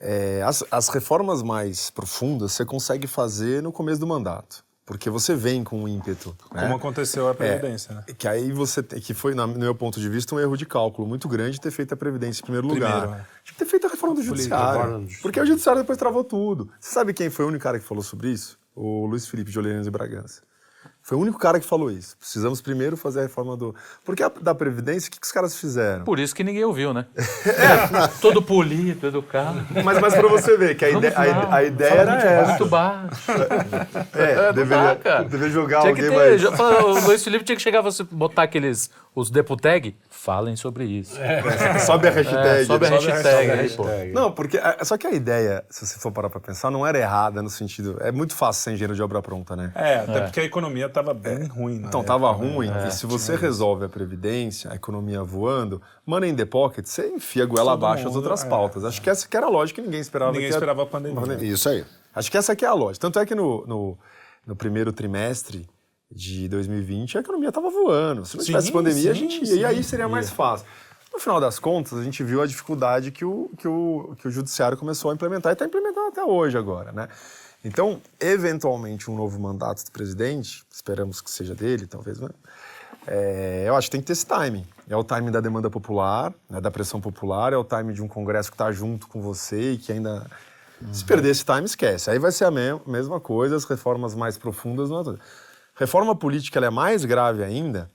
É, 0.00 0.42
as, 0.42 0.62
as 0.70 0.88
reformas 0.88 1.42
mais 1.42 1.88
profundas 1.88 2.52
você 2.52 2.64
consegue 2.64 3.06
fazer 3.06 3.62
no 3.62 3.72
começo 3.72 3.98
do 4.00 4.06
mandato, 4.06 4.62
porque 4.84 5.08
você 5.08 5.34
vem 5.34 5.64
com 5.64 5.82
um 5.82 5.88
ímpeto. 5.88 6.36
né? 6.52 6.62
Como 6.62 6.74
aconteceu 6.74 7.26
a 7.28 7.34
Previdência, 7.34 7.94
né? 7.94 8.04
Que 8.18 8.28
aí 8.28 8.52
você 8.52 8.82
tem, 8.82 9.00
que 9.00 9.14
foi, 9.14 9.34
no 9.34 9.46
meu 9.46 9.74
ponto 9.74 9.98
de 9.98 10.08
vista, 10.10 10.34
um 10.34 10.40
erro 10.40 10.56
de 10.56 10.66
cálculo 10.66 11.08
muito 11.08 11.26
grande 11.28 11.58
ter 11.58 11.70
feito 11.70 11.94
a 11.94 11.96
Previdência 11.96 12.42
em 12.42 12.44
primeiro 12.44 12.66
lugar. 12.66 13.00
Primeiro, 13.02 13.22
é. 13.22 13.26
Tinha 13.44 13.54
que 13.54 13.58
ter 13.58 13.64
feito 13.66 13.86
a 13.86 13.90
reforma 13.90 14.14
do 14.16 14.22
Judiciário. 14.22 15.06
Porque 15.22 15.40
o 15.40 15.46
Judiciário 15.46 15.80
depois 15.80 15.96
travou 15.96 16.22
tudo. 16.24 16.70
Você 16.78 16.90
sabe 16.92 17.14
quem 17.14 17.30
foi 17.30 17.44
o 17.46 17.48
único 17.48 17.62
cara 17.62 17.78
que 17.78 17.84
falou 17.86 18.02
sobre 18.02 18.28
isso? 18.28 18.58
O 18.74 19.06
Luiz 19.06 19.26
Felipe 19.26 19.50
de 19.50 19.58
Orleans 19.58 19.86
e 19.86 19.90
Bragança. 19.90 20.42
Foi 21.06 21.18
o 21.18 21.20
único 21.20 21.38
cara 21.38 21.60
que 21.60 21.66
falou 21.66 21.90
isso. 21.90 22.16
Precisamos 22.18 22.62
primeiro 22.62 22.96
fazer 22.96 23.20
a 23.20 23.22
reforma 23.24 23.54
do. 23.58 23.74
Porque 24.06 24.22
a, 24.22 24.30
da 24.40 24.54
Previdência, 24.54 25.08
o 25.08 25.10
que, 25.12 25.20
que 25.20 25.26
os 25.26 25.32
caras 25.32 25.54
fizeram? 25.54 26.02
Por 26.02 26.18
isso 26.18 26.34
que 26.34 26.42
ninguém 26.42 26.64
ouviu, 26.64 26.94
né? 26.94 27.04
É, 27.46 28.06
todo 28.22 28.40
polido, 28.42 29.06
educado. 29.08 29.64
Mas, 29.84 29.98
mas 30.00 30.14
pra 30.14 30.26
você 30.28 30.56
ver, 30.56 30.74
que 30.76 30.84
a, 30.84 30.90
ide 30.90 31.06
a, 31.08 31.54
a 31.56 31.62
ideia 31.62 31.92
era 31.92 32.14
essa. 32.16 32.48
Muito 32.50 32.66
baixo. 32.66 33.32
É, 34.14 34.46
Não 34.46 34.52
deveria, 34.54 34.94
dá, 34.94 35.22
deveria 35.22 35.50
jogar 35.50 35.80
Tinha 35.80 35.90
alguém 35.92 36.08
ter, 36.08 36.16
mais. 36.16 36.42
fala- 36.56 36.84
o 36.84 37.00
Luiz 37.04 37.22
Felipe 37.22 37.44
tinha 37.44 37.56
que 37.56 37.62
chegar 37.62 37.82
você 37.82 38.02
botar 38.02 38.42
aqueles 38.44 38.90
os 39.14 39.30
deputag, 39.30 39.94
falem 40.10 40.56
sobre 40.56 40.84
isso. 40.84 41.14
Sobe 41.86 42.08
a 42.08 42.10
hashtag. 42.10 42.48
É, 42.48 42.64
sobe 42.64 42.86
a 42.86 42.90
né? 42.90 42.96
hashtag. 42.98 44.12
Não, 44.12 44.32
porque. 44.32 44.56
é, 44.56 44.84
Só 44.84 44.96
que 44.98 45.06
a 45.06 45.12
ideia, 45.12 45.64
se 45.70 45.86
você 45.86 45.98
for 45.98 46.10
parar 46.10 46.28
pra 46.28 46.40
pensar, 46.40 46.70
não 46.70 46.84
era 46.86 46.98
errada 46.98 47.40
no 47.40 47.48
sentido. 47.48 47.96
É 48.00 48.10
muito 48.10 48.34
fácil 48.34 48.62
ser 48.64 48.70
engenheiro 48.72 48.94
de 48.94 49.02
obra 49.02 49.22
pronta, 49.22 49.54
né? 49.54 49.70
É, 49.74 49.96
até 49.98 50.20
porque 50.22 50.40
a 50.40 50.44
economia 50.44 50.86
estava 50.86 51.14
bem 51.14 51.44
ruim. 51.46 51.78
na 51.78 51.88
Então, 51.88 52.00
época, 52.00 52.12
tava 52.18 52.32
né? 52.36 52.54
ruim. 52.54 52.70
e 52.88 52.90
se 52.90 53.06
você 53.06 53.36
resolve 53.36 53.84
a 53.84 53.88
Previdência, 53.88 54.70
a 54.72 54.74
economia 54.74 55.22
voando, 55.22 55.80
money 56.04 56.30
in 56.30 56.34
the 56.34 56.44
pocket, 56.44 56.84
você 56.86 57.08
enfia 57.08 57.44
a 57.44 57.46
goela 57.46 57.72
Todo 57.72 57.84
abaixo 57.84 58.00
as 58.08 58.14
mundo, 58.14 58.16
outras 58.22 58.44
é. 58.44 58.48
pautas. 58.48 58.84
Acho 58.84 59.00
que 59.00 59.08
essa 59.08 59.28
que 59.28 59.36
era 59.36 59.46
a 59.46 59.50
lógica 59.50 59.80
que 59.80 59.86
ninguém 59.86 60.00
esperava. 60.00 60.32
Ninguém 60.32 60.46
a- 60.48 60.50
esperava 60.50 60.82
a 60.82 60.86
pandemia. 60.86 61.36
Isso 61.44 61.68
aí. 61.68 61.84
Acho 62.14 62.30
que 62.30 62.36
essa 62.36 62.52
aqui 62.52 62.64
é 62.64 62.68
a 62.68 62.74
lógica. 62.74 63.00
Tanto 63.00 63.18
é 63.20 63.26
que 63.26 63.34
no, 63.34 63.64
no, 63.66 63.98
no 64.46 64.56
primeiro 64.56 64.92
trimestre 64.92 65.68
de 66.14 66.48
2020 66.48 67.18
a 67.18 67.20
economia 67.20 67.48
estava 67.48 67.68
voando. 67.68 68.24
Se 68.24 68.36
não 68.36 68.42
Sim, 68.44 68.52
tivesse 68.52 68.72
pandemia, 68.72 69.10
a 69.10 69.14
sim, 69.14 69.28
gente 69.28 69.44
ia. 69.44 69.54
E 69.56 69.64
aí 69.64 69.82
seria 69.82 70.08
mais 70.08 70.30
fácil. 70.30 70.66
No 71.12 71.18
final 71.18 71.40
das 71.40 71.58
contas, 71.58 71.98
a 71.98 72.02
gente 72.02 72.22
viu 72.24 72.40
a 72.42 72.46
dificuldade 72.46 73.10
que 73.10 73.24
o, 73.24 73.50
que 73.56 73.68
o, 73.68 74.16
que 74.18 74.28
o 74.28 74.30
judiciário 74.30 74.76
começou 74.76 75.10
a 75.10 75.14
implementar 75.14 75.50
e 75.50 75.54
está 75.54 75.64
implementando 75.64 76.08
até 76.08 76.24
hoje 76.24 76.56
agora, 76.58 76.92
né? 76.92 77.08
Então, 77.64 78.00
eventualmente, 78.20 79.10
um 79.10 79.16
novo 79.16 79.40
mandato 79.40 79.84
do 79.84 79.90
presidente, 79.90 80.64
esperamos 80.70 81.20
que 81.20 81.30
seja 81.30 81.54
dele, 81.54 81.86
talvez, 81.86 82.18
né? 82.20 82.28
É, 83.06 83.64
eu 83.66 83.76
acho 83.76 83.86
que 83.88 83.92
tem 83.92 84.00
que 84.00 84.06
ter 84.06 84.12
esse 84.12 84.26
timing. 84.26 84.66
É 84.88 84.96
o 84.96 85.04
timing 85.04 85.30
da 85.30 85.40
demanda 85.40 85.70
popular, 85.70 86.32
né, 86.48 86.60
da 86.60 86.70
pressão 86.70 87.00
popular, 87.00 87.52
é 87.52 87.56
o 87.56 87.64
timing 87.64 87.92
de 87.92 88.02
um 88.02 88.08
congresso 88.08 88.50
que 88.50 88.54
está 88.54 88.70
junto 88.72 89.06
com 89.06 89.20
você 89.22 89.72
e 89.72 89.78
que 89.78 89.92
ainda. 89.92 90.26
Se 90.92 91.04
perder 91.04 91.30
esse 91.30 91.44
time, 91.44 91.64
esquece. 91.64 92.10
Aí 92.10 92.18
vai 92.18 92.32
ser 92.32 92.44
a 92.44 92.50
me- 92.50 92.80
mesma 92.86 93.18
coisa, 93.18 93.56
as 93.56 93.64
reformas 93.64 94.14
mais 94.14 94.36
profundas. 94.36 94.90
Não 94.90 95.00
é... 95.00 95.16
Reforma 95.74 96.14
política 96.14 96.60
é 96.60 96.70
mais 96.70 97.04
grave 97.04 97.42
ainda, 97.42 97.90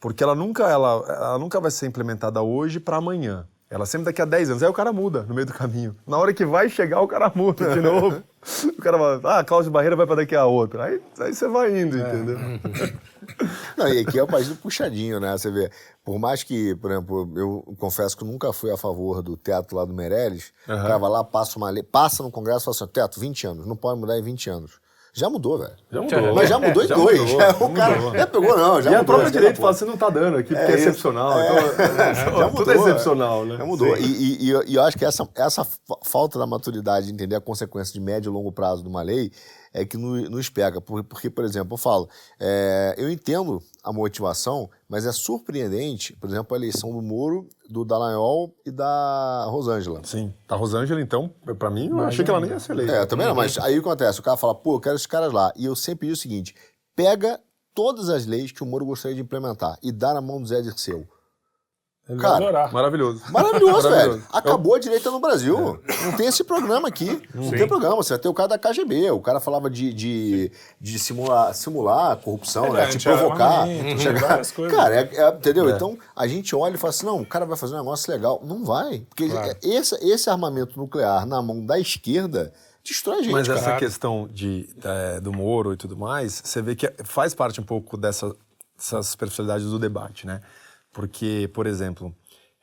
porque 0.00 0.22
ela 0.22 0.34
nunca, 0.34 0.64
ela, 0.64 1.04
ela 1.08 1.38
nunca 1.38 1.60
vai 1.60 1.70
ser 1.70 1.86
implementada 1.86 2.40
hoje 2.40 2.78
para 2.78 2.96
amanhã. 2.96 3.46
Ela 3.68 3.84
sempre 3.84 4.04
daqui 4.04 4.22
a 4.22 4.24
10 4.24 4.50
anos. 4.50 4.62
Aí 4.62 4.68
o 4.68 4.72
cara 4.72 4.92
muda 4.92 5.22
no 5.22 5.34
meio 5.34 5.44
do 5.44 5.52
caminho. 5.52 5.96
Na 6.06 6.16
hora 6.18 6.32
que 6.32 6.44
vai 6.44 6.68
chegar, 6.68 7.00
o 7.00 7.08
cara 7.08 7.32
muda 7.34 7.74
de 7.74 7.80
novo. 7.80 8.22
o 8.78 8.80
cara 8.80 8.96
vai, 8.96 9.20
ah, 9.24 9.42
Cláudio 9.42 9.72
Barreira 9.72 9.96
vai 9.96 10.06
para 10.06 10.16
daqui 10.16 10.36
a 10.36 10.46
outra. 10.46 10.84
Aí, 10.84 11.02
aí 11.18 11.34
você 11.34 11.48
vai 11.48 11.76
indo, 11.76 11.98
entendeu? 11.98 12.38
Não, 13.76 13.88
e 13.88 13.98
aqui 13.98 14.20
é 14.20 14.22
o 14.22 14.26
país 14.28 14.48
do 14.48 14.54
puxadinho, 14.54 15.18
né? 15.18 15.36
Você 15.36 15.50
vê, 15.50 15.68
por 16.04 16.16
mais 16.16 16.44
que, 16.44 16.76
por 16.76 16.92
exemplo, 16.92 17.32
eu 17.34 17.74
confesso 17.76 18.16
que 18.16 18.22
eu 18.22 18.28
nunca 18.28 18.52
fui 18.52 18.70
a 18.70 18.76
favor 18.76 19.20
do 19.20 19.36
teto 19.36 19.74
lá 19.74 19.84
do 19.84 19.92
Meirelles, 19.92 20.52
o 20.62 20.68
cara 20.68 20.98
vai 20.98 21.10
lá, 21.10 21.24
passa 21.24 21.58
uma 21.58 21.68
lei, 21.68 21.82
passa 21.82 22.22
no 22.22 22.30
Congresso 22.30 22.60
e 22.60 22.64
fala 22.66 22.76
assim, 22.76 22.86
teto, 22.86 23.18
20 23.18 23.46
anos, 23.48 23.66
não 23.66 23.74
pode 23.74 23.98
mudar 23.98 24.16
em 24.16 24.22
20 24.22 24.48
anos. 24.48 24.85
Já 25.16 25.30
mudou, 25.30 25.56
velho. 25.58 25.72
Já 25.90 26.02
mudou. 26.02 26.34
Mas 26.34 26.48
já 26.50 26.58
mudou 26.58 26.82
em 26.84 26.86
Já 26.88 26.94
dois. 26.94 27.20
mudou, 27.20 27.38
Já- 27.40 27.52
já 27.58 27.64
o 27.64 27.72
cara 27.72 27.96
mudou. 27.96 28.18
já 28.18 28.26
pegou, 28.26 28.56
não, 28.58 28.82
já 28.82 28.90
e 28.90 28.94
a 28.96 29.04
própria 29.04 29.30
mudou. 29.40 29.54
fala, 29.54 29.72
você 29.72 29.84
não 29.86 29.96
tá 29.96 30.10
dando 30.10 30.36
aqui 30.36 30.54
porque 30.54 30.60
é, 30.72 30.74
isso. 30.76 30.88
excepcional. 30.88 31.40
É, 31.40 31.46
Então, 31.48 32.14
já 32.14 32.50
tudo 32.50 32.58
mudou, 32.58 32.72
é 32.74 32.76
excepcional, 32.76 33.44
né? 33.46 33.56
Já 33.56 33.64
mudou. 33.64 33.96
E, 33.96 34.02
e- 34.04 34.44
e 34.44 34.74
eu- 34.74 34.82
acho 34.84 34.98
que 34.98 35.04
essa, 35.06 35.26
essa 35.34 35.64
fa- 35.64 35.98
falta 36.04 36.38
da 36.38 36.46
maturidade 36.46 37.06
de 37.06 37.12
entender 37.14 37.34
a 37.34 37.40
consequência 37.40 37.94
de 37.94 38.00
médio 38.00 38.28
e 38.28 38.32
longo 38.32 38.52
prazo 38.52 38.82
de 38.82 38.88
uma 38.90 39.00
lei 39.00 39.32
é 39.72 39.86
que 39.86 39.96
no- 39.96 40.28
nos 40.28 40.50
pega. 40.50 40.80
Por- 40.82 41.02
Porque, 41.02 41.30
por 41.30 41.44
exemplo, 41.44 41.72
eu 41.74 41.78
falo, 41.78 42.08
é, 42.38 42.94
eu 42.98 43.10
entendo 43.10 43.62
a 43.82 43.92
motivação, 43.94 44.68
mas 44.88 45.04
é 45.04 45.12
surpreendente, 45.12 46.14
por 46.16 46.28
exemplo, 46.28 46.54
a 46.54 46.58
eleição 46.58 46.92
do 46.92 47.02
Moro, 47.02 47.48
do 47.68 47.84
Dallagnol 47.84 48.54
e 48.64 48.70
da 48.70 49.46
Rosângela. 49.48 50.00
Sim. 50.04 50.32
A 50.48 50.54
Rosângela, 50.54 51.00
então, 51.00 51.28
pra 51.58 51.70
mim, 51.70 51.88
eu 51.88 52.00
achei 52.00 52.24
que 52.24 52.30
ela 52.30 52.40
nem 52.40 52.50
ia 52.50 52.60
ser 52.60 52.72
eleita. 52.72 52.92
É, 52.92 53.06
também 53.06 53.26
não, 53.26 53.34
mas 53.34 53.58
aí 53.58 53.78
o 53.78 53.82
que 53.82 53.88
acontece? 53.88 54.20
O 54.20 54.22
cara 54.22 54.36
fala, 54.36 54.54
pô, 54.54 54.76
eu 54.76 54.80
quero 54.80 54.94
esses 54.94 55.06
caras 55.06 55.32
lá. 55.32 55.52
E 55.56 55.64
eu 55.64 55.74
sempre 55.74 56.06
digo 56.06 56.14
o 56.14 56.20
seguinte: 56.20 56.54
pega 56.94 57.40
todas 57.74 58.08
as 58.08 58.26
leis 58.26 58.52
que 58.52 58.62
o 58.62 58.66
Moro 58.66 58.86
gostaria 58.86 59.14
de 59.14 59.22
implementar 59.22 59.76
e 59.82 59.92
dá 59.92 60.14
na 60.14 60.20
mão 60.20 60.40
do 60.40 60.46
Zé 60.46 60.62
Dirceu. 60.62 61.06
Ele 62.08 62.20
Cara, 62.20 62.36
adorar. 62.36 62.72
Maravilhoso. 62.72 63.20
Maravilhoso, 63.30 63.90
velho. 63.90 64.22
Acabou 64.32 64.76
a 64.76 64.78
direita 64.78 65.10
no 65.10 65.18
Brasil. 65.18 65.80
Não 66.04 66.16
tem 66.16 66.28
esse 66.28 66.44
programa 66.44 66.86
aqui. 66.86 67.20
Não 67.34 67.50
tem 67.50 67.66
programa. 67.66 67.96
Você 67.96 68.10
vai 68.10 68.18
ter 68.20 68.28
o 68.28 68.34
cara 68.34 68.50
da 68.50 68.58
KGB. 68.58 69.10
O 69.10 69.20
cara 69.20 69.40
falava 69.40 69.68
de, 69.68 69.92
de, 69.92 70.52
de 70.80 70.98
simular, 71.00 71.52
simular 71.52 72.16
corrupção, 72.18 72.72
né? 72.72 72.86
Te 72.86 73.00
provocar. 73.00 73.66
chegar- 73.98 74.20
várias 74.28 74.52
coisas. 74.52 74.76
Cara, 74.76 74.94
é- 75.00 75.10
é- 75.16 75.28
entendeu? 75.30 75.68
Então 75.68 75.98
a 76.14 76.28
gente 76.28 76.54
olha 76.54 76.76
e 76.76 76.78
fala 76.78 76.90
assim: 76.90 77.06
não, 77.06 77.22
o 77.22 77.26
cara 77.26 77.44
vai 77.44 77.56
fazer 77.56 77.74
um 77.74 77.78
negócio 77.78 78.12
legal. 78.12 78.40
Não 78.44 78.64
vai. 78.64 79.00
Porque 79.08 79.28
esse, 79.64 79.96
esse 79.96 80.30
armamento 80.30 80.78
nuclear 80.78 81.26
na 81.26 81.42
mão 81.42 81.66
da 81.66 81.76
esquerda 81.76 82.52
destrói 82.84 83.18
a 83.18 83.22
gente. 83.22 83.32
Mas 83.32 83.48
cara. 83.48 83.58
essa 83.58 83.76
questão 83.78 84.28
de, 84.32 84.68
é, 84.84 85.20
do 85.20 85.32
Moro 85.32 85.72
e 85.72 85.76
tudo 85.76 85.96
mais, 85.96 86.40
você 86.44 86.62
vê 86.62 86.76
que 86.76 86.88
faz 87.02 87.34
parte 87.34 87.60
um 87.60 87.64
pouco 87.64 87.96
dessa, 87.96 88.32
dessas 88.76 89.08
superficialidades 89.08 89.66
do 89.66 89.76
debate, 89.78 90.24
né? 90.24 90.40
Porque, 90.96 91.50
por 91.52 91.66
exemplo, 91.66 92.10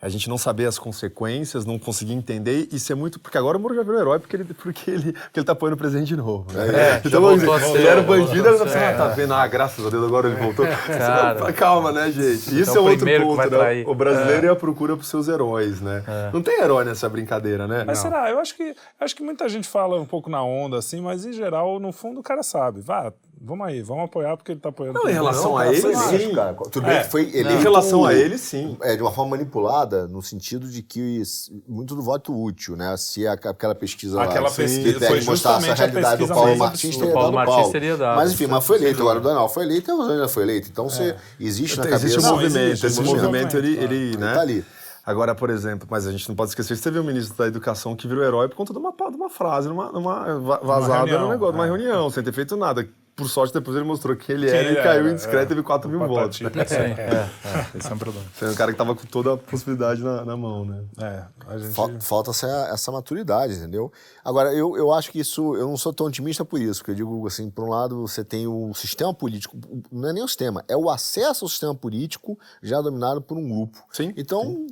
a 0.02 0.10
gente 0.10 0.28
não 0.28 0.40
saber 0.40 0.66
as 0.66 0.80
consequências, 0.80 1.66
não 1.66 1.78
conseguir 1.78 2.14
entender 2.14 2.68
e 2.72 2.80
ser 2.80 2.96
muito. 2.96 3.20
Porque 3.20 3.38
agora 3.38 3.60
o 3.60 3.62
Moro 3.62 3.76
já 3.76 3.84
virou 3.84 4.02
herói 4.02 4.18
porque 4.18 4.36
ele, 4.36 4.44
porque 4.56 4.90
ele, 4.90 5.14
porque 5.14 5.40
ele 5.40 5.46
tá 5.46 5.52
apoiando 5.52 5.76
o 5.76 5.78
presidente 5.78 6.08
de 6.08 6.16
novo. 6.16 6.52
Né? 6.52 6.68
É, 6.68 7.02
então, 7.06 7.22
voltou 7.22 7.38
dizer, 7.38 7.52
a 7.52 7.60
ser, 7.60 7.78
ele 7.78 7.88
era 7.88 8.02
um 8.02 8.06
bandido, 8.06 8.48
ele 8.48 8.58
pensando, 8.58 8.84
ah, 8.84 8.94
tá 8.96 9.08
vendo? 9.10 9.36
Ah, 9.36 9.46
graças 9.46 9.86
a 9.86 9.90
Deus, 9.92 10.04
agora 10.04 10.30
ele 10.30 10.36
voltou. 10.36 10.66
Cara. 10.88 11.54
Calma, 11.54 11.92
né, 11.92 12.12
gente? 12.12 12.60
Isso 12.60 12.72
Então, 12.72 12.88
é 12.88 12.92
outro 12.92 13.06
ponto, 13.06 13.50
né? 13.52 13.84
O 13.86 13.94
brasileiro 13.94 14.48
é. 14.48 14.50
a 14.50 14.56
procura 14.56 14.98
por 14.98 15.06
seus 15.06 15.28
heróis, 15.28 15.80
né? 15.80 16.04
Não 16.34 16.42
tem 16.42 16.60
herói 16.60 16.84
nessa 16.86 17.08
brincadeira, 17.08 17.68
né? 17.68 17.84
Mas 17.86 18.04
Não. 18.04 18.10
será? 18.10 18.32
Eu 18.32 18.40
acho 18.40 18.58
que 18.58 18.76
acho 19.00 19.16
que 19.16 19.22
muita 19.22 19.48
gente 19.48 19.68
fala 19.68 20.02
um 20.02 20.06
pouco 20.06 20.28
na 20.28 20.44
onda, 20.44 20.80
assim, 20.80 21.00
mas 21.02 21.24
em 21.24 21.34
geral, 21.34 21.80
no 21.80 21.92
fundo, 21.92 22.20
o 22.20 22.24
cara 22.24 22.42
sabe. 22.42 22.82
Vá, 22.82 23.14
vamos 23.44 23.68
aí, 23.68 23.82
vamos 23.82 24.06
apoiar 24.06 24.38
porque 24.38 24.52
ele 24.54 24.60
tá 24.60 24.70
apoiando. 24.70 24.98
Não, 25.00 25.10
em 25.10 25.14
relação 25.14 25.52
Não, 25.52 25.58
a 25.58 25.64
cara, 25.66 25.72
ele, 25.74 25.82
foi 25.82 25.96
sim. 26.20 26.34
cara. 26.34 26.54
Tudo 26.54 26.82
bem 26.82 26.96
É. 26.98 27.04
que 27.04 27.10
foi 27.12 27.24
Em 27.26 27.38
eleito 27.40 27.62
relação 27.62 28.06
a 28.06 28.14
ele, 28.14 28.38
sim. 28.38 28.78
é, 28.82 28.96
de 28.96 29.02
uma 29.02 29.12
forma 29.12 29.32
manipulada, 29.32 30.08
no 30.08 30.22
sentido 30.22 30.68
de 30.68 30.82
que 30.82 31.22
muito 31.68 31.96
do 31.96 32.02
voto 32.02 32.34
útil, 32.34 32.76
né? 32.76 32.96
Se 32.98 33.28
a- 33.28 33.34
aquela 33.34 33.76
pesquisa 33.76 34.22
Aquela 34.22 34.50
lá, 34.50 34.56
pesquisa 34.56 34.94
que 34.94 35.06
foi 35.06 35.18
pega 35.20 35.26
mostrar 35.32 35.58
essa 35.58 35.74
realidade 35.74 36.26
do 36.26 36.34
Paulo 36.34 36.58
Martins, 36.58 36.96
teria 36.98 37.10
O 37.10 37.14
Paulo 37.14 37.28
dado 37.28 37.36
Martins 37.36 37.56
Paulo. 37.58 37.72
teria 37.72 37.98
dado. 37.98 38.16
Mas 38.16 38.32
enfim, 38.32 38.48
mas 38.48 38.66
foi 38.66 38.78
eleito. 38.78 39.02
Agora 39.02 39.20
o 39.20 39.22
Donald 39.22 39.54
foi 39.54 39.64
eleito 39.64 39.90
e 39.90 39.94
a 39.94 39.96
Rosângela 39.96 40.28
foi 40.30 40.44
eleita. 40.44 40.70
Então 40.72 40.90
você 40.90 41.16
existe 41.40 41.78
na 41.78 41.84
cabeça... 41.84 42.06
Existe 42.06 42.20
um 42.26 42.30
movimento, 42.32 42.58
existe, 42.58 42.86
esse 42.88 43.00
um 43.00 43.04
movimento, 43.04 43.58
ele, 43.58 43.70
movimento, 43.76 43.94
ele, 43.94 44.18
né? 44.18 44.26
Ele 44.28 44.36
tá 44.36 44.42
ali. 44.42 44.66
Agora, 45.06 45.36
por 45.36 45.50
exemplo, 45.50 45.86
mas 45.92 46.08
a 46.08 46.12
gente 46.14 46.30
não 46.30 46.36
pode 46.36 46.52
esquecer 46.52 46.78
que 46.78 46.82
teve 46.82 46.98
um 46.98 47.04
ministro 47.04 47.36
da 47.38 47.46
Educação 47.46 47.94
que 47.94 48.08
virou 48.08 48.24
herói 48.24 48.48
por 48.48 48.56
conta 48.56 48.72
de 48.72 48.80
uma, 48.80 48.90
de 48.92 49.18
uma 49.18 49.30
frase, 49.30 49.68
numa, 49.68 49.92
numa 49.92 50.40
va- 50.40 50.60
vazada 50.64 50.94
reunião, 51.00 51.24
no 51.24 51.30
negócio, 51.30 51.52
numa 51.52 51.66
é. 51.66 51.68
reunião, 51.68 52.10
sem 52.10 52.24
ter 52.24 52.32
feito 52.32 52.56
nada. 52.56 52.88
Por 53.16 53.30
sorte, 53.30 53.54
depois 53.54 53.78
ele 53.78 53.86
mostrou 53.86 54.16
que 54.16 54.32
ele 54.32 54.48
Quem 54.48 54.56
era 54.58 54.72
e 54.72 54.76
caiu 54.84 55.08
indiscreto 55.10 55.42
é. 55.42 55.44
e 55.44 55.48
teve 55.50 55.62
4 55.62 55.88
mil 55.90 56.02
O 56.02 56.08
votos. 56.08 56.42
Né? 56.42 56.50
Sim, 56.66 56.76
é, 56.76 57.30
é, 57.46 57.78
esse 57.78 57.88
é 57.88 57.94
um 57.94 57.98
problema. 58.00 58.26
Sendo 58.34 58.52
um 58.54 58.56
cara 58.56 58.72
que 58.72 58.78
tava 58.78 58.96
com 58.96 59.06
toda 59.06 59.34
a 59.34 59.38
possibilidade 59.38 60.02
na, 60.04 60.26
na 60.26 60.36
mão, 60.36 60.66
né? 60.66 60.84
É, 61.00 61.24
a 61.48 61.58
gente... 61.60 61.74
Fal- 61.74 61.92
Falta 62.02 62.32
essa, 62.32 62.48
essa 62.74 62.92
maturidade, 62.92 63.54
entendeu? 63.54 63.92
Agora, 64.26 64.52
eu, 64.54 64.76
eu 64.76 64.92
acho 64.92 65.12
que 65.12 65.20
isso, 65.20 65.56
eu 65.56 65.68
não 65.68 65.78
sou 65.78 65.94
tão 65.94 66.08
otimista 66.08 66.44
por 66.44 66.60
isso, 66.60 66.80
porque 66.80 66.92
eu 66.92 66.96
digo 66.96 67.28
assim, 67.28 67.52
por 67.52 67.66
um 67.66 67.70
lado, 67.70 68.02
você 68.08 68.24
tem 68.24 68.48
o 68.48 68.74
sistema 68.74 69.14
político, 69.14 69.56
não 69.92 70.10
é 70.10 70.14
nem 70.14 70.24
o 70.24 70.28
sistema, 70.28 70.64
é 70.68 70.76
o 70.76 70.90
acesso 70.90 71.46
ao 71.46 71.50
sistema 71.50 71.76
político 71.76 72.38
já 72.64 72.82
dominado 72.82 73.22
por 73.22 73.38
um 73.38 73.48
grupo. 73.48 73.78
Sim, 73.92 74.12
Então, 74.18 74.66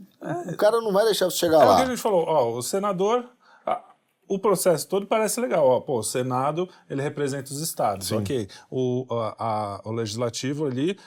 o 0.51 0.57
cara 0.57 0.81
não 0.81 0.91
vai 0.91 1.05
deixar 1.05 1.25
você 1.25 1.37
chegar 1.37 1.61
É 1.61 1.65
o 1.65 1.67
lá. 1.69 1.75
que 1.77 1.81
a 1.83 1.85
gente 1.85 2.01
falou, 2.01 2.23
ó, 2.27 2.57
o 2.57 2.61
senador, 2.63 3.23
o 4.35 4.39
processo 4.39 4.87
todo 4.87 5.05
parece 5.05 5.39
legal, 5.41 5.67
ó, 5.67 5.79
pô, 5.79 5.99
o 5.99 6.03
Senado, 6.03 6.67
ele 6.89 7.01
representa 7.01 7.51
os 7.51 7.59
estados, 7.59 8.11
ok. 8.11 8.47
O, 8.69 9.05
a- 9.11 9.35
a- 9.37 9.81
o 9.89 9.91
legislativo 9.91 10.65
ali, 10.65 10.97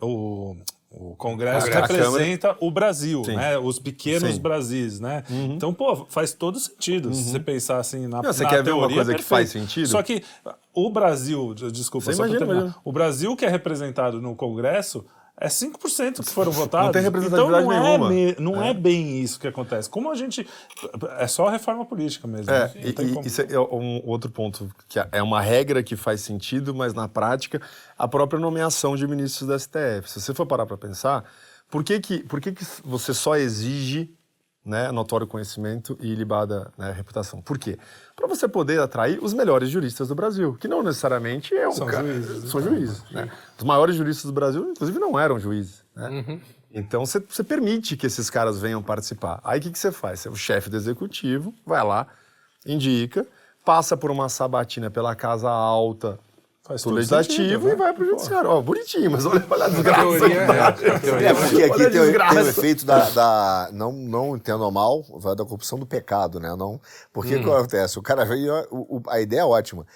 o, 0.00 0.56
o 0.90 1.16
Congresso 1.16 1.66
A 1.72 1.80
representa 1.80 2.56
o 2.60 2.70
Brasil, 2.70 3.24
Sim. 3.24 3.34
né, 3.36 3.58
os 3.58 3.78
pequenos 3.78 4.34
Sim. 4.34 4.40
Brasis, 4.40 5.00
né. 5.00 5.24
Então, 5.30 5.74
pô, 5.74 6.06
faz 6.08 6.32
todo 6.32 6.58
sentido 6.58 7.12
se 7.12 7.30
você 7.30 7.40
pensar 7.40 7.78
assim 7.78 8.06
na, 8.06 8.22
Não, 8.22 8.32
você 8.32 8.44
na 8.44 8.48
quer 8.48 8.62
ver 8.62 8.70
uma 8.72 8.80
teoria, 8.88 8.96
coisa 8.96 9.10
que 9.12 9.18
perfeito. 9.18 9.28
faz 9.28 9.50
sentido? 9.50 9.88
Só 9.88 10.02
que 10.02 10.22
o 10.72 10.90
Brasil, 10.90 11.54
de- 11.54 11.72
desculpa, 11.72 12.04
Você 12.06 12.12
só 12.12 12.22
imagina, 12.24 12.38
terminar, 12.38 12.60
imagina. 12.62 12.80
o 12.84 12.92
Brasil 12.92 13.36
que 13.36 13.44
é 13.44 13.48
representado 13.48 14.20
no 14.20 14.36
Congresso 14.36 15.04
é 15.36 15.48
5% 15.48 16.24
que 16.24 16.30
foram 16.30 16.52
votados. 16.52 16.92
tem 16.92 17.02
representatividade 17.02 17.64
então, 17.64 17.72
não 17.72 17.82
nenhuma. 17.82 18.06
É, 18.06 18.10
me- 18.10 18.36
não 18.38 18.62
é. 18.62 18.72
bem 18.72 19.20
isso 19.20 19.40
que 19.40 19.48
acontece. 19.48 19.90
Como 19.90 20.10
a 20.10 20.14
gente. 20.14 20.46
É 21.18 21.26
só 21.26 21.48
a 21.48 21.50
reforma 21.50 21.84
política 21.84 22.28
mesmo. 22.28 22.50
É, 22.52 22.68
né? 22.68 22.72
Não 22.74 22.82
e, 22.82 22.88
e 22.88 22.92
como. 22.92 23.26
isso 23.26 23.42
é 23.42 23.58
um 23.58 24.00
outro 24.04 24.30
ponto, 24.30 24.70
que 24.88 24.98
é 25.10 25.22
uma 25.22 25.40
regra 25.40 25.82
que 25.82 25.96
faz 25.96 26.20
sentido, 26.20 26.74
mas 26.74 26.94
na 26.94 27.08
prática, 27.08 27.60
a 27.98 28.06
própria 28.06 28.38
nomeação 28.38 28.94
de 28.94 29.06
ministros 29.06 29.48
da 29.48 29.58
STF. 29.58 30.08
Se 30.08 30.20
você 30.20 30.32
for 30.32 30.46
parar 30.46 30.66
para 30.66 30.76
pensar, 30.76 31.24
por 31.68 31.82
que, 31.82 31.98
que, 31.98 32.18
por 32.22 32.40
que, 32.40 32.52
que 32.52 32.64
você 32.84 33.12
só 33.12 33.36
exige 33.36 34.14
né, 34.64 34.90
notório 34.90 35.26
conhecimento 35.26 35.96
e 36.00 36.10
ilibada 36.12 36.72
né, 36.78 36.90
reputação. 36.92 37.40
Por 37.42 37.58
quê? 37.58 37.78
Para 38.16 38.26
você 38.26 38.48
poder 38.48 38.80
atrair 38.80 39.18
os 39.22 39.34
melhores 39.34 39.68
juristas 39.68 40.08
do 40.08 40.14
Brasil, 40.14 40.54
que 40.58 40.66
não 40.66 40.82
necessariamente 40.82 41.54
é 41.54 41.68
um 41.68 41.72
São 41.72 41.86
cara- 41.86 42.06
juízes. 42.06 42.50
são 42.50 42.60
juízes. 42.62 43.02
Né? 43.10 43.30
Os 43.58 43.64
maiores 43.64 43.94
juristas 43.96 44.24
do 44.24 44.32
Brasil, 44.32 44.70
inclusive, 44.70 44.98
não 44.98 45.18
eram 45.18 45.38
juízes. 45.38 45.84
Né? 45.94 46.40
Então 46.72 47.04
você 47.04 47.20
você 47.20 47.44
permite 47.44 47.96
que 47.96 48.06
esses 48.06 48.28
caras 48.30 48.58
venham 48.60 48.82
participar. 48.82 49.40
Aí 49.44 49.58
o 49.60 49.62
que, 49.62 49.70
que 49.70 49.78
você 49.78 49.92
faz? 49.92 50.20
Você 50.20 50.28
é 50.28 50.30
o 50.30 50.36
chefe 50.36 50.70
do 50.70 50.76
executivo, 50.76 51.54
vai 51.66 51.84
lá, 51.84 52.06
indica, 52.66 53.26
passa 53.64 53.96
por 53.96 54.10
uma 54.10 54.28
sabatina 54.28 54.90
pela 54.90 55.14
Casa 55.14 55.48
Alta 55.50 56.18
Faz 56.66 56.82
do 56.82 56.90
Legislativo 56.90 57.36
sentido, 57.36 57.66
né? 57.66 57.72
e 57.72 57.76
vai 57.76 57.92
pro 57.92 58.06
Judiciário. 58.06 58.48
Ó, 58.48 58.62
bonitinho, 58.62 59.10
mas 59.10 59.26
olha, 59.26 59.44
olha 59.50 59.64
a 59.66 59.68
desgraça. 59.68 60.02
teoria 60.02 60.40
que 60.40 60.46
tá. 60.46 61.20
É, 61.20 61.34
porque 61.34 61.62
aqui 61.62 61.82
a 61.86 61.90
tem, 61.90 61.90
tem 61.90 62.00
o 62.42 62.48
efeito 62.48 62.86
da, 62.86 63.10
da- 63.10 63.68
não, 63.72 63.92
não 63.92 64.34
entendo 64.34 64.70
mal, 64.72 65.02
vai 65.18 65.36
da 65.36 65.44
corrupção 65.44 65.78
do 65.78 65.84
pecado, 65.84 66.40
né? 66.40 66.54
Não, 66.56 66.80
porque 67.12 67.36
o 67.36 67.42
que 67.42 67.50
acontece? 67.50 67.98
O 67.98 68.02
cara 68.02 68.24
veio, 68.24 68.50
a 69.08 69.20
ideia 69.20 69.40
é 69.40 69.44
ótima. 69.44 69.86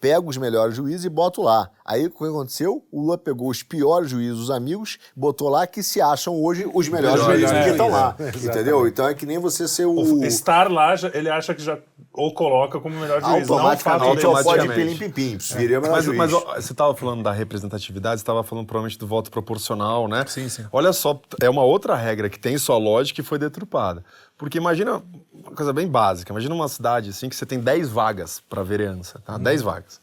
Pega 0.00 0.20
os 0.28 0.36
melhores 0.36 0.74
juízes 0.74 1.04
e 1.04 1.08
bota 1.08 1.40
lá. 1.40 1.70
Aí 1.88 2.06
o 2.06 2.10
que 2.10 2.24
aconteceu? 2.24 2.84
O 2.90 3.00
Lula 3.02 3.16
pegou 3.16 3.48
os 3.48 3.62
piores 3.62 4.10
juízes, 4.10 4.40
os 4.40 4.50
amigos, 4.50 4.98
botou 5.14 5.48
lá 5.48 5.66
que 5.68 5.82
se 5.84 6.00
acham 6.00 6.34
hoje 6.42 6.68
os 6.74 6.88
melhores 6.88 7.20
Melhores 7.22 7.40
juízes 7.40 7.50
que 7.50 7.56
juízes, 7.62 7.70
estão 7.72 7.90
lá. 7.90 8.16
é, 8.18 8.28
Entendeu? 8.28 8.88
Então 8.88 9.06
é 9.08 9.14
que 9.14 9.24
nem 9.24 9.38
você 9.38 9.68
ser 9.68 9.84
o. 9.86 9.92
O 9.94 10.24
Estar 10.24 10.68
lá, 10.70 10.96
já- 10.96 11.10
ele 11.14 11.30
acha 11.30 11.54
que 11.54 11.62
já 11.62 11.78
ou 12.12 12.32
coloca 12.34 12.80
como 12.80 12.98
melhor 12.98 13.20
juiz. 13.20 13.30
Não 13.30 13.38
o 13.38 13.40
fato 13.46 13.52
automaticamente 13.52 14.16
dele 14.16 14.26
ou 14.26 14.32
pode 14.32 14.48
automaticamente. 14.48 14.98
pilim-pim-pim. 14.98 15.38
Viria 15.56 15.78
o 15.78 15.82
melhor 15.82 15.94
Mas, 15.96 16.04
juiz. 16.06 16.18
mas, 16.18 16.32
ó, 16.32 16.54
você 16.56 16.72
estava 16.72 16.94
falando 16.94 17.22
da 17.22 17.30
representatividade, 17.30 18.18
você 18.20 18.22
estava 18.22 18.42
falando 18.42 18.66
provavelmente 18.66 18.98
do 18.98 19.06
voto 19.06 19.30
proporcional, 19.30 20.08
né? 20.08 20.24
Sim, 20.26 20.48
sim. 20.48 20.64
Olha 20.72 20.92
só, 20.92 21.20
é 21.40 21.48
uma 21.48 21.62
outra 21.62 21.94
regra 21.94 22.28
que 22.28 22.38
tem 22.38 22.56
sua 22.58 22.78
lógica 22.78 23.20
e 23.20 23.24
foi 23.24 23.38
deturpada. 23.38 24.02
Porque 24.36 24.58
imagina 24.58 25.02
uma 25.32 25.52
coisa 25.54 25.72
bem 25.72 25.86
básica, 25.86 26.32
imagina 26.32 26.54
uma 26.54 26.68
cidade 26.68 27.10
assim 27.10 27.28
que 27.28 27.36
você 27.36 27.46
tem 27.46 27.60
10 27.60 27.88
vagas 27.90 28.40
para 28.48 28.62
vereança, 28.62 29.20
tá? 29.24 29.38
10 29.38 29.62
vagas. 29.62 30.00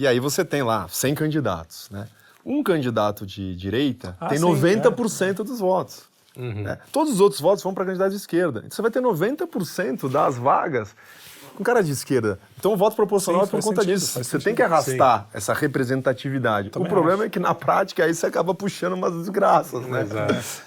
E 0.00 0.06
aí 0.06 0.18
você 0.18 0.42
tem 0.42 0.62
lá 0.62 0.88
100 0.88 1.14
candidatos, 1.14 1.90
né? 1.90 2.08
Um 2.42 2.62
candidato 2.62 3.26
de 3.26 3.54
direita 3.54 4.16
Ah, 4.18 4.28
tem 4.28 4.38
sim, 4.38 4.44
90% 4.46 5.44
dos 5.44 5.60
votos. 5.60 6.04
né? 6.34 6.78
Todos 6.90 7.12
os 7.12 7.20
outros 7.20 7.38
votos 7.38 7.62
vão 7.62 7.74
para 7.74 7.84
candidato 7.84 8.08
de 8.08 8.16
esquerda. 8.16 8.60
Então 8.60 8.70
você 8.74 8.80
vai 8.80 8.90
ter 8.90 9.02
90% 9.02 10.08
das 10.10 10.38
vagas 10.38 10.96
com 11.54 11.62
cara 11.62 11.82
de 11.82 11.90
esquerda. 11.90 12.38
Então 12.60 12.72
o 12.74 12.76
voto 12.76 12.94
proporcional 12.94 13.42
Sim, 13.42 13.48
é 13.48 13.50
por 13.50 13.62
conta 13.64 13.80
sentido, 13.80 13.98
disso. 13.98 14.22
Você 14.22 14.38
tem 14.38 14.54
que 14.54 14.62
arrastar 14.62 15.26
essa 15.34 15.52
representatividade. 15.54 16.70
Também 16.70 16.86
o 16.86 16.90
problema 16.90 17.24
é 17.24 17.28
que 17.28 17.38
na 17.40 17.54
prática 17.54 18.04
aí 18.04 18.14
você 18.14 18.26
acaba 18.26 18.54
puxando 18.54 18.92
umas 18.92 19.14
desgraças, 19.14 19.80
né? 19.86 20.06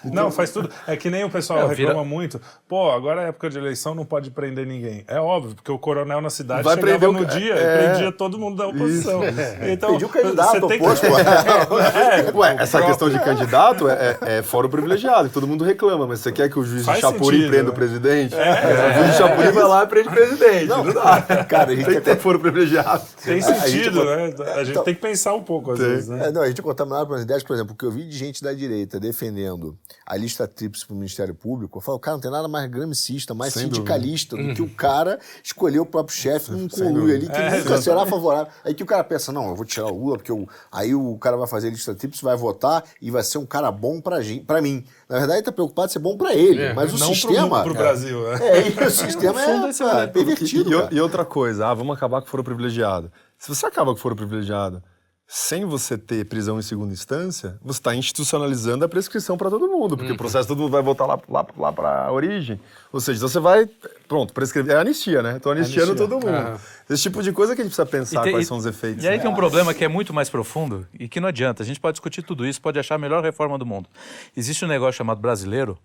Não, 0.04 0.32
faz 0.32 0.50
tudo. 0.52 0.70
É 0.88 0.98
que 0.98 1.10
nem 1.10 1.24
o 1.24 1.30
pessoal 1.30 1.60
É, 1.60 1.68
vira- 1.76 1.90
reclama 1.90 2.04
muito. 2.04 2.42
Pô, 2.68 2.92
agora 2.92 3.22
é 3.24 3.30
época 3.30 3.50
de 3.50 3.58
eleição, 3.58 3.94
não 3.94 4.06
pode 4.06 4.32
prender 4.32 4.66
ninguém. 4.66 5.04
É 5.08 5.20
óbvio, 5.20 5.56
porque 5.56 5.72
o 5.72 5.78
coronel 5.78 6.20
na 6.20 6.30
cidade 6.30 6.64
Vai 6.64 6.76
chegava 6.76 7.10
o 7.10 7.14
no 7.14 7.26
dia 7.26 7.54
é. 7.54 7.58
e 7.58 7.88
prendia 7.88 8.12
todo 8.12 8.38
mundo 8.40 8.58
da 8.58 8.68
oposição. 8.68 9.22
Então, 9.62 9.94
Pediu 9.94 10.10
candidato 10.10 10.52
você 10.60 10.68
tem 10.68 10.80
que- 10.80 10.86
oposto, 10.86 11.06
pô. 11.08 11.80
É, 11.80 12.32
Ué, 12.36 12.56
essa 12.60 12.82
questão 12.82 13.10
de 13.10 13.20
candidato 13.20 13.88
é, 13.88 14.18
é, 14.22 14.38
é 14.38 14.42
fora 14.44 14.66
o 14.68 14.70
privilegiado, 14.70 15.28
que 15.28 15.34
todo 15.34 15.48
mundo 15.48 15.64
reclama, 15.64 16.08
mas 16.08 16.20
você 16.22 16.32
quer 16.32 16.50
que 16.50 16.58
o 16.58 16.64
juiz 16.66 16.86
Faz 16.86 16.98
de 16.98 17.02
Chapuri 17.02 17.36
sentido, 17.38 17.50
prenda 17.50 17.64
né? 17.66 17.70
o 17.70 17.74
presidente? 17.74 18.36
o 18.36 18.94
juiz 18.98 19.12
de 19.12 19.18
Chapuri 19.18 19.52
vai 19.52 19.64
lá 19.64 19.84
e 19.84 19.88
prende 19.88 20.08
o 20.10 20.12
presidente. 20.12 20.66
Não, 20.66 20.84
dá. 20.92 21.22
Cara, 21.48 21.72
a 21.72 21.76
gente 21.84 21.90
tem 21.94 21.98
até- 21.98 22.16
ter 22.16 22.22
foro 22.22 22.40
privilegiado. 22.40 23.04
Tem 23.24 23.38
A 23.38 23.40
gente 23.40 23.60
sentido, 23.62 23.96
bota- 24.00 24.16
né? 24.16 24.24
A 24.54 24.58
gente 24.64 24.72
Então- 24.72 24.84
tem 24.84 24.96
que 24.96 25.02
pensar 25.02 25.34
um 25.34 25.44
pouco 25.44 25.72
às 25.72 25.80
Tem. 25.80 25.88
vezes, 25.90 26.10
né? 26.10 26.28
É, 26.28 26.32
não, 26.32 26.42
a 26.42 26.48
gente 26.48 26.60
é 26.60 26.64
contaminado 26.64 27.08
pelas 27.08 27.24
ideias, 27.24 27.44
por 27.44 27.54
exemplo, 27.54 27.74
o 27.74 27.78
que 27.78 27.86
eu 27.86 27.92
vi 27.92 28.08
de 28.08 28.18
gente 28.18 28.42
da 28.44 28.54
direita 28.54 29.00
defendendo 29.00 29.78
a 30.06 30.16
lista 30.18 30.48
tríplice 30.48 30.86
para 30.86 30.94
o 30.94 30.98
Ministério 30.98 31.34
Público, 31.36 31.78
eu 31.78 31.82
falo, 31.82 32.00
cara, 32.00 32.16
não 32.18 32.22
tem 32.22 32.32
nada 32.32 32.48
mais 32.48 32.70
gramicista, 32.70 33.34
mais 33.34 33.54
Sem 33.54 33.64
sindicalista 33.64 34.36
do 34.36 34.54
que 34.54 34.62
o 34.62 34.70
cara 34.70 35.20
escolher 35.44 35.80
o 35.80 35.86
próprio 35.86 36.16
chefe 36.16 36.52
num 36.52 36.68
conluio 36.68 36.94
dúvida. 36.94 37.16
ali 37.16 37.28
que 37.30 37.56
É, 37.56 37.60
nunca 37.60 37.82
será 37.82 38.06
favorável. 38.06 38.52
Aí 38.64 38.74
que 38.74 38.84
o 38.84 38.86
cara 38.86 39.04
pensa, 39.04 39.32
não, 39.32 39.50
eu 39.50 39.56
vou 39.56 39.66
tirar 39.66 39.88
o 39.88 39.98
Lula, 39.98 40.18
porque 40.18 40.32
eu- 40.32 40.48
aí 40.72 40.94
o 40.96 41.18
cara 41.18 41.38
vai 41.38 41.48
fazer 41.48 41.70
lista 41.70 41.94
tríplice, 41.96 42.24
vai 42.24 42.36
votar 42.36 42.84
e 43.02 43.10
vai 43.12 43.24
ser 43.24 43.38
um 43.38 43.46
cara 43.46 43.72
bom 43.72 44.00
pra 44.02 44.62
mim. 44.62 44.84
Na 45.14 45.20
verdade, 45.20 45.38
ele 45.38 45.46
tá 45.46 45.52
preocupado 45.52 45.90
em 45.90 45.94
ser 45.94 46.00
bom 46.00 46.18
pra 46.18 46.34
ele, 46.34 46.74
mas 46.74 46.92
o 46.92 46.98
não 46.98 47.14
sistema... 47.14 47.62
pro, 47.62 47.72
pro 47.72 47.84
Brasil, 47.84 48.20
né? 48.32 48.40
É, 48.42 48.68
e 48.68 48.84
o 48.84 48.90
sistema 48.90 49.40
é, 49.40 49.46
é 49.46 49.60
o 49.86 49.90
é, 50.00 50.08
pervertido, 50.08 50.72
E, 50.72 50.76
cara. 50.76 50.90
e 50.92 51.00
outra 51.00 51.24
coisa, 51.24 51.68
ah, 51.68 51.74
vamos 51.76 51.96
acabar 51.96 52.20
com 52.20 52.28
o 52.28 52.32
foro 52.32 52.44
privilegiado. 52.44 53.12
Se 53.38 53.48
você 53.48 53.68
acaba 53.68 53.92
com 53.92 54.00
o 54.00 54.02
foro 54.02 54.16
privilegiado 54.16 54.82
sem 55.26 55.66
você 55.66 55.98
ter 55.98 56.26
prisão 56.26 56.60
em 56.60 56.62
segunda 56.62 56.94
instância, 56.94 57.58
você 57.64 57.80
está 57.80 57.96
institucionalizando 57.96 58.86
a 58.86 58.90
prescrição 58.90 59.36
para 59.38 59.50
todo 59.50 59.68
mundo, 59.68 59.98
porque 59.98 60.12
o 60.12 60.18
processo 60.18 60.48
todo 60.48 60.60
mundo 60.60 60.72
vai 60.72 60.82
voltar 60.84 61.06
lá, 61.08 61.20
lá, 61.28 61.46
lá 61.58 61.72
para 61.72 62.06
a 62.06 62.12
origem. 62.12 62.60
Ou 62.92 63.00
seja, 63.00 63.18
então 63.18 63.28
você 63.30 63.40
vai, 63.40 63.66
pronto, 64.08 64.32
prescrever. 64.34 64.76
É 64.76 64.80
anistia, 64.80 65.24
né? 65.24 65.38
Estou 65.38 65.52
anistiando 65.54 65.92
Anistia. 65.92 66.08
todo 66.08 66.24
mundo. 66.24 66.60
Esse 66.90 67.04
tipo 67.04 67.24
de 67.24 67.32
coisa 67.32 67.56
que 67.56 67.62
a 67.62 67.64
gente 67.64 67.76
precisa 67.76 67.86
pensar 67.86 68.22
tem- 68.22 68.34
quais 68.34 68.46
e- 68.46 68.48
são 68.48 68.58
os 68.58 68.66
efeitos. 68.66 69.04
E 69.04 69.08
aí 69.08 69.18
né? 69.18 69.24
tem 69.24 69.32
um 69.32 69.36
problema 69.36 69.74
que 69.74 69.84
é 69.84 69.88
muito 69.88 70.14
mais 70.14 70.30
profundo 70.30 70.86
e 71.00 71.08
que 71.08 71.20
não 71.20 71.30
adianta. 71.30 71.64
A 71.64 71.66
gente 71.66 71.80
pode 71.80 71.94
discutir 71.96 72.22
tudo 72.22 72.46
isso, 72.46 72.62
pode 72.62 72.78
achar 72.78 72.96
a 72.96 73.00
melhor 73.00 73.24
reforma 73.24 73.58
do 73.58 73.66
mundo. 73.66 73.90
Existe 74.38 74.64
um 74.66 74.68
negócio 74.68 74.94
chamado 74.98 75.20
brasileiro 75.20 75.78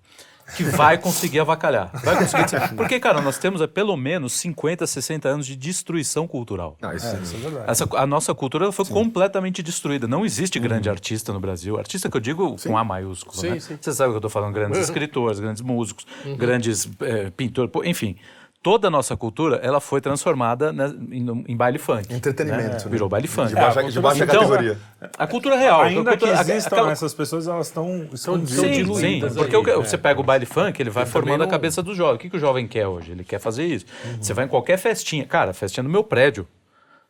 que 0.57 0.65
vai 0.65 0.99
conseguir 0.99 1.41
avacalhar. 1.41 1.91
Vai 2.05 2.17
conseguir. 2.19 2.45
dizer- 2.45 2.75
Porque, 2.75 2.99
cara, 2.99 3.21
nós 3.21 3.39
temos 3.39 3.61
é, 3.61 3.67
pelo 3.67 3.97
menos 3.97 4.33
50, 4.35 4.87
60 4.87 5.29
anos 5.29 5.47
de 5.47 5.55
destruição 5.57 6.27
cultural. 6.27 6.77
Ah, 6.83 6.95
isso, 6.95 7.07
Isso 7.23 7.37
é 7.37 7.39
verdade. 7.39 7.71
Essa, 7.71 7.89
a 7.97 8.07
nossa 8.07 8.35
cultura 8.35 8.71
foi 8.73 8.85
completamente 8.87 9.63
destruída. 9.63 10.07
Não 10.09 10.25
existe 10.25 10.59
grande 10.59 10.89
artista 10.89 11.33
no 11.33 11.41
Brasil. 11.41 11.79
Artista 11.79 12.11
que 12.11 12.17
eu 12.17 12.21
digo 12.21 12.57
com 12.63 12.77
A 12.77 12.85
maiúsculo. 12.85 13.37
Sim, 13.37 13.51
né? 13.51 13.61
sim. 13.61 13.79
Você 13.81 13.93
sabe 13.93 14.09
o 14.09 14.13
que 14.13 14.17
eu 14.17 14.19
estou 14.19 14.31
falando? 14.31 14.55
Grandes 14.55 14.79
escritores, 14.81 15.39
grandes 15.41 15.63
músicos, 15.63 16.07
grandes 16.37 16.89
eh, 17.01 17.31
pintores, 17.37 17.71
enfim. 17.85 18.17
Toda 18.61 18.89
a 18.89 18.91
nossa 18.91 19.17
cultura 19.17 19.57
ela 19.63 19.81
foi 19.81 20.01
transformada 20.01 20.73
né, 20.73 20.93
em, 21.13 21.45
em 21.47 21.57
baile 21.57 21.79
funk. 21.79 22.13
Entretenimento, 22.13 22.85
né? 22.85 22.91
Virou 22.91 23.09
baile 23.09 23.29
funk. 23.29 23.49
De 23.51 23.55
baixa, 23.55 23.83
de 23.85 24.01
baixa 24.01 24.25
Então, 24.25 24.41
categoria. 24.41 24.79
A 25.17 25.27
cultura 25.29 25.57
real. 25.57 25.83
Ainda 25.83 26.01
a 26.01 26.13
cultura, 26.17 26.33
que 26.33 26.39
a- 26.39 26.41
existam 26.55 26.75
aquela- 26.77 26.91
essas 26.93 27.15
pessoas, 27.15 27.47
elas 27.47 27.69
estão 27.69 28.09
escondidas. 28.13 28.51
Sim, 28.51 28.63
sim, 28.65 28.73
diluídas 28.73 29.35
porque 29.37 29.55
aí, 29.55 29.63
o 29.63 29.65
que- 29.65 29.71
é. 29.71 29.77
você 29.77 29.97
pega 29.97 30.21
o 30.21 30.25
baile 30.25 30.45
funk, 30.45 30.83
ele 30.83 30.91
vai 30.91 31.07
formando 31.07 31.43
a 31.43 31.45
não- 31.45 31.51
cabeça 31.51 31.83
do 31.85 31.95
jovem. 31.95 32.17
O 32.17 32.19
que, 32.19 32.29
que 32.29 32.37
o 32.37 32.41
jovem 32.41 32.67
quer 32.67 32.89
hoje? 32.89 33.13
Ele 33.13 33.23
quer 33.23 33.39
fazer 33.39 33.65
isso. 33.65 33.87
Uhum. 34.05 34.19
Você 34.23 34.35
vai 34.35 34.45
em 34.45 34.49
qualquer 34.49 34.77
festinha. 34.77 35.25
Cara, 35.25 35.53
festinha 35.55 35.85
no 35.85 35.89
meu 35.91 36.03
prédio. 36.03 36.47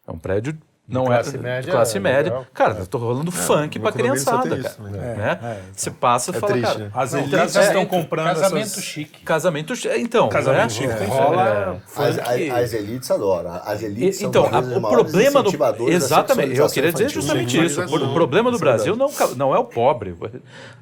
É 0.07 0.12
um 0.12 0.18
prédio. 0.18 0.55
Não 0.89 1.05
classe 1.05 1.36
é 1.36 1.39
média, 1.39 1.70
classe 1.70 1.97
é 1.97 2.01
média. 2.01 2.22
legal. 2.32 2.47
Cara, 2.55 2.76
eu 2.78 2.86
tô 2.86 2.97
rolando 2.97 3.30
funk 3.30 3.78
pra 3.78 3.93
criançada, 3.93 4.49
cara. 4.49 4.61
isso, 4.61 4.82
né? 4.82 5.14
né? 5.41 5.59
Você 5.70 5.91
passa 5.91 6.30
e 6.30 6.41
fala, 6.41 6.53
triste, 6.53 6.66
cara, 6.72 6.84
né? 6.86 6.91
As 6.95 7.12
elites 7.12 7.57
é, 7.57 7.61
estão 7.61 7.82
é, 7.82 7.86
comprando 7.86 8.26
Casamento 8.28 8.64
essas... 8.64 8.84
chique. 8.84 9.22
casamento, 9.22 9.74
então, 9.99 10.28
Casamento 10.30 10.62
né? 10.62 10.68
chique 10.70 10.95
tem 10.97 11.07
rola 11.07 11.82
As, 11.95 12.18
as- 12.18 12.72
elites 12.72 13.11
adoram. 13.11 13.61
As 13.64 13.82
elites 13.82 14.18
são 14.18 14.30
Então, 14.30 14.49
talvez 14.49 14.72
a- 14.72 14.78
o 14.78 14.80
problema 14.80 15.43
do 15.43 15.91
exatamente, 15.91 16.57
eu 16.57 16.68
queria 16.70 16.91
dizer 16.91 17.05
infantil. 17.05 17.20
justamente 17.22 17.64
isso. 17.66 17.82
O 17.84 18.14
problema 18.14 18.51
do 18.51 18.59
Brasil 18.59 18.97
não, 18.97 19.11
não 19.36 19.55
é 19.55 19.59
o 19.59 19.64
pobre. 19.64 20.16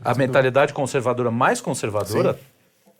A 0.05 0.15
mentalidade 0.15 0.73
conservadora 0.73 1.33
mais 1.33 1.61
conservadora 1.61 2.39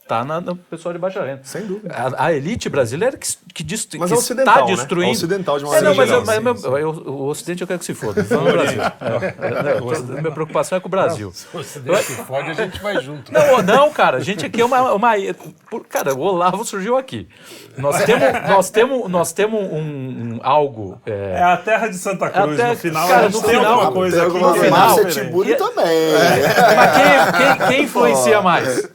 está 0.07 0.25
no 0.25 0.55
pessoal 0.57 0.93
de 0.93 0.99
baixa 1.01 1.21
renda. 1.25 1.41
Sem 1.43 1.67
dúvida. 1.67 1.93
A, 1.93 2.27
a 2.27 2.33
elite 2.33 2.69
brasileira 2.69 3.17
que, 3.19 3.27
que, 3.53 3.65
dest- 3.65 3.95
Mas 3.99 4.09
que 4.11 4.15
é 4.15 4.19
está 4.19 4.33
ocidental, 4.35 4.67
né? 4.69 4.75
destruindo. 4.77 5.09
É 5.11 5.13
ocidental 5.13 5.59
de 5.59 5.65
uma 5.65 5.77
É, 5.77 5.81
não, 5.83 5.95
maneira 5.97 6.21
mas, 6.21 6.29
geral, 6.37 6.43
mas 6.45 6.65
eu- 6.65 6.79
eu- 6.79 6.91
o 6.91 7.27
Ocidente 7.27 7.61
eu 7.63 7.67
quero 7.67 7.79
que 7.81 7.85
se 7.85 7.95
foda. 7.95 8.23
Do 8.23 8.39
Brasil. 8.53 8.81
É, 8.83 9.35
é, 9.49 9.81
não, 9.81 10.21
minha 10.21 10.31
preocupação 10.31 10.79
é 10.79 10.81
com 10.81 10.87
o 10.87 10.91
Brasil. 10.91 11.33
Se 11.33 11.47
você 11.53 11.81
deixa 11.81 12.03
que 12.15 12.23
fode, 12.23 12.51
a 12.51 12.55
gente 12.55 12.81
vai 12.81 13.01
junto. 13.03 13.33
Não, 13.33 13.63
não, 13.63 13.91
cara, 13.91 14.19
a 14.19 14.21
gente 14.21 14.47
aqui 14.47 14.61
é 14.61 14.65
uma, 14.65 14.93
uma. 14.93 15.13
por- 15.69 15.85
Cara, 15.87 16.15
o 16.15 16.21
Olavo 16.21 16.65
surgiu 16.65 16.97
aqui. 16.97 17.29
Nós 17.77 18.03
temos, 18.05 18.49
nós 18.49 18.71
temos, 18.71 19.11
nós 19.11 19.33
temos 19.33 19.61
um, 19.61 19.79
um 20.37 20.41
algo. 20.43 21.01
é, 21.05 21.35
É 21.39 21.43
a 21.43 21.57
terra 21.57 21.89
de 21.89 21.97
Santa 21.99 22.31
Cruz. 22.31 22.59
Até- 22.61 22.71
no 22.71 22.77
final, 22.77 23.09
cara, 23.09 23.21
a 23.21 23.23
gente 23.25 23.35
no 23.35 23.43
tem 23.43 23.57
final- 23.57 23.73
alguma 23.73 23.93
coisa 23.93 24.17
tem 24.21 24.27
aqui. 24.31 24.39
coisa. 24.39 24.67
é 24.67 24.71
Márcia. 24.71 25.05
Tiburi 25.07 25.55
também. 25.57 26.13
Mas 26.77 26.93
quem, 26.97 27.57
quem, 27.59 27.69
quem 27.69 27.83
influencia 27.85 28.41
mais? 28.41 28.89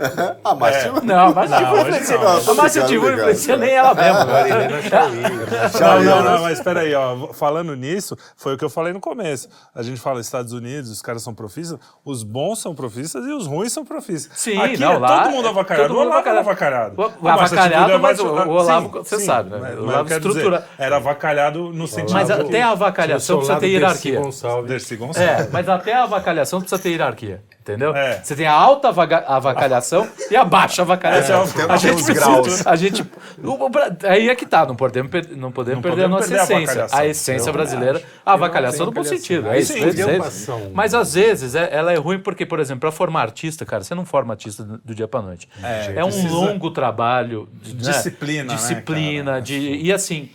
Ah, 0.44 0.56
mas 0.56 0.84
Tiburi- 0.84 1.01
Não, 1.04 1.28
a 1.28 1.32
Márcia 1.34 1.58
Tiburi 1.58 1.80
influencia. 1.82 2.18
não. 2.18 2.28
A 2.28 2.32
Márcia 2.34 2.52
Obrigado, 2.52 2.88
Tiburi 2.88 3.14
influencia 3.16 3.58
nem 3.58 3.70
ela 3.72 3.94
mesma. 3.94 4.26
Não, 5.80 6.04
não, 6.04 6.24
não, 6.24 6.42
mas 6.44 6.58
espera 6.58 6.82
aí, 6.82 6.94
ó. 6.94 7.28
Falando 7.34 7.76
nisso, 7.76 8.18
foi 8.36 8.56
o 8.56 8.58
que 8.58 8.64
eu 8.66 8.70
falei 8.70 8.94
no 8.94 9.00
começo. 9.00 9.48
A 9.74 9.82
gente 9.84 10.00
fala 10.00 10.20
Estados 10.22 10.54
Unidos, 10.54 10.90
os 10.90 11.02
caras 11.02 11.22
são 11.24 11.34
profistas, 11.34 11.80
os 12.06 12.24
bons 12.24 12.60
são 12.60 12.74
profistas 12.76 13.26
e 13.26 13.32
os 13.32 13.48
ruins 13.48 13.72
são 13.74 13.86
profistas. 13.86 14.38
Sim, 14.38 14.62
Aqui 14.62 14.78
não, 14.80 14.94
é 14.94 14.98
lá 14.98 15.24
todo 15.24 15.32
mundo 15.34 15.48
é 15.48 15.50
avacalhado. 15.50 15.88
todo 15.88 15.96
o 15.98 16.00
mundo 16.00 16.12
Olavo 16.12 16.30
era 16.30 16.40
avacalhado. 16.40 17.02
avacalhado. 17.02 17.20
O- 17.22 17.28
avacalhado, 17.28 17.92
é 17.92 17.98
mas 17.98 18.02
mais- 18.02 18.20
o- 18.20 18.26
o 18.50 18.52
Olavo, 18.54 18.90
você 18.90 19.20
sabe, 19.20 19.50
né? 19.50 19.58
mas- 19.62 19.74
O 19.74 19.82
mas 19.86 19.96
Olavo 19.96 20.10
eu 20.14 20.64
Era 20.78 20.96
avacalhado 20.98 21.74
no 21.74 21.88
sentido 21.88 22.14
Mas 22.14 22.30
até 22.30 22.62
a 22.62 22.70
avacalhação 22.72 23.38
precisa 23.38 23.60
ter 23.60 23.68
hierarquia. 23.68 24.20
Gonçalves. 24.20 24.70
Dercy 24.70 24.96
Gonçalves. 24.96 25.22
É, 25.46 25.50
mas 25.52 25.70
até 25.70 25.94
a 25.94 26.04
avacalhação 26.04 26.60
precisa 26.60 26.82
ter 26.82 26.90
hierarquia. 26.90 27.42
Entendeu? 27.62 27.96
É. 27.96 28.20
Você 28.24 28.36
tem 28.36 28.48
a 28.48 28.54
alta 28.54 28.90
avacalhação 28.90 30.08
e 30.32 30.36
a 30.36 30.44
baixa 30.44 30.82
avacalhação. 30.82 31.48
tem- 31.48 31.66
a 31.70 31.78
gente 31.78 31.94
precisa- 32.04 32.14
graus. 32.14 32.66
A 32.68 32.76
gente, 32.76 33.06
aí 34.08 34.30
é 34.30 34.36
que 34.36 34.48
tá, 34.48 34.66
não 34.66 34.76
podemos, 34.76 35.12
per- 35.12 35.28
não 35.38 35.52
podemos 35.52 35.76
Não 35.78 35.82
perder 35.84 36.06
a 36.06 36.10
podemos 36.10 36.28
nossa 36.28 36.28
perder 36.28 36.42
a 36.42 36.44
essência. 36.44 36.72
avacalhação. 36.72 37.00
A 37.00 37.06
essência 37.08 37.50
Eu 37.50 37.54
brasileira, 37.54 38.02
a 38.26 38.34
avacalhação 38.34 38.86
no 38.88 38.92
bom 38.92 39.04
sentido. 39.04 39.48
É 39.50 39.60
isso, 39.60 39.74
sim, 39.74 39.80
é 39.80 39.90
é. 40.16 40.70
Mas 40.74 40.96
às 40.96 41.14
vezes 41.14 41.54
é- 41.54 41.70
ela 41.72 41.94
é 41.94 41.98
ruim 41.98 42.18
porque, 42.20 42.46
por 42.48 42.60
exemplo, 42.60 42.82
para 42.82 42.92
formar 42.92 43.22
artista, 43.22 43.64
cara, 43.64 43.84
você 43.84 43.94
não 43.94 44.06
forma 44.06 44.34
artista 44.34 44.64
do, 44.64 44.80
do 44.84 44.96
dia 44.96 45.08
para 45.08 45.22
noite. 45.22 45.48
É, 45.96 46.04
um 46.04 46.08
precisa- 46.10 46.34
longo 46.34 46.72
trabalho. 46.72 47.48
de- 47.62 47.76
né? 47.76 47.92
Disciplina, 47.92 48.44
né, 48.52 48.56
Disciplina. 48.56 49.32
cara? 49.34 49.42
de, 49.42 49.58
e 49.84 49.94
assim, 49.94 50.28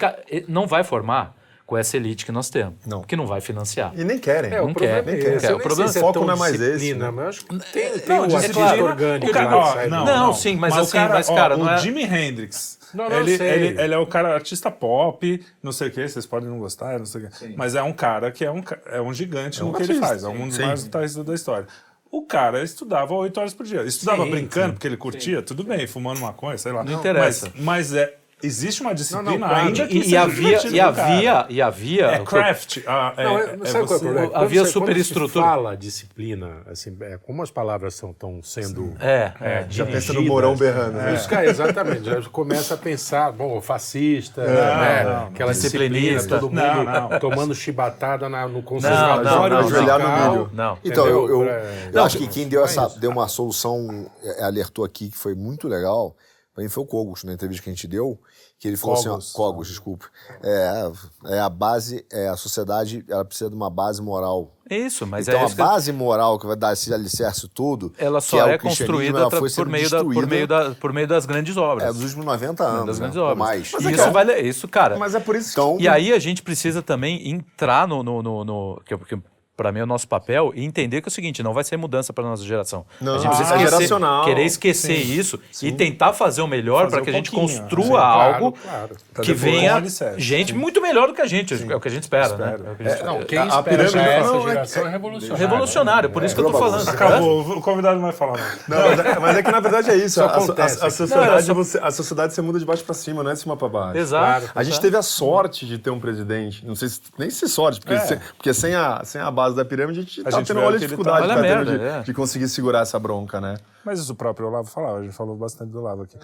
não 0.49 0.67
vai 0.67 0.85
formar 0.85 1.35
com 1.67 1.77
essa 1.77 1.97
elite 1.97 2.25
que 2.25 2.31
nós 2.31 2.49
temos. 2.49 2.75
Não. 2.87 3.03
Que 3.03 3.17
não 3.17 3.27
vai 3.27 3.41
financiar. 3.41 3.93
E 3.97 4.05
nem 4.05 4.19
querem. 4.21 4.53
É, 4.53 4.63
o 4.63 4.67
Não 4.69 4.73
problema 4.73 5.03
quer, 5.03 5.11
é 5.11 5.17
nem 5.17 5.35
esse. 5.35 5.47
quer. 5.47 5.53
Eu 5.53 5.57
O 5.57 5.61
problema- 5.61 5.91
sei 5.91 6.01
se 6.01 6.07
é 6.07 6.09
o 6.09 6.13
foco 6.13 6.25
não 6.25 6.35
é 6.35 6.37
mais 6.39 6.61
esse, 6.61 6.95
né? 6.95 7.11
mas 7.11 7.27
acho 7.29 7.45
que 7.45 7.59
tem, 7.73 7.99
tem 7.99 8.17
Não, 8.17 8.25
o 8.25 8.27
disciplina- 8.29 8.67
atitude 8.69 8.83
orgânico 8.85 9.27
O 9.31 9.35
cara, 9.35 9.57
ó, 9.57 9.75
do- 9.83 9.89
não, 9.91 10.05
Não, 10.07 10.33
sim, 10.33 10.57
mas 10.57 10.77
o 10.77 10.81
assim, 10.81 10.93
cara, 10.93 11.15
mas, 11.15 11.29
ó, 11.29 11.35
cara, 11.35 11.55
o 11.57 11.59
não 11.59 11.73
é- 11.73 11.79
Jimi 11.79 12.05
Hendrix. 12.05 12.79
Não, 12.95 13.11
não, 13.11 13.17
ele, 13.19 13.37
sei. 13.37 13.49
ele, 13.51 13.81
ele 13.83 13.95
é 13.95 13.99
o 13.99 14.07
cara 14.07 14.33
artista 14.33 14.71
pop, 14.71 15.45
não 15.61 15.73
sei 15.73 15.89
o 15.89 15.91
que, 15.91 16.09
vocês 16.09 16.25
podem 16.25 16.49
não 16.49 16.59
gostar, 16.61 16.99
não 17.01 17.05
sei 17.05 17.25
o 17.25 17.29
que. 17.29 17.57
Mas 17.57 17.75
é 17.75 17.83
um 17.83 17.93
cara 17.93 18.31
que 18.31 18.45
é 18.45 18.51
um, 18.51 18.63
é 18.87 19.01
um 19.03 19.13
gigante 19.13 19.61
no 19.61 19.73
que 19.75 19.83
ele 19.83 19.95
faz, 19.95 20.23
é 20.23 20.29
um 20.29 20.47
dos 20.47 20.55
Sim. 20.55 20.63
maiores 20.63 20.85
guitarristas 20.85 21.25
da 21.25 21.35
história. 21.35 21.67
O 22.13 22.23
cara 22.23 22.63
estudava 22.63 23.13
oito 23.15 23.39
horas 23.41 23.53
por 23.53 23.67
dia. 23.67 23.83
Estudava 23.83 24.23
Sim, 24.25 24.31
brincando, 24.31 24.75
porque 24.75 24.87
ele 24.87 24.97
curtia, 24.97 25.43
tudo 25.43 25.65
bem, 25.65 25.87
fumando 25.89 26.21
maconha, 26.21 26.57
sei 26.57 26.71
lá. 26.73 26.85
Não 26.85 26.93
interessa. 26.93 27.51
Mas, 27.57 27.91
mas 27.91 27.95
é, 27.95 28.15
existe 28.43 28.83
uma 28.83 28.95
disciplina 28.95 29.31
Não, 29.31 29.39
não, 29.39 29.49
ainda 29.49 29.87
que 29.87 29.97
E, 29.97 30.01
e 30.01 30.05
seja 30.05 30.23
havia, 30.23 30.59
divertido 30.59 30.77
e 30.77 30.81
pro 30.81 30.93
cara. 30.95 31.13
havia, 31.15 31.47
e 31.49 31.63
havia. 31.63 32.07
É 32.07 32.19
craft. 32.25 32.79
ah, 32.87 33.15
é, 33.17 33.25
Não, 33.25 33.39
é, 33.39 33.43
é, 33.43 33.47
sabe 33.67 33.87
qual 33.87 33.95
é 33.95 33.97
o 33.97 34.01
problema? 34.01 34.29
Quando 34.29 34.43
havia 34.43 34.65
você- 34.65 34.73
superestrutura. 34.73 35.29
se 35.45 35.49
fala 35.49 35.77
disciplina, 35.77 36.59
assim, 36.71 36.97
é, 37.01 37.19
como 37.19 37.43
as 37.43 37.51
palavras 37.51 37.95
estão 37.95 38.13
tão 38.13 38.43
sendo 38.43 38.95
É, 39.01 39.33
é. 39.41 39.67
Já 39.71 39.87
pensa 39.87 40.13
no 40.13 40.23
Mourão 40.23 40.55
berrando. 40.57 40.93
né? 40.99 41.15
Os 41.15 41.27
caras, 41.27 41.51
exatamente, 41.51 42.05
já 42.05 42.21
começa 42.23 42.75
a 42.75 42.77
pensar, 42.77 43.33
bom, 43.33 43.61
fascista, 43.61 44.45
né, 44.45 45.01
É, 45.01 45.05
não, 45.05 45.27
aquela 45.29 45.53
disciplina, 45.53 45.89
disciplinista. 45.89 46.39
todo 46.39 46.51
mundo 46.51 46.61
Não, 46.63 47.09
não. 47.11 47.19
tomando 47.19 47.55
chibatada 47.55 48.29
na, 48.29 48.47
no 48.47 48.55
não, 48.55 48.63
conservatório 48.63 49.55
não, 49.57 49.67
ajoelhar 49.67 49.99
no 49.99 50.31
milho. 50.33 50.51
Não. 50.53 50.79
Então, 50.85 51.07
eu, 51.07 51.29
eu, 51.29 51.45
eu 51.93 52.05
acho 52.05 52.19
que 52.19 52.29
quem 52.29 52.47
deu, 52.49 52.61
é 52.61 52.65
essa, 52.65 52.87
isso. 52.87 53.01
deu 53.01 53.11
uma 53.11 53.29
solução, 53.29 54.11
é, 54.23 54.45
alertou 54.45 54.85
aqui, 54.85 55.09
que 55.11 55.17
foi 55.17 55.35
muito 55.35 55.67
legal, 55.69 56.15
pra 56.57 56.65
mim 56.65 56.71
foi 56.71 56.83
o 56.83 56.87
Cogos, 56.87 57.23
na 57.23 57.35
entrevista 57.35 57.63
que 57.63 57.69
a 57.69 57.73
gente 57.75 57.87
deu, 57.87 58.19
que 58.59 58.67
ele 58.67 58.79
falou 58.79 58.97
Cogos. 58.97 59.07
assim, 59.29 59.33
ó, 59.35 59.37
Cogos, 59.37 59.69
desculpa, 59.69 60.07
é, 60.43 60.91
é 61.37 61.39
a 61.39 61.51
base, 61.51 62.05
é 62.11 62.29
a 62.29 62.37
sociedade, 62.37 63.05
ela 63.09 63.25
precisa 63.27 63.51
de 63.51 63.55
uma 63.57 63.69
base 63.69 64.01
moral. 64.01 64.55
Isso, 64.71 65.07
mas 65.07 65.29
então 65.29 65.39
é 65.39 65.43
a 65.43 65.47
isso 65.47 65.55
que- 65.55 65.63
base 65.63 65.93
moral 65.93 66.39
que 66.41 66.47
vai 66.47 66.57
dar 66.57 66.73
esse 66.73 66.93
alicerce 66.93 67.47
tudo, 67.49 67.93
ela 67.99 68.21
que 68.21 68.27
só 68.27 68.49
é, 68.49 68.57
cristianismo, 68.59 69.13
construída 69.13 69.31
foi 69.39 69.51
por 69.51 69.69
meio, 69.69 69.91
da, 69.91 70.03
por, 70.03 70.27
meio 70.27 70.47
da, 70.49 70.71
por 70.75 70.93
meio 70.93 71.07
das 71.07 71.27
grandes 71.27 71.57
obras. 71.59 71.89
é, 71.89 71.93
dos 71.93 72.03
últimos 72.03 72.25
90 72.25 72.65
anos, 72.65 72.87
das 72.87 72.97
né, 72.99 73.01
grandes 73.03 73.19
obras. 73.21 73.39
mais. 73.39 73.73
E 73.75 73.93
isso, 73.93 74.11
vale, 74.11 74.41
isso, 74.41 74.67
cara. 74.67 74.99
Mas 74.99 75.15
é 75.15 75.21
por 75.21 75.37
isso 75.37 75.49
que 75.55 75.61
Então, 75.61 75.77
E 75.79 75.87
aí 75.87 76.13
a 76.13 76.19
gente 76.19 76.43
precisa 76.43 76.83
também 76.83 77.31
entrar 77.31 77.87
no. 77.87 78.03
no, 78.03 78.23
no, 78.23 78.45
no- 78.45 78.83
que, 78.85 78.97
que 78.97 79.19
para 79.57 79.73
mim 79.73 79.81
é 79.81 79.83
o 79.83 79.87
nosso 79.87 80.07
papel 80.07 80.53
e 80.55 80.65
entender 80.65 81.01
que 81.01 81.09
é 81.09 81.11
o 81.11 81.13
seguinte, 81.13 81.43
não 81.43 81.55
vai 81.55 81.65
ser 81.65 81.77
mudança 81.77 82.13
para 82.13 82.25
nossa 82.25 82.45
geração. 82.45 82.85
Não, 83.01 83.15
a 83.15 83.19
gente 83.19 83.29
precisa 83.29 83.55
é 83.55 83.57
esquecer, 83.57 83.77
geracional. 83.77 84.25
querer 84.25 84.45
esquecer 84.45 84.97
isso 84.97 85.41
e 85.63 85.73
tentar 85.73 86.13
fazer 86.13 86.43
o 86.43 86.47
melhor 86.47 86.89
para 86.91 87.01
um 87.01 87.05
que 87.05 87.11
a 87.11 87.13
gente 87.13 87.31
construa 87.31 87.83
sim, 87.85 87.89
claro, 87.91 88.35
algo 88.35 88.53
claro. 88.53 88.97
que 89.23 89.33
venha 89.33 89.77
alicerce, 89.77 90.21
gente 90.21 90.53
muito 90.55 90.81
melhor 90.81 91.09
do 91.09 91.15
que 91.15 91.23
a 91.23 91.27
gente. 91.27 91.55
É 91.55 91.75
o 91.77 91.81
que 91.81 91.89
a 91.89 91.91
gente 91.91 92.03
espera, 92.03 92.37
né? 92.37 92.57
É 92.73 92.75
que 92.75 92.83
a 92.83 92.91
gente 92.91 93.03
Não, 93.05 93.21
espera. 93.21 93.25
quem 93.27 93.39
a- 93.39 93.43
a 93.43 93.47
espera 93.47 93.63
pirâmide 93.65 93.93
já 93.93 94.03
essa 94.07 94.33
não, 94.33 94.37
é- 94.41 94.53
geração 94.53 94.87
é 94.87 94.91
revolucionária. 94.91 95.47
Revolucionário, 95.47 96.11
por 96.11 96.25
isso 96.25 96.35
que 96.35 96.41
eu 96.41 96.51
tô 96.51 96.59
falando. 96.59 96.89
Acabou, 96.89 97.41
o 97.57 97.61
convidado 97.63 97.95
não 97.97 98.03
vai 98.03 98.13
falar. 98.13 98.59
Não, 98.69 98.79
mas, 99.21 99.37
é, 99.37 99.39
é 99.41 99.43
que 99.43 99.51
na 99.51 99.61
verdade 99.61 99.91
é 99.91 99.97
isso. 99.97 100.23
A, 100.23 100.27
a- 100.27 100.37
a- 100.37 100.87
a 100.87 100.91
sociedade, 100.91 101.53
você, 101.53 101.79
a 101.79 101.91
sociedade 101.91 102.35
você 102.35 102.43
muda 102.43 102.59
de 102.59 102.65
baixo 102.65 102.85
para 102.85 102.95
cima, 102.95 103.23
não 103.23 103.31
é 103.31 103.35
de 103.35 103.41
cima 103.41 103.57
para 103.57 103.69
baixo. 103.69 103.99
Exato. 103.99 104.51
A 104.55 104.63
gente 104.63 104.81
teve 104.81 104.97
a 104.97 105.03
sorte 105.03 105.65
de 105.67 105.79
ter 105.79 105.91
um 105.91 106.01
presidente. 106.01 106.65
Não 106.67 106.75
sei 106.75 106.89
se 106.89 107.01
nem 107.19 107.31
se 107.31 107.49
sorte, 107.49 107.81
porque, 107.81 108.17
porque 108.37 108.53
sem, 108.55 108.75
a, 108.75 109.03
sem 109.05 109.21
a 109.21 109.31
base 109.31 109.46
da 109.55 109.65
pirâmide 109.65 110.01
a 110.01 110.03
gente 110.03 110.23
tá 110.25 110.31
gente 110.31 110.47
tendo 110.49 110.59
olha 110.61 110.69
a 110.69 110.71
ele 110.73 110.79
dificuldade 110.81 111.19
tá- 111.19 111.25
Olha 111.25 111.33
a 111.33 111.37
tá 111.37 111.43
merda, 111.43 111.79
de, 111.79 111.85
é. 111.85 112.01
de 112.03 112.15
conseguir 112.15 112.49
segurar 112.49 112.81
essa 112.81 112.99
bronca, 112.99 113.41
né? 113.41 113.57
Mas 113.85 114.01
isso 114.01 114.13
o 114.13 114.17
próprio 114.17 114.49
Olavo 114.49 114.69
falava, 114.69 114.99
a 114.99 115.03
gente 115.03 115.15
falou 115.15 115.37
bastante 115.37 115.71
do 115.71 115.79
Olavo 115.81 116.03
aqui. 116.03 116.17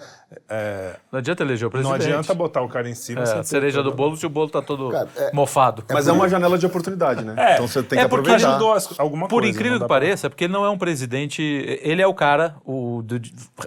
É, 0.49 0.95
Não 1.11 1.19
adianta 1.19 1.43
eleger 1.43 1.67
o 1.67 1.71
não 1.71 1.71
presidente. 1.71 2.03
adianta 2.11 2.33
botar 2.33 2.61
o 2.61 2.67
cara 2.67 2.89
em 2.89 2.93
cima. 2.95 3.21
É, 3.21 3.39
a 3.39 3.43
cereja 3.43 3.81
do 3.81 3.93
bolo 3.93 4.17
se 4.17 4.25
o 4.25 4.29
bolo 4.29 4.49
tá 4.49 4.61
todo 4.61 4.89
Cara, 4.91 5.07
é- 5.15 5.31
mofado. 5.31 5.83
Mas 5.91 6.07
é 6.07 6.11
uma 6.11 6.27
janela 6.27 6.57
de 6.57 6.65
oportunidade, 6.65 7.23
né? 7.23 7.35
É, 7.37 7.53
então 7.53 7.67
você 7.67 7.81
tem 7.81 7.99
é 7.99 8.03
que 8.03 8.09
porque 8.09 8.29
aproveitar. 8.29 8.49
ajudou 8.49 8.73
as- 8.73 8.99
alguma 8.99 9.27
Por 9.29 9.41
coisa. 9.41 9.49
incrível 9.49 9.79
não 9.79 9.85
que 9.85 9.87
pra- 9.87 9.95
pareça, 9.95 10.27
é 10.27 10.29
porque 10.29 10.43
ele 10.43 10.53
não 10.53 10.65
é 10.65 10.69
um 10.69 10.77
presidente. 10.77 11.41
Ele 11.81 12.01
é 12.01 12.07
o 12.07 12.13
cara, 12.13 12.55
o 12.65 13.01
do, 13.01 13.19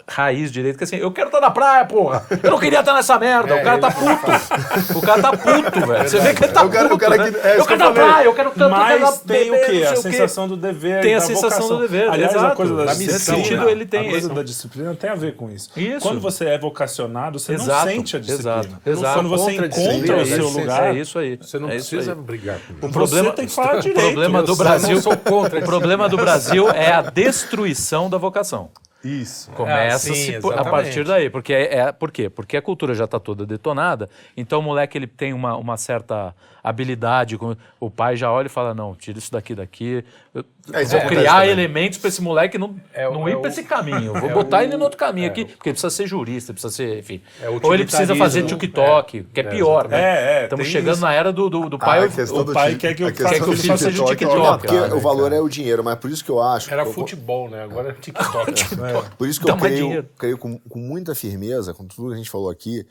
raiz 0.07 0.53
direito, 0.53 0.77
que 0.77 0.85
assim, 0.85 0.97
eu 0.97 1.11
quero 1.11 1.29
estar 1.29 1.41
na 1.41 1.51
praia, 1.51 1.87
porra! 1.87 2.23
Eu 2.43 2.51
não 2.51 2.59
queria 2.59 2.81
estar 2.81 2.93
nessa 2.93 3.19
merda! 3.19 3.55
o 3.57 3.63
cara 3.65 3.79
tá 3.79 3.91
puto! 3.91 4.99
O 4.99 5.01
cara 5.01 5.23
tá 5.23 5.31
puto, 5.33 5.87
velho! 5.87 6.09
Você 6.09 6.21
vê 6.21 6.35
que 6.35 6.45
ele 6.45 6.53
tá 6.53 6.63
O 6.65 6.69
cara- 6.71 6.87
o 6.87 6.89
puto! 6.91 7.01
cara 7.01 7.17
né? 7.17 7.31
que- 7.31 7.37
é 7.39 7.53
eu 7.53 7.55
que 7.55 7.61
eu 7.61 7.67
quero 7.67 7.79
na 7.79 7.85
falei. 7.95 8.11
praia, 8.11 8.25
eu 8.27 8.35
quero 8.35 8.51
tanto 8.51 8.71
Mas 8.71 8.89
quero 9.01 9.07
tem 9.51 9.61
o 9.63 9.67
quê? 9.67 9.85
A 9.87 9.93
o 9.93 9.97
sensação 9.97 10.49
do 10.49 10.57
dever. 10.57 11.03
Tem 11.03 11.15
a 11.15 11.21
sensação 11.21 11.69
do 11.69 11.79
dever, 11.81 12.09
Aliás, 12.11 12.35
exato. 12.35 12.53
a 12.53 12.57
coisa 12.57 12.75
da, 12.77 12.85
disciplina, 12.95 13.19
sentido, 13.19 13.69
ele 13.69 13.87
tem 13.87 14.01
A 14.01 14.11
coisa 14.11 14.27
isso. 14.27 14.35
da 14.35 14.43
disciplina 14.43 14.95
tem 14.95 15.11
a 15.11 15.15
ver 15.15 15.35
com 15.37 15.51
isso. 15.51 15.71
Isso. 15.77 16.01
Quando 16.01 16.21
você 16.21 16.47
é 16.47 16.59
vocacionado, 16.59 17.39
você 17.39 17.55
Exato, 17.55 17.87
não 17.87 17.93
sente 17.93 18.17
a 18.17 18.21
disciplina. 18.21 18.61
exato, 18.61 18.77
exato. 18.87 19.15
Quando 19.15 19.29
você 19.29 19.53
Contra 19.57 19.67
encontra 19.67 20.17
o 20.17 20.27
seu 20.27 20.49
lugar, 20.49 20.95
É 20.97 20.99
isso 21.01 21.19
aí. 21.19 21.37
Você 21.37 21.59
não 21.59 21.69
é 21.71 21.77
isso 21.77 21.91
precisa 21.91 22.13
aí. 22.13 22.19
brigar 22.19 22.59
com 22.81 22.87
O 22.87 22.91
problema, 22.93 23.33
tem 23.33 23.47
que 23.47 23.53
falar 23.53 23.77
o 23.79 23.81
direito, 23.81 24.01
problema 24.01 24.39
eu 24.41 24.45
do 24.45 24.57
Brasil, 24.57 24.99
o 25.01 25.61
problema 25.65 26.09
do 26.09 26.17
Brasil 26.17 26.71
é 26.71 26.93
a 26.93 27.03
destruição 27.03 28.09
da 28.11 28.19
vocação. 28.19 28.71
Isso. 29.07 29.51
Começa 29.53 30.11
Ah, 30.11 30.15
sim, 30.15 30.35
a 30.37 30.65
partir 30.65 31.05
daí. 31.05 31.31
Porque 31.31 31.53
é, 31.53 31.79
é- 31.79 31.93
por 31.93 32.11
quê? 32.11 32.29
Porque 32.29 32.57
a 32.57 32.63
cultura 32.63 32.95
já 32.95 33.05
está 33.05 33.21
toda 33.21 33.47
detonada, 33.47 34.09
então 34.37 34.59
o 34.59 34.63
moleque 34.63 34.99
ele 34.99 35.07
tem 35.07 35.33
uma, 35.33 35.57
uma 35.57 35.77
certa 35.77 36.35
habilidade. 36.63 37.39
com- 37.39 37.57
O 37.79 37.91
pai 37.91 38.17
já 38.17 38.31
olha 38.33 38.47
e 38.47 38.51
fala: 38.51 38.75
não, 38.75 38.95
tira 38.95 39.19
isso 39.19 39.31
daqui 39.31 39.55
daqui. 39.55 40.05
Eu 40.37 40.45
É, 40.81 40.85
vou 40.85 41.01
criar 41.03 41.35
também. 41.37 41.51
elementos 41.51 41.99
para 41.99 42.09
esse 42.09 42.21
moleque 42.21 42.59
não, 42.59 42.77
É 42.93 43.09
o- 43.09 43.13
não 43.15 43.29
é 43.29 43.33
ir 43.33 43.37
o- 43.37 43.41
para 43.41 43.51
esse 43.51 43.63
caminho. 43.63 44.13
Vou 44.13 44.31
botar 44.31 44.65
ele 44.65 44.77
no 44.77 44.85
outro 44.85 44.99
caminho 44.99 45.27
aqui, 45.29 45.45
porque 45.45 45.69
ele 45.71 45.75
precisa 45.75 45.91
ser 45.91 46.07
jurista, 46.07 46.53
precisa 46.53 46.73
ser, 46.75 46.99
enfim. 46.99 47.23
É 47.41 47.49
o 47.49 47.61
Ou 47.63 47.73
ele 47.75 47.85
precisa 47.85 48.15
fazer. 48.17 48.43
TikTok, 48.45 49.23
que 49.33 49.41
é 49.41 49.43
pior, 49.43 49.89
né? 49.89 50.01
É, 50.01 50.41
é, 50.41 50.45
Estamos 50.45 50.67
chegando 50.67 50.95
isso. 50.95 51.03
na 51.03 51.13
era 51.13 51.33
do, 51.33 51.49
do, 51.49 51.69
do 51.69 51.79
pai. 51.79 52.01
Ah, 52.05 52.33
o- 52.33 52.41
o 52.41 52.53
pai 52.53 52.75
quer 52.75 52.95
que 52.95 53.05
o 53.05 53.15
filho 53.15 53.79
seja 53.79 53.91
TikTok 53.91 54.13
é 54.13 54.17
TikTok, 54.17 54.59
porque 54.67 54.77
cara, 54.79 54.97
o 54.97 55.01
valor 55.01 55.25
cara. 55.25 55.37
é 55.37 55.41
o 55.41 55.49
dinheiro, 55.49 55.83
mas 55.85 55.97
por 55.99 56.11
isso 56.11 56.25
que 56.25 56.31
eu 56.31 56.43
acho... 56.43 56.71
Era 56.73 56.83
eu- 56.83 56.93
futebol, 56.93 57.49
né? 57.49 57.63
Agora 57.63 57.91
é 57.91 57.93
TikTok. 57.93 58.53
Por 59.17 59.29
isso 59.29 59.41
que 59.41 59.51
eu 59.51 59.57
creio, 59.57 60.39
com 60.39 60.79
muita 60.79 61.15
firmeza, 61.15 61.73
com 61.73 61.87
tudo 61.87 62.09
que 62.09 62.15
a 62.15 62.17
gente 62.19 62.31
falou 62.31 62.51
aqui, 62.51 62.85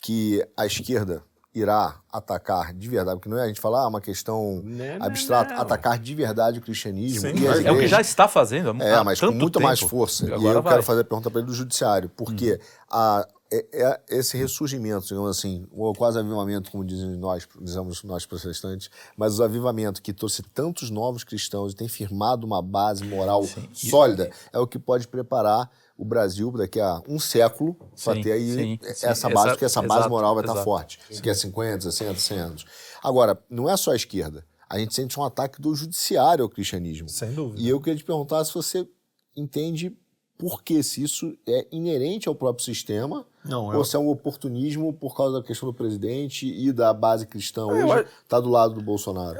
que 0.00 0.44
a 0.56 0.66
esquerda 0.66 1.22
irá 1.54 1.96
atacar 2.10 2.72
de 2.72 2.88
verdade, 2.88 3.16
porque 3.18 3.28
não 3.28 3.38
é 3.38 3.44
a 3.44 3.46
gente 3.46 3.60
falar 3.60 3.82
ah, 3.82 3.88
uma 3.88 4.00
questão 4.00 4.62
Não, 4.64 4.98
não, 4.98 5.06
abstrata, 5.06 5.54
não. 5.54 5.60
atacar 5.60 5.98
de 5.98 6.14
verdade 6.14 6.58
o 6.58 6.62
cristianismo 6.62 7.20
Sim, 7.20 7.34
e 7.42 7.46
as 7.46 7.56
É 7.56 7.60
o 7.60 7.62
que 7.64 7.70
igrejas. 7.70 7.90
já 7.90 8.00
está 8.00 8.26
fazendo. 8.26 8.70
há 8.82 8.84
É, 8.84 9.02
mas 9.02 9.20
com 9.20 9.30
muito 9.32 9.60
mais 9.60 9.78
tempo. 9.80 9.90
força. 9.90 10.24
E 10.26 10.32
Agora 10.32 10.58
eu 10.58 10.62
vai. 10.62 10.72
quero 10.74 10.82
fazer 10.82 11.00
a 11.02 11.04
pergunta 11.04 11.30
para 11.30 11.40
ele 11.40 11.46
do 11.48 11.54
judiciário, 11.54 12.08
porque 12.16 12.58
a, 12.90 13.26
é- 13.52 13.66
é 13.72 14.00
esse 14.18 14.34
ressurgimento, 14.38 15.06
digamos 15.06 15.28
assim, 15.36 15.66
ou 15.72 15.92
quase 15.94 16.18
avivamento, 16.18 16.70
como 16.70 16.82
dizem 16.84 17.10
nós, 17.18 17.46
dizemos 17.60 18.02
nós 18.02 18.24
protestantes, 18.24 18.88
mas 19.14 19.38
o 19.38 19.42
avivamento 19.44 20.00
que 20.00 20.14
trouxe 20.14 20.42
tantos 20.42 20.88
novos 20.88 21.22
cristãos 21.22 21.74
e 21.74 21.76
tem 21.76 21.86
firmado 21.86 22.46
uma 22.46 22.62
base 22.62 23.04
moral 23.04 23.44
sólida, 23.74 24.30
é 24.52 24.58
o 24.58 24.66
que 24.66 24.78
pode 24.78 25.06
preparar 25.06 25.70
o 25.96 26.04
Brasil 26.04 26.50
daqui 26.52 26.80
a 26.80 27.00
um 27.08 27.18
século 27.18 27.74
para 28.04 28.14
Sim, 28.14 28.20
ter 28.22 28.32
aí 28.32 28.52
sim, 28.52 28.78
sim. 28.94 29.06
essa 29.06 29.28
base, 29.28 29.46
Exa- 29.46 29.50
porque 29.54 29.64
essa 29.64 29.82
base 29.82 29.94
exato, 30.00 30.10
moral 30.10 30.34
vai 30.34 30.42
estar 30.42 30.52
exato. 30.54 30.64
forte. 30.64 30.98
Isso 31.10 31.22
que 31.22 31.30
é 31.30 31.34
50, 31.34 31.80
60, 31.90 32.14
100 32.18 32.38
anos. 32.38 32.64
Agora, 33.02 33.38
não 33.50 33.68
é 33.68 33.76
só 33.76 33.92
a 33.92 33.96
esquerda. 33.96 34.44
A 34.68 34.78
gente 34.78 34.94
sente 34.94 35.20
um 35.20 35.22
ataque 35.24 35.60
do 35.60 35.74
judiciário 35.74 36.42
ao 36.44 36.48
cristianismo. 36.48 37.08
Sem 37.08 37.32
dúvida. 37.34 37.60
E 37.60 37.68
eu 37.68 37.78
queria 37.80 37.98
te 37.98 38.04
perguntar 38.04 38.42
se 38.44 38.54
você 38.54 38.88
entende 39.36 39.94
por 40.38 40.62
que, 40.62 40.82
se 40.82 41.02
isso 41.02 41.36
é 41.46 41.66
inerente 41.70 42.26
ao 42.28 42.34
próprio 42.34 42.64
sistema, 42.64 43.24
Não, 43.44 43.66
ou 43.66 43.74
eu- 43.74 43.84
se 43.84 43.94
é 43.94 43.98
um 43.98 44.08
oportunismo 44.08 44.92
por 44.92 45.14
causa 45.14 45.40
da 45.40 45.46
questão 45.46 45.68
do 45.68 45.74
presidente 45.74 46.46
e 46.46 46.72
da 46.72 46.92
base 46.92 47.26
cristã 47.26 47.60
Eu 47.62 47.68
hoje, 47.68 47.92
acho- 47.92 48.08
está 48.24 48.40
do 48.40 48.48
lado 48.48 48.74
do 48.74 48.82
Bolsonaro. 48.82 49.38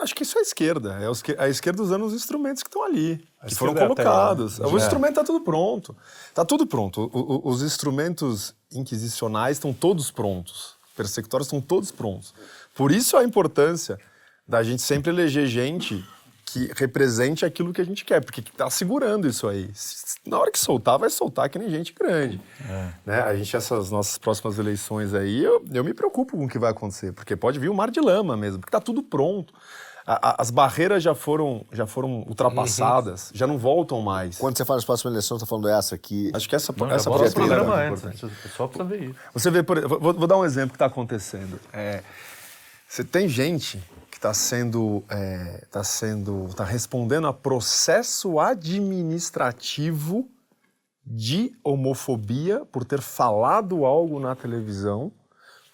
Acho 0.00 0.14
que 0.14 0.22
isso 0.22 0.36
é 0.38 0.40
a 0.40 0.42
esquerda. 0.42 0.98
É 1.00 1.42
a 1.44 1.48
esquerda 1.48 1.82
usando 1.82 2.04
os 2.06 2.14
instrumentos 2.14 2.62
que 2.62 2.68
estão 2.68 2.82
ali, 2.84 3.16
que 3.46 3.54
foram 3.54 3.72
é 3.72 3.86
colocados. 3.86 4.58
né? 4.58 4.66
O 4.66 4.76
instrumento 4.78 5.10
está 5.10 5.24
tudo 5.24 5.40
pronto. 5.42 5.96
Está 6.28 6.44
tudo 6.44 6.66
pronto. 6.66 7.10
O- 7.12 7.18
o- 7.46 7.48
os 7.50 7.62
instrumentos 7.62 8.54
inquisicionais 8.72 9.56
estão 9.56 9.72
todos 9.72 10.10
prontos. 10.10 10.74
Persecutórios 10.96 11.46
estão 11.46 11.60
todos 11.60 11.90
prontos. 11.90 12.34
Por 12.74 12.90
isso 12.92 13.16
a 13.16 13.24
importância 13.24 13.98
da 14.46 14.62
gente 14.62 14.82
sempre 14.82 15.10
eleger 15.10 15.46
gente 15.46 16.04
que 16.46 16.68
represente 16.74 17.44
aquilo 17.44 17.72
que 17.72 17.80
a 17.80 17.84
gente 17.84 18.04
quer, 18.04 18.24
porque 18.24 18.40
está 18.40 18.68
segurando 18.68 19.28
isso 19.28 19.46
aí. 19.46 19.70
Na 20.26 20.36
hora 20.36 20.50
que 20.50 20.58
soltar, 20.58 20.98
vai 20.98 21.08
soltar 21.08 21.48
que 21.48 21.56
nem 21.58 21.70
gente 21.70 21.92
grande. 21.92 22.40
Né? 23.06 23.20
A 23.22 23.36
gente, 23.36 23.54
essas 23.56 23.88
nossas 23.92 24.18
próximas 24.18 24.58
eleições 24.58 25.14
aí, 25.14 25.44
eu, 25.44 25.64
eu 25.72 25.84
me 25.84 25.94
preocupo 25.94 26.36
com 26.36 26.46
o 26.46 26.48
que 26.48 26.58
vai 26.58 26.72
acontecer, 26.72 27.12
porque 27.12 27.36
pode 27.36 27.60
vir 27.60 27.70
um 27.70 27.74
mar 27.74 27.88
de 27.88 28.00
lama 28.00 28.36
mesmo, 28.36 28.58
porque 28.58 28.68
está 28.68 28.80
tudo 28.80 29.00
pronto. 29.00 29.54
A- 30.06 30.30
a- 30.30 30.36
as 30.42 30.50
barreiras 30.50 31.02
já 31.02 31.14
foram, 31.14 31.64
já 31.72 31.86
foram 31.86 32.24
ultrapassadas, 32.26 33.30
já 33.34 33.46
não 33.46 33.58
voltam 33.58 34.00
mais. 34.00 34.38
Quando 34.38 34.56
você 34.56 34.64
fala 34.64 34.78
das 34.78 34.84
próximas 34.84 35.12
eleições, 35.12 35.38
você 35.40 35.44
tá 35.44 35.48
falando 35.48 35.68
essa 35.68 35.96
que. 35.98 36.30
Acho 36.34 36.48
que 36.48 36.56
essa, 36.56 36.72
Não, 36.76 36.90
essa 36.90 37.10
pode 37.10 37.30
ser. 37.30 38.26
O 38.26 38.30
pessoal 38.42 38.68
precisa 38.68 38.84
ver 38.88 39.02
isso. 39.10 39.14
Você 39.34 39.50
vê, 39.50 39.62
por, 39.62 39.80
vou, 39.88 40.12
vou 40.14 40.26
dar 40.26 40.36
um 40.38 40.44
exemplo 40.44 40.70
que 40.70 40.76
está 40.76 40.86
acontecendo. 40.86 41.58
É, 41.72 42.02
você 42.88 43.04
tem 43.04 43.28
gente 43.28 43.82
que 44.10 44.16
está 44.16 44.34
sendo, 44.34 45.04
é, 45.08 45.64
tá 45.70 45.84
sendo, 45.84 46.46
está 46.46 46.64
respondendo 46.64 47.26
a 47.26 47.32
processo 47.32 48.38
administrativo 48.40 50.28
de 51.06 51.52
homofobia 51.64 52.64
por 52.70 52.84
ter 52.84 53.00
falado 53.00 53.84
algo 53.84 54.20
na 54.20 54.34
televisão, 54.36 55.10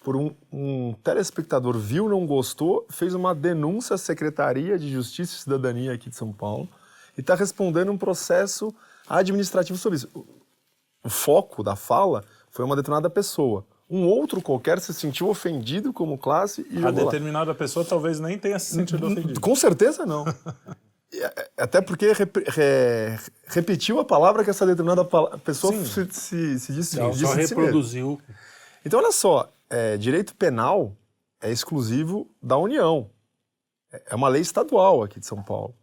por 0.07 0.15
um, 0.15 0.31
um 0.53 0.93
telespectador 1.03 1.77
viu, 1.77 2.07
não 2.07 2.25
gostou, 2.25 2.85
fez 2.89 3.13
uma 3.13 3.35
denúncia 3.35 3.95
à 3.95 3.97
Secretaria 3.97 4.79
de 4.79 4.89
Justiça 4.89 5.35
e 5.35 5.39
Cidadania 5.39 5.91
aqui 5.91 6.09
de 6.09 6.15
São 6.15 6.31
Paulo 6.31 6.65
e 7.17 7.19
está 7.19 7.35
respondendo 7.35 7.91
um 7.91 7.97
processo 7.97 8.73
administrativo 9.09 9.77
sobre 9.77 9.97
isso. 9.97 10.07
O 11.03 11.09
foco 11.09 11.61
da 11.61 11.75
fala 11.75 12.23
foi 12.49 12.63
uma 12.63 12.73
determinada 12.77 13.09
pessoa. 13.09 13.65
Um 13.89 14.05
outro 14.07 14.41
qualquer 14.41 14.79
se 14.79 14.93
sentiu 14.93 15.27
ofendido 15.27 15.91
como 15.91 16.17
classe 16.17 16.65
e 16.71 16.77
A 16.77 16.81
jogou 16.83 17.03
lá. 17.03 17.11
determinada 17.11 17.53
pessoa 17.53 17.83
talvez 17.83 18.17
nem 18.21 18.37
tenha 18.39 18.59
se 18.59 18.75
sentido 18.75 19.07
ofendido. 19.07 19.41
Com 19.41 19.55
certeza 19.57 20.05
não. 20.05 20.23
E, 21.11 21.21
é, 21.21 21.49
Até 21.57 21.79
porque 21.81 22.11
rep- 22.13 22.43
re- 22.49 23.17
repetiu 23.47 23.97
a 23.99 24.03
palavra 24.05 24.43
que 24.43 24.49
essa 24.49 24.65
determinada 24.65 25.05
pessoa 25.43 25.73
se, 25.85 26.05
se, 26.11 26.59
se 26.59 26.73
disse, 26.73 26.97
Ela 26.99 27.11
disse 27.11 27.25
só 27.25 27.33
de 27.35 27.47
si 27.47 27.55
reproduziu. 27.55 28.21
Então, 28.85 28.99
olha 28.99 29.13
só, 29.13 29.49
é, 29.69 29.97
direito 29.97 30.35
penal 30.35 30.95
é 31.41 31.51
exclusivo 31.51 32.29
da 32.41 32.57
União. 32.57 33.09
É- 33.91 34.03
É 34.11 34.15
uma 34.15 34.27
lei 34.29 34.41
estadual 34.41 35.03
aqui 35.03 35.19
de 35.19 35.25
São 35.25 35.41
Paulo. 35.41 35.73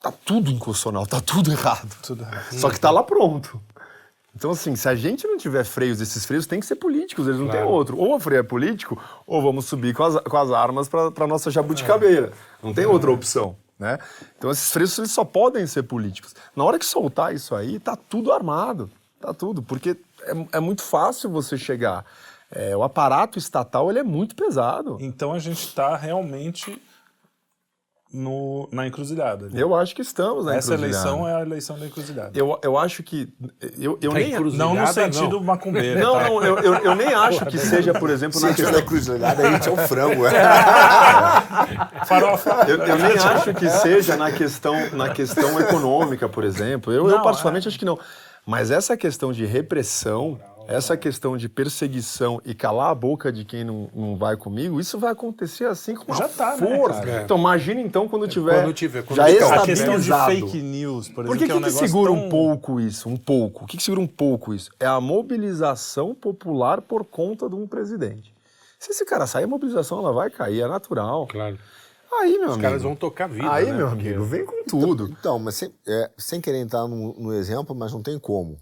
Tá 0.00 0.12
tudo 0.12 0.50
inconstitucional, 0.50 1.06
tá 1.06 1.20
tudo 1.20 1.50
errado. 1.50 1.88
Só 2.52 2.70
que 2.70 2.78
tá 2.78 2.90
lá 2.90 3.02
pronto. 3.02 3.60
Então, 4.34 4.52
assim, 4.52 4.76
se 4.76 4.88
a 4.88 4.94
gente 4.94 5.26
não 5.26 5.36
tiver 5.36 5.64
freios, 5.64 6.00
esses 6.00 6.24
freios 6.24 6.46
têm 6.46 6.60
que 6.60 6.66
ser 6.66 6.76
políticos, 6.76 7.26
eles 7.26 7.40
não 7.40 7.48
têm 7.48 7.62
outro. 7.64 7.98
Ou 7.98 8.14
o 8.14 8.20
freio 8.20 8.38
é 8.38 8.42
político, 8.44 9.00
ou 9.26 9.42
vamos 9.42 9.64
subir 9.64 9.92
com 9.94 10.04
as, 10.04 10.14
com 10.22 10.36
as 10.36 10.50
armas 10.52 10.88
para 10.88 11.08
a 11.24 11.26
nossa 11.26 11.50
jabuticabeira. 11.50 12.32
Não 12.62 12.72
tem 12.72 12.86
outra 12.86 13.10
opção, 13.10 13.56
né? 13.76 13.98
Então, 14.36 14.48
esses 14.52 14.70
freios 14.70 14.96
eles 14.98 15.10
só 15.10 15.24
podem 15.24 15.66
ser 15.66 15.82
políticos. 15.82 16.36
Na 16.54 16.62
hora 16.62 16.78
que 16.78 16.86
soltar 16.86 17.34
isso 17.34 17.52
aí, 17.56 17.80
tá 17.80 17.96
tudo 17.96 18.30
armado. 18.32 18.88
Tá 19.20 19.34
tudo, 19.34 19.60
porque 19.60 19.96
é, 20.22 20.56
é 20.58 20.60
muito 20.60 20.82
fácil 20.82 21.30
você 21.30 21.56
chegar. 21.56 22.04
É, 22.50 22.76
o 22.76 22.82
aparato 22.82 23.38
estatal, 23.38 23.90
ele 23.90 23.98
é 23.98 24.02
muito 24.02 24.34
pesado. 24.34 24.96
Então 25.00 25.32
a 25.32 25.38
gente 25.38 25.58
está 25.66 25.94
realmente 25.96 26.80
no, 28.10 28.66
na 28.72 28.86
encruzilhada. 28.86 29.50
Eu 29.52 29.74
acho 29.74 29.94
que 29.94 30.00
estamos 30.00 30.46
na 30.46 30.56
Essa 30.56 30.72
encruzilhada. 30.74 31.08
eleição 31.08 31.28
é 31.28 31.34
a 31.34 31.40
eleição 31.42 31.78
da 31.78 31.86
encruzilhada. 31.86 32.30
Eu, 32.38 32.58
eu 32.62 32.78
acho 32.78 33.02
que... 33.02 33.28
Eu, 33.78 33.98
eu 34.00 34.12
Tá 34.12 34.18
nem... 34.18 34.32
encruzilhada. 34.32 34.64
não 34.70 34.74
no 34.74 34.80
Encruzilhada, 34.80 35.12
sentido 35.12 35.36
não. 35.36 35.44
macumbeiro. 35.44 36.00
Não, 36.00 36.14
tá? 36.14 36.24
não, 36.24 36.42
eu, 36.42 36.58
eu, 36.58 36.74
eu 36.76 36.94
nem 36.94 37.12
acho 37.12 37.44
que 37.44 37.58
seja, 37.58 37.92
por 37.92 38.08
exemplo, 38.08 38.40
Se 38.40 38.46
na 38.46 38.54
questão... 38.54 38.72
na 38.72 38.82
cruzilhada, 38.82 39.46
a 39.46 39.52
gente 39.52 39.68
é 39.68 39.72
um 39.72 39.76
frango. 39.76 40.26
É. 40.26 40.32
Farofa. 42.08 42.64
Eu, 42.66 42.78
eu 42.78 42.98
nem 42.98 43.18
acho 43.18 43.52
que 43.52 43.68
seja 43.68 44.16
na 44.16 44.32
questão, 44.32 44.74
na 44.92 45.10
questão 45.10 45.60
econômica, 45.60 46.30
por 46.30 46.44
exemplo. 46.44 46.90
Eu, 46.90 47.06
eu 47.06 47.16
Não, 47.16 47.22
particularmente 47.22 47.68
acho 47.68 47.78
que 47.78 47.84
não. 47.84 47.98
Mas 48.48 48.70
essa 48.70 48.96
questão 48.96 49.30
de 49.30 49.44
repressão, 49.44 50.40
essa 50.66 50.96
questão 50.96 51.36
de 51.36 51.50
perseguição 51.50 52.40
e 52.46 52.54
calar 52.54 52.90
a 52.90 52.94
boca 52.94 53.30
de 53.30 53.44
quem 53.44 53.62
não, 53.62 53.90
não 53.94 54.16
vai 54.16 54.38
comigo, 54.38 54.80
isso 54.80 54.98
vai 54.98 55.12
acontecer 55.12 55.66
assim 55.66 55.94
com 55.94 56.04
uma 56.10 56.16
Já 56.16 56.28
tá, 56.30 56.56
né, 56.56 56.78
força. 56.78 57.02
cara? 57.02 57.22
Então 57.24 57.36
imagina 57.36 57.78
então 57.82 58.08
quando 58.08 58.26
tiver, 58.26 58.62
Quando 58.62 58.72
tiver, 58.72 59.02
quando 59.02 59.16
já 59.18 59.26
tiver. 59.26 59.52
A 59.52 59.62
questão 59.66 60.00
de 60.00 60.10
fake 60.10 60.62
news, 60.62 61.10
por 61.10 61.26
exemplo, 61.26 61.26
Por 61.26 61.38
que, 61.38 61.44
é 61.44 61.46
que, 61.46 61.52
um 61.52 61.60
que 61.62 61.70
segura 61.70 62.10
tão- 62.10 62.24
um 62.24 62.28
pouco 62.30 62.80
isso? 62.80 63.08
Um 63.10 63.18
pouco. 63.18 63.64
O 63.64 63.66
que, 63.66 63.76
que 63.76 63.82
segura 63.82 64.00
um 64.00 64.06
pouco 64.06 64.54
isso? 64.54 64.70
É 64.80 64.86
a 64.86 64.98
mobilização 64.98 66.14
popular 66.14 66.80
por 66.80 67.04
conta 67.04 67.50
de 67.50 67.54
um 67.54 67.66
presidente. 67.66 68.34
Se 68.78 68.92
esse 68.92 69.04
cara 69.04 69.26
sair, 69.26 69.44
a 69.44 69.48
mobilização 69.48 69.98
ela 69.98 70.12
vai 70.12 70.30
cair, 70.30 70.62
é 70.62 70.66
natural. 70.68 71.26
Claro. 71.26 71.58
Aí, 72.12 72.32
meu 72.38 72.46
Os 72.48 72.54
amigo. 72.54 72.62
caras 72.62 72.82
vão 72.82 72.96
tocar 72.96 73.28
vida. 73.28 73.52
Aí, 73.52 73.66
né? 73.66 73.72
meu 73.76 73.88
Porque- 73.90 74.08
amigo, 74.08 74.24
vem 74.24 74.44
com 74.44 74.64
tudo. 74.64 75.08
Então, 75.08 75.38
mas 75.38 75.54
sem, 75.56 75.72
é, 75.86 76.10
sem 76.16 76.40
querer 76.40 76.58
entrar 76.58 76.86
no, 76.88 77.12
no 77.14 77.32
exemplo, 77.34 77.74
mas 77.74 77.92
não 77.92 78.02
tem 78.02 78.18
como. 78.18 78.58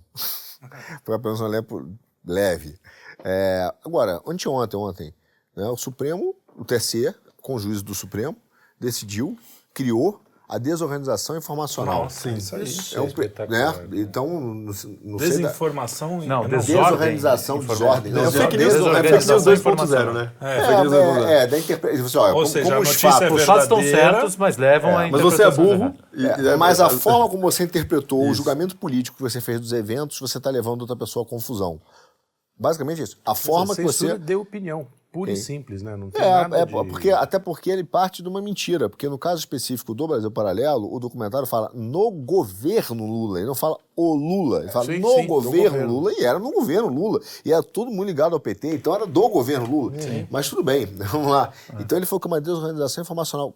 Para 1.05 1.19
pensar 1.19 1.45
um 1.45 1.49
exemplo 1.49 1.95
leve. 2.25 2.79
É, 3.25 3.73
agora, 3.85 4.21
anteontem, 4.27 4.79
ontem, 4.79 5.15
né, 5.57 5.67
o 5.69 5.77
Supremo, 5.77 6.35
o 6.57 6.65
TSE, 6.65 7.15
com 7.41 7.55
o 7.55 7.59
juízo 7.59 7.83
do 7.85 7.95
Supremo, 7.95 8.37
decidiu, 8.79 9.39
criou 9.73 10.21
a 10.49 10.59
desorganização 10.59 11.37
informacional. 11.37 12.09
Sim, 12.09 12.35
Isso 12.35 12.55
aí. 12.55 12.63
É 12.95 13.01
um, 13.01 13.11
pre- 13.11 13.27
espetacular. 13.27 13.77
né? 13.79 13.89
Então, 13.95 14.29
no, 14.29 14.55
no 14.55 14.73
sei 14.75 14.95
da- 15.03 15.17
Desinformação 15.19 16.23
e 16.23 16.27
Não, 16.27 16.43
não, 16.43 16.49
desordem. 16.49 16.85
desorganização, 16.85 17.59
desordem. 17.59 18.13
É 18.13 18.15
Não, 18.15 18.31
fake 18.31 18.57
news, 18.57 18.73
desor- 18.75 18.91
é 18.97 19.03
fake 19.03 19.13
news 19.13 19.25
Desorganização 19.27 19.87
2.0, 19.87 20.13
né? 20.15 20.33
É, 20.41 20.61
Fake 20.67 20.81
news 20.83 20.93
2.0. 20.93 21.27
é, 21.29 21.43
é, 21.43 21.47
da 21.49 21.59
interpretação. 21.59 22.23
Ou 22.23 22.33
como, 22.35 22.47
seja, 22.47 22.65
como 22.65 22.77
a 22.77 22.81
os 22.81 22.91
é 22.91 22.99
fatos, 22.99 23.33
Os 23.37 23.43
fatos 23.45 23.63
estão 23.65 23.83
certos, 23.83 24.37
mas 24.37 24.57
levam 24.57 24.97
a 24.97 25.09
Mas 25.09 25.21
você 25.21 25.43
é 25.43 25.51
burro. 25.51 25.93
e- 26.15 26.27
É, 26.27 26.41
e- 26.55 26.57
mas 26.57 26.81
a 26.81 26.91
forma 26.91 27.29
como 27.29 27.43
você 27.43 27.65
interpretou 27.65 28.29
o 28.29 28.33
julgamento 28.33 28.77
político 28.77 29.17
que 29.17 29.23
você 29.25 29.41
fez 29.41 29.59
dos 29.61 29.73
eventos, 29.73 30.21
você 30.21 30.39
está 30.39 30.49
levando 30.51 30.83
outra 30.83 30.95
pessoa 30.95 31.27
à 31.27 31.29
confusão. 31.29 31.81
Basicamente 32.59 33.03
isso. 33.03 33.19
A 33.27 33.35
forma 33.35 33.75
que 33.75 33.83
você. 33.83 34.17
deu 34.17 34.41
opinião, 34.41 34.87
pura 35.17 35.33
e 35.33 35.37
simples, 35.37 35.83
né? 35.83 35.97
Não 35.97 36.11
tem 36.11 36.23
É, 36.23 36.29
nada 36.31 36.59
é 36.59 36.67
de... 36.67 36.73
porque, 36.73 37.11
até 37.11 37.39
porque 37.39 37.71
ele 37.71 37.83
parte 37.85 38.23
de 38.23 38.29
uma 38.29 38.43
mentira. 38.43 38.89
Porque 38.89 39.09
no 39.09 39.19
caso 39.19 39.39
específico 39.41 39.95
do 39.95 40.07
Brasil 40.07 40.31
Paralelo, 40.31 40.93
o 40.95 41.01
documentário 41.01 41.47
fala 41.47 41.71
no 41.75 42.11
governo 42.11 43.07
Lula. 43.07 43.39
Ele 43.39 43.47
não 43.47 43.55
fala 43.55 43.79
o 43.97 44.15
Lula. 44.15 44.61
Ele 44.61 44.71
fala 44.71 44.85
Sim, 44.87 44.99
no, 44.99 45.09
sim, 45.09 45.23
no 45.23 45.29
governo 45.29 45.71
governo. 45.71 45.93
Lula. 45.93 46.13
E 46.13 46.25
era 46.25 46.39
no 46.39 46.53
governo 46.53 46.89
Lula. 46.89 47.21
E 47.45 47.53
era 47.53 47.63
todo 47.63 47.91
mundo 47.91 48.05
ligado 48.05 48.35
ao 48.35 48.41
PT. 48.41 48.75
Então 48.75 48.95
era 48.95 49.07
do 49.07 49.29
governo 49.29 49.67
Lula. 49.71 49.93
Mas 50.31 50.49
tudo 50.49 50.63
bem, 50.63 50.87
vamos 51.11 51.29
lá. 51.29 51.53
Então 51.81 51.97
ele 51.99 52.07
falou 52.07 52.21
que 52.21 52.27
é 52.27 52.31
uma 52.31 52.41
desorganização 52.41 53.03
informacional. 53.03 53.55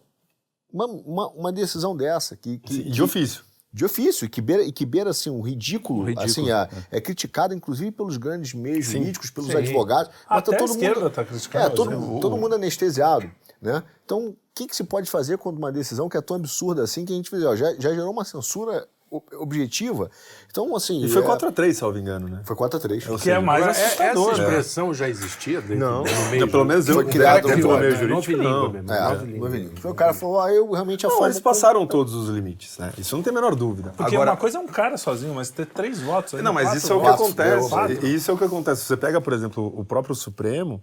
Uma, 0.73 0.87
uma, 0.87 1.29
uma 1.31 1.53
decisão 1.53 1.97
dessa 1.97 2.37
que, 2.37 2.59
que, 2.59 2.85
De 2.85 3.03
ofício. 3.03 3.45
De 3.73 3.85
ofício, 3.85 4.25
e 4.25 4.29
que 4.29 4.41
beira, 4.41 4.63
e 4.65 4.73
que 4.73 4.85
beira 4.85 5.11
assim, 5.11 5.31
um 5.31 5.41
ridículo, 5.41 6.03
ridículo, 6.05 6.27
assim, 6.27 6.51
é, 6.51 6.69
é 6.91 7.01
criticado 7.01 7.55
inclusive 7.55 7.91
pelos 7.93 8.17
grandes 8.17 8.53
meios 8.53 8.85
jurídicos, 8.87 9.31
pelos 9.31 9.51
Sim. 9.51 9.59
advogados. 9.59 10.11
mas 10.29 10.39
Até 10.39 10.51
tá 10.51 10.57
a 10.57 10.59
todo 10.59 10.71
esquerda 10.71 11.01
mundo, 11.01 11.11
tá 11.11 11.25
criticando, 11.25 11.65
É, 11.65 11.69
todo, 11.69 11.91
né? 11.91 12.19
todo 12.21 12.37
mundo 12.37 12.55
anestesiado, 12.57 13.31
né? 13.63 13.83
Então, 14.05 14.29
o 14.29 14.37
que, 14.55 14.67
que 14.67 14.75
se 14.75 14.83
pode 14.83 15.09
fazer 15.09 15.39
quando 15.39 15.59
uma 15.59 15.71
decisão 15.71 16.09
que 16.09 16.17
é 16.17 16.21
tão 16.21 16.37
absurda 16.37 16.83
assim, 16.83 17.05
que 17.05 17.13
a 17.13 17.17
gente 17.17 17.31
fez, 17.31 17.45
ó, 17.45 17.55
já, 17.55 17.73
já 17.75 17.91
gerou 17.95 18.11
uma 18.11 18.25
censura 18.25 18.89
objetiva? 19.39 20.11
Então, 20.51 20.75
assim... 20.77 21.05
E 21.05 21.09
foi 21.09 21.23
é, 21.23 21.27
4x3, 21.27 21.73
salvo 21.75 21.99
engano, 21.99 22.29
né? 22.29 22.41
Foi 22.45 22.55
4 22.57 22.79
a 22.79 22.81
3 22.81 23.05
Que 23.23 23.31
é 23.31 23.39
mais 23.39 23.63
Agora, 23.63 23.79
é- 23.79 23.85
assustador. 23.85 24.31
essa 24.33 24.43
né? 24.43 24.49
expressão 24.49 24.95
já 24.95 25.09
existia 25.09 25.61
dentro 25.61 25.79
Não, 25.79 26.05
no 26.05 26.31
meio 26.31 26.49
pelo 26.49 26.65
menos 26.65 26.89
eu 26.89 26.95
Foi 26.95 27.05
que 27.05 27.11
criado 27.13 27.43
do 27.43 27.49
meio 27.57 27.77
é, 27.85 27.91
jurídico, 27.91 28.09
nove 28.11 28.37
não. 28.37 28.73
mesmo, 28.73 28.93
É, 28.93 29.09
nove 29.39 29.59
língua. 29.59 29.91
o 29.91 29.95
cara 29.95 30.15
falou, 30.15 30.41
ah, 30.41 30.53
eu 30.53 30.71
realmente 30.71 31.07
a 31.07 31.09
Não, 31.09 31.25
eles 31.25 31.41
passaram 31.41 31.87
todos 31.87 32.15
os 32.15 32.29
limites, 32.29 32.79
né? 32.79 32.93
Isso 32.99 33.15
não 33.17 33.23
tem 33.23 33.31
a 33.33 33.35
menor 33.35 33.55
dúvida. 33.55 33.93
Porque 33.97 34.17
uma 34.17 34.37
coisa 34.37 34.59
é 34.59 34.61
um 34.61 34.67
cara 34.67 34.97
sozinho, 34.97 35.35
mas 35.35 35.51
ter 35.51 35.67
três 35.67 36.01
votos. 36.01 36.35
aí, 36.35 36.43
Não, 36.43 36.53
mas 36.53 36.75
isso 36.75 36.93
é 36.93 36.97
o 36.97 37.01
que 37.01 37.09
acontece. 37.09 38.07
Isso 38.07 38.31
é 38.31 38.35
o 38.35 38.39
que 38.39 38.45
acontece. 38.45 38.85
Você 38.85 38.97
pega, 38.97 39.21
por 39.21 39.33
exemplo, 39.33 39.73
o 39.77 39.85
próprio 39.85 40.15
Supremo, 40.15 40.83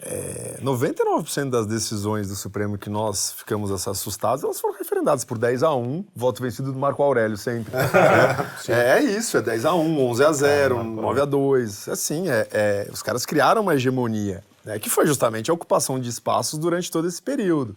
é, 0.00 0.58
99% 0.62 1.50
das 1.50 1.66
decisões 1.66 2.28
do 2.28 2.36
Supremo 2.36 2.78
que 2.78 2.88
nós 2.88 3.32
ficamos 3.32 3.72
assustados, 3.88 4.44
elas 4.44 4.60
foram 4.60 4.78
referendadas 4.78 5.24
por 5.24 5.36
10 5.36 5.64
a 5.64 5.74
1, 5.74 6.04
voto 6.14 6.40
vencido 6.40 6.72
do 6.72 6.78
Marco 6.78 7.02
Aurélio 7.02 7.36
sempre. 7.36 7.72
é, 8.68 8.98
é 8.98 9.02
isso, 9.02 9.36
é 9.36 9.42
10 9.42 9.64
a 9.64 9.74
1, 9.74 10.00
11 10.00 10.24
a 10.24 10.32
0, 10.32 10.84
9 10.84 11.20
a 11.20 11.24
2. 11.24 11.88
Assim, 11.88 12.28
é, 12.28 12.46
é, 12.52 12.88
os 12.92 13.02
caras 13.02 13.26
criaram 13.26 13.62
uma 13.62 13.74
hegemonia, 13.74 14.44
né, 14.64 14.78
que 14.78 14.88
foi 14.88 15.04
justamente 15.04 15.50
a 15.50 15.54
ocupação 15.54 15.98
de 15.98 16.08
espaços 16.08 16.60
durante 16.60 16.90
todo 16.92 17.08
esse 17.08 17.20
período. 17.20 17.76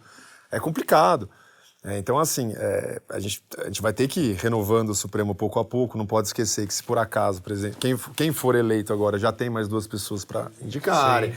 É 0.50 0.60
complicado. 0.60 1.28
É, 1.84 1.98
então, 1.98 2.16
assim, 2.16 2.52
é, 2.56 3.00
a, 3.08 3.18
gente, 3.18 3.42
a 3.58 3.64
gente 3.64 3.82
vai 3.82 3.92
ter 3.92 4.06
que 4.06 4.20
ir 4.20 4.32
renovando 4.34 4.90
o 4.90 4.94
Supremo 4.94 5.34
pouco 5.34 5.58
a 5.58 5.64
pouco. 5.64 5.98
Não 5.98 6.06
pode 6.06 6.28
esquecer 6.28 6.66
que, 6.66 6.72
se 6.72 6.82
por 6.82 6.96
acaso, 6.96 7.42
presidente, 7.42 7.76
quem, 7.78 7.96
quem 8.14 8.32
for 8.32 8.54
eleito 8.54 8.92
agora 8.92 9.18
já 9.18 9.32
tem 9.32 9.50
mais 9.50 9.66
duas 9.66 9.86
pessoas 9.86 10.24
para 10.24 10.48
indicarem. 10.60 11.34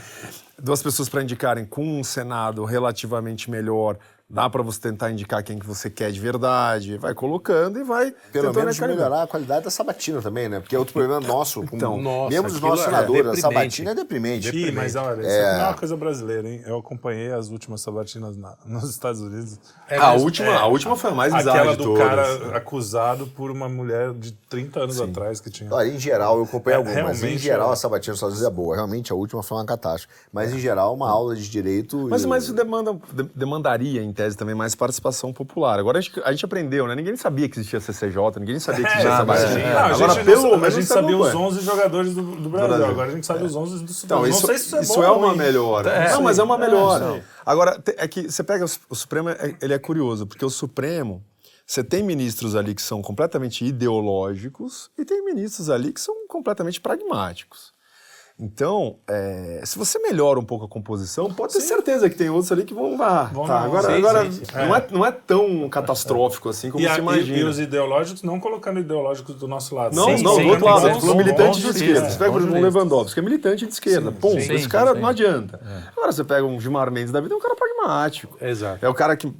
Duas 0.56 0.82
pessoas 0.82 1.08
para 1.08 1.22
indicarem 1.22 1.66
com 1.66 2.00
um 2.00 2.04
Senado 2.04 2.64
relativamente 2.64 3.50
melhor, 3.50 3.98
Dá 4.28 4.50
para 4.50 4.60
você 4.60 4.80
tentar 4.80 5.12
indicar 5.12 5.40
quem 5.44 5.56
que 5.56 5.64
você 5.64 5.88
quer 5.88 6.10
de 6.10 6.18
verdade, 6.18 6.98
vai 6.98 7.14
colocando 7.14 7.78
e 7.78 7.84
vai 7.84 8.06
Pelo 8.32 8.48
tentando 8.48 8.54
menos 8.58 8.78
melhorar 8.80 9.22
a 9.22 9.26
qualidade 9.28 9.64
da 9.66 9.70
sabatina 9.70 10.20
também, 10.20 10.48
né? 10.48 10.58
Porque 10.58 10.74
é 10.74 10.78
outro 10.80 10.94
problema 10.94 11.20
nosso. 11.20 11.60
como 11.62 11.76
Então, 11.76 12.02
nossa, 12.02 12.30
membros 12.34 12.54
dos 12.54 12.56
aquilo 12.60 12.70
nossos 12.70 12.86
é 12.86 12.90
senadores, 12.90 13.20
a 13.20 13.22
deprimente. 13.22 13.40
sabatina 13.40 13.90
é 13.90 13.94
deprimente. 13.94 14.48
Ih, 14.56 14.72
mas 14.72 14.96
olha, 14.96 15.20
isso 15.20 15.28
não 15.30 15.60
é 15.60 15.64
uma 15.68 15.74
coisa 15.74 15.96
brasileira, 15.96 16.48
hein? 16.48 16.60
Eu 16.66 16.76
acompanhei 16.78 17.30
as 17.30 17.50
últimas 17.50 17.80
sabatinas 17.82 18.36
na- 18.36 18.56
nos 18.66 18.90
Estados 18.90 19.20
Unidos. 19.20 19.60
a, 19.88 20.12
última, 20.14 20.56
a 20.56 20.66
última 20.66 20.96
foi 20.96 21.10
a 21.12 21.14
mais 21.14 21.32
bizarra 21.32 21.58
Aquela 21.60 21.76
de 21.76 21.84
do 21.84 21.94
todas. 21.94 22.08
cara 22.08 22.56
acusado 22.56 23.28
por 23.28 23.52
uma 23.52 23.68
mulher 23.68 24.12
de 24.12 24.32
30 24.32 24.80
anos 24.80 25.00
atrás 25.00 25.40
que 25.40 25.50
tinha. 25.50 25.72
Olha, 25.72 25.86
em 25.88 26.00
geral, 26.00 26.38
eu 26.38 26.42
acompanhei 26.42 26.74
É, 26.74 26.78
algumas, 26.78 27.20
mas 27.22 27.30
em 27.32 27.38
geral 27.38 27.70
é. 27.70 27.74
a 27.74 27.76
sabatina 27.76 28.10
dos 28.14 28.18
Estados 28.18 28.38
Unidos 28.40 28.52
é 28.52 28.56
boa. 28.56 28.74
Realmente, 28.74 29.12
a 29.12 29.14
última 29.14 29.40
foi 29.44 29.56
uma 29.56 29.64
catástrofe. 29.64 30.12
Mas 30.32 30.52
em 30.52 30.58
geral, 30.58 30.92
uma 30.92 31.08
aula 31.08 31.36
de 31.36 31.48
direito. 31.48 32.08
Mas, 32.10 32.24
e- 32.24 32.26
mas 32.26 32.42
isso 32.42 32.52
demanda, 32.52 32.92
de- 33.12 33.30
demandaria, 33.36 34.02
em 34.02 34.15
tese, 34.16 34.36
também 34.36 34.54
mais 34.54 34.74
participação 34.74 35.32
popular. 35.32 35.78
Agora 35.78 35.98
a 35.98 36.00
gente, 36.00 36.20
a 36.24 36.30
gente 36.32 36.44
aprendeu, 36.44 36.86
né? 36.86 36.94
Ninguém 36.94 37.14
sabia 37.16 37.48
que 37.48 37.58
existia 37.58 37.78
CCJ, 37.80 38.16
ninguém 38.40 38.58
sabia 38.58 38.84
que 38.84 38.90
existia 38.90 39.10
É, 39.12 39.16
sabatina. 39.16 39.48
sim. 39.54 39.60
Não, 39.62 39.78
a 39.78 39.84
Agora, 39.86 40.12
gente, 40.14 40.24
pelo 40.24 40.56
não, 40.56 40.64
a 40.64 40.70
gente 40.70 40.86
sabia 40.86 41.16
os 41.16 41.28
acompanha. 41.28 41.46
11 41.48 41.60
jogadores 41.60 42.14
do, 42.14 42.22
do 42.22 42.48
Brasil. 42.48 42.68
Brasil. 42.68 42.86
Agora 42.86 43.08
a 43.10 43.14
gente 43.14 43.26
sabe 43.26 43.44
os 43.44 43.54
11 43.54 43.84
do 43.84 43.92
Super 43.92 44.06
Então, 44.06 44.26
isso, 44.26 44.50
isso 44.52 44.76
é, 44.76 44.80
isso 44.80 44.94
bom 44.94 45.04
é 45.04 45.10
ou 45.10 45.18
uma 45.18 45.28
ruim. 45.28 45.38
melhora. 45.38 45.90
É, 45.90 46.12
não, 46.12 46.22
mas 46.22 46.38
é 46.38 46.42
uma 46.42 46.56
melhora. 46.58 47.22
Agora, 47.44 47.80
é 47.98 48.08
que 48.08 48.30
você 48.30 48.42
pega 48.42 48.64
o, 48.88 48.94
Supremo, 48.94 49.28
é- 49.28 49.54
ele 49.62 49.74
é 49.74 49.78
curioso, 49.78 50.26
porque 50.26 50.44
o 50.44 50.50
Supremo, 50.50 51.22
você 51.66 51.84
tem 51.84 52.02
ministros 52.02 52.54
ali 52.56 52.74
que 52.74 52.82
são 52.82 53.02
completamente 53.02 53.64
ideológicos 53.64 54.90
e 54.98 55.04
tem 55.04 55.24
ministros 55.24 55.68
ali 55.70 55.92
que 55.92 56.00
são 56.00 56.14
completamente 56.28 56.80
pragmáticos. 56.80 57.75
Então, 58.38 58.96
é, 59.08 59.62
se 59.64 59.78
você 59.78 59.98
melhora 59.98 60.38
um 60.38 60.44
pouco 60.44 60.66
a 60.66 60.68
composição, 60.68 61.32
pode 61.32 61.54
ter 61.54 61.60
certeza 61.62 62.10
que 62.10 62.16
tem 62.16 62.28
outros 62.28 62.52
ali 62.52 62.64
que 62.64 62.74
vão 62.74 62.94
lá. 62.98 63.24
Vão 63.32 63.46
tá, 63.46 63.60
agora, 63.60 63.86
Sim, 63.86 63.94
agora 63.96 64.24
Não, 64.66 64.76
é, 64.76 64.86
não 64.90 65.06
é 65.06 65.10
tão 65.10 65.66
catastrófico 65.70 66.50
assim 66.50 66.70
como 66.70 66.84
E, 66.84 66.86
a- 66.86 66.92
você 66.92 66.98
e- 66.98 67.02
imagina. 67.02 67.38
e 67.38 67.44
os 67.44 67.58
ideológicos, 67.58 68.22
não 68.22 68.38
colocando 68.38 68.78
ideológicos 68.78 69.36
do 69.36 69.48
nosso 69.48 69.74
lado. 69.74 69.96
Não, 69.96 70.14
Sim, 70.14 70.22
não, 70.22 70.36
do 70.38 70.48
outro 70.48 70.66
lado, 70.66 70.80
falou 70.82 71.00
bons- 71.00 71.14
militante 71.14 71.60
de 71.62 71.68
esquerda. 71.68 72.10
Você 72.10 72.18
pega, 72.18 72.30
um 72.30 72.40
juristas. 72.40 72.62
Lewandowski, 72.74 73.14
que 73.14 73.20
é 73.20 73.22
militante 73.22 73.66
de 73.66 73.72
esquerda. 73.72 74.12
Sim, 74.20 74.36
esse 74.54 74.68
cara 74.68 74.92
não 74.92 75.08
adianta. 75.08 75.58
Agora 75.96 76.12
você 76.12 76.22
pega 76.22 76.44
um 76.44 76.60
Gilmar 76.60 76.90
Mendes 76.90 77.12
da 77.12 77.22
vida, 77.22 77.32
é 77.32 77.36
um 77.38 77.40
cara 77.40 77.56
pragmático. 77.56 78.36
Exato. 78.38 78.84
É 78.84 78.88
o 78.90 78.92
cara 78.94 79.16
que 79.16 79.32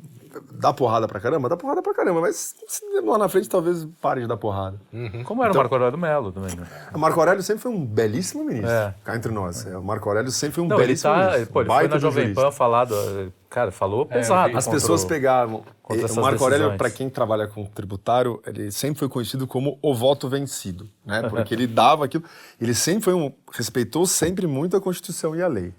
dá 0.58 0.72
porrada 0.72 1.06
pra 1.06 1.20
caramba, 1.20 1.48
dá 1.48 1.56
porrada 1.56 1.82
pra 1.82 1.94
caramba, 1.94 2.20
mas 2.20 2.54
se 2.66 2.82
lá 3.04 3.18
na 3.18 3.28
frente 3.28 3.48
talvez 3.48 3.86
pare 4.00 4.20
de 4.22 4.26
dar 4.26 4.36
porrada. 4.36 4.80
Como 5.24 5.42
era 5.42 5.52
o 5.52 5.56
Marco 5.56 5.74
Aurélio 5.74 5.98
Melo 5.98 6.32
também, 6.32 6.54
né? 6.56 6.66
O 6.94 6.98
Marco 6.98 7.18
Aurélio 7.20 7.42
sempre 7.42 7.62
foi 7.62 7.72
um 7.72 7.84
belíssimo 7.84 8.44
ministro, 8.44 8.70
É. 8.70 8.94
cá 9.04 9.14
entre 9.16 9.32
nós. 9.32 9.66
É, 9.66 9.76
O 9.76 9.82
Marco 9.82 10.08
Aurélio 10.08 10.30
sempre 10.30 10.54
foi 10.56 10.64
um 10.64 10.68
Não, 10.68 10.76
ele 10.76 10.86
belíssimo 10.86 11.12
tá. 11.12 11.24
ministro. 11.30 11.52
Pô, 11.52 11.60
ele 11.62 11.70
foi 11.70 11.88
na 11.88 11.98
Jovem 11.98 12.22
jurista. 12.24 12.42
Pan 12.42 12.50
falado. 12.52 12.94
eh, 12.94 13.28
Cara, 13.48 13.70
falou 13.70 14.04
pesado. 14.04 14.56
As 14.58 14.64
contra 14.66 14.80
pessoas 14.80 15.04
o- 15.04 15.06
pegavam. 15.06 15.62
contra 15.82 16.06
e 16.06 16.10
o 16.10 16.20
Marco 16.20 16.42
Aurélio, 16.44 16.76
para 16.76 16.90
quem 16.90 17.08
trabalha 17.08 17.46
com 17.46 17.64
tributário, 17.64 18.42
ele 18.44 18.70
sempre 18.70 18.98
foi 18.98 19.08
conhecido 19.08 19.46
como 19.46 19.78
o 19.80 19.94
voto 19.94 20.28
vencido, 20.28 20.86
né? 21.06 21.22
Porque 21.30 21.54
ele 21.54 21.66
dava 21.68 22.04
aquilo. 22.04 22.24
Ele 22.60 22.74
sempre 22.74 23.04
foi 23.04 23.14
um. 23.14 23.32
respeitou 23.52 24.04
sempre 24.04 24.46
muito 24.46 24.76
a 24.76 24.80
Constituição 24.80 25.34
e 25.34 25.40
a 25.42 25.46
lei. 25.48 25.72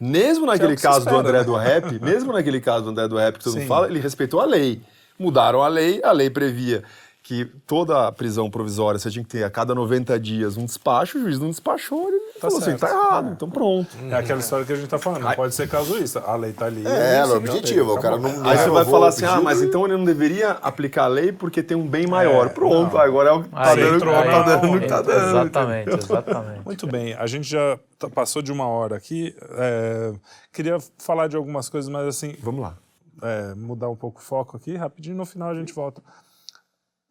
Mesmo 0.00 0.46
naquele 0.46 0.76
se 0.76 0.82
caso 0.82 1.00
do 1.00 1.10
espera, 1.10 1.18
André 1.18 1.38
né? 1.38 1.44
do 1.44 1.54
Rap, 1.54 2.00
mesmo 2.00 2.32
naquele 2.32 2.60
caso 2.60 2.84
do 2.84 2.90
André 2.90 3.06
do 3.06 3.16
Rap 3.16 3.36
que 3.36 3.44
todo 3.44 3.52
mundo 3.52 3.62
Sim. 3.62 3.68
fala, 3.68 3.86
ele 3.86 4.00
respeitou 4.00 4.40
a 4.40 4.46
lei. 4.46 4.80
Mudaram 5.18 5.62
a 5.62 5.68
lei, 5.68 6.00
a 6.02 6.12
lei 6.12 6.30
previa 6.30 6.82
que 7.22 7.44
toda 7.66 8.10
prisão 8.12 8.50
provisória 8.50 8.98
você 8.98 9.10
tinha 9.10 9.22
que 9.22 9.28
ter 9.30 9.44
a 9.44 9.50
cada 9.50 9.74
90 9.74 10.18
dias 10.18 10.56
um 10.56 10.64
despacho, 10.64 11.18
o 11.18 11.20
juiz 11.20 11.38
não 11.38 11.50
despachou, 11.50 12.08
ele 12.08 12.18
falou 12.40 12.56
assim, 12.56 12.70
certo. 12.70 12.80
tá 12.80 12.88
errado, 12.90 13.32
então 13.32 13.48
pronto. 13.50 13.88
É 14.10 14.14
aquela 14.14 14.40
história 14.40 14.64
que 14.64 14.72
a 14.72 14.76
gente 14.76 14.88
tá 14.88 14.98
falando. 14.98 15.22
Não 15.22 15.32
pode 15.34 15.54
ser 15.54 15.68
casuísta. 15.68 16.20
A 16.20 16.34
lei 16.34 16.52
tá 16.52 16.64
ali. 16.66 16.84
É, 16.86 17.16
ela 17.16 17.32
é 17.32 17.34
a 17.34 17.36
objetiva. 17.36 17.92
O 17.92 18.00
cara 18.00 18.16
acabou. 18.16 18.32
não. 18.38 18.48
Aí 18.48 18.56
você 18.56 18.70
vai 18.70 18.84
falar 18.86 19.08
assim, 19.08 19.26
ah, 19.26 19.40
mas 19.40 19.60
então 19.62 19.84
ele 19.84 19.96
não 19.98 20.04
deveria 20.04 20.52
aplicar 20.52 21.04
a 21.04 21.08
lei 21.08 21.30
porque 21.30 21.62
tem 21.62 21.76
um 21.76 21.86
bem 21.86 22.06
maior. 22.06 22.46
É, 22.46 22.48
Pronto, 22.48 22.94
não. 22.94 23.00
agora 23.00 23.28
é 23.28 23.32
o 23.32 23.42
que 23.42 23.48
tá 23.50 23.70
Aí 23.70 23.76
dando, 23.80 23.96
entrou 23.96 24.14
tá 24.14 24.42
dando, 24.42 24.66
onda. 24.72 24.86
tá 24.86 25.02
dando. 25.02 25.28
Exatamente, 25.28 25.90
exatamente. 25.94 26.64
Muito 26.64 26.86
bem, 26.86 27.14
a 27.14 27.26
gente 27.26 27.48
já 27.48 27.78
tá- 27.98 28.08
passou 28.08 28.40
de 28.42 28.50
uma 28.50 28.66
hora 28.66 28.96
aqui. 28.96 29.34
é, 29.52 30.12
queria 30.52 30.78
falar 30.98 31.28
de 31.28 31.36
algumas 31.36 31.68
coisas, 31.68 31.88
mas 31.90 32.06
assim, 32.08 32.34
Vamos 32.42 32.62
lá. 32.62 32.76
é, 33.22 33.54
mudar 33.54 33.88
um 33.90 33.96
pouco 33.96 34.20
o 34.20 34.22
foco 34.24 34.56
aqui, 34.56 34.74
rapidinho, 34.76 35.16
no 35.16 35.26
final 35.26 35.50
a 35.50 35.54
gente 35.54 35.72
volta. 35.74 36.02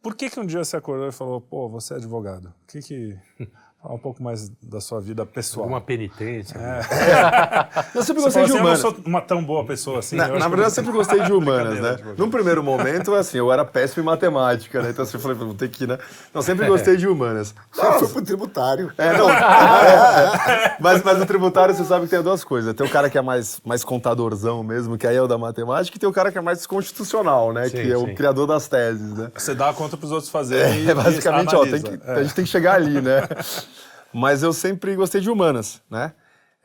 Por 0.01 0.15
que 0.15 0.29
que 0.29 0.39
um 0.39 0.45
dia 0.45 0.63
você 0.63 0.77
acordou 0.77 1.07
e 1.07 1.11
falou, 1.11 1.41
pô, 1.41 1.67
você 1.67 1.93
é 1.93 1.97
advogado? 1.97 2.47
O 2.47 2.67
que 2.67 2.81
que... 2.81 3.19
Fala 3.81 3.95
um 3.95 3.97
pouco 3.97 4.21
mais 4.21 4.51
da 4.61 4.81
sua 4.81 4.99
vida 4.99 5.25
pessoal. 5.25 5.63
Alguma 5.63 5.79
penitência. 5.79 6.59
né? 6.59 6.81
Eu 7.95 8.03
sempre 8.03 8.21
Você 8.21 8.23
gostei 8.23 8.31
fala 8.31 8.45
de 8.45 8.51
assim, 8.51 8.51
eu 8.51 8.55
não 8.55 8.59
humanas. 8.61 8.79
sou 8.81 8.95
uma 9.05 9.21
tão 9.21 9.41
boa 9.41 9.65
pessoa 9.65 9.99
assim. 9.99 10.17
Na, 10.17 10.25
eu 10.27 10.33
na 10.33 10.41
que- 10.41 10.49
verdade, 10.49 10.63
eu 10.63 10.69
sempre 10.71 10.91
gostei 10.91 11.21
de 11.21 11.31
humanas, 11.31 11.79
né? 11.79 11.89
advogado. 11.91 12.17
Num 12.17 12.27
primeiro 12.29 12.61
momento, 12.61 13.15
assim, 13.15 13.37
eu 13.37 13.49
era 13.53 13.63
péssimo 13.63 14.03
em 14.03 14.05
matemática, 14.05 14.81
né? 14.81 14.89
Então 14.89 15.03
assim, 15.03 15.15
eu 15.15 15.21
falei, 15.21 15.37
vou 15.37 15.53
ter 15.53 15.69
que 15.69 15.85
ir, 15.85 15.87
né? 15.87 15.97
Não, 16.33 16.41
sempre 16.41 16.67
gostei 16.67 16.97
de 16.97 17.07
humanas. 17.07 17.55
Você 17.71 17.99
foi 17.99 18.07
pro 18.09 18.21
tributário. 18.21 18.91
É, 18.97 19.17
não. 19.17 19.29
É, 19.29 20.75
mas, 20.81 21.01
mas 21.01 21.17
no 21.17 21.25
tributário 21.25 21.73
você 21.73 21.85
sabe 21.85 22.03
que 22.03 22.09
tem 22.11 22.21
duas 22.21 22.43
coisas. 22.43 22.73
Tem 22.73 22.85
o 22.85 22.89
cara 22.89 23.09
que 23.09 23.17
é 23.17 23.21
mais, 23.21 23.61
mais 23.63 23.85
contadorzão 23.85 24.61
mesmo, 24.61 24.97
que 24.97 25.07
aí 25.07 25.15
é 25.15 25.21
o 25.21 25.27
da 25.27 25.37
matemática, 25.37 25.95
e 25.95 25.99
tem 25.99 26.09
o 26.09 26.13
cara 26.13 26.33
que 26.33 26.37
é 26.37 26.41
mais 26.41 26.67
constitucional, 26.67 27.53
né? 27.53 27.69
Sim, 27.69 27.77
que 27.81 27.91
é 27.91 27.97
o 27.97 28.05
sim. 28.07 28.13
criador 28.13 28.45
das 28.45 28.67
teses, 28.67 29.13
né? 29.13 29.31
Você 29.33 29.55
dá 29.55 29.69
a 29.69 29.73
conta 29.73 29.95
pros 29.95 30.11
outros 30.11 30.29
fazerem 30.29 30.83
e 30.83 30.89
É, 30.89 30.93
basicamente, 30.93 31.53
e 31.53 31.55
ó, 31.55 31.61
analisa. 31.61 31.87
tem 31.87 31.97
que- 31.97 32.05
É. 32.05 32.13
a 32.13 32.23
gente 32.23 32.35
tem 32.35 32.43
que 32.43 32.51
chegar 32.51 32.75
ali, 32.75 32.99
né? 32.99 33.21
Mas 34.13 34.43
eu 34.43 34.51
sempre 34.53 34.95
gostei 34.95 35.21
de 35.21 35.29
humanas, 35.29 35.81
né? 35.89 36.13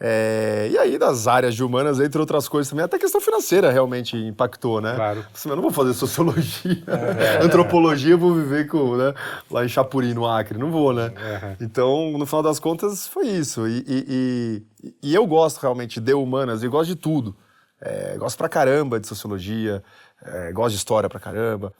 É, 0.00 0.68
e 0.72 0.76
aí, 0.76 0.98
das 0.98 1.28
áreas 1.28 1.54
de 1.54 1.62
humanas, 1.62 2.00
entre 2.00 2.18
outras 2.20 2.48
coisas 2.48 2.68
também, 2.68 2.84
até 2.84 2.96
a 2.96 3.00
questão 3.00 3.20
financeira 3.20 3.70
realmente 3.70 4.16
impactou, 4.16 4.80
né? 4.80 4.94
Claro. 4.96 5.24
Assim, 5.32 5.48
eu 5.48 5.54
não 5.54 5.62
vou 5.62 5.70
fazer 5.70 5.94
sociologia, 5.94 6.82
antropologia, 7.40 8.12
eu 8.14 8.18
vou 8.18 8.34
viver 8.34 8.66
com, 8.66 8.96
né, 8.96 9.14
lá 9.50 9.64
em 9.64 9.68
Chapuri, 9.68 10.12
no 10.12 10.26
Acre, 10.26 10.58
não 10.58 10.70
vou, 10.70 10.92
né? 10.92 11.12
Então, 11.60 12.10
no 12.18 12.26
final 12.26 12.42
das 12.42 12.58
contas, 12.58 13.06
foi 13.06 13.28
isso. 13.28 13.68
E, 13.68 13.84
e- 13.86 14.62
e- 14.82 14.94
e 15.10 15.14
eu 15.14 15.26
gosto 15.26 15.60
realmente 15.60 16.00
de 16.00 16.12
humanas, 16.12 16.62
e 16.64 16.68
gosto 16.68 16.88
de 16.88 16.96
tudo. 16.96 17.36
É, 17.80 18.16
gosto 18.18 18.36
pra 18.36 18.48
caramba 18.48 18.98
de 18.98 19.06
sociologia, 19.06 19.82
é, 20.24 20.52
gosto 20.52 20.70
de 20.72 20.76
história 20.78 21.08
pra 21.08 21.20
caramba. 21.20 21.72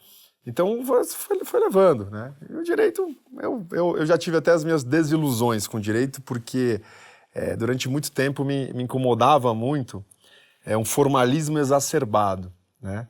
Então 0.46 0.84
foi, 0.84 1.04
foi- 1.44 1.60
levando, 1.60 2.10
né? 2.10 2.32
E 2.48 2.54
o 2.54 2.62
direito, 2.62 3.06
eu, 3.40 3.66
eu, 3.72 3.96
eu 3.98 4.06
já 4.06 4.18
tive 4.18 4.36
até 4.36 4.50
as 4.50 4.62
minhas 4.62 4.84
desilusões 4.84 5.66
com 5.66 5.78
o 5.78 5.80
direito, 5.80 6.20
porque 6.22 6.80
é, 7.34 7.56
durante 7.56 7.88
muito 7.88 8.12
tempo 8.12 8.44
me, 8.44 8.72
me 8.72 8.82
incomodava 8.82 9.54
muito 9.54 10.04
é, 10.64 10.76
um 10.76 10.84
formalismo 10.84 11.58
exacerbado, 11.58 12.52
né? 12.80 13.08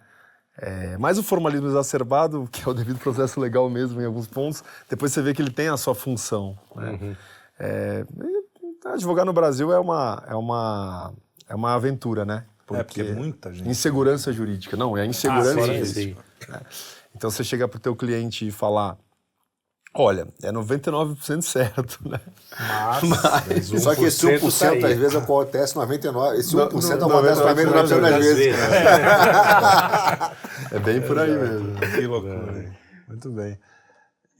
É, 0.57 0.97
mas 0.99 1.19
o 1.19 1.23
formalismo 1.23 1.67
exacerbado, 1.67 2.49
que 2.53 2.63
é 2.67 2.71
o 2.71 2.75
devido 2.75 2.99
processo 2.99 3.41
legal 3.41 3.69
mesmo 3.69 4.01
em 4.01 4.05
alguns 4.05 4.27
pontos, 4.29 4.63
depois 4.89 5.13
você 5.13 5.21
vê 5.21 5.35
que 5.35 5.43
ele 5.43 5.51
tem 5.51 5.69
a 5.69 5.77
sua 5.77 5.95
função. 5.95 6.57
Né? 6.77 7.17
É, 7.59 8.07
e 8.23 8.89
advogar 8.89 9.25
no 9.25 9.33
Brasil 9.33 9.73
é 9.73 9.79
uma, 9.79 10.23
é 10.29 10.35
uma, 10.35 11.13
é 11.49 11.55
uma 11.55 11.75
aventura, 11.75 12.25
né? 12.25 12.45
É, 12.73 12.83
porque 12.83 13.03
muita 13.03 13.53
gente. 13.53 13.69
Insegurança 13.69 14.33
jurídica. 14.33 14.77
Não, 14.77 14.97
é 14.97 15.03
a 15.03 15.07
insegurança 15.07 15.61
sim, 15.61 15.85
jurídica. 15.85 16.67
sim. 16.71 16.94
Então 17.15 17.31
você 17.31 17.45
chega 17.45 17.69
pro 17.69 17.79
teu 17.79 17.95
cliente 17.95 18.49
e 18.49 18.51
falar, 18.51 18.99
olha, 19.95 20.27
é 20.43 20.51
99% 20.51 21.43
certo, 21.43 22.01
né? 22.09 22.21
Mas 23.09 23.67
Só 23.83 23.95
que 23.95 24.05
esse 24.05 24.27
1% 24.27 24.41
1% 24.41 24.81
tá 24.81 24.87
aí. 24.89 24.93
às 24.95 24.99
vezes 24.99 25.15
acontece 25.17 25.75
99%. 25.75 26.35
Esse 26.39 26.57
Não, 26.57 26.69
1% 26.69 26.99
não, 26.99 27.09
acontece 27.09 27.41
99% 27.41 27.45
99% 27.45 27.73
das 27.73 27.91
das 28.01 28.25
vezes. 28.25 28.37
vezes. 28.37 28.61
É 30.73 30.79
bem 30.79 31.01
por 31.03 31.19
aí 31.19 31.31
mesmo. 31.37 31.79
Que 31.81 32.07
loucura. 32.07 32.63
hein? 32.63 32.73
Muito 33.09 33.31
bem. 33.31 33.59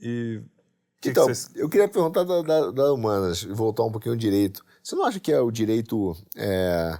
E 0.01 0.41
o 0.41 1.01
que, 1.01 1.09
Então, 1.09 1.27
que 1.27 1.35
vocês... 1.35 1.55
eu 1.55 1.69
queria 1.69 1.87
perguntar 1.87 2.23
da, 2.23 2.41
da, 2.41 2.71
da 2.71 2.93
Humanas, 2.93 3.43
voltar 3.43 3.83
um 3.83 3.91
pouquinho 3.91 4.13
ao 4.15 4.19
direito. 4.19 4.63
Você 4.83 4.95
não 4.95 5.05
acha 5.05 5.19
que 5.19 5.31
é 5.31 5.39
o 5.39 5.51
direito... 5.51 6.15
é, 6.35 6.97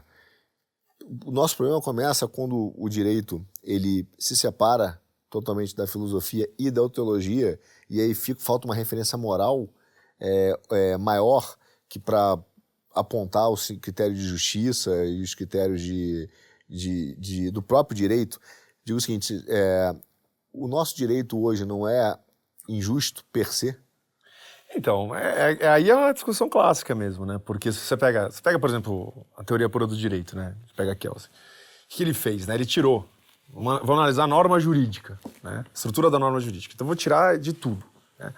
O 1.26 1.32
nosso 1.32 1.58
problema 1.58 1.82
começa 1.82 2.28
quando 2.28 2.72
o 2.78 2.88
direito 2.88 3.46
ele 3.64 4.08
se 4.18 4.38
separa 4.38 5.00
totalmente 5.30 5.76
da 5.76 5.88
filosofia 5.88 6.50
e 6.58 6.70
da 6.72 6.88
teologia, 6.90 7.60
e 7.90 8.00
aí 8.02 8.14
fica, 8.14 8.40
falta 8.42 8.68
uma 8.68 8.76
referência 8.76 9.18
moral 9.18 9.68
é, 10.20 10.60
é, 10.72 10.98
maior 10.98 11.56
que 11.90 12.00
para 12.00 12.38
apontar 12.94 13.50
os 13.50 13.68
critérios 13.82 14.20
de 14.20 14.26
justiça 14.28 15.06
e 15.06 15.22
os 15.22 15.36
critérios 15.36 15.82
de, 15.82 16.30
de, 16.70 17.16
de- 17.18 17.52
do 17.52 17.62
próprio 17.62 17.96
direito. 17.98 18.40
Digo 18.84 18.98
o 18.98 19.02
seguinte, 19.02 19.44
é, 19.50 19.94
o 20.54 20.68
nosso 20.68 20.96
direito 20.96 21.38
hoje 21.42 21.66
não 21.66 21.88
é 21.88 22.18
injusto 22.70 23.26
per 23.32 23.52
se? 23.54 23.76
Então, 24.76 25.14
é, 25.16 25.54
é- 25.60 25.68
aí 25.68 25.90
é 25.90 25.96
uma 25.96 26.14
discussão 26.14 26.50
clássica 26.50 26.96
mesmo, 26.96 27.26
né? 27.26 27.38
Porque 27.38 27.72
se 27.72 27.80
você 27.80 27.98
pega, 27.98 28.32
você 28.32 28.42
pega, 28.42 28.60
por 28.60 28.70
exemplo, 28.70 29.26
a 29.38 29.44
teoria 29.44 29.70
pura 29.70 29.86
do 29.88 29.96
direito, 29.96 30.36
né? 30.36 30.56
Você 30.66 30.74
pega 30.76 30.92
a 30.94 30.96
Kelsey. 30.96 31.30
O 31.30 31.34
que 31.90 32.04
ele 32.04 32.14
fez, 32.14 32.48
né? 32.48 32.56
Ele 32.56 32.66
tirou. 32.66 33.08
Vamos 33.50 33.80
vamos 33.80 34.00
analisar 34.00 34.24
a 34.24 34.28
norma 34.28 34.60
jurídica, 34.60 35.20
né? 35.44 35.64
Estrutura 35.74 36.10
da 36.10 36.20
norma 36.20 36.40
jurídica. 36.40 36.74
Então, 36.76 36.86
vou 36.86 36.96
tirar 36.96 37.38
de 37.38 37.54
tudo. 37.54 37.84
Né? 38.20 38.34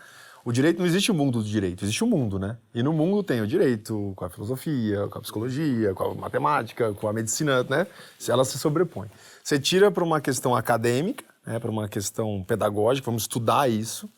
o 0.48 0.52
direito 0.54 0.80
não 0.80 0.86
existe 0.86 1.12
o 1.12 1.14
mundo 1.14 1.44
do 1.44 1.50
direito, 1.50 1.84
existe 1.84 2.06
o 2.06 2.08
mundo, 2.08 2.40
né? 2.40 2.56
E 2.74 2.82
no 2.82 2.94
mundo 2.94 3.22
tem 3.22 3.42
o 3.42 3.48
direito 3.48 4.14
com 4.16 4.24
a 4.24 4.30
filosofia, 4.30 5.06
com 5.10 5.18
a 5.18 5.22
psicologia, 5.22 5.94
com 5.94 6.06
a 6.06 6.16
matemática, 6.16 6.94
com 6.94 7.06
a 7.06 7.12
medicina, 7.12 7.64
né? 7.64 7.86
Se 8.18 8.32
ela 8.32 8.46
se 8.46 8.58
sobrepõe. 8.58 9.10
Você 9.44 9.60
tira 9.60 9.92
para 9.92 10.06
uma 10.06 10.22
questão 10.22 10.56
acadêmica, 10.56 11.26
né, 11.46 11.60
para 11.60 11.70
uma 11.70 11.90
questão 11.90 12.46
pedagógica, 12.48 13.08
vamos 13.08 13.24
estudar 13.24 13.70
isso. 13.70 14.10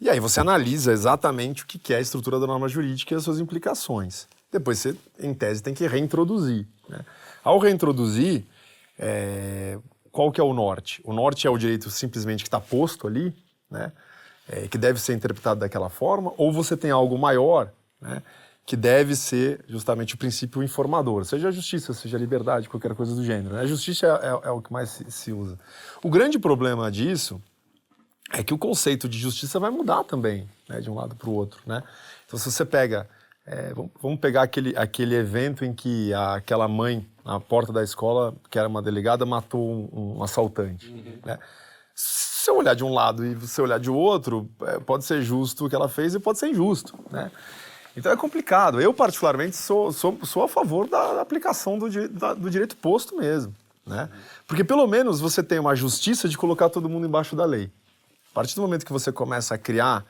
E 0.00 0.08
aí 0.08 0.18
você 0.18 0.40
analisa 0.40 0.90
exatamente 0.90 1.64
o 1.64 1.66
que 1.66 1.92
é 1.92 1.98
a 1.98 2.00
estrutura 2.00 2.40
da 2.40 2.46
norma 2.46 2.66
jurídica 2.66 3.12
e 3.12 3.16
as 3.18 3.22
suas 3.22 3.38
implicações. 3.38 4.26
Depois 4.50 4.78
você, 4.78 4.96
em 5.20 5.34
tese, 5.34 5.62
tem 5.62 5.74
que 5.74 5.86
reintroduzir. 5.86 6.66
Né? 6.88 7.00
Ao 7.44 7.58
reintroduzir, 7.58 8.42
é, 8.98 9.78
qual 10.10 10.32
que 10.32 10.40
é 10.40 10.44
o 10.44 10.52
norte? 10.52 11.00
O 11.04 11.12
norte 11.12 11.46
é 11.46 11.50
o 11.50 11.58
direito 11.58 11.90
simplesmente 11.90 12.42
que 12.42 12.48
está 12.48 12.60
posto 12.60 13.06
ali, 13.06 13.34
né? 13.70 13.92
É, 14.48 14.68
que 14.68 14.78
deve 14.78 15.00
ser 15.00 15.14
interpretado 15.14 15.60
daquela 15.60 15.88
forma, 15.88 16.32
ou 16.36 16.52
você 16.52 16.76
tem 16.76 16.92
algo 16.92 17.18
maior, 17.18 17.72
né? 18.00 18.22
que 18.64 18.76
deve 18.76 19.16
ser 19.16 19.64
justamente 19.68 20.14
o 20.14 20.18
princípio 20.18 20.62
informador, 20.62 21.24
seja 21.24 21.48
a 21.48 21.50
justiça, 21.50 21.92
seja 21.92 22.16
a 22.16 22.20
liberdade, 22.20 22.68
qualquer 22.68 22.94
coisa 22.94 23.12
do 23.12 23.24
gênero. 23.24 23.56
Né? 23.56 23.62
A 23.62 23.66
justiça 23.66 24.06
é, 24.06 24.26
é, 24.26 24.48
é, 24.48 24.50
o 24.50 24.62
que 24.62 24.72
mais 24.72 24.90
se, 24.90 25.10
se 25.10 25.32
usa. 25.32 25.58
O 26.00 26.08
grande 26.08 26.38
problema 26.38 26.90
disso 26.92 27.42
é 28.32 28.42
que 28.42 28.54
o 28.54 28.58
conceito 28.58 29.08
de 29.08 29.18
justiça 29.18 29.58
vai 29.58 29.70
mudar 29.70 30.04
também, 30.04 30.48
né, 30.68 30.80
de 30.80 30.88
um 30.88 30.94
lado 30.94 31.16
para 31.16 31.28
o 31.28 31.32
outro. 31.32 31.60
Né? 31.66 31.82
Então, 32.24 32.38
se 32.38 32.50
você 32.50 32.64
pega 32.64 33.08
é, 33.46 33.72
vamos 34.02 34.18
pegar 34.18 34.42
aquele, 34.42 34.76
aquele 34.76 35.14
evento 35.14 35.64
em 35.64 35.72
que 35.72 36.12
a, 36.12 36.34
aquela 36.34 36.66
mãe, 36.66 37.06
na 37.26 37.40
porta 37.40 37.72
da 37.72 37.82
escola, 37.82 38.32
que 38.48 38.56
era 38.58 38.68
uma 38.68 38.80
delegada, 38.80 39.26
matou 39.26 39.68
um, 39.68 40.16
um 40.18 40.22
assaltante. 40.22 40.88
Uhum. 40.88 41.18
Né? 41.24 41.38
Se 41.92 42.44
você 42.44 42.50
olhar 42.52 42.74
de 42.74 42.84
um 42.84 42.94
lado 42.94 43.26
e 43.26 43.34
você 43.34 43.60
olhar 43.60 43.80
de 43.80 43.90
outro, 43.90 44.48
é, 44.62 44.78
pode 44.78 45.04
ser 45.04 45.20
justo 45.22 45.66
o 45.66 45.68
que 45.68 45.74
ela 45.74 45.88
fez 45.88 46.14
e 46.14 46.20
pode 46.20 46.38
ser 46.38 46.48
injusto. 46.48 46.94
Né? 47.10 47.30
Então 47.96 48.12
é 48.12 48.16
complicado. 48.16 48.80
Eu, 48.80 48.94
particularmente, 48.94 49.56
sou, 49.56 49.90
sou, 49.92 50.16
sou 50.22 50.44
a 50.44 50.48
favor 50.48 50.88
da 50.88 51.20
aplicação 51.20 51.76
do, 51.76 52.08
da, 52.08 52.32
do 52.34 52.48
direito 52.48 52.76
posto 52.76 53.16
mesmo. 53.16 53.52
Né? 53.84 54.08
Porque 54.46 54.62
pelo 54.62 54.86
menos 54.86 55.18
você 55.18 55.42
tem 55.42 55.58
uma 55.58 55.74
justiça 55.74 56.28
de 56.28 56.38
colocar 56.38 56.68
todo 56.68 56.88
mundo 56.88 57.06
embaixo 57.06 57.34
da 57.34 57.44
lei. 57.44 57.70
A 58.30 58.34
partir 58.34 58.54
do 58.54 58.62
momento 58.62 58.86
que 58.86 58.92
você 58.92 59.10
começa 59.10 59.54
a 59.54 59.58
criar 59.58 60.04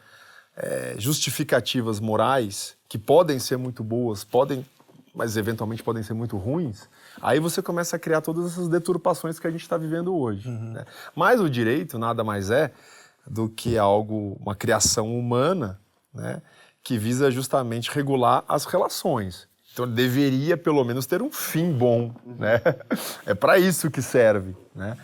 é, 0.57 0.97
justificativas 0.99 1.99
morais 1.99 2.77
que 2.89 2.99
podem 2.99 3.39
ser 3.39 3.57
muito 3.57 3.83
boas, 3.85 4.25
podem, 4.25 4.67
mas 5.15 5.37
eventualmente 5.37 5.83
podem 5.83 6.03
ser 6.03 6.15
muito 6.15 6.37
ruins, 6.37 6.89
aí 7.21 7.41
você 7.41 7.63
começa 7.63 7.97
a 7.97 7.99
criar 7.99 8.21
todas 8.21 8.53
essas 8.53 8.69
deturpações 8.69 9.39
que 9.39 9.47
a 9.47 9.51
gente 9.51 9.63
está 9.63 9.77
vivendo 9.77 10.17
hoje. 10.17 10.49
Uhum. 10.49 10.73
Né? 10.73 10.85
Mas 11.15 11.41
o 11.41 11.49
direito 11.49 11.99
nada 11.99 12.23
mais 12.25 12.51
é 12.51 12.73
do 13.27 13.49
que 13.49 13.77
algo, 13.77 14.37
uma 14.41 14.55
criação 14.55 15.19
humana, 15.19 15.81
né, 16.15 16.41
que 16.83 16.97
visa 16.97 17.31
justamente 17.31 17.91
regular 17.91 18.45
as 18.49 18.65
relações. 18.65 19.49
Então 19.73 19.87
deveria 19.87 20.57
pelo 20.57 20.83
menos 20.85 21.05
ter 21.05 21.21
um 21.21 21.31
fim 21.31 21.71
bom, 21.73 22.15
né? 22.25 22.63
É 23.27 23.35
para 23.35 23.59
isso 23.59 23.91
que 23.91 24.01
serve, 24.01 24.57
né? 24.75 24.97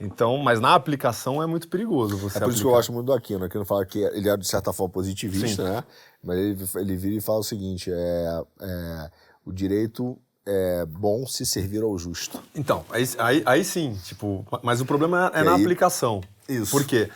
Então, 0.00 0.36
mas 0.38 0.60
na 0.60 0.74
aplicação 0.74 1.42
é 1.42 1.46
muito 1.46 1.68
perigoso 1.68 2.16
você 2.16 2.38
É 2.38 2.40
por 2.40 2.50
isso 2.50 2.60
que 2.60 2.66
eu 2.66 2.72
gosto 2.72 2.92
muito 2.92 3.06
do 3.06 3.12
Aquino. 3.12 3.44
Aquino 3.44 3.64
fala 3.64 3.86
que 3.86 3.98
ele 3.98 4.28
é, 4.28 4.36
de 4.36 4.46
certa 4.46 4.72
forma, 4.72 4.92
positivista, 4.92 5.64
Sim. 5.64 5.70
né? 5.70 5.84
Mas 6.22 6.38
ele, 6.38 6.68
ele 6.76 6.96
vira 6.96 7.14
e 7.14 7.20
fala 7.20 7.38
o 7.38 7.44
seguinte, 7.44 7.90
é, 7.90 8.42
é, 8.60 9.10
o 9.44 9.52
direito 9.52 10.18
é 10.46 10.86
bom 10.86 11.26
se 11.26 11.44
servir 11.44 11.82
ao 11.82 11.98
justo. 11.98 12.40
Então, 12.54 12.84
aí, 12.90 13.04
aí, 13.18 13.42
aí 13.44 13.64
sim, 13.64 13.98
tipo, 14.04 14.46
mas 14.62 14.80
o 14.80 14.86
problema 14.86 15.30
é, 15.34 15.40
é 15.40 15.44
na 15.44 15.54
aí, 15.54 15.60
aplicação. 15.60 16.22
Isso. 16.48 16.70
Por 16.70 16.84
quê? 16.84 17.10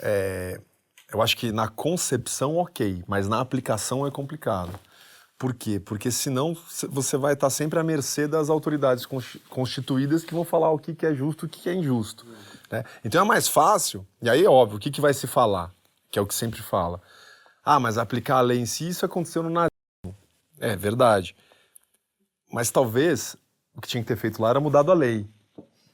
É, 0.00 0.60
eu 1.12 1.22
acho 1.22 1.36
que 1.36 1.52
na 1.52 1.68
concepção, 1.68 2.56
ok, 2.56 3.04
mas 3.06 3.28
na 3.28 3.40
aplicação 3.40 4.06
é 4.06 4.10
complicado. 4.10 4.78
Por 5.38 5.54
quê? 5.54 5.80
Porque 5.80 6.10
senão 6.10 6.56
você 6.88 7.16
vai 7.16 7.34
estar 7.34 7.50
sempre 7.50 7.78
à 7.78 7.82
mercê 7.82 8.28
das 8.28 8.48
autoridades 8.48 9.06
constituídas 9.48 10.24
que 10.24 10.34
vão 10.34 10.44
falar 10.44 10.70
o 10.70 10.78
que 10.78 11.04
é 11.04 11.14
justo 11.14 11.44
e 11.44 11.46
o 11.46 11.48
que 11.48 11.68
é 11.68 11.74
injusto. 11.74 12.24
Né? 12.70 12.84
Então 13.04 13.20
é 13.20 13.24
mais 13.24 13.48
fácil, 13.48 14.06
e 14.20 14.30
aí 14.30 14.44
é 14.44 14.48
óbvio, 14.48 14.76
o 14.76 14.80
que, 14.80 14.90
que 14.90 15.00
vai 15.00 15.12
se 15.12 15.26
falar? 15.26 15.70
Que 16.10 16.18
é 16.18 16.22
o 16.22 16.26
que 16.26 16.34
sempre 16.34 16.62
fala. 16.62 17.00
Ah, 17.64 17.78
mas 17.78 17.98
aplicar 17.98 18.38
a 18.38 18.40
lei 18.40 18.58
em 18.58 18.66
si, 18.66 18.88
isso 18.88 19.04
aconteceu 19.04 19.42
no 19.42 19.50
nazismo. 19.50 20.16
É 20.58 20.76
verdade. 20.76 21.34
Mas 22.52 22.70
talvez 22.70 23.36
o 23.74 23.80
que 23.80 23.88
tinha 23.88 24.02
que 24.02 24.08
ter 24.08 24.16
feito 24.16 24.40
lá 24.40 24.50
era 24.50 24.60
mudado 24.60 24.90
a 24.90 24.94
lei. 24.94 25.26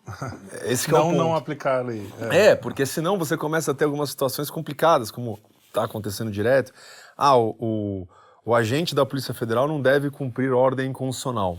Esse 0.64 0.90
não, 0.90 0.98
é 0.98 1.01
o 1.01 1.05
ponto. 1.05 1.16
não 1.16 1.36
aplicar 1.36 1.78
a 1.78 1.82
lei. 1.82 2.10
É. 2.30 2.47
é, 2.48 2.56
porque 2.56 2.85
senão 2.85 3.18
você 3.18 3.36
começa 3.36 3.70
a 3.70 3.74
ter 3.74 3.85
algumas 3.85 4.10
situações 4.10 4.51
complicadas, 4.51 5.10
como 5.10 5.39
está 5.68 5.85
acontecendo 5.85 6.30
direto. 6.30 6.72
Ah, 7.16 7.36
o, 7.36 7.55
o 7.59 8.09
o 8.48 8.55
agente 8.55 8.94
da 8.94 9.05
Polícia 9.05 9.35
Federal 9.35 9.68
não 9.68 9.78
deve 9.78 10.10
cumprir 10.10 10.55
ordem 10.55 10.90
constitucional. 10.90 11.59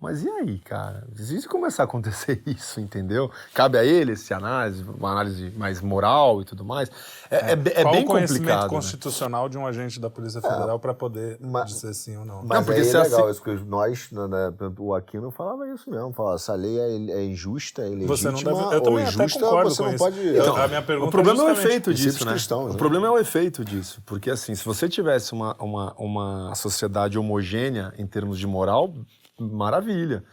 Mas 0.00 0.22
e 0.22 0.28
aí, 0.28 0.58
cara? 0.60 1.04
Se 1.16 1.48
começar 1.48 1.82
a 1.82 1.84
acontecer 1.84 2.40
isso, 2.46 2.80
entendeu? 2.80 3.28
Cabe 3.52 3.76
a 3.76 3.84
ele 3.84 4.12
essa 4.12 4.36
análise, 4.36 4.84
uma 4.84 5.10
análise 5.10 5.50
mais 5.56 5.80
moral 5.80 6.40
e 6.40 6.44
tudo 6.44 6.64
mais. 6.64 6.88
É, 7.28 7.36
é, 7.36 7.40
é, 7.40 7.52
é 7.52 7.82
Qual 7.82 7.94
bem 7.94 8.04
o 8.04 8.06
conhecimento 8.06 8.42
complicado. 8.42 8.62
Né? 8.62 8.68
constitucional 8.68 9.44
né? 9.44 9.48
de 9.50 9.58
um 9.58 9.66
agente 9.66 9.98
da 9.98 10.08
Polícia 10.08 10.40
Federal 10.40 10.76
é, 10.76 10.78
para 10.78 10.94
poder 10.94 11.38
mas, 11.40 11.70
dizer 11.70 11.94
sim 11.94 12.16
ou 12.16 12.24
não? 12.24 12.44
Mas 12.44 12.58
não, 12.58 12.64
porque 12.64 12.80
é 12.80 12.84
legal, 12.84 13.26
assim... 13.26 13.54
isso, 13.54 13.64
nós, 13.66 14.10
né, 14.12 14.28
né 14.28 14.52
o 14.78 14.94
Aquino 14.94 15.32
falava 15.32 15.68
isso 15.68 15.90
mesmo, 15.90 16.12
falava, 16.12 16.36
essa 16.36 16.54
lei 16.54 16.78
é, 16.78 17.18
é 17.18 17.24
injusta, 17.24 17.82
é 17.82 17.88
ilegítima, 17.88 18.16
você 18.16 18.30
não 18.30 18.42
deve, 18.42 18.74
eu 18.76 18.80
também 18.80 19.02
injusta, 19.02 19.40
concordo 19.40 19.70
você 19.70 19.82
não 19.82 19.88
isso. 19.90 19.98
pode... 19.98 20.28
Então, 20.28 20.56
a 20.56 20.68
minha 20.68 20.82
pergunta 20.82 21.08
o 21.08 21.10
problema 21.10 21.42
é, 21.42 21.46
o 21.46 21.50
efeito 21.50 21.92
disso, 21.92 22.24
né? 22.24 22.32
Cristãos, 22.32 22.66
o 22.66 22.72
né? 22.72 22.78
problema 22.78 23.08
é 23.08 23.10
o 23.10 23.18
efeito 23.18 23.64
disso, 23.64 24.00
porque 24.06 24.30
assim, 24.30 24.54
se 24.54 24.64
você 24.64 24.88
tivesse 24.88 25.32
uma, 25.32 25.56
uma, 25.58 25.92
uma 25.98 26.54
sociedade 26.54 27.18
homogênea 27.18 27.92
em 27.98 28.06
termos 28.06 28.38
de 28.38 28.46
moral, 28.46 28.94
maravilha. 29.38 30.24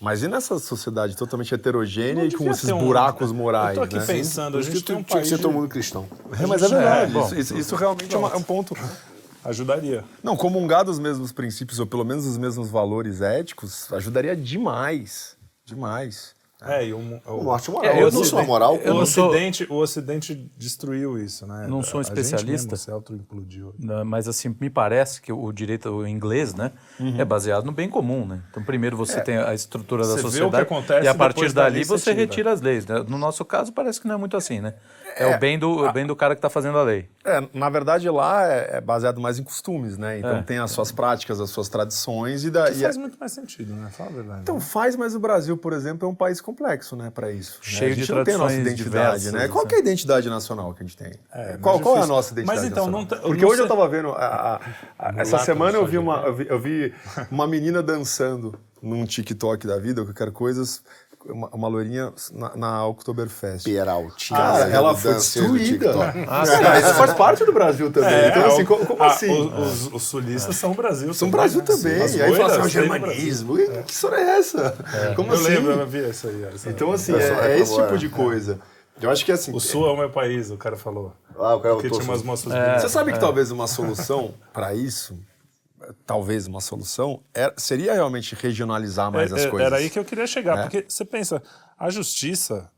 Mas 0.00 0.22
e 0.22 0.28
nessa 0.28 0.58
sociedade 0.58 1.16
totalmente 1.16 1.54
heterogênea 1.54 2.24
e 2.24 2.32
com 2.32 2.50
esses 2.50 2.68
um... 2.68 2.78
buracos 2.78 3.32
morais? 3.32 3.76
Eu 3.76 3.82
tô 3.82 3.84
aqui 3.84 3.96
né? 3.96 4.04
pensando, 4.04 4.58
a 4.58 4.62
gente 4.62 4.82
tem 4.82 4.96
um 4.96 5.02
tinha 5.02 5.22
que 5.22 5.28
ser 5.28 5.38
todo 5.38 5.52
mundo 5.52 5.68
cristão. 5.68 6.06
É, 6.38 6.46
mas 6.46 6.62
é 6.62 6.68
verdade. 6.68 7.10
É, 7.10 7.14
bom, 7.14 7.34
isso, 7.34 7.56
isso, 7.56 7.74
realmente 7.74 8.14
é, 8.14 8.18
uma, 8.18 8.30
é 8.30 8.36
um 8.36 8.42
ponto. 8.42 8.76
Ajudaria. 9.42 10.04
Não, 10.22 10.36
comungar 10.36 10.84
dos 10.84 10.98
mesmos 10.98 11.32
princípios, 11.32 11.78
ou 11.78 11.86
pelo 11.86 12.04
menos 12.04 12.26
os 12.26 12.36
mesmos 12.36 12.68
valores 12.68 13.22
éticos, 13.22 13.90
ajudaria 13.92 14.36
demais. 14.36 15.36
Demais. 15.64 16.35
É, 16.62 16.86
e 16.86 16.92
o, 16.94 16.98
o, 16.98 17.40
o 17.40 17.44
norte 17.44 17.70
moral. 17.70 17.92
É, 17.92 18.02
eu 18.02 18.10
não 18.10 18.24
sou 18.24 18.42
moral. 18.44 18.76
Eu 18.76 18.94
o, 18.94 19.00
ocidente, 19.00 19.66
sou... 19.66 19.76
o 19.76 19.80
Ocidente 19.80 20.50
destruiu 20.56 21.18
isso, 21.18 21.46
né? 21.46 21.66
Não 21.68 21.82
sou 21.82 21.98
um 21.98 22.00
especialista. 22.00 22.74
A 22.74 22.78
se 22.78 22.90
auto-implodiu. 22.90 23.74
Mas 24.06 24.26
assim, 24.26 24.54
me 24.58 24.70
parece 24.70 25.20
que 25.20 25.30
o 25.30 25.52
direito 25.52 26.06
inglês, 26.06 26.54
né, 26.54 26.72
uhum. 26.98 27.20
é 27.20 27.24
baseado 27.24 27.64
no 27.64 27.72
bem 27.72 27.90
comum, 27.90 28.24
né? 28.26 28.42
Então, 28.50 28.62
primeiro 28.62 28.96
você 28.96 29.18
é, 29.18 29.22
tem 29.22 29.36
a 29.36 29.52
estrutura 29.52 30.06
da 30.06 30.16
sociedade 30.18 30.62
acontece, 30.62 31.04
e 31.04 31.08
a 31.08 31.14
partir 31.14 31.52
dali 31.52 31.84
você 31.84 32.12
retira 32.12 32.52
as 32.52 32.62
leis. 32.62 32.86
Né? 32.86 33.04
No 33.06 33.18
nosso 33.18 33.44
caso, 33.44 33.72
parece 33.72 34.00
que 34.00 34.08
não 34.08 34.14
é 34.14 34.18
muito 34.18 34.36
assim, 34.36 34.60
né? 34.60 34.74
É, 35.16 35.32
é 35.32 35.36
o 35.36 35.38
bem 35.38 35.58
do, 35.58 35.86
a, 35.86 35.92
bem 35.92 36.06
do 36.06 36.14
cara 36.14 36.34
que 36.34 36.38
está 36.38 36.50
fazendo 36.50 36.76
a 36.76 36.82
lei. 36.82 37.08
É, 37.24 37.42
na 37.54 37.70
verdade, 37.70 38.08
lá 38.10 38.46
é, 38.46 38.76
é 38.76 38.80
baseado 38.80 39.18
mais 39.18 39.38
em 39.38 39.42
costumes, 39.42 39.96
né? 39.96 40.18
Então 40.18 40.36
é. 40.36 40.42
tem 40.42 40.58
as 40.58 40.70
suas 40.70 40.92
práticas, 40.92 41.40
as 41.40 41.48
suas 41.48 41.70
tradições 41.70 42.44
e 42.44 42.50
daí. 42.50 42.74
faz 42.74 42.98
muito 42.98 43.18
mais 43.18 43.32
sentido, 43.32 43.72
né? 43.72 43.88
Fala 43.90 44.10
a 44.10 44.12
verdade. 44.12 44.40
Então 44.42 44.56
né? 44.56 44.60
faz, 44.60 44.94
mas 44.94 45.14
o 45.14 45.18
Brasil, 45.18 45.56
por 45.56 45.72
exemplo, 45.72 46.06
é 46.06 46.10
um 46.10 46.14
país 46.14 46.40
complexo, 46.40 46.94
né, 46.94 47.10
para 47.10 47.32
isso. 47.32 47.58
Né? 47.64 47.72
Cheio 47.72 47.88
né? 47.88 47.92
a 47.92 47.96
gente 47.96 48.06
de 48.06 48.12
não 48.12 48.24
tem 48.24 48.34
a 48.34 48.38
nossa 48.38 48.54
identidade, 48.54 48.84
diversas, 48.84 49.32
né? 49.32 49.48
Qual 49.48 49.66
é 49.66 49.74
a 49.74 49.78
identidade 49.78 50.28
nacional 50.28 50.74
que 50.74 50.82
a 50.82 50.86
gente 50.86 50.96
tem? 50.96 51.12
É, 51.32 51.56
qual, 51.56 51.80
qual 51.80 51.96
é 51.96 52.02
a 52.02 52.06
nossa 52.06 52.32
identidade 52.32 52.60
mas, 52.60 52.70
então, 52.70 52.86
nacional? 52.86 53.22
Não 53.22 53.28
Porque 53.30 53.44
hoje 53.44 53.54
sei. 53.54 53.62
eu 53.62 53.66
estava 53.66 53.88
vendo, 53.88 54.10
a, 54.10 54.60
a, 54.98 55.08
a, 55.08 55.14
essa 55.20 55.38
semana 55.38 55.78
eu 55.78 55.86
vi, 55.86 55.96
uma, 55.96 56.18
eu 56.26 56.34
vi, 56.34 56.46
eu 56.48 56.60
vi 56.60 56.94
uma 57.30 57.46
menina 57.46 57.82
dançando 57.82 58.58
num 58.82 59.04
TikTok 59.04 59.66
da 59.66 59.78
vida, 59.78 60.04
qualquer 60.04 60.30
coisa, 60.30 60.62
uma, 61.28 61.48
uma 61.48 61.68
loirinha 61.68 62.12
na, 62.32 62.56
na 62.56 62.86
Oktoberfest. 62.86 63.64
Peraltinha. 63.64 64.38
Ah, 64.38 64.68
ela 64.70 64.94
foi 64.94 65.14
destruída. 65.14 65.92
Ah, 66.28 66.44
é, 66.76 66.80
isso 66.80 66.94
faz 66.94 67.14
parte 67.14 67.44
do 67.44 67.52
Brasil 67.52 67.90
também. 67.90 68.12
É, 68.12 68.28
então, 68.28 68.46
assim, 68.46 68.64
como, 68.64 68.86
como 68.86 69.02
a, 69.02 69.06
assim? 69.06 69.30
Os, 69.30 69.92
os, 69.92 70.02
sulistas 70.02 70.56
são 70.56 70.72
Brasil. 70.72 71.12
São 71.14 71.30
Brasil 71.30 71.60
né? 71.60 71.66
também. 71.66 72.02
As 72.02 72.14
e 72.14 72.22
aí 72.22 72.34
fala 72.34 72.52
assim, 72.52 72.66
o 72.66 72.68
germanismo. 72.68 73.58
É. 73.58 73.82
Que 73.82 73.92
história 73.92 74.16
é 74.16 74.38
essa? 74.38 74.76
É. 74.94 75.14
Como 75.14 75.30
eu 75.30 75.34
assim? 75.34 75.48
lembro, 75.48 75.72
eu 75.72 75.86
vi 75.86 76.08
isso 76.08 76.28
aí. 76.28 76.44
Essa 76.54 76.70
então, 76.70 76.92
assim, 76.92 77.14
é, 77.14 77.52
é 77.52 77.58
esse 77.58 77.74
tipo 77.74 77.98
de 77.98 78.08
coisa. 78.08 78.58
Eu 79.00 79.10
acho 79.10 79.24
que 79.24 79.32
assim. 79.32 79.52
O 79.54 79.60
Sul 79.60 79.86
é 79.86 79.92
o 79.92 79.96
meu 79.96 80.10
país, 80.10 80.50
o 80.50 80.56
cara 80.56 80.76
falou. 80.76 81.12
Ah, 81.38 81.54
o 81.54 81.60
cara 81.60 81.74
Porque 81.74 81.90
tinha 81.90 82.02
umas 82.02 82.22
moças 82.22 82.50
é, 82.50 82.78
Você 82.78 82.88
sabe 82.88 83.12
que 83.12 83.20
talvez 83.20 83.50
uma 83.50 83.66
solução 83.66 84.34
para 84.54 84.74
isso 84.74 85.18
talvez 86.04 86.46
uma 86.46 86.60
solução, 86.60 87.22
era, 87.34 87.54
seria 87.56 87.92
realmente 87.94 88.34
regionalizar 88.34 89.10
mais 89.10 89.32
é, 89.32 89.36
as 89.36 89.46
coisas. 89.46 89.66
Era 89.66 89.76
aí 89.76 89.90
que 89.90 89.98
eu 89.98 90.04
queria 90.04 90.26
chegar, 90.26 90.58
é. 90.58 90.62
porque 90.62 90.84
você 90.88 91.04
pensa, 91.04 91.42
a 91.78 91.90
justiça 91.90 92.70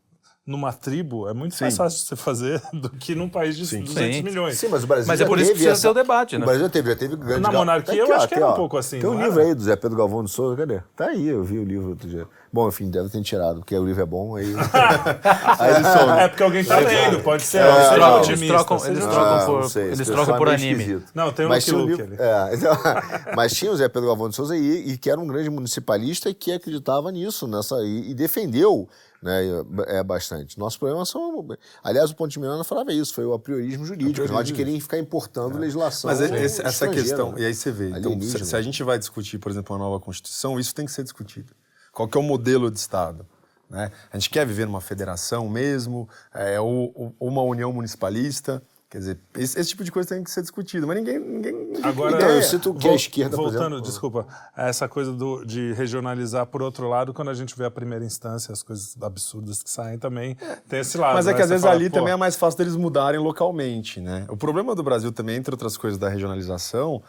numa 0.48 0.72
tribo 0.72 1.28
é 1.28 1.34
muito 1.34 1.54
Sim. 1.54 1.64
mais 1.64 1.76
fácil 1.76 2.00
de 2.00 2.06
você 2.06 2.16
fazer 2.16 2.62
do 2.72 2.88
que 2.90 3.14
num 3.14 3.28
país 3.28 3.56
de 3.56 3.66
Sim. 3.66 3.82
200 3.82 4.16
Sim. 4.16 4.22
milhões. 4.22 4.58
Sim, 4.58 4.68
mas 4.68 4.82
o 4.82 4.86
Brasil 4.86 5.06
Mas 5.06 5.20
é 5.20 5.26
por 5.26 5.38
isso 5.38 5.48
que 5.48 5.54
precisa 5.54 5.72
essa... 5.72 5.82
ter 5.82 5.88
o 5.88 5.94
debate, 5.94 6.38
né? 6.38 6.44
O 6.44 6.46
Brasil 6.46 6.70
teve, 6.70 6.90
já 6.90 6.96
teve 6.96 7.16
grande... 7.16 7.40
Na 7.40 7.52
monarquia 7.52 7.94
tá 7.94 8.02
aqui, 8.02 8.10
eu 8.10 8.14
ó, 8.14 8.16
acho 8.16 8.28
que 8.28 8.34
era 8.34 8.46
ó, 8.46 8.52
um 8.52 8.56
pouco 8.56 8.78
assim. 8.78 8.98
Tem 8.98 9.10
um 9.10 9.22
livro 9.22 9.40
aí 9.40 9.54
do 9.54 9.62
Zé 9.62 9.76
Pedro 9.76 9.98
Galvão 9.98 10.24
de 10.24 10.30
Souza, 10.30 10.56
cadê? 10.56 10.80
Tá 10.96 11.08
aí, 11.08 11.28
eu 11.28 11.44
vi 11.44 11.58
o 11.58 11.64
livro 11.64 11.90
outro 11.90 12.08
dia. 12.08 12.26
Bom, 12.52 12.66
enfim, 12.68 12.90
deve 12.90 13.08
ter 13.10 13.20
tirado, 13.22 13.56
porque 13.60 13.76
o 13.76 13.84
livro 13.84 14.02
é 14.02 14.06
bom, 14.06 14.34
aí. 14.36 14.46
aí 15.58 15.74
eles 15.74 15.86
são. 15.86 16.14
É 16.18 16.28
porque 16.28 16.42
alguém 16.42 16.64
tá 16.64 16.78
lendo, 16.78 17.20
pode 17.22 17.42
ser. 17.42 17.58
É, 17.58 17.72
seja 17.74 17.90
não, 17.90 17.96
trocam- 17.96 18.18
otimista, 18.20 18.44
eles 18.44 18.48
trocam, 18.48 18.76
eles 18.76 18.86
otimista. 18.88 19.10
trocam 19.10 19.36
Ah, 19.36 19.44
por, 19.46 19.70
sei, 19.70 19.82
eles 19.84 20.06
trocam 20.08 20.34
é 20.34 20.38
por 20.38 20.48
anime. 20.48 20.70
esquisito. 20.82 21.10
Não, 21.14 21.32
tem 21.32 21.46
o 21.46 21.48
Mas 21.48 21.64
tinha 21.64 21.76
livro- 21.84 22.04
ali. 22.04 22.16
é, 22.18 22.54
então, 22.54 22.76
mas 23.36 23.52
tinha 23.52 23.70
o 23.70 23.76
Zé 23.76 23.88
Pedro 23.88 24.08
Galvão 24.08 24.28
de 24.30 24.34
Souza 24.36 24.56
e, 24.56 24.92
e 24.92 24.98
que 24.98 25.10
era 25.10 25.20
um 25.20 25.26
grande 25.26 25.50
municipalista 25.50 26.30
e 26.30 26.34
que 26.34 26.50
acreditava 26.52 27.12
nisso, 27.12 27.46
nessa, 27.46 27.76
e, 27.82 28.10
e 28.10 28.14
defendeu 28.14 28.88
né, 29.22 29.42
é, 29.88 30.02
bastante. 30.02 30.58
Nosso 30.58 30.78
problema 30.78 31.04
são. 31.04 31.46
Aliás, 31.84 32.10
o 32.10 32.14
Ponte 32.16 32.32
de 32.32 32.38
Milano 32.40 32.64
falava 32.64 32.92
isso, 32.92 33.12
foi 33.12 33.26
o 33.26 33.34
apriorismo 33.34 33.84
jurídico, 33.84 34.26
nós 34.32 34.46
de 34.46 34.52
querer 34.54 34.78
ficar 34.80 34.98
importando 34.98 35.58
legislação. 35.58 36.08
Mas 36.08 36.20
esse- 36.20 36.62
essa 36.64 36.88
questão, 36.88 37.32
né? 37.32 37.42
e 37.42 37.44
aí 37.46 37.54
você 37.54 37.70
vê, 37.70 37.90
então, 37.90 38.18
se, 38.22 38.44
se 38.44 38.56
a 38.56 38.62
gente 38.62 38.82
vai 38.82 38.98
discutir, 38.98 39.38
por 39.38 39.50
exemplo, 39.52 39.76
uma 39.76 39.84
nova 39.84 40.00
Constituição, 40.02 40.58
isso 40.58 40.74
tem 40.74 40.86
que 40.86 40.92
ser 40.92 41.02
discutido. 41.02 41.52
Qual 41.98 42.06
que 42.08 42.16
é 42.16 42.20
o 42.20 42.22
modelo 42.24 42.70
de 42.70 42.78
Estado? 42.78 43.26
Né? 43.68 43.90
A 44.12 44.16
gente 44.16 44.30
quer 44.30 44.46
viver 44.46 44.66
numa 44.66 44.80
federação 44.80 45.48
mesmo, 45.48 46.08
é, 46.32 46.60
ou, 46.60 46.92
ou- 46.94 47.14
ou 47.18 47.28
uma 47.28 47.42
união 47.42 47.72
municipalista, 47.72 48.62
quer 48.88 48.98
dizer, 48.98 49.18
esse, 49.36 49.58
esse 49.58 49.70
tipo 49.70 49.82
de 49.82 49.90
coisa 49.90 50.08
tem 50.10 50.22
que 50.22 50.30
ser 50.30 50.40
discutido, 50.42 50.86
mas 50.86 50.96
ninguém, 50.96 51.18
ninguém, 51.18 51.52
ninguém 51.52 51.82
Agora, 51.84 52.14
Então, 52.14 52.28
eu 52.28 52.36
ideia. 52.36 52.42
sinto 52.48 52.72
que 52.72 52.84
Vol- 52.84 52.92
a 52.92 52.94
esquerda, 52.94 53.36
Voltando, 53.36 53.58
exemplo- 53.74 53.80
desculpa, 53.82 54.26
essa 54.56 54.86
coisa 54.88 55.12
do, 55.12 55.44
de 55.44 55.72
regionalizar, 55.72 56.46
por 56.46 56.62
outro 56.62 56.88
lado, 56.88 57.12
quando 57.12 57.30
a 57.30 57.34
gente 57.34 57.54
vê 57.58 57.64
a 57.64 57.70
primeira 57.70 58.04
instância, 58.04 58.52
as 58.52 58.62
coisas 58.62 58.96
absurdas 59.02 59.60
que 59.60 59.68
saem 59.68 59.98
também, 59.98 60.36
tem 60.68 60.78
esse 60.78 60.96
lado. 60.96 61.14
Mas 61.14 61.26
é 61.26 61.32
né? 61.32 61.36
que 61.36 61.42
às 61.42 61.48
Você 61.48 61.54
vezes 61.54 61.64
fala, 61.64 61.74
ali 61.76 61.90
pô, 61.90 61.96
também 61.98 62.12
é 62.12 62.16
mais 62.16 62.36
fácil 62.36 62.58
deles 62.58 62.76
mudarem 62.76 63.18
localmente, 63.20 64.00
né? 64.00 64.24
O 64.30 64.36
problema 64.36 64.72
do 64.72 64.84
Brasil 64.84 65.10
também, 65.10 65.34
entre 65.34 65.52
outras 65.52 65.76
coisas 65.76 65.98
da 65.98 66.08
regionalização, 66.08 67.02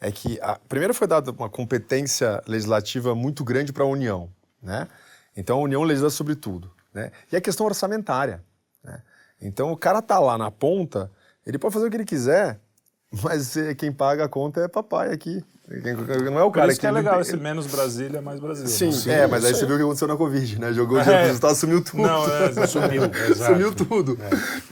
é 0.00 0.10
que 0.10 0.38
a, 0.40 0.58
primeiro 0.68 0.94
foi 0.94 1.06
dada 1.06 1.30
uma 1.30 1.48
competência 1.48 2.42
legislativa 2.46 3.14
muito 3.14 3.44
grande 3.44 3.72
para 3.72 3.84
a 3.84 3.86
União, 3.86 4.30
né? 4.62 4.88
Então 5.36 5.58
a 5.58 5.62
União 5.62 5.82
legisla 5.82 6.10
sobre 6.10 6.34
tudo, 6.34 6.70
né? 6.92 7.10
E 7.30 7.36
a 7.36 7.40
questão 7.40 7.66
orçamentária, 7.66 8.42
né? 8.82 9.02
Então 9.40 9.72
o 9.72 9.76
cara 9.76 10.00
tá 10.00 10.18
lá 10.18 10.38
na 10.38 10.50
ponta, 10.50 11.10
ele 11.46 11.58
pode 11.58 11.74
fazer 11.74 11.86
o 11.86 11.90
que 11.90 11.96
ele 11.96 12.04
quiser, 12.04 12.58
mas 13.22 13.56
eh, 13.56 13.74
quem 13.74 13.92
paga 13.92 14.24
a 14.24 14.28
conta 14.28 14.60
é 14.60 14.68
papai 14.68 15.12
aqui. 15.12 15.44
Não 15.68 16.38
é 16.38 16.44
o 16.44 16.50
Por 16.50 16.60
cara 16.60 16.70
isso 16.70 16.80
que 16.80 16.86
é 16.86 16.90
legal 16.92 17.14
ele- 17.14 17.22
esse 17.22 17.36
menos 17.36 17.66
Brasília, 17.66 18.22
mais 18.22 18.38
Brasil. 18.38 18.68
Sim, 18.68 18.90
né? 19.08 19.22
é, 19.22 19.26
mas 19.26 19.44
aí 19.44 19.52
você 19.52 19.66
viu 19.66 19.74
o 19.74 19.78
que 19.78 19.82
aconteceu 19.84 20.06
na 20.06 20.16
Covid, 20.16 20.60
né? 20.60 20.72
Jogou 20.72 21.00
dinheiro 21.00 21.22
pros 21.24 21.34
Estados, 21.34 21.58
sumiu 21.58 21.82
tudo. 21.82 22.02
Não, 22.04 22.24
é, 22.24 22.66
Sumiu, 22.68 23.02
exato. 23.28 23.52
Sumiu 23.52 23.74
tudo. 23.74 24.16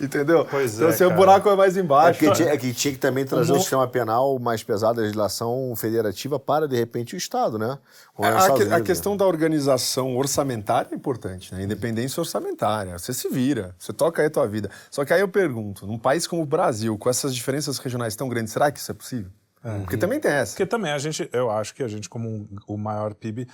Entendeu? 0.01 0.47
Pois 0.49 0.75
então, 0.77 0.87
é, 0.87 0.91
assim, 0.93 1.05
o 1.05 1.11
buraco 1.11 1.49
é 1.49 1.57
mais 1.57 1.77
É 1.77 1.81
embaixo. 1.81 2.21
que, 2.21 2.31
tinha, 2.31 2.49
é 2.49 2.57
que 2.57 2.73
tinha 2.73 2.93
que 2.95 3.01
também 3.01 3.25
trazer 3.25 3.51
Mo- 3.51 3.59
o 3.59 3.61
sistema 3.61 3.89
penal 3.89 4.39
mais 4.39 4.63
pesado, 4.63 5.01
a 5.01 5.03
legislação 5.03 5.75
federativa, 5.77 6.39
para, 6.39 6.69
de 6.69 6.77
repente, 6.77 7.17
o 7.17 7.19
Estado, 7.19 7.59
né? 7.59 7.77
É 8.21 8.27
A, 8.29 8.51
que- 8.53 8.63
a 8.75 8.81
questão 8.81 9.17
da 9.17 9.27
organização 9.27 10.17
orçamentária 10.17 10.89
é 10.93 10.95
importante, 10.95 11.53
né? 11.53 11.65
Independência 11.65 12.21
orçamentária. 12.21 12.97
Você 12.97 13.13
se 13.13 13.29
vira, 13.29 13.75
você 13.79 13.93
toca 13.93 14.23
aí 14.23 14.29
a 14.29 14.31
tua 14.31 14.47
vida. 14.47 14.71
Só 14.93 15.05
que 15.05 15.13
aí 15.13 15.21
eu 15.23 15.29
pergunto, 15.29 15.89
num 15.89 15.99
país 15.99 16.25
como 16.29 16.43
o 16.43 16.47
Brasil, 16.47 16.97
com 16.97 17.11
essas 17.11 17.35
diferenças 17.35 17.79
regionais 17.79 18.15
tão 18.15 18.29
grandes, 18.29 18.53
será 18.53 18.71
que 18.71 18.79
isso 18.79 18.93
é 18.93 18.95
possível? 18.95 19.31
Porque 19.81 19.97
também 19.97 20.21
tem 20.21 20.31
essa. 20.31 20.53
Porque 20.53 20.67
também 20.67 20.93
a 20.93 20.99
gente, 20.99 21.29
eu 21.33 21.51
acho 21.51 21.75
que 21.75 21.83
a 21.83 21.89
gente, 21.89 22.09
como 22.09 22.29
um- 22.29 22.49
o 22.67 22.77
maior 22.77 23.15
PIB, 23.15 23.49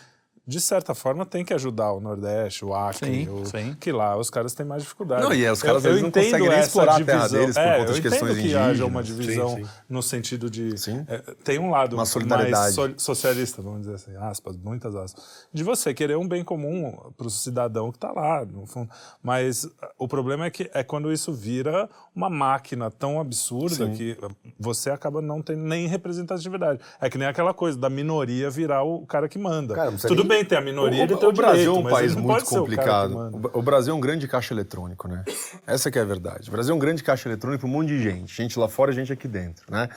de 0.51 0.61
certa 0.61 0.95
forma 0.97 1.25
tem 1.25 1.45
que 1.45 1.55
ajudar 1.55 1.93
o 1.93 2.01
Nordeste, 2.01 2.65
o 2.65 2.75
Acre, 2.75 3.07
Sim, 3.25 3.29
o, 3.29 3.47
sim. 3.47 3.77
que 3.79 3.93
lá 3.93 4.17
os 4.17 4.29
caras 4.29 4.53
têm 4.53 4.67
mais 4.67 4.83
dificuldade. 4.83 5.23
Não, 5.23 5.33
e 5.33 5.49
os 5.49 5.63
caras, 5.63 5.85
eu, 5.85 5.97
eu 5.97 6.03
não 6.03 6.11
conseguem 6.11 6.49
nem 6.49 6.59
explorar 6.59 7.01
a 7.01 7.05
terra 7.05 7.19
divisão. 7.29 7.41
deles 7.41 7.55
por 7.55 7.61
é, 7.63 7.79
conta 7.79 7.93
de 7.93 7.99
eu 7.99 8.03
questões 8.03 8.33
entendo 8.33 8.43
que 8.49 8.55
haja 8.57 8.69
indígenas. 8.71 8.91
uma 8.91 9.03
Sim, 9.05 9.13
divisão 9.15 9.57
sim. 9.57 9.65
no 9.89 10.03
sentido 10.03 10.51
de 10.51 10.77
Sim. 10.77 11.05
é, 11.07 11.19
tem 11.45 11.59
um 11.61 11.71
lado 11.71 11.95
Uma 11.95 12.05
mais 12.51 12.75
so- 12.75 12.95
socialista, 12.97 13.63
vamos 13.63 13.83
dizer 13.83 13.95
assim, 13.95 14.17
aspas, 14.17 14.57
muitas 14.57 14.97
aspas, 14.97 15.23
de 15.53 15.63
você 15.63 15.95
querer 15.95 16.17
um 16.17 16.27
bem 16.27 16.43
comum 16.43 16.93
para 17.17 17.29
o 17.29 17.31
cidadão 17.31 17.93
que 17.93 17.97
está 17.99 18.11
lá, 18.11 18.45
no 18.45 18.67
fundo. 18.67 18.91
Mas 19.23 19.69
o 19.99 20.09
problema 20.09 20.47
é 20.47 20.51
que 20.51 20.69
é 20.75 20.83
quando 20.83 21.13
isso 21.13 21.33
vira 21.33 21.89
uma 22.15 22.29
máquina 22.29 22.91
tão 22.91 23.21
absurda 23.21 23.89
que 23.91 24.17
você 24.59 24.91
acaba 24.91 25.23
não 25.23 25.41
tendo 25.41 25.63
nem 25.63 25.87
representatividade. 25.87 26.81
É 27.01 27.09
que 27.09 27.17
nem 27.17 27.29
aquela 27.29 27.55
coisa 27.55 27.79
da 27.79 27.89
minoria 27.89 28.51
virar 28.51 28.83
o 28.83 29.07
cara 29.07 29.29
que 29.29 29.39
manda. 29.39 29.75
Cara, 29.75 29.93
Tudo 29.93 30.25
nem- 30.25 30.40
ter 30.45 30.57
a 30.57 30.61
minoria, 30.61 31.03
ele 31.03 31.15
o, 31.15 31.19
tem 31.19 31.29
o, 31.29 31.31
o 31.31 31.35
Brasil 31.35 31.73
direito, 31.73 31.87
é 31.87 31.89
um 31.89 31.93
país 31.93 32.13
ele 32.13 32.21
muito 32.21 32.45
complicado. 32.45 33.31
O, 33.55 33.59
o 33.59 33.63
Brasil 33.63 33.93
é 33.93 33.97
um 33.97 34.01
grande 34.01 34.27
caixa 34.29 34.55
eletrônico, 34.55 35.09
né? 35.09 35.25
Essa 35.67 35.91
que 35.91 35.99
é 35.99 36.03
a 36.03 36.05
verdade. 36.05 36.49
O 36.49 36.53
Brasil 36.53 36.73
é 36.73 36.77
um 36.77 36.79
grande 36.79 37.03
caixa 37.03 37.29
eletrônico 37.29 37.61
para 37.61 37.69
um 37.69 37.73
monte 37.73 37.89
de 37.89 38.03
gente. 38.03 38.35
Gente 38.35 38.59
lá 38.59 38.69
fora 38.69 38.91
e 38.91 38.95
gente 38.95 39.13
aqui 39.13 39.29
dentro, 39.29 39.65
né? 39.71 39.89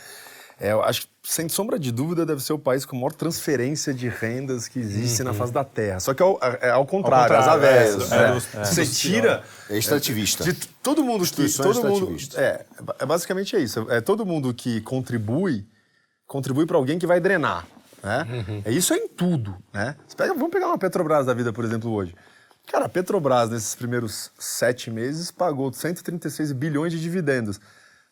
É, 0.59 0.71
eu 0.71 0.83
acho 0.83 1.01
que, 1.01 1.07
sem 1.23 1.49
sombra 1.49 1.79
de 1.79 1.91
dúvida, 1.91 2.25
deve 2.25 2.41
ser 2.41 2.53
o 2.53 2.59
país 2.59 2.85
com 2.85 2.95
maior 2.95 3.11
transferência 3.11 3.93
de 3.93 4.07
rendas 4.07 4.67
que 4.67 4.79
existe 4.79 5.23
na 5.23 5.33
face 5.33 5.51
da 5.51 5.63
Terra. 5.63 5.99
Só 5.99 6.13
que 6.13 6.21
é 6.21 6.25
ao, 6.25 6.39
é 6.61 6.69
ao 6.69 6.85
contrário, 6.85 7.35
às 7.35 7.45
contrário, 7.45 7.65
é, 7.65 7.79
avessas. 7.79 8.11
é, 8.11 8.17
né? 8.17 8.33
do- 8.33 8.65
Você 8.65 8.85
tira... 8.85 9.43
É 9.69 9.77
extrativista. 9.77 10.43
De 10.43 10.53
todo 10.53 11.03
mundo 11.03 11.25
que 11.25 11.51
todo 11.57 11.83
mundo 11.83 12.15
é, 12.35 12.65
é 12.99 13.05
basicamente 13.05 13.55
é 13.55 13.59
isso. 13.59 13.87
É 13.89 13.99
todo 13.99 14.25
mundo 14.25 14.53
que 14.53 14.79
contribui 14.81 15.65
contribui 16.27 16.65
para 16.65 16.77
alguém 16.77 16.97
que 16.97 17.05
vai 17.05 17.19
drenar, 17.19 17.67
né? 18.03 18.61
É 18.65 18.71
isso 18.71 18.93
é 18.93 18.97
em 18.97 19.07
tudo, 19.07 19.55
né? 19.73 19.95
Pega- 20.17 20.33
vamos 20.33 20.49
pegar 20.51 20.67
uma 20.67 20.77
Petrobras 20.77 21.25
da 21.25 21.33
vida, 21.33 21.53
por 21.53 21.63
exemplo, 21.63 21.91
hoje. 21.91 22.13
Cara, 22.71 22.85
a 22.85 22.89
Petrobras 22.89 23.49
nesses 23.49 23.75
primeiros 23.75 24.31
sete 24.39 24.89
meses 24.91 25.31
pagou 25.31 25.71
136 25.73 26.51
bilhões 26.51 26.91
de 26.93 27.01
dividendos. 27.01 27.59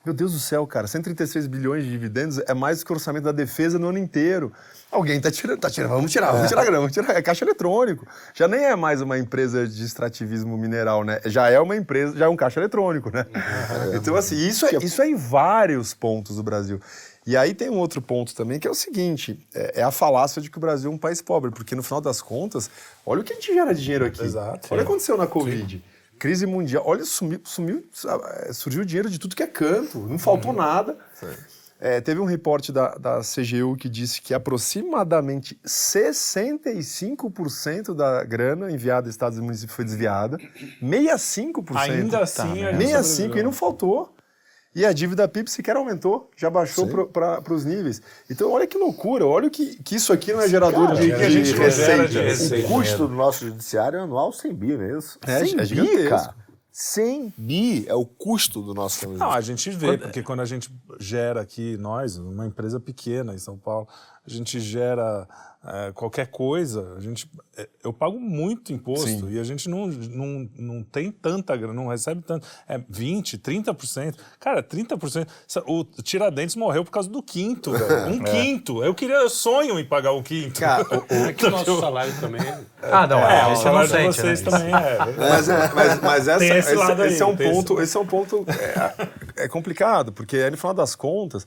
Meu 0.03 0.15
Deus 0.15 0.33
do 0.33 0.39
céu, 0.39 0.65
cara, 0.65 0.87
136 0.87 1.45
bilhões 1.45 1.83
de 1.83 1.91
dividendos 1.91 2.39
é 2.47 2.55
mais 2.55 2.79
do 2.79 2.85
que 2.85 2.91
o 2.91 2.95
orçamento 2.95 3.23
da 3.25 3.31
defesa 3.31 3.77
no 3.77 3.89
ano 3.89 3.99
inteiro. 3.99 4.51
Alguém 4.91 5.21
tá 5.21 5.29
tirando, 5.29 5.59
tá 5.59 5.69
tirando, 5.69 5.91
vamos 5.91 6.11
tirar, 6.11 6.31
vamos 6.31 6.47
tirar 6.49 6.63
grana, 6.63 6.79
vamos 6.79 6.91
tirar. 6.91 7.15
É 7.15 7.21
caixa 7.21 7.45
eletrônico. 7.45 8.07
Já 8.33 8.47
nem 8.47 8.61
é 8.65 8.75
mais 8.75 8.99
uma 8.99 9.19
empresa 9.19 9.67
de 9.67 9.85
extrativismo 9.85 10.57
mineral, 10.57 11.03
né? 11.03 11.21
Já 11.27 11.49
é 11.51 11.59
uma 11.59 11.75
empresa, 11.75 12.17
já 12.17 12.25
é 12.25 12.27
um 12.27 12.35
caixa 12.35 12.59
eletrônico, 12.59 13.11
né? 13.13 13.27
Então, 13.93 14.15
assim, 14.15 14.35
isso 14.37 14.65
é, 14.65 14.71
isso 14.83 15.03
é 15.03 15.07
em 15.07 15.15
vários 15.15 15.93
pontos 15.93 16.35
do 16.35 16.41
Brasil. 16.43 16.81
E 17.31 17.37
aí 17.37 17.53
tem 17.53 17.69
um 17.69 17.77
outro 17.77 18.01
ponto 18.01 18.35
também, 18.35 18.59
que 18.59 18.67
é 18.67 18.69
o 18.69 18.75
seguinte: 18.75 19.39
é, 19.55 19.79
é 19.79 19.83
a 19.83 19.89
falácia 19.89 20.41
de 20.41 20.51
que 20.51 20.57
o 20.57 20.59
Brasil 20.59 20.91
é 20.91 20.93
um 20.93 20.97
país 20.97 21.21
pobre, 21.21 21.49
porque 21.49 21.73
no 21.73 21.81
final 21.81 22.01
das 22.01 22.21
contas, 22.21 22.69
olha 23.05 23.21
o 23.21 23.23
que 23.23 23.31
a 23.31 23.37
gente 23.37 23.53
gera 23.53 23.73
de 23.73 23.81
dinheiro 23.81 24.05
aqui. 24.05 24.21
Exato. 24.21 24.67
Olha 24.69 24.81
o 24.81 24.85
que 24.85 24.91
aconteceu 24.91 25.15
na 25.15 25.25
Covid. 25.25 25.81
Crise 26.19 26.45
mundial. 26.45 26.83
Olha, 26.85 27.05
sumiu, 27.05 27.39
sumiu, 27.45 27.85
eh, 28.05 28.51
surgiu 28.51 28.83
dinheiro 28.83 29.09
de 29.09 29.17
tudo 29.17 29.33
que 29.33 29.43
é 29.43 29.47
canto. 29.47 29.97
Não 29.97 30.19
faltou 30.19 30.51
nada. 30.51 30.97
É, 31.79 32.01
teve 32.01 32.19
um 32.19 32.25
reporte 32.25 32.73
da, 32.73 32.95
da 32.95 33.21
CGU 33.21 33.77
que 33.77 33.87
disse 33.87 34.21
que 34.21 34.33
aproximadamente 34.33 35.57
65% 35.65 37.95
da 37.95 38.25
grana 38.25 38.69
enviada 38.69 39.07
a 39.07 39.09
estados 39.09 39.39
e 39.39 39.41
municípios 39.41 39.73
foi 39.73 39.85
desviada. 39.85 40.37
65%. 40.83 41.77
Ainda 41.77 42.19
assim, 42.19 42.65
a 42.65 42.73
gente 42.73 42.85
65% 42.85 43.37
e 43.37 43.43
não 43.43 43.53
faltou. 43.53 44.13
E 44.73 44.85
a 44.85 44.93
dívida 44.93 45.27
PIB 45.27 45.49
sequer 45.51 45.75
aumentou, 45.75 46.29
já 46.37 46.49
baixou 46.49 46.87
para 47.11 47.53
os 47.53 47.65
níveis. 47.65 48.01
Então, 48.29 48.49
olha 48.51 48.65
que 48.65 48.77
loucura, 48.77 49.25
olha 49.25 49.47
o 49.47 49.51
que, 49.51 49.75
que 49.83 49.95
isso 49.97 50.13
aqui 50.13 50.31
não 50.31 50.39
é 50.41 50.47
gerador 50.47 50.87
Cara, 50.87 50.99
de, 51.01 51.07
que 51.07 51.13
a 51.13 51.17
de 51.27 51.31
gente 51.31 51.49
gera 51.49 51.63
receita. 51.65 52.07
de 52.07 52.17
O 52.17 52.21
receita. 52.21 52.67
custo 52.69 53.07
do 53.07 53.13
nosso 53.13 53.45
judiciário 53.45 53.99
é 53.99 54.01
anual 54.01 54.31
100 54.31 54.53
bi, 54.53 54.77
não 54.77 54.83
é 54.85 54.97
isso? 54.97 55.19
É, 55.27 55.39
100 55.45 55.53
é 55.53 55.57
bi, 55.57 55.65
gigantesco. 55.65 56.09
cara. 56.09 56.35
100 56.71 57.33
bi 57.37 57.85
é 57.87 57.93
o 57.93 58.05
custo 58.05 58.61
do 58.61 58.73
nosso 58.73 59.07
Não, 59.09 59.29
a 59.31 59.41
gente 59.41 59.69
vê, 59.69 59.97
porque 59.97 60.23
quando 60.23 60.39
a 60.39 60.45
gente 60.45 60.69
gera 60.99 61.41
aqui, 61.41 61.75
nós, 61.77 62.17
uma 62.17 62.45
empresa 62.47 62.79
pequena 62.79 63.33
em 63.33 63.37
São 63.37 63.57
Paulo, 63.57 63.87
a 64.25 64.29
gente 64.29 64.59
gera 64.59 65.27
é, 65.65 65.91
qualquer 65.93 66.27
coisa, 66.27 66.95
a 66.95 66.99
gente, 67.01 67.29
é, 67.57 67.67
eu 67.83 67.91
pago 67.91 68.19
muito 68.19 68.71
imposto 68.71 69.07
Sim. 69.07 69.29
e 69.31 69.39
a 69.39 69.43
gente 69.43 69.67
não, 69.67 69.87
não, 69.87 70.49
não 70.57 70.83
tem 70.83 71.11
tanta 71.11 71.55
grana, 71.57 71.73
não 71.73 71.87
recebe 71.87 72.21
tanto. 72.21 72.47
É 72.67 72.77
20%, 72.77 73.39
30%. 73.39 74.15
Cara, 74.39 74.61
30%. 74.63 75.27
Sa- 75.47 75.63
O 75.67 75.83
Tiradentes 75.83 76.55
morreu 76.55 76.85
por 76.85 76.91
causa 76.91 77.09
do 77.09 77.21
quinto, 77.21 77.71
velho. 77.77 78.13
Um 78.13 78.19
quinto. 78.23 78.83
Eu 78.83 78.93
queria, 78.95 79.15
eu 79.17 79.29
sonho 79.29 79.79
em 79.79 79.85
pagar 79.85 80.13
um 80.13 80.21
quinto. 80.23 80.59
Cara, 80.59 80.83
o- 80.83 80.97
o- 80.99 81.25
É 81.29 81.33
que 81.33 81.45
o 81.47 81.49
nosso 81.51 81.79
salário 81.79 82.13
também 82.19 82.41
é 82.41 82.59
Ah, 82.83 83.05
não, 83.07 83.19
é, 83.19 83.41
é, 83.41 83.47
o 83.47 83.53
isso 83.53 83.67
eu 83.67 83.73
não 83.73 83.87
salário 83.87 83.89
de 84.11 84.15
sente, 84.15 84.15
vocês 84.21 84.41
né? 84.43 84.51
também 84.51 84.73
é. 84.75 84.97
Mas, 85.17 85.47
mas, 85.73 86.01
mas 86.01 86.27
essa, 86.27 86.43
Esse 86.61 86.69
esse, 86.69 86.75
lado 86.79 87.01
aí, 87.01 87.11
esse 87.13 87.21
é 87.21 87.25
um 87.25 87.35
ponto, 87.35 87.81
esse 87.81 87.97
é 87.97 87.99
um 87.99 88.05
ponto 88.05 88.45
é, 89.37 89.43
é 89.43 89.47
complicado, 89.47 90.11
porque 90.11 90.37
aí, 90.37 90.49
no 90.49 90.57
final 90.57 90.73
das 90.73 90.95
contas, 90.95 91.45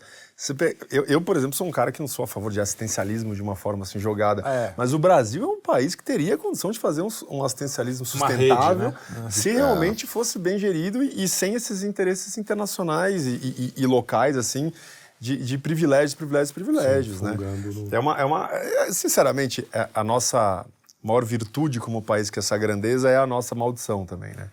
pe- 0.56 0.76
eu, 0.90 1.04
eu, 1.06 1.20
por 1.20 1.36
exemplo, 1.36 1.56
sou 1.56 1.66
um 1.66 1.70
cara 1.70 1.90
que 1.90 2.00
não 2.00 2.06
sou 2.08 2.24
a 2.24 2.26
favor 2.28 2.52
de 2.52 2.60
assistencialismo 2.60 3.34
de 3.34 3.40
uma 3.42 3.56
forma 3.56 3.84
assim 3.84 3.98
jogada, 3.98 4.42
É. 4.46 4.74
mas 4.76 4.92
o 4.92 4.98
Brasil 4.98 5.42
é 5.42 5.46
um 5.46 5.60
país 5.60 5.94
que 5.94 6.02
teria 6.04 6.36
condição 6.36 6.70
de 6.70 6.78
fazer 6.78 7.02
um, 7.02 7.08
um 7.30 7.42
assistencialismo 7.44 8.06
Uma 8.14 8.28
rede, 8.28 8.42
sustentável 8.48 8.90
né? 8.90 9.30
se 9.30 9.50
realmente 9.50 10.06
fosse 10.06 10.38
bem 10.38 10.58
gerido 10.58 11.02
e, 11.02 11.24
e 11.24 11.28
sem 11.28 11.54
esses 11.54 11.82
interesses 11.82 12.36
internacionais 12.38 13.26
e, 13.26 13.30
e- 13.30 13.72
e 13.76 13.86
locais 13.86 14.36
assim. 14.36 14.72
De, 15.20 15.36
de 15.38 15.56
privilégios, 15.56 16.12
privilégios, 16.12 16.52
privilégios, 16.52 17.20
né? 17.22 17.36
É 17.92 17.98
uma, 17.98 18.18
é 18.20 18.24
uma, 18.26 18.48
é, 18.52 18.92
sinceramente, 18.92 19.66
é- 19.72 19.88
a 19.94 20.04
nossa 20.04 20.66
maior 21.02 21.24
virtude 21.24 21.80
como 21.80 22.02
país 22.02 22.28
que 22.28 22.38
é 22.38 22.40
essa 22.40 22.58
grandeza 22.58 23.08
é 23.08 23.16
a 23.16 23.26
nossa 23.26 23.54
maldição 23.54 24.04
também, 24.04 24.34
né? 24.34 24.50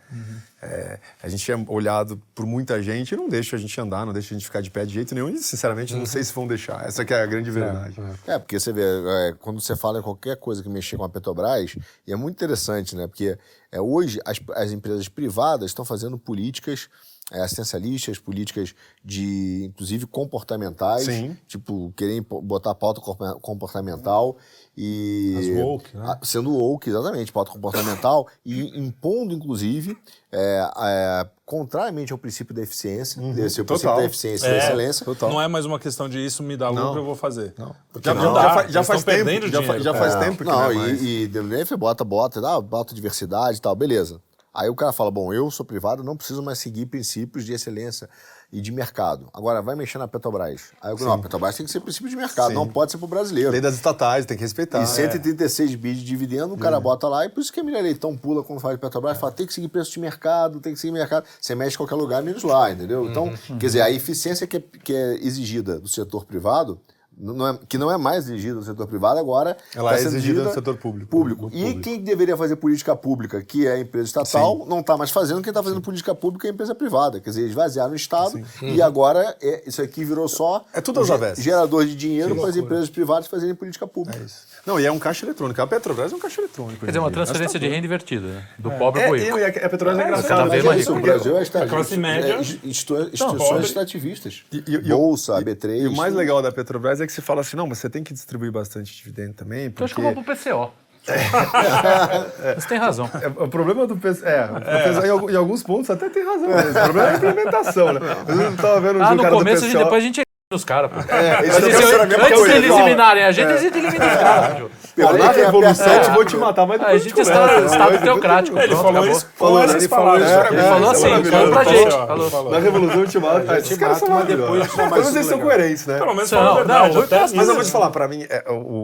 É, 0.64 1.00
a 1.24 1.28
gente 1.28 1.52
é 1.52 1.56
olhado 1.68 2.22
por 2.36 2.46
muita 2.46 2.84
gente 2.84 3.14
e 3.14 3.18
não 3.18 3.28
deixa 3.28 3.56
a 3.56 3.60
gente 3.60 3.82
andar, 3.82 4.06
não 4.06 4.14
deixa 4.14 4.36
a 4.36 4.38
gente 4.38 4.46
ficar 4.46 4.62
de 4.62 4.70
pé 4.70 4.86
de 4.86 4.94
jeito 4.94 5.16
nenhum. 5.16 5.30
E, 5.30 5.40
sinceramente, 5.40 5.96
não 5.96 6.06
sei 6.06 6.24
se 6.24 6.32
vão 6.32 6.46
deixar. 6.46 6.86
Essa 6.88 7.04
que 7.04 7.14
é 7.14 7.22
a 7.22 7.26
grande 7.26 7.50
verdade. 7.50 7.96
É, 8.28 8.38
porque 8.38 8.60
você 8.60 8.72
vê, 8.72 8.84
é, 8.84 9.34
quando 9.40 9.60
você 9.60 9.76
fala 9.76 10.00
em 10.00 10.04
qualquer 10.04 10.38
coisa 10.38 10.62
que 10.62 10.70
mexer 10.70 10.98
com 10.98 11.04
a 11.04 11.10
Petrobras, 11.10 11.76
e 12.06 12.14
é 12.14 12.16
muito 12.16 12.36
interessante, 12.36 12.96
né? 12.96 13.08
Porque 13.08 13.38
é, 13.72 13.82
hoje 13.82 14.20
as, 14.24 14.40
as 14.56 14.72
empresas 14.72 15.08
privadas 15.08 15.72
estão 15.72 15.84
fazendo 15.84 16.18
políticas 16.18 16.90
é, 17.32 17.42
assistencialistas, 17.42 18.20
políticas 18.20 18.76
de, 19.04 19.64
inclusive, 19.66 20.06
comportamentais. 20.06 21.06
Sim. 21.06 21.36
Tipo, 21.48 21.92
querem 21.96 22.22
po- 22.22 22.42
botar 22.42 22.76
pauta 22.76 23.02
comportamental 23.42 24.38
e... 24.76 25.36
As 25.38 25.64
woke, 25.64 25.98
né? 25.98 26.20
Sendo 26.24 26.52
woke, 26.52 26.90
exatamente, 26.90 27.32
pauta 27.32 27.52
comportamental 27.52 28.28
e 28.46 28.80
impondo, 28.80 29.34
inclusive, 29.34 29.98
é, 30.32 30.72
é, 30.78 31.30
contrariamente 31.46 32.14
ao 32.14 32.18
princípio 32.18 32.56
da 32.56 32.62
eficiência, 32.62 33.22
desse, 33.34 33.62
o 33.62 33.66
princípio 33.66 33.90
Total. 33.90 33.98
da 33.98 34.06
eficiência 34.06 34.48
e 34.48 34.50
da 34.50 34.58
excelência. 34.58 35.06
Não 35.22 35.42
é 35.42 35.48
mais 35.48 35.66
uma 35.66 35.78
questão 35.78 36.08
de 36.08 36.26
isso 36.26 36.42
me 36.42 36.56
dá 36.56 36.70
lucro, 36.70 36.86
Não. 36.86 36.98
eu 36.98 37.06
vou 37.06 37.16
fazer. 37.16 37.54
Não. 37.58 37.76
Já, 38.02 38.14
não 38.14 38.84
faz 38.84 39.04
tempo, 39.04 39.26
perdendo 39.26 39.50
já, 39.50 39.94
faz 39.94 40.16
É, 40.16 40.20
tempo 40.20 40.38
que 40.38 40.44
não, 40.46 40.54
não 40.54 40.72
é 40.72 40.74
mais. 40.74 41.02
e, 41.02 41.24
e 41.26 41.78
bota, 41.78 42.04
bota, 42.06 42.40
dá, 42.40 42.60
bota 42.62 42.96
diversidade 42.96 43.58
e 43.58 43.62
tal, 43.62 43.76
beleza. 43.76 44.22
Aí 44.54 44.70
o 44.70 44.76
cara 44.76 44.92
fala, 44.92 45.10
bom, 45.10 45.34
eu 45.34 45.50
sou 45.50 45.66
privado, 45.66 46.04
não 46.04 46.18
preciso 46.18 46.44
mais 46.44 46.60
seguir 46.60 46.86
princípios 46.86 47.46
de 47.46 47.54
excelência 47.54 48.10
e 48.52 48.60
de 48.60 48.72
mercado. 48.72 49.30
Agora, 49.34 49.62
vai 49.62 49.76
mexer 49.76 49.98
na 49.98 50.08
Petrobras. 50.08 50.72
Aí 50.82 50.92
eu 50.92 50.98
falo, 50.98 51.12
não, 51.12 51.16
a 51.18 51.22
Petrobras 51.22 51.56
tem 51.56 51.66
que 51.66 51.72
ser 51.72 51.80
princípio 51.80 52.10
de 52.10 52.16
mercado, 52.16 52.50
Sim. 52.50 52.54
não 52.54 52.68
pode 52.68 52.92
ser 52.92 52.98
pro 52.98 53.08
brasileiro. 53.08 53.52
Lei 53.52 53.62
das 53.62 53.76
estatais, 53.76 54.26
tem 54.26 54.36
que 54.36 54.44
respeitar. 54.44 54.82
E 54.82 54.88
136 54.88 55.76
bi 55.76 55.94
de 55.94 56.04
dividendo, 56.04 56.54
o 56.54 56.58
cara 56.58 56.80
bota 56.80 57.08
lá, 57.08 57.26
e 57.26 57.30
por 57.30 57.40
isso 57.40 57.52
que 57.52 57.60
a 57.60 57.64
Emília 57.64 57.82
Leitão 57.82 58.18
pula 58.18 58.44
quando 58.44 58.60
fala 58.60 58.74
de 58.74 58.82
Petrobras, 58.82 59.18
fala, 59.18 59.32
tem 59.32 59.48
que 59.48 59.54
seguir 59.54 59.70
preço 59.70 59.92
de 59.92 60.00
mercado, 60.00 60.60
tem 60.60 60.74
que 60.74 60.80
seguir 60.80 60.92
mercado. 60.92 61.26
Você 61.40 61.56
mexe 61.56 61.76
em 61.76 61.78
qualquer 61.78 61.96
lugar, 61.96 62.22
menos 62.22 62.44
lá, 62.44 62.72
entendeu? 62.72 63.10
Então, 63.10 63.32
quer 63.60 63.68
dizer, 63.68 63.82
a 63.82 63.90
eficiência 63.90 64.46
que 64.46 64.58
é, 64.58 64.60
que 64.60 64.94
é 64.94 65.14
exigida 65.26 65.80
do 65.80 65.88
setor 65.88 66.26
privado, 66.26 66.80
não 67.18 67.48
é- 67.48 67.60
que 67.68 67.78
não 67.78 67.92
é 67.92 67.98
mais 67.98 68.26
exigida 68.26 68.56
do 68.56 68.64
setor 68.64 68.88
privado, 68.88 69.20
agora 69.20 69.56
Ela 69.76 69.92
tá 69.92 69.98
é 70.00 70.02
exigida 70.04 70.44
do 70.44 70.54
setor 70.54 70.78
público. 70.78 71.10
público. 71.10 71.50
E 71.54 71.76
quem 71.80 72.02
deveria 72.02 72.36
fazer 72.38 72.56
política 72.56 72.96
pública, 72.96 73.42
que 73.44 73.68
é 73.68 73.74
a 73.74 73.80
empresa 73.80 74.08
estatal, 74.08 74.66
não 74.68 74.80
está 74.80 74.98
mais 74.98 75.12
fazendo. 75.12 75.42
Quem 75.42 75.52
está 75.52 75.62
fazendo 75.62 75.82
política 75.82 76.16
pública 76.16 76.48
é 76.48 76.52
a 76.52 76.54
empresa 76.54 76.74
privada. 76.74 77.20
Quer 77.20 77.30
dizer, 77.30 77.48
esvaziaram 77.48 77.92
o 77.92 77.96
Estado 77.96 78.42
e 78.62 78.82
agora 78.82 79.36
é- 79.42 79.64
isso 79.68 79.82
aqui 79.82 80.04
virou 80.04 80.28
só 80.28 80.66
É 80.74 80.82
tudo 80.82 81.00
avessas. 81.02 81.44
gerador 81.44 81.86
de 81.86 81.96
dinheiro 81.96 82.36
para 82.36 82.50
as 82.50 82.56
empresas 82.56 82.90
privadas 82.90 83.28
fazerem 83.28 83.54
política 83.56 83.86
pública. 83.86 84.18
Não, 84.66 84.80
e 84.80 84.86
é 84.86 84.92
um 84.92 85.00
caixa 85.00 85.26
eletrônico. 85.26 85.60
A 85.62 85.66
Petrobras 85.68 86.12
é 86.14 86.16
um 86.16 86.20
caixa 86.20 86.40
eletrônico. 86.42 86.80
Quer 86.82 86.86
dizer, 86.88 87.00
uma 87.00 87.10
transferência 87.10 87.60
de 87.60 87.68
renda 87.68 87.86
invertida, 87.86 88.28
né? 88.28 88.48
Do 88.60 88.70
pobre 88.72 89.02
É, 89.02 89.08
pro 89.08 89.16
e, 89.18 89.20
rico. 89.24 89.38
e 89.40 89.44
a 89.46 89.52
Petrobras 89.70 89.98
é, 89.98 90.04
cada 90.04 90.18
engraçada. 90.20 90.50
vez 90.50 90.64
né? 90.64 90.70
mais 90.70 90.82
Isso, 90.82 90.92
o 90.92 90.96
rico. 90.96 91.08
Brasil 91.08 91.38
é 91.38 91.42
esta- 91.42 91.64
A 91.64 91.68
classe 91.68 91.98
média- 91.98 92.34
é 92.36 92.40
institu- 92.40 92.94
pobre. 92.96 93.10
instituições 93.14 93.66
extrativistas. 93.66 94.44
E- 94.52 94.58
e- 94.68 94.76
e- 94.76 94.80
Bolsa, 94.90 95.34
e- 95.34 95.36
AB3. 95.44 95.84
E 95.84 95.88
o 95.88 95.96
mais 95.96 96.14
legal 96.14 96.42
da 96.42 96.52
Petrobras 96.52 97.02
é 97.02 97.08
que 97.08 97.12
você 97.14 97.22
fala 97.22 97.42
assim, 97.42 97.58
não, 97.58 97.66
mas 97.66 97.80
você 97.80 97.90
tem 97.90 98.04
que 98.04 98.14
distribuir 98.14 98.52
bastante 98.52 98.96
dividendo 98.96 99.34
também, 99.34 99.66
Então 99.66 99.72
porque... 99.74 99.84
acho 99.86 99.96
que 99.96 100.02
eu 100.02 100.14
vou 100.14 100.24
pro 100.24 100.36
PCO. 100.36 100.72
Você 102.56 102.68
tem 102.68 102.78
razão. 102.78 103.10
É, 103.22 103.28
o 103.44 103.48
problema 103.48 103.88
do 103.88 103.98
PCO, 103.98 104.24
é, 104.24 104.48
PCO, 104.48 105.32
em, 105.32 105.36
alguns 105.36 105.64
pontos 105.64 105.90
até 105.90 106.10
tem 106.10 106.24
razão 106.24 106.48
mesmo. 106.48 106.70
O 106.70 106.84
problema 106.84 107.08
é 107.10 107.14
a 107.14 107.18
implementação, 107.18 107.94
né? 107.94 108.00
Eu 108.28 108.56
tava 108.58 108.80
vendo 108.82 109.00
um 109.00 109.04
Ah, 109.04 109.16
no 109.16 109.22
cara 109.24 109.32
do 109.32 109.38
começo, 109.40 109.64
a 109.64 109.68
gente, 109.68 109.76
PCO. 109.78 109.84
depois 109.86 110.04
a 110.04 110.06
gente 110.06 110.22
nos 110.52 110.66
caras, 110.66 110.92
pô. 110.92 111.00
É, 111.14 111.30
é 111.30 111.38
eu- 111.40 112.08
mesma 112.08 112.26
antes 112.26 112.40
coisa. 112.40 112.54
deles 112.54 112.72
eliminarem 112.72 113.24
a 113.24 113.32
gente, 113.32 113.52
a 113.52 113.58
gente 113.58 113.78
elimina 113.78 114.06
os 114.06 114.14
caras. 114.14 114.58
tio. 114.58 114.72
Falar 115.02 115.34
que 115.34 115.40
é 115.40 115.48
evolução, 115.48 116.14
vou 116.14 116.26
te 116.26 116.36
matar, 116.36 116.68
mas 116.68 116.82
A 116.82 116.98
gente 116.98 117.14
te 117.14 117.22
está 117.22 117.40
conversa, 117.48 117.66
Estado 117.66 118.04
teocrático. 118.04 118.60
Ele 118.60 118.76
falou 118.76 119.08
isso 119.08 119.28
Falou, 119.36 119.64
essas 119.64 119.76
Ele 119.84 119.88
falou 119.88 120.18
isso. 120.18 120.26
Ele 120.28 120.62
falou 120.62 120.90
assim, 120.92 121.24
falou 121.24 121.52
pra 121.52 121.64
gente. 121.64 122.52
Na 122.52 122.60
Revolução 122.60 123.00
Ultimato, 123.02 123.52
ah, 123.52 123.58
esses 123.58 123.78
caras 123.78 123.98
são 123.98 124.10
mata, 124.10 124.26
mas 124.26 124.38
depois 124.38 124.60
maravilhosos. 124.60 124.76
Pelo 124.76 124.92
menos 124.92 125.16
eles 125.16 125.28
são 125.28 125.40
coerentes, 125.40 125.86
né? 125.88 125.98
Pelo 125.98 126.14
menos 126.14 126.32
não, 126.32 126.56
verdade. 126.94 127.36
Mas 127.36 127.48
eu 127.48 127.56
vou 127.56 127.64
te 127.64 127.72
falar, 127.72 127.90
pra 127.90 128.08
mim, 128.08 128.26
é, 128.30 128.44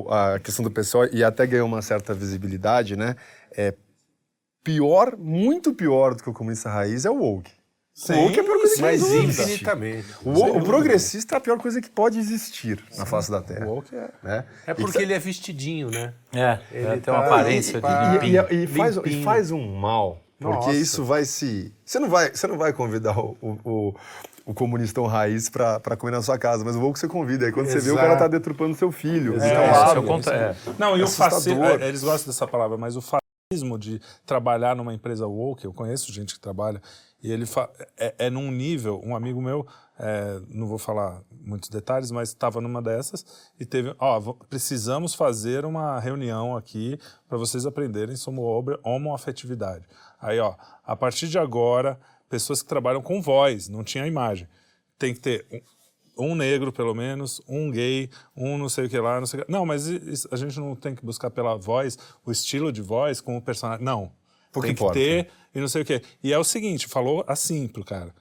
a 0.10 0.39
questão 0.39 0.64
do 0.64 0.72
pessoal, 0.72 1.06
e 1.11 1.23
até 1.23 1.45
ganhou 1.45 1.68
uma 1.68 1.81
certa 1.81 2.14
visibilidade, 2.14 2.95
né? 2.95 3.15
É 3.56 3.73
pior, 4.64 5.14
muito 5.18 5.73
pior 5.73 6.15
do 6.15 6.23
que 6.23 6.30
o 6.30 6.34
comunista 6.34 6.69
raiz 6.69 7.06
é 7.06 7.10
o 7.10 7.15
woke. 7.15 7.52
O 8.10 8.14
woke 8.24 8.38
é 8.38 8.41
a 8.41 8.44
pior 8.44 8.57
coisa 8.57 8.76
que 8.76 8.82
Mas 8.82 9.02
existe. 9.02 9.41
infinitamente. 9.41 10.07
O, 10.24 10.30
wo- 10.32 10.57
o 10.57 10.64
progressista 10.64 11.36
é 11.36 11.38
a 11.38 11.41
pior 11.41 11.57
coisa 11.57 11.82
que 11.82 11.90
pode 11.90 12.19
existir 12.19 12.84
na 12.98 13.06
face 13.06 13.32
da 13.32 13.41
Terra. 13.41 13.65
Woke 13.65 13.95
é- 13.95 14.10
Né? 14.22 14.45
É 14.68 14.74
porque 14.74 14.99
ele 15.02 15.14
é 15.14 15.19
vestidinho, 15.19 15.90
né? 15.90 16.14
É, 16.34 16.60
Ele 16.72 16.88
é, 16.88 16.98
tem 16.98 17.14
uma 17.14 17.22
tá- 17.22 17.26
aparência 17.28 17.78
e- 17.78 17.82
de 17.82 17.88
e- 17.88 17.90
E, 17.90 18.11
limpinho. 18.14 18.45
e- 18.52 18.64
e 18.64 18.68
faz, 18.68 18.95
e 18.95 18.99
Limpinho. 18.99 19.24
faz 19.24 19.52
um 19.52 19.76
mal, 19.80 20.22
porque 20.40 20.56
Nossa. 20.68 20.74
isso 20.74 21.03
vai 21.03 21.26
se. 21.26 21.74
Você 21.84 21.98
não 21.99 22.10
vai, 22.10 22.30
você 22.32 22.45
não 22.48 22.57
vai 22.57 22.72
convidar 22.72 23.18
o, 23.18 23.36
o, 23.41 23.57
o- 23.65 23.95
o 24.45 24.53
comunistão 24.53 25.06
raiz 25.07 25.49
pra 25.49 25.80
comer 25.98 26.11
na 26.11 26.22
sua 26.22 26.38
casa, 26.38 26.64
mas 26.64 26.76
o 26.76 26.80
woke 26.80 26.98
você 26.99 27.07
convida. 27.07 27.45
Aí 27.48 27.52
quando 27.52 27.65
você 27.68 27.80
vê, 27.80 27.91
o 27.91 27.95
cara 27.95 28.10
Exato. 28.10 28.19
tá 28.24 28.28
deturpando 28.30 28.76
seu 28.76 28.91
filho. 28.91 29.34
É, 29.34 29.36
Então, 29.38 29.48
É, 29.49 29.56
é 29.56 29.99
o 29.99 30.32
é. 30.32 30.56
Não, 30.80 30.95
e 30.98 31.02
o 31.02 31.03
Assustador. 31.03 31.34
fascismo, 31.40 31.65
é, 31.65 31.88
eles 31.88 32.02
gostam 32.03 32.32
dessa 32.32 32.48
palavra, 32.48 32.78
mas 32.78 32.95
o 32.95 33.02
fascismo 33.02 33.26
de 33.80 34.02
trabalhar 34.26 34.76
numa 34.76 34.94
empresa 34.94 35.26
woke, 35.26 35.64
eu 35.64 35.72
conheço 35.74 36.11
gente 36.11 36.34
que 36.34 36.40
trabalha, 36.40 36.82
e 37.24 37.32
ele 37.32 37.45
fa- 37.45 37.69
é, 37.98 38.14
é 38.26 38.30
num 38.30 38.52
nível, 38.52 39.02
um 39.06 39.15
amigo 39.15 39.41
meu, 39.41 39.65
é, 39.98 40.41
não 40.49 40.68
vou 40.68 40.78
falar 40.78 41.24
muitos 41.32 41.69
detalhes, 41.69 42.11
mas 42.11 42.28
estava 42.28 42.60
numa 42.60 42.82
dessas 42.82 43.26
e 43.57 43.65
teve, 43.65 43.95
ó, 43.99 44.19
precisamos 44.49 45.15
fazer 45.15 45.64
uma 45.64 45.98
reunião 45.98 46.57
aqui 46.57 46.99
para 47.30 47.38
vocês 47.38 47.65
aprenderem 47.65 48.18
sobre 48.18 48.41
homo- 48.41 48.78
homoafetividade. 48.84 49.88
Aí, 50.19 50.40
ó, 50.41 50.56
a 50.84 50.95
partir 50.98 51.30
de 51.30 51.40
agora, 51.40 51.98
pessoas 52.30 52.61
que 52.61 52.68
trabalham 52.68 53.02
com 53.02 53.22
voz, 53.22 53.69
não 53.69 53.82
tinha 53.82 54.06
imagem. 54.06 54.45
Tem 54.99 55.14
que 55.14 55.22
ter 55.22 55.64
um, 56.18 56.35
negro, 56.35 56.72
pelo 56.72 56.94
menos, 56.95 57.41
um 57.48 57.69
gay, 57.72 58.10
um 58.35 58.57
não 58.57 58.69
sei 58.69 58.85
o 58.85 58.89
que 58.89 58.98
lá, 58.99 59.19
não 59.19 59.27
sei 59.27 59.41
o 59.41 59.45
que. 59.45 59.52
Não, 59.52 59.65
mas 59.65 59.88
isso- 59.88 60.27
a 60.31 60.35
gente 60.35 60.60
não 60.60 60.76
tem 60.76 60.94
que 60.95 61.06
buscar 61.06 61.30
pela 61.30 61.56
voz, 61.56 61.98
o 62.26 62.31
estilo 62.31 62.72
de 62.72 62.81
voz 62.81 63.19
com 63.22 63.38
o 63.38 63.41
personagem. 63.41 63.84
Não. 63.85 64.11
Pouco 64.52 64.65
tem 64.65 64.73
importa. 64.73 64.94
que 64.98 65.06
ter 65.06 65.27
e 65.53 65.60
não 65.60 65.68
sei 65.68 65.81
o 65.81 65.85
quê. 65.85 66.02
E 66.23 66.34
é 66.34 66.38
o 66.38 66.44
seguinte, 66.44 66.88
falou 66.88 67.23
assim 67.27 67.68
pro 67.68 67.84
cara. 67.84 68.14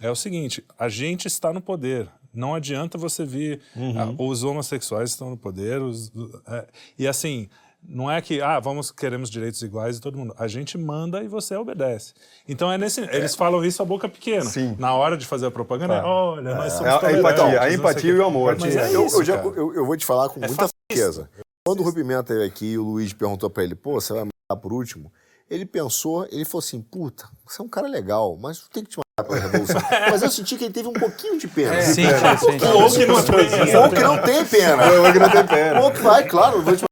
É 0.00 0.10
o 0.10 0.14
seguinte, 0.16 0.64
a 0.78 0.88
gente 0.88 1.26
está 1.26 1.52
no 1.52 1.60
poder. 1.60 2.08
Não 2.32 2.54
adianta 2.54 2.96
você 2.98 3.24
vir. 3.24 3.60
ah, 3.96 4.14
os 4.22 4.44
homossexuais 4.44 5.10
estão 5.10 5.30
no 5.30 5.36
poder. 5.36 5.80
os- 5.80 6.12
é, 6.46 6.66
e 6.98 7.06
assim, 7.08 7.48
não 7.86 8.10
é 8.10 8.20
que, 8.20 8.40
ah, 8.40 8.58
vamos, 8.60 8.90
queremos 8.90 9.30
direitos 9.30 9.62
iguais 9.62 9.96
de 9.96 10.00
todo 10.02 10.18
mundo. 10.18 10.34
A 10.38 10.46
gente 10.48 10.76
manda 10.76 11.22
e 11.22 11.28
você 11.28 11.54
obedece. 11.56 12.12
Então 12.46 12.70
é 12.70 12.76
nesse. 12.78 13.00
Eles 13.00 13.34
falam 13.34 13.64
isso 13.64 13.80
a 13.82 13.84
boca 13.84 14.08
pequena. 14.08 14.44
Sim. 14.44 14.76
Na 14.78 14.94
hora 14.94 15.16
de 15.16 15.24
fazer 15.26 15.46
a 15.46 15.50
propaganda, 15.50 16.04
olha, 16.04 16.54
nós 16.54 16.74
É 16.74 16.76
somos 16.76 16.92
a- 16.92 17.06
a 17.06 17.12
empatia, 17.12 17.60
a 17.62 17.72
empatia 17.72 18.10
e 18.12 18.18
o 18.18 18.24
amor. 18.26 18.56
Mas 18.60 18.76
é 18.76 18.94
eu, 18.94 19.06
isso, 19.06 19.16
eu, 19.20 19.24
já- 19.24 19.36
eu- 19.36 19.74
eu 19.74 19.86
vou 19.86 19.96
te 19.96 20.04
falar 20.04 20.28
com 20.28 20.40
muita 20.40 20.68
franqueza. 20.90 21.30
Quando 21.66 21.80
o 21.80 21.82
Rui 21.82 21.92
Pimenta 21.94 22.34
veio 22.34 22.46
aqui 22.46 22.72
e 22.72 22.78
o 22.78 22.82
Luiz 22.82 23.12
perguntou 23.12 23.48
pra 23.50 23.62
ele, 23.62 23.74
pô, 23.74 24.00
você 24.00 24.12
vai 24.12 24.24
matar 24.24 24.60
por 24.60 24.72
último? 24.72 25.12
Ele 25.50 25.64
pensou, 25.64 26.26
ele 26.30 26.44
falou 26.44 26.58
assim, 26.60 26.80
puta, 26.82 27.26
você 27.46 27.60
é 27.62 27.64
um 27.64 27.68
cara 27.68 27.86
legal, 27.88 28.36
mas 28.38 28.68
tem 28.70 28.84
que 28.84 28.90
te 28.90 28.98
matar 28.98 29.26
pela 29.28 29.40
revolução. 29.40 29.80
mas 30.10 30.22
eu 30.22 30.30
senti 30.30 30.56
que 30.56 30.64
ele 30.64 30.72
teve 30.74 30.88
um 30.88 30.92
pouquinho 30.92 31.38
de 31.38 31.48
pena. 31.48 31.80
Sim, 31.82 32.04
sim, 32.04 32.58
sim. 32.58 32.66
O 32.66 32.78
Woke 32.80 33.06
não 33.06 33.22
tem. 33.22 33.76
O 33.76 33.82
Woke 33.82 34.00
não 34.02 34.18
tem 34.22 34.44
pena. 34.44 34.92
O 34.92 35.02
woke 35.04 35.18
não 35.18 35.30
tem 35.30 35.46
pena. 35.46 35.80
O 35.80 35.84
Woke 35.84 36.00
vai, 36.02 36.24
claro, 36.26 36.60
vou 36.62 36.76
te 36.76 36.84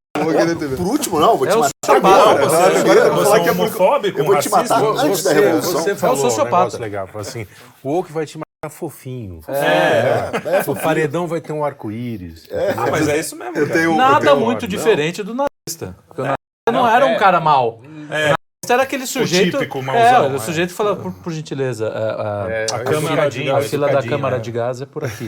Por 0.75 0.87
último, 0.87 1.19
não, 1.19 1.37
vou 1.37 1.47
te 1.47 1.53
É 1.53 1.57
matar 1.57 1.71
agora. 1.95 2.49
Você, 2.49 2.55
Agora, 2.79 2.99
eu 2.99 3.13
vou 3.15 3.23
falar 3.23 3.37
é 3.37 3.39
que 3.43 3.49
é 3.49 3.51
homofóbico, 3.51 4.19
eu 4.19 4.25
vou 4.25 4.39
te 4.39 4.49
matar 4.49 4.83
antes 4.83 5.23
da 5.23 5.29
Você, 5.31 5.39
revolução. 5.39 5.81
você 5.81 5.95
falou 5.95 6.25
um 6.31 6.43
negócio 6.43 6.79
legal, 6.81 7.09
assim, 7.15 7.47
o 7.83 7.89
Woke 7.89 8.11
vai 8.11 8.25
te 8.25 8.37
matar 8.37 8.69
fofinho. 8.69 9.39
É. 9.47 10.63
O 10.69 10.75
paredão 10.75 11.27
vai 11.27 11.39
ter 11.39 11.53
um 11.53 11.63
arco-íris. 11.63 12.47
Ah, 12.75 12.89
mas 12.91 13.07
é 13.07 13.19
isso 13.19 13.35
mesmo. 13.35 13.53
Tenho, 13.67 13.91
eu 13.91 13.95
Nada 13.95 14.19
tenho- 14.31 14.37
muito 14.39 14.63
não. 14.63 14.67
diferente 14.69 15.21
do 15.23 15.33
nazista. 15.35 15.95
Porque 16.07 16.21
o 16.21 16.23
nazista 16.23 16.71
não 16.71 16.87
era 16.87 17.05
um 17.05 17.17
cara 17.17 17.39
mau. 17.39 17.79
O 17.83 17.87
nazista 17.87 18.36
era 18.73 18.83
aquele 18.83 19.05
sujeito. 19.05 19.57
típico 19.57 19.79
é, 19.79 19.81
mauzão, 19.81 20.33
o 20.33 20.35
é. 20.35 20.39
sujeito 20.39 20.73
fala, 20.73 20.95
por, 20.95 21.11
por 21.13 21.31
gentileza, 21.33 21.87
a, 21.87 22.45
a- 22.45 22.51
É, 22.51 22.65
A 22.71 22.77
é 22.77 22.83
Câmara 22.83 23.29
de 23.29 23.49
a 23.49 23.61
fila 23.61 23.89
da 23.91 24.03
Câmara 24.03 24.37
né? 24.37 24.41
de 24.41 24.51
Gás 24.51 24.81
é 24.81 24.85
por 24.85 25.03
aqui. 25.03 25.27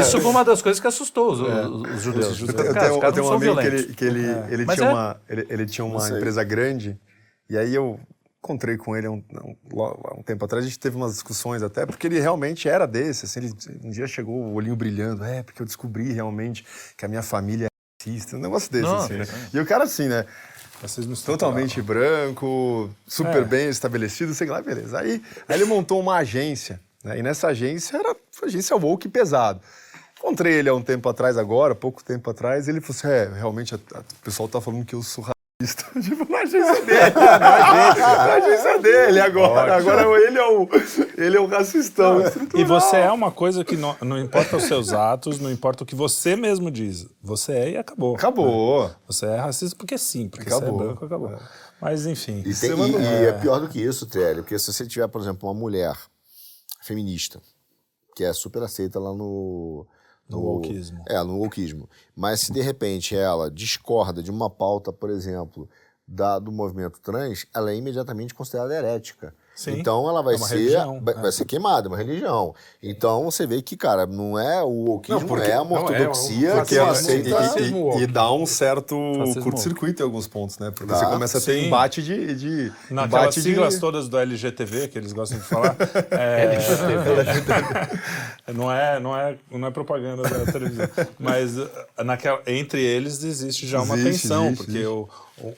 Isso 0.00 0.20
foi 0.20 0.30
uma 0.30 0.44
das 0.44 0.60
coisas 0.62 0.80
que 0.80 0.86
assustou 0.86 1.32
os, 1.32 1.40
os- 1.40 1.94
os 1.94 2.02
judeus. 2.02 2.40
Eu 2.40 2.54
Cara, 2.74 2.86
eu 2.88 3.12
tenho 3.12 3.26
um 3.26 3.32
amigo 3.32 3.56
que 3.56 3.66
ele, 3.66 3.82
que 3.94 4.04
ele, 4.04 4.24
ele, 4.50 4.64
Mas 4.64 4.76
tinha 4.76 4.88
é. 4.88 4.92
uma, 4.92 5.16
ele, 5.28 5.46
ele 5.48 5.66
tinha 5.66 5.84
uma 5.84 6.08
empresa 6.08 6.42
grande, 6.44 6.98
e 7.48 7.56
aí 7.58 7.74
eu 7.74 7.98
encontrei 8.42 8.76
com 8.78 8.96
ele 8.96 9.06
há 9.06 9.10
um, 9.10 9.22
um- 9.44 10.18
um 10.18 10.22
tempo 10.22 10.44
atrás, 10.44 10.64
a 10.64 10.68
gente 10.68 10.78
teve 10.78 10.96
umas 10.96 11.12
discussões 11.12 11.62
até, 11.62 11.84
porque 11.84 12.06
ele 12.06 12.18
realmente 12.20 12.68
era 12.68 12.86
desse, 12.86 13.26
assim, 13.26 13.40
ele, 13.40 13.52
um 13.84 13.90
dia 13.90 14.06
chegou 14.06 14.34
o 14.34 14.54
olhinho 14.54 14.74
brilhando, 14.74 15.22
é, 15.24 15.42
porque 15.42 15.60
eu 15.60 15.66
descobri 15.66 16.10
realmente 16.12 16.64
que 16.96 17.04
a 17.04 17.08
minha 17.08 17.22
família 17.22 17.66
é 17.66 17.68
racista, 18.02 18.36
um 18.36 18.40
negócio 18.40 18.72
desse, 18.72 18.84
Não, 18.84 18.96
assim, 18.96 19.14
né? 19.18 19.26
E 19.52 19.60
o 19.60 19.66
cara 19.66 19.84
assim, 19.84 20.08
né, 20.08 20.24
Vocês 20.80 21.06
não 21.06 21.12
estão 21.14 21.34
totalmente 21.36 21.80
branco, 21.82 22.90
super 23.06 23.44
bem 23.44 23.68
estabelecido, 23.68 24.32
sei 24.34 24.48
lá, 24.48 24.62
beleza. 24.62 24.98
Aí, 24.98 25.22
aí 25.48 25.56
ele 25.56 25.64
montou 25.66 26.00
uma 26.00 26.16
agência, 26.16 26.80
né? 27.04 27.18
E 27.18 27.22
nessa 27.22 27.48
agência 27.48 27.96
era 27.98 28.16
agência 28.42 28.74
woke 28.76 29.08
pesado. 29.08 29.60
Encontrei 30.18 30.54
ele 30.54 30.68
há 30.68 30.74
um 30.74 30.82
tempo 30.82 31.08
atrás 31.08 31.36
agora, 31.38 31.74
pouco 31.74 32.02
tempo 32.02 32.30
atrás, 32.30 32.68
ele 32.68 32.80
falou 32.80 32.96
assim, 32.98 33.08
é, 33.08 33.38
realmente 33.38 33.74
a- 33.74 33.78
a- 33.94 34.00
o 34.00 34.22
pessoal 34.24 34.48
tá 34.48 34.60
falando 34.60 34.84
que 34.84 34.94
eu 34.94 35.02
sou 35.02 35.24
tipo, 36.02 36.30
na 36.32 36.38
agência 36.40 36.82
dele. 36.84 37.10
na 37.14 38.34
agência 38.34 38.78
dele 38.82 39.20
agora. 39.20 39.76
Agora 39.76 40.02
ele 40.26 40.38
é 40.38 40.46
o, 40.46 40.68
ele 41.18 41.36
é 41.36 41.40
o 41.40 41.46
racistão. 41.46 42.18
E 42.54 42.64
você 42.64 42.96
é 42.96 43.10
uma 43.12 43.30
coisa 43.30 43.64
que 43.64 43.76
não, 43.76 43.96
não 44.00 44.18
importa 44.18 44.56
os 44.56 44.64
seus 44.64 44.92
atos, 44.92 45.38
não 45.38 45.50
importa 45.50 45.84
o 45.84 45.86
que 45.86 45.94
você 45.94 46.34
mesmo 46.36 46.70
diz. 46.70 47.06
Você 47.22 47.52
é 47.52 47.70
e 47.72 47.76
acabou. 47.76 48.14
Acabou. 48.16 48.90
Você 49.06 49.26
é 49.26 49.36
racista 49.36 49.76
porque 49.76 49.98
sim, 49.98 50.28
porque 50.28 50.48
Acabou. 50.48 50.70
você 50.78 50.82
é 50.82 50.86
branco, 50.86 51.04
acabou. 51.04 51.38
Mas 51.80 52.06
enfim. 52.06 52.42
E, 52.44 52.54
tem- 52.54 52.72
e- 52.72 52.92
e 53.22 53.26
é 53.26 53.32
pior 53.32 53.60
do 53.60 53.68
que 53.68 53.80
isso, 53.80 54.06
Trélio, 54.06 54.42
porque 54.42 54.58
se 54.58 54.72
você 54.72 54.86
tiver, 54.86 55.08
por 55.08 55.20
exemplo, 55.20 55.48
uma 55.48 55.54
mulher 55.58 55.94
feminista, 56.82 57.40
que 58.16 58.24
é 58.24 58.32
super 58.32 58.62
aceita 58.62 58.98
lá 58.98 59.12
no. 59.12 59.86
No 60.30 60.40
wokeismo. 60.40 61.02
É, 61.08 61.22
no 61.22 61.38
wokeismo. 61.38 61.88
Mas 62.14 62.40
se 62.40 62.52
de 62.52 62.60
repente 62.60 63.16
ela 63.16 63.50
discorda 63.50 64.22
de 64.22 64.30
uma 64.30 64.48
pauta, 64.48 64.92
por 64.92 65.10
exemplo, 65.10 65.68
da, 66.06 66.38
do 66.38 66.52
movimento 66.52 67.00
trans, 67.00 67.46
ela 67.54 67.70
é 67.70 67.76
imediatamente 67.76 68.34
considerada 68.34 68.74
herética. 68.74 69.34
Sim. 69.60 69.72
Então 69.78 70.08
ela 70.08 70.22
vai 70.22 70.36
É 70.36 70.38
ser 70.38 70.54
religião, 70.56 71.00
vai, 71.02 71.14
vai 71.14 71.30
ser 71.32 71.44
queimada, 71.44 71.86
é 71.86 71.88
uma 71.90 71.98
religião. 71.98 72.54
Então 72.82 73.24
você 73.26 73.46
vê 73.46 73.60
que, 73.60 73.76
cara, 73.76 74.06
não 74.06 74.38
é 74.38 74.62
o 74.62 74.68
wokeismo, 74.68 75.20
Não, 75.20 75.28
porque- 75.28 75.50
é 75.50 75.56
não, 75.56 75.64
uma 75.64 75.76
é 75.76 75.80
um- 75.80 75.84
ortodoxia 75.84 76.50
porque 76.52 76.74
que 76.74 76.78
ela- 76.78 76.92
aceita... 76.92 77.28
e, 77.60 77.70
e- 77.98 78.02
e 78.04 78.06
dá 78.06 78.32
um 78.32 78.46
certo 78.46 78.96
curto-circuito 79.42 80.02
em 80.02 80.04
alguns 80.06 80.26
pontos, 80.26 80.58
né? 80.58 80.70
Porque 80.70 80.86
Dá, 80.86 80.98
você 80.98 81.04
começa 81.04 81.36
a 81.36 81.40
ter 81.42 81.60
sim. 81.60 81.66
embate 81.66 82.02
de. 82.02 82.34
de 82.34 82.72
Naquelas 82.90 83.22
embate 83.36 83.42
siglas 83.42 83.74
de... 83.74 83.80
todas 83.80 84.08
do 84.08 84.16
LGTV 84.18 84.88
que 84.88 84.96
eles 84.96 85.12
gostam 85.12 85.38
de 85.38 85.44
falar. 85.44 85.76
é, 86.10 86.58
não, 88.54 88.72
é, 88.72 88.98
não, 89.00 89.16
é, 89.16 89.36
não 89.50 89.68
é 89.68 89.70
propaganda 89.70 90.22
da 90.22 90.50
televisão. 90.50 90.88
Mas 91.18 91.58
uh, 91.58 91.68
naquela, 92.04 92.40
entre 92.46 92.82
eles 92.82 93.22
existe 93.22 93.66
já 93.66 93.80
uma 93.82 93.94
Existe, 93.96 94.22
tensão, 94.22 94.46
existe, 94.46 94.56
porque 94.64 94.78
existe. 94.78 94.86
o- 94.86 95.08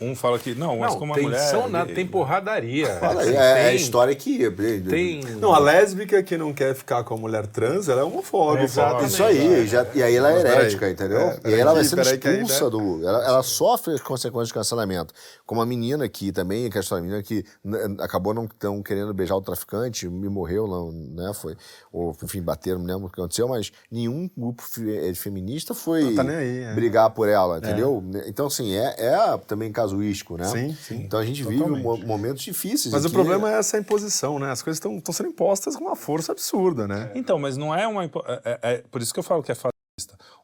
um 0.00 0.14
fala 0.14 0.38
que, 0.38 0.54
não, 0.54 0.78
mas 0.78 0.92
Não, 0.92 0.98
como 0.98 1.12
a 1.12 1.16
tem 1.16 1.24
mulher. 1.24 1.38
são 1.50 1.68
nada, 1.68 1.86
ele- 1.86 1.94
tem 1.94 2.06
porradaria. 2.06 2.86
Fala 2.96 3.22
aí, 3.22 3.28
Assim, 3.30 3.36
é, 3.36 3.40
é 3.40 3.62
a 3.62 3.66
tem- 3.68 3.76
história 3.76 4.14
que... 4.14 4.50
Tem. 4.88 5.20
Não, 5.40 5.52
a 5.54 5.58
lésbica 5.58 6.22
que 6.22 6.36
não 6.36 6.52
quer 6.52 6.74
ficar 6.74 7.04
com 7.04 7.14
a 7.14 7.16
mulher 7.16 7.46
trans, 7.46 7.88
ela 7.88 8.00
é 8.00 8.04
homofóbica. 8.04 8.64
Exatamente. 8.64 9.08
Isso 9.12 9.22
aí, 9.24 9.66
já, 9.66 9.86
e 9.94 10.02
aí 10.02 10.14
ela 10.16 10.32
é 10.32 10.38
herética, 10.40 10.90
entendeu? 10.90 11.18
é, 11.20 11.40
e 11.44 11.54
aí 11.54 11.60
ela 11.60 11.74
vai 11.74 11.84
sendo 11.84 12.02
peraí 12.02 12.18
que 12.18 12.28
ainda- 12.28 12.42
expulsa 12.42 12.70
do. 12.70 13.06
Ela, 13.06 13.24
ela 13.24 13.42
sofre 13.42 13.94
as 13.94 14.00
consequências 14.00 14.48
de 14.48 14.54
cancelamento. 14.54 15.12
Como 15.46 15.60
a 15.60 15.66
menina 15.66 16.08
que 16.08 16.32
também, 16.32 16.68
que 16.70 16.78
é 16.78 16.80
a 16.90 17.00
menina 17.00 17.22
que 17.22 17.44
n- 17.64 17.96
acabou 18.00 18.32
não 18.34 18.46
tão 18.46 18.82
querendo 18.82 19.12
beijar 19.14 19.36
o 19.36 19.40
traficante, 19.42 20.08
me 20.08 20.28
morreu, 20.28 20.66
não, 20.66 20.90
né? 20.92 21.32
Foi. 21.34 21.56
Ou, 21.92 22.14
enfim, 22.22 22.42
bateram, 22.42 22.78
não 22.78 22.86
lembro 22.86 23.06
o 23.06 23.10
que 23.10 23.20
aconteceu, 23.20 23.48
mas 23.48 23.72
nenhum 23.90 24.30
grupo 24.36 24.62
eh, 24.86 25.12
feminista 25.14 25.74
foi 25.74 26.02
Não 26.04 26.14
tá 26.14 26.22
aí, 26.30 26.62
é. 26.64 26.74
brigar 26.74 27.10
por 27.10 27.28
ela, 27.28 27.58
entendeu? 27.58 28.02
Então, 28.26 28.46
assim, 28.46 28.74
é, 28.74 28.94
é 28.98 29.38
também 29.46 29.71
casuístico, 29.72 30.36
né? 30.36 30.44
Sim, 30.44 30.74
sim. 30.80 30.96
Então 31.02 31.18
a 31.18 31.24
gente 31.24 31.42
vive 31.42 31.64
mo- 31.64 31.96
momentos 31.98 32.42
difíceis. 32.42 32.92
Mas 32.92 33.04
o 33.04 33.08
que- 33.08 33.14
problema 33.14 33.50
é 33.50 33.58
essa 33.58 33.78
imposição, 33.78 34.38
né? 34.38 34.50
As 34.50 34.62
coisas 34.62 34.78
estão 34.84 35.12
sendo 35.12 35.30
impostas 35.30 35.74
com 35.76 35.84
uma 35.84 35.96
força 35.96 36.32
absurda, 36.32 36.86
né? 36.86 37.10
Então, 37.14 37.38
mas 37.38 37.56
não 37.56 37.74
é 37.74 37.86
uma. 37.86 38.04
É, 38.04 38.10
é- 38.44 38.58
é 38.74 38.84
por 38.90 39.00
isso 39.02 39.12
que 39.12 39.18
eu 39.18 39.24
falo 39.24 39.42
que 39.42 39.50
é 39.50 39.54
fascista. 39.54 39.72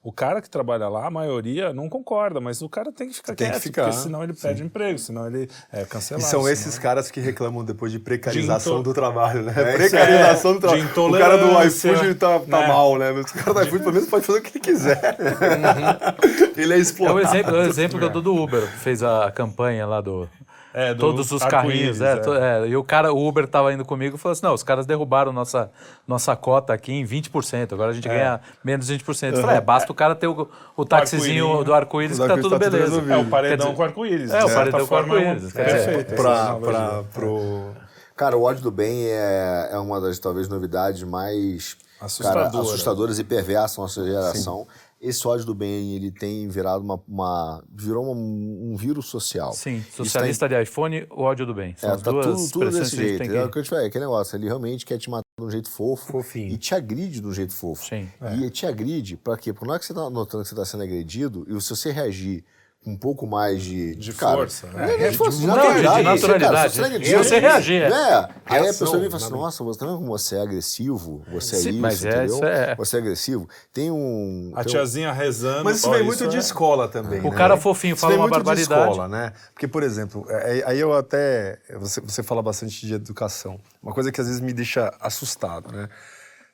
O 0.02 0.12
cara 0.12 0.42
que 0.42 0.48
trabalha 0.50 0.88
lá, 0.88 1.06
a 1.06 1.10
maioria 1.10 1.72
não 1.72 1.88
concorda, 1.88 2.38
mas 2.38 2.60
o 2.60 2.68
cara 2.68 2.92
tem 2.92 3.08
que 3.08 3.14
ficar 3.14 3.34
Tem 3.34 3.46
que 3.46 3.52
quieto, 3.54 3.62
ficar, 3.62 3.84
porque 3.84 3.96
senão 3.98 4.22
ele 4.22 4.34
perde 4.34 4.62
emprego, 4.62 4.98
senão 4.98 5.26
ele 5.26 5.48
é 5.72 5.82
E 5.82 5.86
cancelado. 5.86 6.22
são 6.26 6.40
senão- 6.42 6.52
esses 6.52 6.78
caras 6.78 7.10
que 7.10 7.18
reclamam 7.18 7.64
depois 7.64 7.90
de 7.90 7.98
precarização 7.98 8.74
De 8.74 8.80
into- 8.80 8.90
do 8.90 8.94
trabalho, 8.94 9.42
né? 9.42 9.54
É, 9.56 9.72
precarização 9.76 10.50
é, 10.50 10.54
do 10.54 10.60
trabalho. 10.60 10.84
O 10.86 11.18
cara 11.18 11.36
do 11.38 11.62
iFood 11.66 12.14
tá, 12.16 12.38
tá 12.40 12.60
né? 12.60 12.68
mal, 12.68 12.98
né? 12.98 13.10
Mas 13.10 13.30
o 13.30 13.34
cara 13.34 13.54
do 13.54 13.62
iFood 13.62 13.78
pelo 13.84 13.92
menos 13.94 14.08
pode 14.08 14.26
fazer 14.26 14.38
o 14.38 14.42
que 14.42 14.50
ele 14.58 14.60
quiser. 14.64 15.16
ele 16.56 16.72
é 16.74 16.76
É 16.76 16.78
o 16.78 16.82
explorado. 16.82 17.20
exemplo, 17.20 17.56
é 17.56 17.58
o 17.60 17.62
exemplo 17.68 17.98
que 17.98 18.04
eu 18.04 18.10
dou 18.10 18.22
do 18.22 18.34
Uber, 18.36 18.60
que 18.70 18.78
fez 18.78 19.02
a 19.02 19.30
campanha 19.32 19.86
lá 19.86 20.00
do. 20.02 20.28
É, 20.78 20.94
do 20.94 21.00
todos 21.00 21.32
os 21.32 21.42
carrinhos, 21.44 22.00
é, 22.00 22.12
é. 22.12 22.64
é, 22.64 22.68
E 22.68 22.76
o 22.76 22.84
cara, 22.84 23.12
o 23.12 23.26
Uber 23.26 23.48
tava 23.48 23.72
indo 23.72 23.84
comigo 23.84 24.14
e 24.14 24.18
falou 24.18 24.32
assim: 24.32 24.44
não, 24.44 24.54
os 24.54 24.62
caras 24.62 24.86
derrubaram 24.86 25.32
nossa, 25.32 25.72
nossa 26.06 26.36
cota 26.36 26.72
aqui 26.72 26.92
em 26.92 27.04
20%, 27.04 27.72
agora 27.72 27.90
a 27.90 27.92
gente 27.92 28.06
ganha 28.06 28.40
menos 28.62 28.88
20%. 28.88 29.34
Eu 29.34 29.40
falei, 29.40 29.56
é, 29.56 29.60
basta 29.60 29.90
o 29.90 29.94
cara 29.94 30.14
ter 30.14 30.28
o, 30.28 30.48
o 30.76 30.84
taxizinho 30.84 31.46
arco-íris. 31.46 31.66
do 31.66 31.74
arco-íris 31.74 32.18
O 32.20 32.22
que 32.22 32.28
tá 32.28 32.34
tudo 32.36 32.50
tá 32.50 32.58
tudo 32.58 32.70
beleza. 32.70 32.84
resolvido. 32.90 33.12
É 33.12 33.16
o 33.16 33.24
paredão 33.24 33.66
dizer, 33.66 33.76
com 33.76 33.82
arco-íris. 33.82 34.30
é, 34.30 34.44
o 34.44 34.54
paredão 34.54 34.86
com 34.86 34.94
é 34.94 34.98
arco-íris, 34.98 35.56
é 35.56 35.64
perfeito 35.64 36.14
pra, 36.14 36.40
analogia. 36.40 36.70
pra, 36.72 37.02
pro... 37.12 37.70
Cara, 38.14 38.36
o 38.36 38.42
ódio 38.44 38.62
do 38.62 38.70
bem 38.70 39.06
é, 39.06 39.70
é 39.72 39.78
uma 39.78 40.00
das, 40.00 40.16
talvez, 40.20 40.48
novidades 40.48 41.02
mais 41.02 41.74
cara, 41.98 42.06
Assustadora. 42.06 42.64
assustadoras 42.64 43.18
e 43.18 43.24
perversas 43.24 43.76
da 43.76 43.82
nossa 43.82 44.04
geração. 44.04 44.66
Esse 45.00 45.26
ódio 45.28 45.46
do 45.46 45.54
bem, 45.54 45.94
ele 45.94 46.10
tem 46.10 46.48
virado 46.48 46.82
uma... 46.82 47.00
uma- 47.06 47.64
virou 47.72 48.04
um, 48.14 48.72
um 48.72 48.76
vírus 48.76 49.06
social. 49.06 49.52
Sim, 49.52 49.82
socialista 49.94 50.48
de 50.48 50.60
iPhone, 50.60 51.06
o 51.10 51.22
ódio 51.22 51.46
do 51.46 51.54
bem. 51.54 51.74
São 51.76 51.90
É, 51.90 51.92
as 51.94 52.02
tá 52.02 52.10
duas 52.10 52.26
tudo, 52.26 52.36
tudo 52.36 52.64
expressões 52.64 52.74
desse 52.90 52.96
que 52.96 53.02
jeito. 53.08 53.18
tem 53.18 53.36
É 53.36 53.42
o 53.42 53.46
que... 53.46 53.52
que 53.52 53.58
eu 53.60 53.62
te 53.62 53.68
falei, 53.70 53.86
aquele 53.86 54.04
negócio, 54.04 54.36
ele 54.36 54.46
realmente 54.46 54.84
quer 54.84 54.98
te 54.98 55.08
matar 55.08 55.22
de 55.38 55.44
um 55.46 55.50
jeito 55.50 55.70
fofo 55.70 56.10
Fofinho. 56.12 56.52
e 56.52 56.58
te 56.58 56.74
agride 56.74 57.20
de 57.20 57.26
um 57.26 57.32
jeito 57.32 57.54
fofo. 57.54 57.84
Sim. 57.86 58.08
E 58.42 58.50
te 58.50 58.66
agride, 58.66 59.16
pra 59.16 59.36
quê? 59.36 59.52
Porque 59.52 59.66
na 59.66 59.72
hora 59.74 59.78
que 59.80 59.86
você 59.86 59.94
tá 59.94 60.10
notando 60.10 60.42
que 60.42 60.48
você 60.48 60.54
tá 60.56 60.64
sendo 60.64 60.82
agredido, 60.82 61.46
e 61.48 61.60
se 61.60 61.70
você 61.70 61.92
reagir 61.92 62.44
um 62.86 62.96
pouco 62.96 63.26
mais 63.26 63.62
de... 63.62 63.94
De 63.96 64.12
cara, 64.14 64.36
força, 64.38 64.66
né? 64.68 64.94
É, 65.06 65.10
de 65.10 65.16
força, 65.18 65.38
de 65.38 65.46
Não, 65.46 65.54
de- 65.54 65.60
de 65.60 65.66
naturalidade. 65.82 66.02
naturalidade. 66.04 66.54
Cara, 66.54 66.70
você 66.70 66.78
é 66.80 66.82
E 66.82 66.86
agredido, 66.86 67.24
você 67.24 67.38
reagir, 67.38 67.82
é. 67.82 67.86
É. 67.88 68.28
Aí 68.46 68.60
a 68.60 68.64
pessoa 68.64 68.96
vem 68.98 69.08
e 69.08 69.10
fala 69.10 69.16
assim, 69.22 69.24
nada- 69.32 69.36
nossa, 69.42 69.64
você 69.64 69.78
tá 69.78 69.84
vendo 69.86 69.96
como 69.98 70.08
você 70.08 70.36
é 70.36 70.40
agressivo? 70.40 71.22
Você 71.30 71.56
é 71.56 71.58
Sim, 71.58 71.68
isso, 71.70 71.78
mas 71.80 72.04
é, 72.04 72.08
entendeu? 72.08 72.24
isso 72.36 72.44
é- 72.44 72.74
Você 72.76 72.96
é 72.96 72.98
agressivo. 73.00 73.48
Tem 73.72 73.90
um... 73.90 74.52
A 74.54 74.64
tem 74.64 74.70
um- 74.70 74.72
tiazinha 74.76 75.12
rezando. 75.12 75.64
Mas 75.64 75.78
isso 75.78 75.88
ó, 75.88 75.92
vem 75.92 76.02
muito 76.02 76.26
de 76.28 76.36
é- 76.36 76.38
escola 76.38 76.88
também. 76.88 77.20
O 77.20 77.30
né? 77.30 77.36
cara 77.36 77.56
fofinho 77.58 77.92
Isso 77.92 78.00
fala 78.00 78.12
vem 78.12 78.20
uma 78.20 78.28
muito 78.28 78.34
barbaridade. 78.44 78.68
de 78.82 78.88
escola, 78.88 79.08
né? 79.08 79.32
Porque, 79.52 79.68
por 79.68 79.82
exemplo, 79.82 80.24
é- 80.30 80.60
é- 80.60 80.64
aí 80.66 80.80
eu 80.80 80.94
até. 80.94 81.58
Você, 81.80 82.00
você 82.00 82.22
fala 82.22 82.42
bastante 82.42 82.86
de 82.86 82.94
educação. 82.94 83.60
Uma 83.82 83.92
coisa 83.92 84.10
que 84.10 84.20
às 84.20 84.26
vezes 84.26 84.40
me 84.40 84.52
deixa 84.54 84.94
assustado, 85.00 85.70
né? 85.72 85.88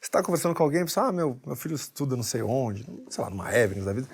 Você 0.01 0.09
está 0.09 0.23
conversando 0.23 0.55
com 0.55 0.63
alguém 0.63 0.81
e 0.81 0.85
pensa, 0.85 1.03
ah, 1.03 1.13
meu, 1.13 1.39
meu 1.47 1.55
filho 1.57 1.75
estuda 1.77 2.15
não 2.17 2.23
sei 2.23 2.43
onde, 2.43 2.85
sei 3.09 3.23
lá, 3.25 3.31
numa 3.31 3.51
Evans 3.57 3.85
da 3.87 3.93
vida. 3.93 4.07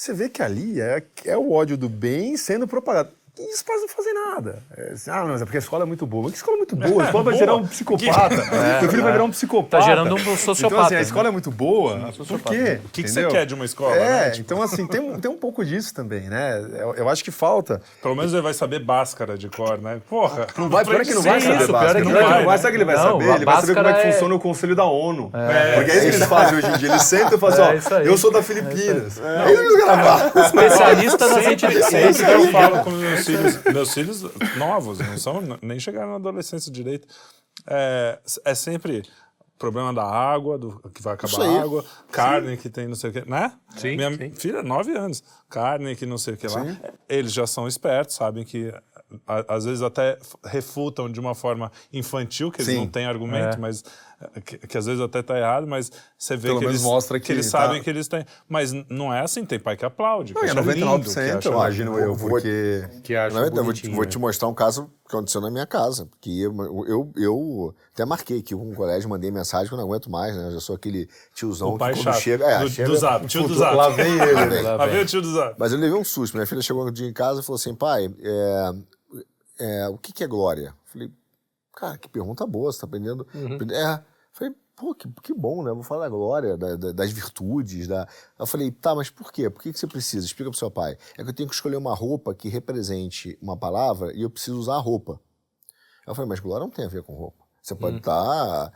Você 0.00 0.14
vê 0.14 0.30
que 0.30 0.42
ali 0.42 0.80
é, 0.80 1.02
é 1.26 1.36
o 1.36 1.52
ódio 1.52 1.76
do 1.76 1.86
bem 1.86 2.34
sendo 2.34 2.66
propagado. 2.66 3.12
E 3.38 3.54
os 3.54 3.62
pais 3.62 3.80
não 3.80 3.88
fazem 3.88 4.12
nada. 4.12 4.58
É 4.76 4.92
assim, 4.92 5.10
ah, 5.10 5.24
mas 5.26 5.40
é 5.40 5.44
porque 5.44 5.56
a 5.56 5.60
escola 5.60 5.84
é 5.84 5.86
muito 5.86 6.04
boa. 6.04 6.24
Mas 6.24 6.32
que 6.32 6.38
escola 6.38 6.56
é 6.56 6.58
muito 6.58 6.76
boa? 6.76 7.02
A 7.02 7.06
escola 7.06 7.24
vai 7.24 7.34
gerar 7.38 7.54
um 7.54 7.66
psicopata. 7.66 8.36
Meu 8.82 8.90
filho 8.90 9.02
vai 9.02 9.12
virar 9.12 9.24
um 9.24 9.30
psicopata. 9.30 9.78
Tá 9.78 9.80
gerando 9.80 10.14
um 10.14 10.18
Então, 10.18 10.36
sociopata, 10.36 10.82
assim, 10.82 10.94
a 10.94 10.98
né? 10.98 11.02
escola 11.02 11.28
é 11.28 11.30
muito 11.30 11.50
boa. 11.50 12.12
Por 12.26 12.40
quê? 12.42 12.80
O 12.84 12.88
que 12.90 13.02
que 13.04 13.08
você 13.08 13.26
quer 13.28 13.46
de 13.46 13.54
uma 13.54 13.64
escola, 13.64 13.94
É, 13.96 13.98
né? 14.26 14.30
Tipo- 14.30 14.40
então 14.52 14.62
assim, 14.62 14.86
tem, 14.86 15.00
um- 15.00 15.18
tem 15.18 15.30
um 15.30 15.36
pouco 15.36 15.64
disso 15.64 15.94
também, 15.94 16.22
né? 16.28 16.60
Eu, 16.78 16.94
eu 16.96 17.08
acho 17.08 17.24
que 17.24 17.30
falta. 17.30 17.80
Pelo 18.02 18.14
menos 18.14 18.32
ele 18.32 18.42
vai 18.42 18.52
saber 18.52 18.80
Báscara 18.80 19.38
de 19.38 19.48
cor, 19.48 19.80
né? 19.80 20.00
Porra. 20.10 20.46
Não 20.58 20.68
vai, 20.68 20.84
pior 20.84 21.00
é 21.00 21.04
que 21.04 21.14
não 21.14 21.22
vai 21.22 21.40
saber 21.40 21.56
isso, 21.56 21.66
pior 21.66 21.72
Bhaskara. 21.72 21.98
é 21.98 22.02
que 22.02 22.08
Não 22.08 22.20
não 22.20 22.28
vai, 22.28 22.44
né? 22.46 22.56
sabe 22.58 22.70
que 22.70 22.76
ele 22.76 22.84
vai 22.84 22.96
Não, 22.96 23.02
saber? 23.02 23.34
Ele 23.36 23.44
vai 23.44 23.60
saber 23.60 23.74
como 23.74 23.88
é 23.88 23.92
que 23.94 24.00
é- 24.08 24.12
funciona 24.12 24.34
o 24.34 24.40
Conselho 24.40 24.76
da 24.76 24.84
ONU. 24.84 25.30
Porque 25.30 25.90
é 25.90 25.94
isso 25.94 26.00
que 26.00 26.06
eles 26.16 26.24
fazem 26.24 26.58
hoje 26.58 26.66
em 26.68 26.78
dia. 26.78 26.88
Eles 26.90 27.02
sentam 27.04 27.34
e 27.36 27.38
falam 27.40 27.54
assim, 27.76 27.94
É 27.94 27.94
ó, 27.94 27.98
eu 28.00 28.18
sou 28.18 28.30
da 28.32 28.42
Filipinas. 28.42 29.18
É 29.20 29.52
isso 29.52 29.76
que 29.76 29.82
ela 29.82 29.98
fala. 30.02 30.44
Especialista 30.46 31.28
nas 31.28 31.46
entidades. 31.46 31.84
Sempre 31.86 32.24
que 32.24 32.30
eu 32.30 32.48
falo 32.52 32.80
com 32.84 32.90
meus 32.90 33.20
filhos, 33.30 33.64
meus 33.66 33.94
filhos 33.94 34.22
novos, 34.56 34.98
não 35.00 35.16
são, 35.18 35.40
nem 35.62 35.78
chegaram 35.80 36.10
na 36.10 36.16
adolescência 36.16 36.70
direito, 36.70 37.06
é, 37.66 38.18
é 38.44 38.54
sempre 38.54 39.02
problema 39.58 39.92
da 39.92 40.04
água, 40.04 40.56
do, 40.56 40.80
que 40.94 41.02
vai 41.02 41.12
acabar 41.14 41.42
a 41.42 41.60
água, 41.62 41.84
carne 42.10 42.56
que 42.56 42.70
tem 42.70 42.88
não 42.88 42.94
sei 42.94 43.10
o 43.10 43.12
que, 43.12 43.28
né? 43.28 43.52
Sim, 43.76 43.94
Minha 43.96 44.16
sim. 44.16 44.30
filha, 44.32 44.62
nove 44.62 44.96
anos, 44.96 45.22
carne 45.50 45.94
que 45.94 46.06
não 46.06 46.16
sei 46.16 46.32
o 46.32 46.36
que 46.36 46.46
lá. 46.48 46.64
Eles 47.08 47.30
já 47.32 47.46
são 47.46 47.68
espertos, 47.68 48.16
sabem 48.16 48.42
que 48.42 48.72
a- 49.26 49.44
às 49.54 49.66
vezes 49.66 49.82
até 49.82 50.18
refutam 50.44 51.10
de 51.12 51.20
uma 51.20 51.34
forma 51.34 51.70
infantil, 51.92 52.50
que 52.50 52.62
eles 52.62 52.72
Sim. 52.72 52.78
não 52.78 52.86
têm 52.88 53.04
argumento, 53.04 53.60
mas 53.60 53.82
é, 53.82 53.88
que, 54.44 54.58
que 54.58 54.76
às 54.78 54.84
vezes 54.86 55.00
até 55.00 55.22
tá 55.22 55.38
errado, 55.38 55.66
mas 55.66 55.90
você 56.18 56.36
vê 56.36 56.48
Pelo 56.48 56.58
que 56.60 56.66
menos 56.66 56.80
eles, 56.80 56.82
mostra 56.90 57.18
que 57.18 57.32
eles 57.32 57.50
tá- 57.50 57.58
sabem 57.60 57.82
que 57.82 57.88
eles 57.88 58.06
têm. 58.06 58.24
Mas 58.48 58.72
não 58.88 59.12
é 59.12 59.20
assim, 59.20 59.44
tem 59.44 59.58
pai 59.58 59.76
que 59.76 59.84
aplaude. 59.84 60.34
Não, 60.34 60.40
que 60.42 60.46
e 60.46 60.50
é 60.50 60.52
acha 60.52 60.60
lindo, 60.72 60.86
99%, 60.86 61.12
que 61.14 61.20
acha- 61.20 61.48
imagino 61.48 61.98
eu, 61.98 62.14
Vou- 62.14 62.28
porque... 62.30 62.84
Que 63.02 63.14
Na 63.14 63.28
verdade, 63.28 63.56
eu 63.56 63.64
vou, 63.64 63.72
te, 63.72 63.88
vou 63.90 64.04
né? 64.04 64.10
te 64.10 64.18
mostrar 64.18 64.48
um 64.48 64.54
caso 64.54 64.90
que 65.08 65.16
aconteceu 65.16 65.40
na 65.40 65.50
minha 65.50 65.66
casa. 65.66 66.06
Que 66.20 66.42
eu, 66.42 66.54
eu, 66.86 67.12
eu 67.16 67.74
até 67.94 68.04
marquei 68.04 68.40
aqui 68.40 68.54
com 68.54 68.70
o 68.70 68.74
colégio, 68.74 69.08
mandei 69.08 69.30
mensagem 69.30 69.68
que 69.68 69.72
eu 69.74 69.78
não 69.78 69.84
aguento 69.84 70.10
mais, 70.10 70.36
né? 70.36 70.48
Eu 70.48 70.52
já 70.52 70.60
sou 70.60 70.76
aquele 70.76 71.08
tiozão 71.34 71.74
O 71.74 71.78
pai 71.78 71.92
que 71.94 72.00
quando 72.00 72.04
chato. 72.14 72.20
chega. 72.22 72.44
É, 72.44 72.58
do, 72.60 72.68
chega 72.68 72.88
do 72.88 72.96
zap, 72.96 73.26
tio 73.26 73.48
do 73.48 73.54
zap. 73.54 73.74
Lá 73.74 73.88
vem 73.88 74.12
ele. 74.12 74.46
né? 74.46 74.60
Lá 74.62 74.86
vem 74.86 75.00
o 75.02 75.06
tio 75.06 75.20
do 75.22 75.32
zap. 75.32 75.56
Mas 75.58 75.72
eu 75.72 75.78
levei 75.78 75.98
um 75.98 76.04
susto. 76.04 76.34
Minha 76.34 76.46
filha 76.46 76.60
chegou 76.62 76.86
um 76.86 76.92
dia 76.92 77.08
em 77.08 77.12
casa 77.12 77.40
e 77.40 77.42
falou 77.42 77.56
assim: 77.56 77.74
pai, 77.74 78.08
é, 78.22 78.72
é, 79.58 79.88
o 79.88 79.96
que, 79.98 80.12
que 80.12 80.22
é 80.22 80.26
glória? 80.26 80.66
Eu 80.68 80.92
falei, 80.92 81.10
cara, 81.74 81.98
que 81.98 82.08
pergunta 82.08 82.46
boa, 82.46 82.70
você 82.72 82.80
tá 82.80 82.86
aprendendo. 82.86 83.26
É. 83.72 84.00
Falei, 84.32 84.54
pô, 84.76 84.94
que, 84.94 85.08
que 85.22 85.34
bom, 85.34 85.62
né? 85.62 85.72
Vou 85.72 85.82
falar 85.82 86.04
da 86.04 86.08
glória, 86.08 86.56
da- 86.56 86.76
da- 86.76 86.92
das 86.92 87.10
virtudes. 87.10 87.86
Da... 87.88 88.06
Eu 88.38 88.46
falei, 88.46 88.70
tá, 88.70 88.94
mas 88.94 89.10
por 89.10 89.32
quê? 89.32 89.50
Por 89.50 89.62
que, 89.62 89.72
que 89.72 89.78
você 89.78 89.86
precisa? 89.86 90.24
Explica 90.26 90.50
pro 90.50 90.58
seu 90.58 90.70
pai. 90.70 90.96
É 91.18 91.22
que 91.24 91.30
eu 91.30 91.34
tenho 91.34 91.48
que 91.48 91.54
escolher 91.54 91.76
uma 91.76 91.94
roupa 91.94 92.34
que 92.34 92.48
represente 92.48 93.36
uma 93.42 93.56
palavra 93.56 94.12
e 94.14 94.22
eu 94.22 94.30
preciso 94.30 94.58
usar 94.58 94.74
a 94.76 94.80
roupa. 94.80 95.20
Eu 96.06 96.14
falei, 96.14 96.28
mas 96.28 96.40
glória 96.40 96.64
não 96.64 96.70
tem 96.70 96.84
a 96.84 96.88
ver 96.88 97.02
com 97.02 97.14
roupa. 97.14 97.44
Você 97.62 97.74
pode 97.74 97.98
estar 97.98 98.72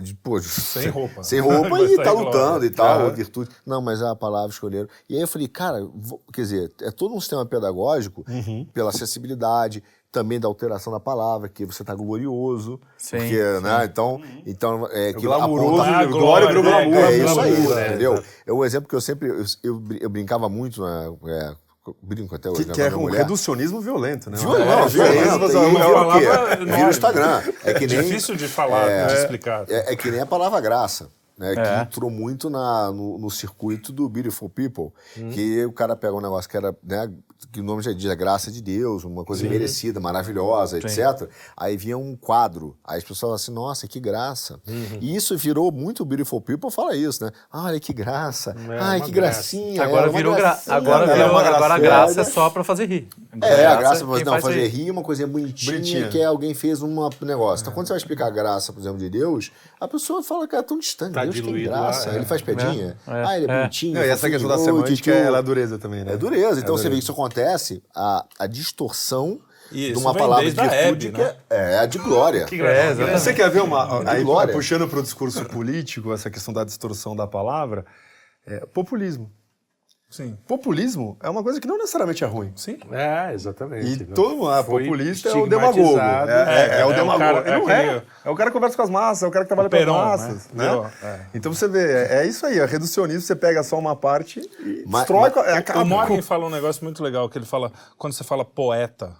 de, 0.00 0.14
pô, 0.14 0.40
Sem 0.40 0.88
roupa. 0.90 1.24
Sem 1.24 1.40
roupa 1.40 1.80
e 1.82 1.96
tá 1.96 2.12
glória. 2.12 2.12
lutando 2.26 2.64
e 2.64 2.70
tal, 2.70 3.10
virtude. 3.12 3.50
Não, 3.66 3.82
mas 3.82 4.00
a 4.00 4.14
palavra 4.14 4.50
escolheram. 4.50 4.88
E 5.08 5.16
aí 5.16 5.20
eu 5.22 5.26
falei, 5.26 5.48
cara, 5.48 5.84
vou- 5.92 6.22
quer 6.32 6.42
dizer, 6.42 6.72
é 6.82 6.90
todo 6.92 7.14
um 7.14 7.20
sistema 7.20 7.44
pedagógico 7.44 8.24
Uhum. 8.28 8.64
pela 8.72 8.90
acessibilidade, 8.90 9.82
também 10.12 10.38
da 10.38 10.46
alteração 10.46 10.92
da 10.92 11.00
palavra, 11.00 11.48
que 11.48 11.64
você 11.64 11.82
tá 11.82 11.94
glorioso. 11.94 12.78
Sim, 12.98 13.16
porque, 13.16 13.42
né? 13.62 13.84
Então, 13.84 14.20
então 14.46 14.86
é 14.92 15.12
que 15.14 15.22
glamouroso, 15.22 15.80
aponta- 15.80 15.98
Ah, 15.98 16.04
glória 16.04 16.52
glamour. 16.52 16.94
é 16.96 17.16
isso 17.16 17.40
aí, 17.40 17.50
né? 17.66 17.86
entendeu? 17.88 18.22
É 18.46 18.52
um 18.52 18.62
exemplo 18.64 18.88
que 18.88 18.94
eu 18.94 19.00
sempre. 19.00 19.28
Eu, 19.28 19.42
eu, 19.64 19.80
brin- 19.80 19.98
eu 20.02 20.10
brincava 20.10 20.48
muito, 20.50 20.84
né? 20.84 21.12
É, 21.28 21.54
brinco 22.02 22.34
até 22.34 22.50
hoje 22.50 22.62
Que, 22.62 22.68
né, 22.68 22.74
que 22.74 22.80
é 22.82 22.94
um 22.94 23.00
mulher. 23.00 23.18
reducionismo 23.22 23.80
violento, 23.80 24.30
né? 24.30 24.36
Violento, 24.36 24.70
É, 24.70 24.86
violento. 24.88 25.48
violento, 25.48 26.22
E 26.22 26.26
é 26.26 26.56
vira 26.66 26.82
o 26.82 26.86
o. 26.86 26.90
Instagram. 26.90 27.42
É 27.64 27.74
que 27.74 27.86
nem, 27.86 28.02
Difícil 28.02 28.36
de 28.36 28.46
falar, 28.46 29.06
de 29.08 29.14
explicar. 29.14 29.64
é, 29.68 29.92
é 29.92 29.96
que 29.96 30.10
nem 30.10 30.20
a 30.20 30.26
palavra 30.26 30.60
graça. 30.60 31.08
Né, 31.38 31.54
É. 31.54 31.54
que 31.54 31.82
entrou 31.82 32.10
muito 32.10 32.50
na, 32.50 32.92
no, 32.92 33.16
no 33.18 33.30
circuito 33.30 33.90
do 33.90 34.06
Beautiful 34.06 34.50
People, 34.50 34.90
que 35.32 35.64
o 35.64 35.72
cara 35.72 35.96
pega 35.96 36.12
um 36.14 36.20
negócio 36.20 36.48
que 36.48 36.56
era, 36.56 36.76
né, 36.84 37.10
que 37.50 37.60
o 37.60 37.62
nome 37.64 37.82
já 37.82 37.92
diz, 37.92 38.10
a 38.10 38.14
graça 38.14 38.50
de 38.50 38.62
Deus, 38.62 39.04
uma 39.04 39.24
coisa 39.24 39.46
merecida, 39.48 39.98
maravilhosa, 40.00 40.78
etc. 40.78 41.28
Aí 41.56 41.76
vinha 41.76 41.98
um 41.98 42.14
quadro, 42.16 42.76
aí 42.84 42.98
as 42.98 43.02
pessoas 43.02 43.20
falavam 43.20 43.36
assim, 43.36 43.52
nossa, 43.52 43.88
que 43.88 43.98
graça. 44.00 44.60
E 45.00 45.14
isso 45.16 45.36
virou 45.36 45.70
muito 45.72 46.04
Beautiful 46.04 46.40
People, 46.40 46.70
fala 46.70 46.94
isso, 46.96 47.24
né? 47.24 47.30
Ah, 47.50 47.64
olha 47.64 47.80
que 47.80 47.92
graça, 47.92 48.54
É, 48.70 48.78
ai, 48.78 49.00
que 49.00 49.10
graça. 49.10 49.32
gracinha. 49.32 49.82
Agora 49.82 50.10
virou 50.10 50.34
gracinha, 50.34 50.76
agora, 50.76 51.06
né? 51.06 51.14
virou, 51.14 51.30
uma 51.30 51.40
agora 51.40 51.74
a 51.74 51.78
graça. 51.78 52.14
graça 52.14 52.20
é 52.20 52.24
só 52.32 52.50
pra 52.50 52.62
fazer 52.64 52.86
rir. 52.86 53.08
É, 53.42 53.66
a 53.66 53.76
graça, 53.76 54.04
mas 54.04 54.22
não, 54.22 54.32
faz 54.32 54.44
fazer 54.44 54.66
rir. 54.68 54.84
rir 54.84 54.90
uma 54.90 55.02
coisinha 55.02 55.26
bonitinha, 55.26 55.72
Bonitinha. 55.72 56.08
que 56.08 56.22
alguém 56.22 56.54
fez 56.54 56.82
um 56.82 57.08
negócio. 57.22 57.62
Então, 57.64 57.72
quando 57.72 57.86
você 57.86 57.92
vai 57.92 57.98
explicar 57.98 58.26
a 58.26 58.30
graça, 58.30 58.72
por 58.72 58.80
exemplo, 58.80 58.98
de 58.98 59.08
Deus, 59.10 59.50
a 59.80 59.88
pessoa 59.88 60.22
fala 60.22 60.46
que 60.46 60.54
é 60.56 60.62
tão 60.62 60.78
distante. 60.78 61.12
Tá 61.14 61.22
Deus 61.24 61.34
tem 61.34 61.44
diluído 61.44 61.70
graça. 61.70 62.08
lá, 62.08 62.14
é. 62.14 62.16
Ele 62.16 62.24
faz 62.26 62.42
pedinha. 62.42 62.96
É, 63.06 63.12
Ah, 63.12 63.36
ele 63.36 63.50
é, 63.50 63.54
é. 63.54 63.58
bonitinho. 63.62 63.94
Não, 63.94 64.02
e 64.04 64.08
essa 64.08 64.28
questão 64.30 64.48
da 64.48 64.58
semântica, 64.58 65.10
ela 65.12 65.38
é 65.38 65.42
dureza 65.42 65.78
também, 65.78 66.04
né? 66.04 66.12
É 66.12 66.16
dureza. 66.16 66.60
Então 66.60 66.76
você 66.76 66.88
vê 66.88 66.96
que 66.96 67.02
isso 67.02 67.12
acontece, 67.12 67.31
a, 67.94 68.24
a 68.38 68.46
distorção 68.46 69.40
E 69.70 69.76
de 69.76 69.92
isso 69.92 70.00
uma 70.00 70.14
palavra 70.14 70.44
de 70.44 70.50
virtude 70.52 70.76
Hebe, 70.76 71.12
que 71.12 71.18
né? 71.18 71.36
é, 71.50 71.74
é 71.74 71.78
a 71.78 71.86
de 71.86 71.98
glória. 71.98 72.46
É, 72.50 72.90
exatamente. 72.90 73.20
Você 73.20 73.34
quer 73.34 73.50
ver 73.50 73.62
uma. 73.62 74.10
Aí, 74.10 74.22
glória. 74.22 74.52
puxando 74.52 74.88
para 74.88 74.98
o 74.98 75.02
discurso 75.02 75.44
político, 75.46 76.12
essa 76.12 76.30
questão 76.30 76.52
da 76.52 76.64
distorção 76.64 77.16
da 77.16 77.26
palavra, 77.26 77.84
é, 78.46 78.66
populismo. 78.66 79.30
Sim. 80.12 80.36
Populismo 80.46 81.16
é 81.22 81.30
uma 81.30 81.42
coisa 81.42 81.58
que 81.58 81.66
não 81.66 81.78
necessariamente 81.78 82.22
é 82.22 82.26
ruim. 82.26 82.52
Sim. 82.54 82.78
É, 82.92 83.32
exatamente. 83.32 84.02
E 84.02 84.04
todo 84.04 84.36
mundo, 84.36 84.50
ah, 84.50 84.62
populista 84.62 85.30
é 85.30 85.32
o 85.34 85.46
demagogo. 85.48 85.98
É, 85.98 86.02
é- 86.02 86.76
é 86.76 86.80
É, 86.80 86.84
o 86.84 86.90
é 86.90 86.92
o 86.92 86.94
demagogo. 86.94 87.18
cara- 87.18 87.38
é 87.48 87.58
não 87.58 87.70
é. 87.70 87.78
aquele- 87.86 88.02
É 88.26 88.30
o 88.30 88.36
cara 88.36 88.50
que 88.50 88.54
conversa 88.54 88.76
com 88.76 88.82
as 88.82 88.90
massas, 88.90 89.22
é 89.22 89.26
o 89.26 89.30
cara 89.30 89.44
que 89.46 89.48
trabalha 89.48 89.70
com 89.70 89.76
as 89.76 89.86
massas. 90.20 90.48
né? 90.52 90.70
Né? 90.70 90.90
É. 91.02 91.20
Então 91.34 91.52
você 91.54 91.66
vê, 91.66 91.80
é, 92.08 92.16
é 92.22 92.26
isso 92.26 92.44
aí, 92.44 92.58
é 92.58 92.64
reducionismo, 92.66 93.22
você 93.22 93.34
pega 93.34 93.62
só 93.62 93.78
uma 93.78 93.96
parte 93.96 94.40
e 94.60 94.84
Mas- 94.86 95.00
destrói. 95.02 95.32
mas- 95.34 95.46
é, 95.46 95.56
acaba 95.56 95.80
O 95.82 95.86
Morgan 95.86 96.20
fala 96.20 96.44
um 96.46 96.50
negócio 96.50 96.84
muito 96.84 97.02
legal, 97.02 97.26
que 97.30 97.38
ele 97.38 97.46
fala, 97.46 97.72
quando 97.96 98.12
você 98.12 98.22
fala 98.22 98.44
poeta, 98.44 99.16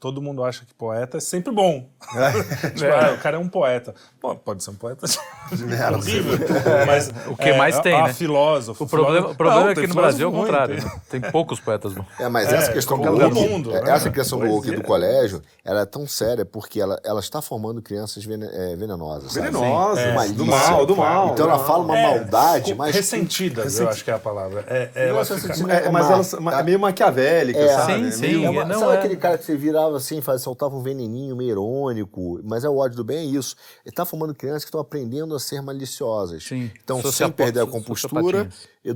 todo 0.00 0.22
mundo 0.22 0.42
acha 0.42 0.64
que 0.64 0.72
poeta 0.72 1.18
é 1.18 1.20
sempre 1.20 1.52
bom. 1.52 1.86
tipo, 2.74 2.90
ah, 2.90 3.12
o 3.12 3.18
cara 3.18 3.36
é 3.36 3.38
um 3.38 3.48
poeta. 3.50 3.94
Pô, 4.20 4.34
pode 4.36 4.62
ser 4.62 4.70
um 4.70 4.74
poeta 4.74 5.06
merda. 5.66 5.96
horrível, 5.96 6.38
mas 6.86 7.10
O 7.26 7.34
que 7.36 7.52
mais 7.54 7.78
tem, 7.80 7.94
a 7.94 8.08
né? 8.08 8.12
filósofo. 8.12 8.84
O 8.84 8.86
problema, 8.86 9.12
filósofo- 9.14 9.32
o 9.34 9.36
problema 9.36 9.60
Não, 9.64 9.70
é 9.70 9.74
que 9.74 9.86
no 9.86 9.94
Brasil 9.94 10.26
é 10.26 10.30
o 10.30 10.32
contrário. 10.32 10.74
né? 10.84 10.92
Tem 11.08 11.20
poucos 11.22 11.58
poetas 11.58 11.94
bons. 11.94 12.04
É, 12.18 12.28
mas 12.28 12.52
essa 12.52 12.70
questão 12.70 12.98
do 13.00 13.30
mundo, 13.34 13.74
é, 13.74 13.82
né? 13.82 13.90
essa 13.92 14.10
questão 14.10 14.38
do 14.38 14.46
woke 14.46 14.70
do 14.72 14.82
colégio, 14.82 15.40
ela 15.64 15.80
é 15.80 15.86
tão 15.86 16.06
séria 16.06 16.44
porque 16.44 16.80
ela, 16.80 17.00
ela 17.02 17.20
está 17.20 17.40
formando 17.40 17.80
crianças 17.80 18.22
vene- 18.22 18.48
é, 18.52 18.76
venenosas. 18.76 19.32
sabe? 19.32 19.46
Venenosa, 19.46 20.00
É, 20.00 20.28
do 20.28 20.44
mal, 20.44 20.84
do 20.86 20.96
mal. 20.96 21.28
Então 21.32 21.48
ela 21.48 21.58
fala 21.58 21.82
uma 21.84 21.96
É, 21.98 22.02
maldade, 22.18 22.74
mas 22.74 22.94
Ressentidas, 22.94 23.80
eu 23.80 23.88
acho 23.88 24.04
que 24.04 24.10
é 24.10 24.14
a 24.14 24.18
palavra. 24.18 24.64
É, 24.66 24.90
é, 24.94 25.02
Não 25.08 25.14
ela 25.16 25.22
é 25.22 25.24
fica- 25.24 25.72
É, 25.72 25.90
mas 25.90 26.10
elas 26.10 26.34
é 26.34 26.62
meio 26.62 26.78
maquiavélica, 26.78 27.58
É. 27.58 27.68
sabe? 27.68 27.92
Sim, 27.94 28.06
É 28.06 28.10
sim. 28.10 28.20
meio- 28.20 28.44
É 28.44 28.50
uma- 28.50 28.64
não 28.66 28.80
sabe 28.80 28.92
é- 28.92 28.98
aquele 28.98 29.16
cara 29.16 29.38
que 29.38 29.44
você 29.46 29.56
virava 29.56 29.96
assim, 29.96 30.20
faz, 30.20 30.42
soltava 30.42 30.76
um 30.76 30.82
veneninho 30.82 31.34
meio 31.34 31.50
irônico, 31.52 32.38
mas 32.44 32.64
é 32.64 32.68
o 32.68 32.76
ódio 32.76 32.96
do 32.98 33.04
bem, 33.04 33.16
é 33.18 33.24
isso. 33.38 33.56
Ele 33.86 33.94
tá 33.94 34.04
formando 34.10 34.34
crianças 34.34 34.64
que 34.64 34.68
estão 34.68 34.80
aprendendo 34.80 35.34
a 35.34 35.38
ser 35.40 35.62
maliciosas. 35.62 36.44
Sim. 36.44 36.70
Então, 36.82 36.96
sem 37.00 37.10
Sociopo- 37.10 37.34
perder 37.36 37.60
a 37.60 37.66
compostura, 37.66 38.48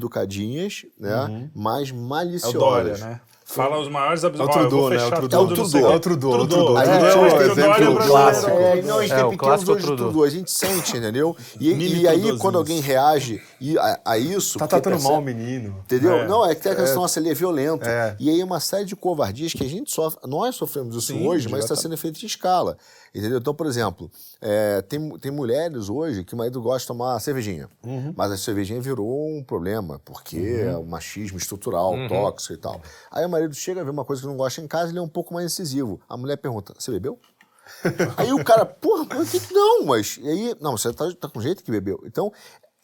educadinhas, 0.05 0.85
né? 0.99 1.51
Mas 1.55 1.91
É 1.91 1.93
o 1.93 1.97
maliciosas. 1.97 2.59
Dória, 2.61 2.97
né? 2.99 3.21
Fala 3.47 3.79
os 3.79 3.91
maiores 3.91 4.25
É 4.25 4.27
o 4.27 4.31
absurdos. 4.31 4.57
Eu 4.57 4.63
vou 4.63 4.71
Trudeau, 4.71 4.91
né? 4.91 4.99
fechar 4.99 5.05
É 5.05 5.19
o 5.19 5.21
tudo 5.21 5.55
Trudeau. 5.55 5.93
É 5.93 5.95
o 5.97 6.01
Trudeau. 6.01 6.33
É 6.33 6.37
o 6.37 6.39
Trudeau, 6.49 6.69
é 6.69 6.73
o. 6.73 6.77
A 6.79 6.83
É, 6.83 6.87
gente 6.87 7.05
é 7.05 7.11
é 7.11 7.15
o 7.15 7.21
o 7.21 7.53
exemplo 7.53 8.07
clássico. 8.07 8.51
É, 8.51 8.83
não, 8.83 8.99
a 8.99 9.03
gente 9.03 9.13
É, 9.13 9.17
tem 9.17 9.25
o 9.27 9.31
pequenos 9.31 9.65
Trudeau. 9.65 9.97
tudo, 9.97 10.25
a 10.25 10.31
gente 10.31 10.51
sente, 10.51 10.97
entendeu? 10.97 11.37
E, 11.61 11.71
e 11.71 12.09
aí, 12.09 12.39
quando 12.39 12.57
alguém 12.57 12.81
reage 12.81 13.43
e 13.61 13.79
a, 13.79 14.01
a 14.03 14.19
isso. 14.19 14.59
Tá 14.59 14.67
tratando 14.67 14.95
percebe- 14.95 15.13
mal 15.13 15.21
o 15.21 15.25
menino. 15.25 15.77
Entendeu? 15.85 16.13
É. 16.15 16.27
Não, 16.27 16.47
é 16.47 16.55
que 16.55 16.63
tem 16.63 16.73
a 16.73 16.75
questão, 16.75 17.03
nossa, 17.03 17.21
ele 17.21 17.29
é 17.29 17.35
violento. 17.35 17.85
É. 17.87 18.17
E 18.19 18.31
aí 18.31 18.43
uma 18.43 18.61
série 18.61 18.87
de 18.87 18.97
covardias 18.97 19.53
que 19.53 19.63
a 19.63 19.69
gente 19.69 19.93
sofre. 19.93 20.21
Nós 20.27 20.57
sofremos 20.57 20.97
isso 20.97 21.09
Sim, 21.13 21.27
hoje, 21.27 21.47
mas 21.51 21.65
está 21.65 21.77
sendo 21.77 21.99
feito 21.99 22.23
em 22.23 22.27
escala. 22.27 22.79
Entendeu? 23.15 23.39
Então, 23.39 23.55
por 23.55 23.67
exemplo, 23.67 24.11
é, 24.41 24.83
tem, 24.83 25.17
tem 25.19 25.31
mulheres 25.31 25.89
hoje 25.89 26.25
que 26.25 26.35
o 26.35 26.37
marido 26.37 26.61
gosta 26.61 26.81
de 26.81 26.87
tomar 26.89 27.21
cervejinha. 27.21 27.69
Uhum. 27.87 28.13
Mas 28.17 28.33
a 28.33 28.37
cervejinha 28.37 28.81
virou 28.81 29.29
um 29.31 29.43
problema, 29.43 30.01
porque 30.05 30.37
é 30.37 30.77
o 30.77 30.85
machismo 30.85 31.39
estrutural, 31.39 31.93
Uhum. 31.95 32.09
tóxico 32.09 32.55
e 32.55 32.57
tal. 32.57 32.83
Aí 33.13 33.25
o 33.25 33.29
marido 33.29 33.55
chega, 33.55 33.85
vê 33.85 33.91
uma 33.91 34.05
coisa 34.05 34.23
que 34.23 34.27
não 34.29 34.37
gosta 34.37 34.61
em 34.61 34.67
casa, 34.67 34.91
ele 34.91 34.99
é 34.99 35.03
um 35.03 35.09
pouco 35.09 35.33
mais 35.33 35.47
incisivo. 35.47 36.01
A 36.09 36.17
mulher 36.17 36.37
pergunta: 36.39 36.75
Você 36.77 36.91
bebeu? 36.91 37.19
aí 38.19 38.33
o 38.33 38.45
cara, 38.45 38.67
porra, 38.67 39.07
por 39.07 39.25
que 39.27 39.39
que 39.39 39.55
não? 39.55 39.85
Mas. 39.87 40.19
E 40.21 40.29
aí, 40.29 40.57
não, 40.61 40.77
você 40.77 40.93
tá, 40.93 41.07
tá 41.19 41.29
com 41.29 41.41
jeito 41.41 41.63
que 41.63 41.71
bebeu. 41.71 42.03
Então. 42.05 42.33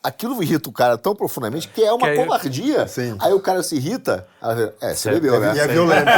Aquilo 0.02 0.42
irrita 0.42 0.66
o 0.68 0.72
cara 0.72 0.96
tão 0.96 1.14
profundamente 1.14 1.68
que 1.68 1.82
é 1.82 1.92
uma 1.92 2.06
Que 2.06 2.12
aí- 2.12 2.16
covardia. 2.24 2.88
Sim. 2.88 3.16
Aí 3.18 3.34
o 3.34 3.40
cara 3.40 3.62
se 3.62 3.76
irrita, 3.76 4.26
ela 4.40 4.54
vê, 4.54 4.72
é, 4.80 4.94
você 4.94 5.10
bebeu, 5.10 5.38
né? 5.38 5.52
E 5.54 5.58
é 5.60 5.68
violento. 5.68 6.08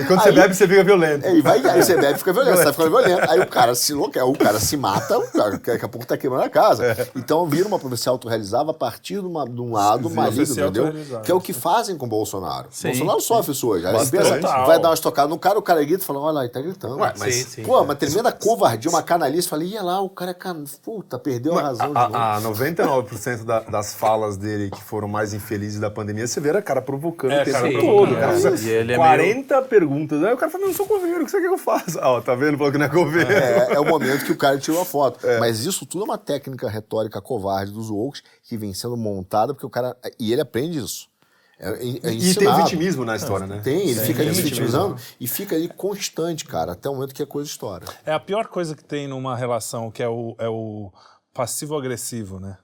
E 0.00 0.04
quando 0.06 0.22
você 0.22 0.28
Aí- 0.30 0.34
bebe, 0.34 0.54
você 0.54 0.66
fica 0.66 0.82
violento. 0.82 1.26
É, 1.26 1.34
e 1.34 1.42
vai, 1.42 1.58
aí 1.66 1.82
você 1.82 1.94
bebe 1.96 2.14
e 2.14 2.18
fica 2.18 2.32
violento, 2.32 2.56
você 2.56 2.64
tá 2.64 2.72
ficando 2.72 2.88
violento. 2.90 3.30
Aí 3.30 3.40
o 3.40 3.46
cara 3.46 3.74
se 3.74 3.92
louca, 3.92 4.24
o 4.24 4.32
cara 4.36 4.58
se 4.58 4.76
mata, 4.78 5.18
o 5.18 5.28
cara, 5.30 5.50
daqui 5.58 5.84
a 5.84 5.88
pouco 5.88 6.06
tá 6.06 6.16
queimando 6.16 6.44
a 6.44 6.48
casa. 6.48 6.86
É. 6.86 7.08
Então 7.14 7.46
vira 7.46 7.68
uma 7.68 7.78
profecia 7.78 8.10
autorrealizável 8.10 8.70
a 8.70 8.74
partir 8.74 9.20
de, 9.20 9.26
uma, 9.26 9.44
de 9.44 9.60
um 9.60 9.72
lado 9.72 10.08
maligno, 10.08 10.36
profecia 10.46 10.64
entendeu? 10.66 11.20
Que 11.22 11.30
é 11.30 11.34
o 11.34 11.40
que 11.40 11.52
fazem 11.52 11.96
com 11.98 12.06
o 12.06 12.08
Bolsonaro. 12.08 12.68
Sim. 12.70 12.88
Bolsonaro 12.88 13.20
sofre 13.20 13.52
isso 13.52 13.68
hoje. 13.68 13.86
Aí 13.86 13.92
você 13.92 14.10
pensa, 14.16 14.38
vai 14.64 14.80
dar 14.80 14.88
umas 14.88 15.00
tocadas 15.00 15.30
no 15.30 15.38
cara, 15.38 15.58
o 15.58 15.62
cara 15.62 15.84
grita 15.84 16.02
e 16.02 16.06
fala, 16.06 16.20
olha 16.20 16.32
lá, 16.32 16.40
ele 16.44 16.48
tá 16.52 16.60
gritando. 16.60 16.96
Ué, 16.96 17.12
mas- 17.18 17.34
Sim, 17.34 17.44
sim. 17.44 17.62
Pô, 17.64 17.80
uma 17.82 17.94
tremenda 17.94 18.32
covardia, 18.32 18.90
uma 18.90 19.02
canalice. 19.02 19.46
Falei, 19.46 19.68
ia 19.68 19.82
lá, 19.82 20.00
o 20.00 20.08
cara 20.08 20.30
é 20.30 20.34
can... 20.34 20.64
Puta, 20.82 21.18
perdeu 21.18 21.58
a 21.58 21.62
razão 21.62 21.88
de 21.88 21.94
novo. 21.94 22.16
A, 22.16 22.36
a 22.36 22.40
99% 22.62 23.44
da- 23.44 23.60
das 23.60 23.94
falas 23.94 24.36
dele 24.36 24.70
que 24.70 24.82
foram 24.82 25.08
mais 25.08 25.34
infelizes 25.34 25.80
da 25.80 25.90
pandemia, 25.90 26.26
você 26.26 26.40
vê 26.40 26.50
a 26.50 26.62
cara 26.62 26.80
provocando 26.82 27.32
É, 27.32 27.42
o 27.42 27.44
tempo 27.44 27.56
cara, 27.58 27.72
todo. 27.80 28.12
O 28.14 28.18
cara 28.18 28.32
É, 28.38 28.40
faz 28.40 28.64
e 28.64 28.70
ele 28.70 28.92
é 28.92 28.96
40 28.96 29.62
perguntas. 29.62 30.22
Aí 30.22 30.32
o 30.32 30.36
cara 30.36 30.50
fala, 30.50 30.62
não, 30.64 30.70
eu 30.70 30.76
sou 30.76 30.86
governo, 30.86 31.22
o 31.22 31.24
que 31.24 31.30
você 31.30 31.40
quer 31.40 31.48
que 31.48 31.54
eu 31.54 31.58
faça? 31.58 32.00
Ah, 32.00 32.10
ó, 32.10 32.20
tá 32.20 32.34
vendo? 32.34 32.56
Falou 32.58 32.72
que 32.72 32.78
não 32.78 32.86
é 32.86 32.88
governo. 32.88 33.32
É, 33.32 33.74
é 33.74 33.80
o 33.80 33.84
momento 33.84 34.24
que 34.24 34.32
o 34.32 34.36
cara 34.36 34.58
tirou 34.58 34.80
a 34.80 34.84
foto. 34.84 35.18
Mas 35.40 35.64
isso 35.64 35.84
tudo 35.86 36.02
é 36.02 36.04
uma 36.04 36.18
técnica 36.18 36.68
retórica 36.68 37.20
covarde 37.20 37.72
dos 37.72 37.90
woke 37.90 38.20
que 38.42 38.56
vem 38.56 38.72
sendo 38.74 38.96
montada 38.96 39.52
porque 39.54 39.66
o 39.66 39.70
cara. 39.70 39.96
E 40.18 40.32
ele 40.32 40.40
aprende 40.40 40.78
isso. 40.78 41.10
É, 41.58 41.70
é 41.74 42.12
E 42.12 42.34
tem 42.34 42.56
vitimismo 42.56 43.04
na 43.04 43.14
história, 43.14 43.46
né? 43.46 43.60
Tem, 43.62 43.88
ele 43.90 44.00
fica 44.00 44.20
ali 44.22 44.30
tem 44.30 44.34
se 44.34 44.42
vitimismo. 44.42 44.88
vitimizando 44.88 44.96
e 45.20 45.28
fica 45.28 45.54
ali 45.54 45.68
constante, 45.68 46.44
cara, 46.44 46.72
até 46.72 46.88
o 46.90 46.94
momento 46.94 47.14
que 47.14 47.22
a 47.22 47.26
coisa 47.26 47.48
estoura. 47.48 47.84
É 48.04 48.12
a 48.12 48.18
pior 48.18 48.48
coisa 48.48 48.74
que 48.74 48.82
tem 48.84 49.06
numa 49.06 49.36
relação, 49.36 49.88
que 49.88 50.02
é 50.02 50.08
o, 50.08 50.34
é 50.38 50.48
o 50.48 50.90
passivo-agressivo, 51.32 52.38
né? 52.40 52.58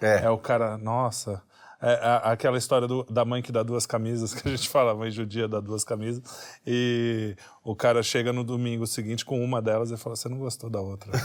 É. 0.00 0.24
É 0.24 0.30
o 0.30 0.38
cara, 0.38 0.76
nossa. 0.78 1.42
É 1.82 1.92
a- 2.02 2.32
aquela 2.32 2.56
história 2.56 2.88
do- 2.88 3.04
da 3.10 3.26
mãe 3.26 3.42
que 3.42 3.52
dá 3.52 3.62
duas 3.62 3.84
camisas, 3.84 4.32
que 4.34 4.48
a 4.48 4.50
gente 4.50 4.68
fala, 4.70 4.92
a 4.92 4.94
mãe 4.94 5.10
judia 5.10 5.46
dá 5.46 5.60
duas 5.60 5.84
camisas, 5.84 6.22
e 6.66 7.36
o 7.62 7.76
cara 7.76 8.02
chega 8.02 8.32
no 8.32 8.42
domingo 8.42 8.86
seguinte 8.86 9.22
com 9.22 9.42
uma 9.44 9.60
delas 9.60 9.90
e 9.90 9.96
fala: 9.98 10.16
Você 10.16 10.26
não 10.28 10.38
gostou 10.38 10.70
da 10.70 10.80
outra. 10.80 11.10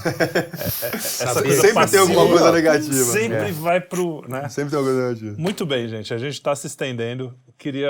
É, 0.92 0.96
é, 0.96 1.00
Sempre 1.00 1.88
tem 1.90 2.00
alguma 2.00 2.22
passiva 2.24 2.28
coisa 2.28 2.52
negativa. 2.52 2.94
Sempre 3.12 3.38
É. 3.38 3.52
vai 3.52 3.80
pro. 3.80 4.26
Né? 4.28 4.50
Sempre 4.50 4.72
tem 4.72 4.78
alguma 4.80 4.96
coisa 4.96 5.08
negativa. 5.10 5.36
Muito 5.42 5.66
bem, 5.66 5.88
gente. 5.88 6.14
A 6.14 6.18
gente 6.18 6.34
está 6.34 6.56
se 6.56 6.68
estendendo. 6.68 7.34
Queria 7.58 7.90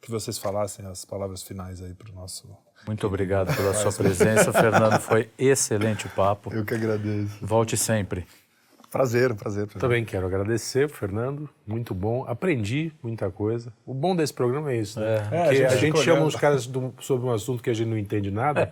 que 0.00 0.10
vocês 0.10 0.36
falassem 0.38 0.84
as 0.86 1.04
palavras 1.04 1.42
finais 1.42 1.80
aí 1.82 1.94
para 1.94 2.10
o 2.10 2.14
nosso. 2.14 2.48
Muito 2.86 3.06
obrigado 3.06 3.54
pela 3.56 3.72
sua 3.74 3.92
presença, 3.92 4.52
Fernando. 4.52 5.00
Foi 5.00 5.30
excelente 5.38 6.06
o 6.06 6.10
papo. 6.10 6.52
Eu 6.52 6.64
que 6.64 6.74
agradeço. 6.74 7.38
Volte 7.40 7.76
sempre. 7.76 8.26
Prazer, 8.94 9.32
um 9.32 9.34
prazer. 9.34 9.66
prazer. 9.66 9.80
Também 9.80 10.04
quero 10.04 10.24
agradecer, 10.24 10.88
Fernando. 10.88 11.48
Muito 11.66 11.92
bom. 11.92 12.24
Aprendi 12.28 12.92
muita 13.02 13.28
coisa. 13.30 13.72
O 13.84 13.92
bom 13.92 14.14
desse 14.14 14.32
programa 14.32 14.70
é 14.72 14.76
isso, 14.76 15.00
né? 15.00 15.16
É, 15.16 15.16
a 15.16 15.42
Porque 15.44 15.54
gente 15.56 15.66
a 15.66 15.76
gente, 15.76 15.98
chama 15.98 16.16
olhando. 16.18 16.28
os 16.28 16.36
caras 16.36 16.66
do- 16.66 16.94
sobre 17.00 17.26
um 17.26 17.32
assunto 17.32 17.60
que 17.62 17.70
a 17.70 17.74
gente 17.74 17.88
não 17.88 17.98
entende 17.98 18.30
nada. 18.30 18.70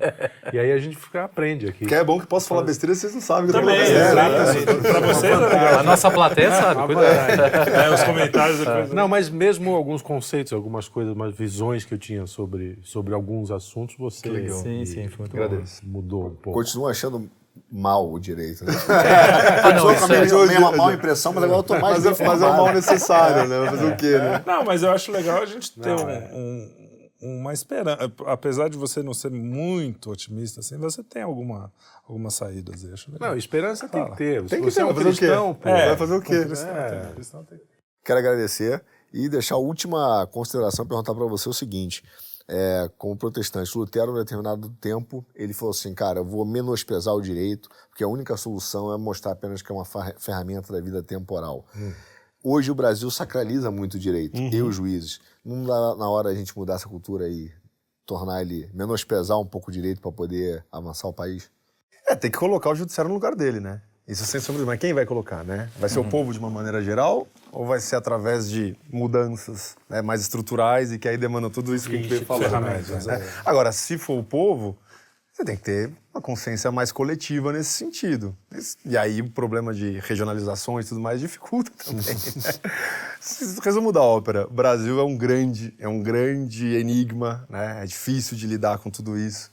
e 0.53 0.59
aí 0.59 0.71
a 0.71 0.79
gente 0.79 0.97
fica, 0.97 1.25
aprende 1.25 1.67
aqui. 1.69 1.87
Que 1.87 1.95
é 1.97 2.05
bom 2.05 2.21
que 2.21 2.27
posso 2.27 2.47
falar 2.49 2.63
besteira, 2.63 2.95
vocês 2.95 3.13
não 3.13 3.21
sabem 3.21 3.51
que 3.51 3.57
eu 3.57 3.61
tô 3.61 3.67
Também, 3.67 3.85
falando 3.85 3.99
besteira. 3.99 4.63
exatamente. 4.63 4.93
Para 4.93 5.01
vocês 5.07 5.33
é 5.33 5.37
legal. 5.37 5.79
A 5.81 5.83
nossa 5.83 6.11
plateia 6.11 6.51
sabe, 6.53 6.87
cuidado. 6.95 7.71
É, 7.75 7.91
os 7.95 8.03
comentários 8.05 8.59
depois. 8.61 8.93
Não, 8.93 9.09
mas 9.09 9.29
mesmo 9.29 9.75
alguns 9.75 10.03
conceitos, 10.03 10.53
algumas 10.53 10.87
coisas, 10.89 11.13
umas 11.15 11.35
visões 11.35 11.85
que 11.85 11.95
eu 11.95 11.99
tinha 11.99 12.27
sobre, 12.29 12.79
sobre 12.83 13.13
alguns 13.13 13.51
assuntos, 13.51 13.97
você 13.99 14.49
Sim, 14.51 14.85
sim, 14.85 15.09
foi 15.09 15.27
muito 15.27 15.37
bom. 15.37 15.43
Agradeço. 15.43 15.81
mudou 15.85 16.27
um 16.27 16.31
pouco. 16.37 16.59
Continuo 16.61 16.87
achando 16.87 17.29
mal 17.71 18.11
o 18.11 18.19
direito. 18.19 18.65
Né? 18.65 18.73
Ah, 19.65 19.73
não, 19.73 19.81
Sou 19.83 19.93
isso 19.93 20.07
com 20.07 20.13
a 20.13 20.17
é- 20.45 20.47
minha 20.59 20.61
mal 20.73 20.93
impressão, 20.93 21.33
mas 21.33 21.45
agora 21.45 21.59
eu 21.59 21.63
tô 21.63 21.79
mais 21.79 22.05
Mas, 22.05 22.21
é- 22.21 22.25
mas 22.27 22.43
é 22.43 22.47
um 22.47 22.57
mal 22.57 22.73
necessário, 22.73 23.49
né? 23.49 23.71
Fazer 23.71 23.85
o 23.93 23.97
quê, 23.97 24.19
né? 24.19 24.43
Não, 24.47 24.65
mas 24.65 24.83
eu 24.83 24.91
acho 24.91 25.13
legal 25.13 25.43
a 25.43 25.47
gente 25.47 25.73
ter 25.73 25.89
Não, 25.89 26.05
um- 26.05 26.11
é. 26.11 26.31
um- 26.33 26.83
uma 27.41 27.53
esperança. 27.53 28.11
Apesar 28.27 28.69
de 28.69 28.77
você 28.77 29.03
não 29.03 29.15
ser 29.15 29.31
muito 29.31 30.11
otimista, 30.11 30.59
assim, 30.61 30.77
você 30.77 31.05
tem 31.05 31.23
alguma, 31.23 31.73
algumas 32.09 32.35
saídas. 32.35 32.83
eu 32.83 32.93
Acho 32.95 33.13
legal. 33.13 33.31
Não, 33.31 33.37
esperança 33.39 33.89
tem 33.89 34.05
que 34.11 34.17
ter. 34.17 34.45
Tem 34.47 34.59
que 34.61 34.71
você 34.71 34.77
ter, 34.77 34.83
é 34.83 34.85
um 34.85 34.93
vai 34.93 34.95
fazer 34.97 35.09
o 35.09 35.13
quê? 35.13 35.19
cristão, 35.19 35.55
pô. 35.55 35.69
É, 35.69 35.87
vai 35.89 35.97
fazer 35.97 36.15
o 36.17 36.21
quê? 36.21 36.45
cristão 36.45 36.77
É. 36.77 36.91
tem, 37.01 37.13
cristão 37.15 37.45
tem. 37.45 37.61
Quero 38.05 38.19
agradecer 38.19 38.83
e 39.15 39.29
deixar 39.29 39.55
a 39.55 39.59
última 39.59 40.27
consideração, 40.33 40.85
perguntar 40.85 41.15
para 41.15 41.27
você 41.27 41.49
o 41.49 41.53
seguinte. 41.53 42.03
É, 42.49 42.91
como 42.99 43.17
protestante, 43.17 43.77
Lutero, 43.77 44.13
em 44.13 44.21
determinado 44.21 44.69
tempo, 44.81 45.25
ele 45.35 45.53
falou 45.53 45.71
assim, 45.71 45.95
cara, 45.95 46.21
eu 46.21 46.25
vou 46.25 46.45
menosprezar 46.45 47.15
o 47.15 47.21
direito, 47.21 47.69
porque 47.89 48.05
a 48.05 48.09
única 48.09 48.37
solução 48.37 48.93
é 48.93 48.99
mostrar 48.99 49.33
apenas 49.33 49.63
que 49.63 49.71
é 49.71 49.75
uma 49.75 49.85
ferramenta 49.85 50.73
da 50.73 50.81
vida 50.81 51.03
temporal. 51.03 51.65
Hoje 52.45 52.71
o 52.71 52.75
Brasil 52.75 53.11
sacraliza 53.11 53.71
muito 53.71 53.95
o 53.95 53.99
direito, 53.99 54.37
e 54.41 54.63
os 54.63 54.75
juízes. 54.75 55.21
Não 55.45 55.65
dá 55.65 55.95
na 55.97 56.09
hora 56.09 56.31
a 56.31 56.35
gente 56.35 56.57
mudar 56.57 56.75
essa 56.75 56.89
cultura 56.89 57.29
e 57.29 57.53
tornar 58.05 58.43
ele, 58.43 58.69
menosprezar 58.75 59.39
um 59.39 59.47
pouco 59.47 59.71
o 59.71 59.73
direito 59.73 60.01
para 60.01 60.13
poder 60.13 60.65
avançar 60.71 61.09
o 61.09 61.13
país? 61.13 61.51
É, 62.09 62.17
tem 62.17 62.31
que 62.31 62.39
colocar 62.39 62.71
o 62.71 62.75
judiciário 62.75 63.09
no 63.09 63.15
lugar 63.15 63.35
dele, 63.37 63.61
né? 63.61 63.81
Isso 64.07 64.25
sem 64.25 64.41
sombra. 64.41 64.65
Mas 64.67 64.79
quem 64.79 64.93
vai 64.93 65.07
colocar, 65.07 65.45
né? 65.45 65.71
Vai 65.79 65.89
ser 65.89 65.99
o 66.01 66.05
povo 66.05 66.33
de 66.33 66.39
uma 66.39 66.51
maneira 66.51 66.83
geral 66.83 67.27
ou 67.53 67.65
vai 67.67 67.81
ser 67.81 67.97
através 67.97 68.51
de 68.51 68.77
mudanças 68.91 69.77
né, 69.89 70.03
mais 70.03 70.21
estruturais 70.21 70.93
e 70.93 70.99
que 70.99 71.09
aí 71.09 71.17
demandam 71.17 71.51
tudo 71.51 71.75
isso 71.75 71.89
que 71.89 71.95
a 71.95 71.99
gente 71.99 72.09
veio 72.09 72.25
falando? 72.25 72.51
né? 73.07 73.33
Agora, 73.45 73.71
se 73.71 73.97
for 73.99 74.19
o 74.19 74.25
povo, 74.25 74.77
você 75.33 75.45
tem 75.45 75.57
que 75.57 75.63
ter 75.63 75.91
uma 76.13 76.21
consciência 76.21 76.71
mais 76.71 76.93
coletiva 76.93 77.53
nesse 77.53 77.71
sentido. 77.71 78.37
E 78.85 78.99
aí 78.99 79.23
o 79.23 79.31
problema 79.31 79.73
de 79.73 79.99
regionalizações 80.01 80.87
e 80.87 80.89
tudo 80.91 81.01
mais 81.01 81.21
dificulta 81.21 81.71
também. 81.85 82.03
né? 82.05 82.53
Resumo 83.63 83.93
da 83.93 84.03
ópera, 84.03 84.47
o 84.47 84.53
Brasil 84.53 84.99
é 85.01 85.05
um 85.05 85.17
grande, 85.17 85.75
é 85.79 85.89
um 85.89 86.03
grande 86.03 86.75
enigma, 86.75 87.47
né? 87.49 87.83
É 87.83 87.87
difícil 87.87 88.37
de 88.37 88.47
lidar 88.47 88.79
com 88.79 88.91
tudo 88.91 89.17
isso. 89.17 89.51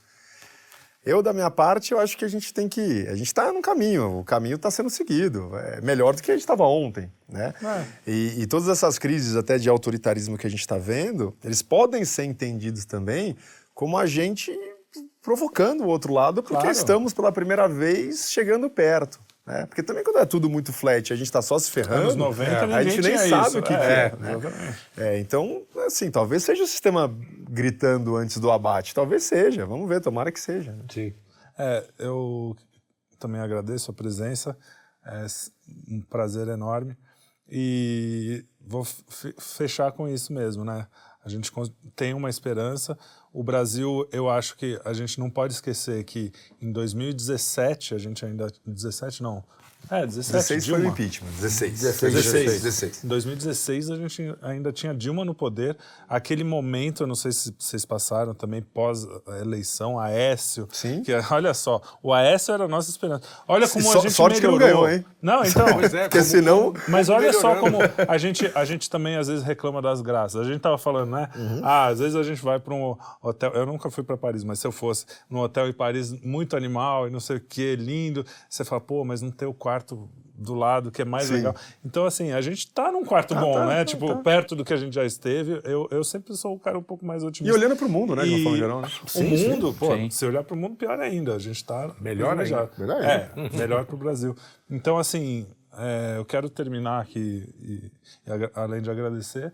Eu, 1.10 1.24
da 1.24 1.34
minha 1.34 1.50
parte, 1.50 1.92
eu 1.92 2.00
acho 2.00 2.16
que 2.18 2.24
a 2.24 2.28
gente 2.28 2.54
tem 2.54 2.70
que. 2.70 3.08
A 3.08 3.16
gente 3.16 3.28
está 3.28 3.52
no 3.52 3.62
caminho, 3.62 4.20
o 4.20 4.24
caminho 4.24 4.56
está 4.56 4.70
sendo 4.70 4.90
seguido. 4.90 5.52
É 5.58 5.82
melhor 5.82 6.16
do 6.16 6.22
que 6.22 6.30
a 6.30 6.34
gente 6.36 6.44
estava 6.44 6.64
ontem. 6.64 7.12
Né? 7.28 7.54
E, 8.06 8.36
e 8.42 8.48
todas 8.48 8.68
essas 8.68 9.00
crises, 9.00 9.36
até 9.36 9.58
de 9.58 9.68
autoritarismo 9.70 10.38
que 10.38 10.46
a 10.46 10.50
gente 10.50 10.60
está 10.62 10.78
vendo, 10.78 11.36
eles 11.44 11.62
podem 11.62 12.06
ser 12.06 12.26
entendidos 12.26 12.86
também 12.86 13.36
como 13.74 13.98
a 13.98 14.06
gente 14.06 14.52
provocando 15.22 15.82
o 15.84 15.88
outro 15.88 16.14
lado, 16.14 16.42
porque 16.42 16.56
Claro. 16.56 16.72
estamos 16.72 17.14
pela 17.14 17.32
primeira 17.32 17.68
vez 17.68 18.30
chegando 18.32 18.70
perto. 18.70 19.20
Né? 19.50 19.66
Porque 19.66 19.82
também 19.84 20.04
quando 20.04 20.20
é 20.20 20.26
tudo 20.26 20.50
muito 20.50 20.72
flat, 20.72 21.12
a 21.12 21.16
gente 21.16 21.26
está 21.26 21.42
só 21.42 21.58
se 21.58 21.72
ferrando. 21.72 22.02
Anos 22.04 22.16
90, 22.16 22.52
é, 22.52 22.74
a 22.76 22.84
gente 22.84 23.02
nem 23.02 23.18
sabe 23.18 23.48
isso. 23.48 23.60
o 23.60 23.64
que, 23.64 23.74
É, 23.74 24.10
que 24.10 24.16
é. 24.16 24.20
né? 24.20 24.36
exatamente. 24.38 24.78
É, 24.98 25.20
então, 25.20 25.64
assim, 25.88 26.12
talvez 26.12 26.44
seja 26.44 26.64
o 26.64 26.68
sistema 26.68 27.12
gritando 27.50 28.16
antes 28.16 28.38
do 28.38 28.52
abate. 28.52 28.94
Talvez 28.94 29.24
seja. 29.24 29.66
Vamos 29.66 29.90
ver, 29.90 30.02
tomara 30.02 30.32
que 30.32 30.40
seja. 30.40 30.72
né? 30.74 30.84
Sim. 30.92 31.14
É, 31.58 31.84
eu 31.98 32.56
também 33.18 33.42
agradeço 33.42 33.90
a 33.92 33.94
presença, 33.94 34.56
é 35.06 35.26
um 35.90 36.00
prazer 36.02 36.48
enorme. 36.48 36.96
E 37.52 38.46
vou 38.62 38.84
fe- 38.86 39.34
fechar 39.40 39.92
com 39.92 40.08
isso 40.08 40.32
mesmo, 40.32 40.64
né? 40.64 40.86
A 41.26 41.28
gente 41.30 41.52
tem 41.96 42.14
uma 42.14 42.30
esperança. 42.30 42.98
O 43.32 43.44
Brasil, 43.44 44.08
eu 44.12 44.28
acho 44.28 44.58
que 44.58 44.80
a 44.84 44.92
gente 44.92 45.20
não 45.20 45.30
pode 45.30 45.54
esquecer 45.54 46.04
que 46.04 46.32
em 46.62 46.72
2017, 46.72 47.94
a 47.94 47.98
gente 47.98 48.26
ainda. 48.26 48.48
17 48.66 49.22
não. 49.22 49.44
É, 49.92 50.06
17. 50.06 50.32
16 50.34 50.66
foi 50.66 50.74
o 50.74 50.78
Dilma. 50.78 50.92
impeachment. 50.94 51.30
16. 51.40 51.82
16. 51.82 52.62
16. 52.62 53.04
Em 53.04 53.08
2016 53.08 53.90
a 53.90 53.96
gente 53.96 54.36
ainda 54.42 54.72
tinha 54.72 54.94
Dilma 54.94 55.26
no 55.26 55.34
poder. 55.34 55.76
Aquele 56.08 56.44
momento, 56.44 57.04
eu 57.04 57.08
não 57.08 57.16
sei 57.16 57.32
se 57.32 57.56
vocês 57.58 57.86
passaram 57.86 58.36
também 58.36 58.62
pós 58.62 59.08
a 59.28 59.40
eleição, 59.40 60.00
Aécio. 60.00 60.68
Sim. 60.72 61.02
Que, 61.02 61.12
olha 61.32 61.54
só, 61.56 61.82
o 62.04 62.14
Aécio 62.14 62.54
era 62.54 62.66
a 62.66 62.68
nossa 62.68 62.92
esperança. 62.92 63.24
Olha 63.48 63.68
como 63.68 63.84
So- 63.84 63.98
a 63.98 64.02
gente 64.02 64.12
sorte 64.14 64.40
que 64.42 64.46
não 64.48 64.58
melhorou. 64.58 64.84
ganhou, 64.84 64.96
hein? 65.00 65.06
Não, 65.22 65.44
então. 65.44 65.66
Pois 65.74 65.94
é, 65.94 66.04
Porque 66.04 66.20
como- 66.20 66.30
senão. 66.30 66.74
Mas 66.88 67.10
olha 67.10 67.34
só 67.34 67.56
como 67.56 67.78
a 68.08 68.18
gente, 68.20 68.52
a 68.54 68.66
gente 68.66 68.90
também 68.92 69.16
às 69.16 69.28
vezes 69.28 69.44
reclama 69.44 69.82
das 69.82 70.02
graças. 70.02 70.40
A 70.40 70.44
gente 70.44 70.60
tava 70.60 70.78
falando, 70.78 71.12
né? 71.12 71.30
Uhum. 71.36 71.62
Ah, 71.64 71.88
às 71.88 71.98
vezes 72.00 72.16
a 72.16 72.22
gente 72.22 72.42
vai 72.44 72.60
para 72.60 72.74
um 72.76 72.96
hotel. 73.24 73.54
Eu 73.54 73.66
nunca 73.66 73.90
fui 73.90 74.04
para 74.04 74.16
Paris, 74.18 74.44
mas 74.44 74.60
se 74.60 74.68
eu 74.68 74.72
fosse 74.72 75.06
num 75.30 75.40
hotel 75.40 75.68
em 75.68 75.74
Paris 75.74 76.12
muito 76.22 76.56
animal 76.56 77.08
e 77.08 77.10
não 77.10 77.20
sei 77.20 77.38
o 77.38 77.40
que, 77.40 77.76
lindo, 77.76 78.24
você 78.48 78.64
fala, 78.64 78.82
pô, 78.82 79.04
mas 79.04 79.22
não 79.22 79.32
tem 79.32 79.48
o 79.48 79.54
quarto 79.54 79.69
do 80.42 80.54
lado 80.54 80.90
que 80.90 81.02
é 81.02 81.06
mais 81.06 81.26
Sim. 81.26 81.34
legal. 81.34 81.54
Então, 81.84 82.06
assim, 82.06 82.32
a 82.32 82.40
gente 82.40 82.72
tá 82.72 82.92
num 82.94 83.04
quarto 83.04 83.36
bom, 83.36 83.54
tá, 83.56 83.66
né? 83.66 83.76
tá, 83.80 83.86
tipo, 83.86 84.08
tá. 84.08 84.16
perto 84.22 84.56
do 84.56 84.64
que 84.64 84.74
a 84.74 84.78
gente 84.78 84.94
já 84.94 85.04
esteve. 85.04 85.60
Eu, 85.66 85.86
eu 85.92 86.02
sempre 86.02 86.34
sou 86.38 86.56
o 86.56 86.60
cara 86.60 86.80
um 86.80 86.82
pouco 86.84 87.06
mais 87.06 87.24
E 87.24 87.26
otimista. 87.26 87.58
olhando 87.58 87.76
para 87.76 87.86
o 87.86 87.90
mundo, 87.90 88.16
né? 88.16 88.24
De 88.24 88.30
uma 88.30 88.40
E 88.40 88.44
forma 88.44 88.58
geral. 88.58 88.82
Né? 88.82 88.88
o 89.16 89.24
mundo, 89.50 89.74
pô, 89.78 89.94
Sim. 89.98 90.10
se 90.10 90.26
olhar 90.26 90.44
para 90.46 90.56
o 90.56 90.58
mundo, 90.58 90.78
pior 90.78 90.98
ainda. 90.98 91.36
A 91.36 91.40
gente 91.40 91.58
está 91.58 91.94
Melhor 92.00 92.30
privilegiado. 92.38 92.70
ainda. 92.80 92.96
Melhor 92.96 93.04
É, 93.04 93.32
melhor 93.58 93.86
para 93.86 93.96
o 93.96 93.98
Brasil. 94.00 94.34
Então, 94.72 94.98
assim, 94.98 95.46
é, 95.78 96.16
eu 96.18 96.24
quero 96.24 96.50
terminar 96.50 97.02
aqui, 97.02 97.44
e, 97.62 97.92
e 98.26 98.50
além 98.56 98.82
de 98.82 98.90
agradecer, 98.90 99.52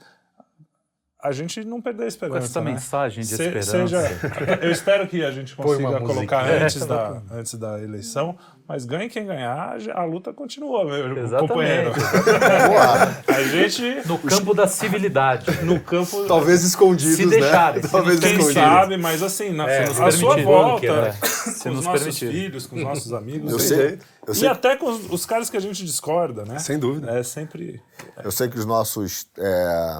a 1.22 1.32
gente 1.32 1.64
não 1.66 1.82
perder 1.82 2.04
a 2.04 2.08
esperança. 2.08 2.46
essa 2.46 2.62
né? 2.62 2.72
mensagem 2.74 3.22
de 3.22 3.28
Se- 3.30 3.34
esperança. 3.42 3.72
seja- 3.72 4.02
eu 4.62 4.70
espero 4.72 5.08
que 5.08 5.24
a 5.24 5.32
gente 5.32 5.56
consiga 5.56 6.00
colocar 6.00 6.46
antes 6.48 6.86
da, 6.86 7.24
antes 7.32 7.56
da 7.56 7.82
eleição, 7.82 8.38
mas 8.68 8.86
ganhe 8.86 9.10
quem 9.10 9.26
ganhar, 9.26 9.78
a 9.94 10.04
luta 10.04 10.34
continua, 10.34 10.84
meu 10.86 11.18
Exatamente. 11.18 11.48
companheiro. 11.50 11.92
A 13.28 13.44
gente, 13.44 14.08
No 14.08 14.18
campo 14.20 14.54
da 14.54 14.68
civilidade. 14.68 15.52
no 15.64 15.80
campo. 15.80 16.26
Talvez 16.28 16.64
escondidos, 16.64 17.16
Se 17.16 17.26
né? 17.26 17.38
deixarem, 17.40 17.82
se 17.84 17.90
Talvez 17.90 18.20
Quem 18.20 18.32
escondidos. 18.32 18.54
sabe, 18.54 18.98
mas 18.98 19.22
assim, 19.24 19.52
na, 19.52 19.70
É, 19.70 19.84
a 19.84 20.12
sua 20.12 20.38
volta, 20.42 20.86
É, 20.88 21.14
com 21.20 21.26
se 21.28 21.50
os 21.70 21.76
nos 21.76 21.86
nossos 21.86 22.00
permitir. 22.20 22.32
filhos, 22.32 22.68
com 22.68 22.76
os 22.78 22.84
nossos 22.84 23.14
amigos. 23.14 23.52
eu 23.52 23.58
e- 23.58 23.62
sei, 23.62 24.00
eu 24.28 24.34
E 24.34 24.36
sei, 24.36 24.48
até 24.50 24.76
com 24.76 24.88
os, 24.90 25.10
os 25.12 25.26
caras 25.26 25.50
que 25.50 25.58
a 25.58 25.62
gente 25.62 25.84
discorda, 25.86 26.44
né? 26.46 26.60
Sem 26.60 26.80
dúvida. 26.80 27.12
É 27.12 27.24
sempre. 27.24 27.82
eu 28.24 28.32
sei 28.32 28.48
que 28.50 28.58
os 28.58 28.66
nossos. 28.66 29.28
é, 29.38 30.00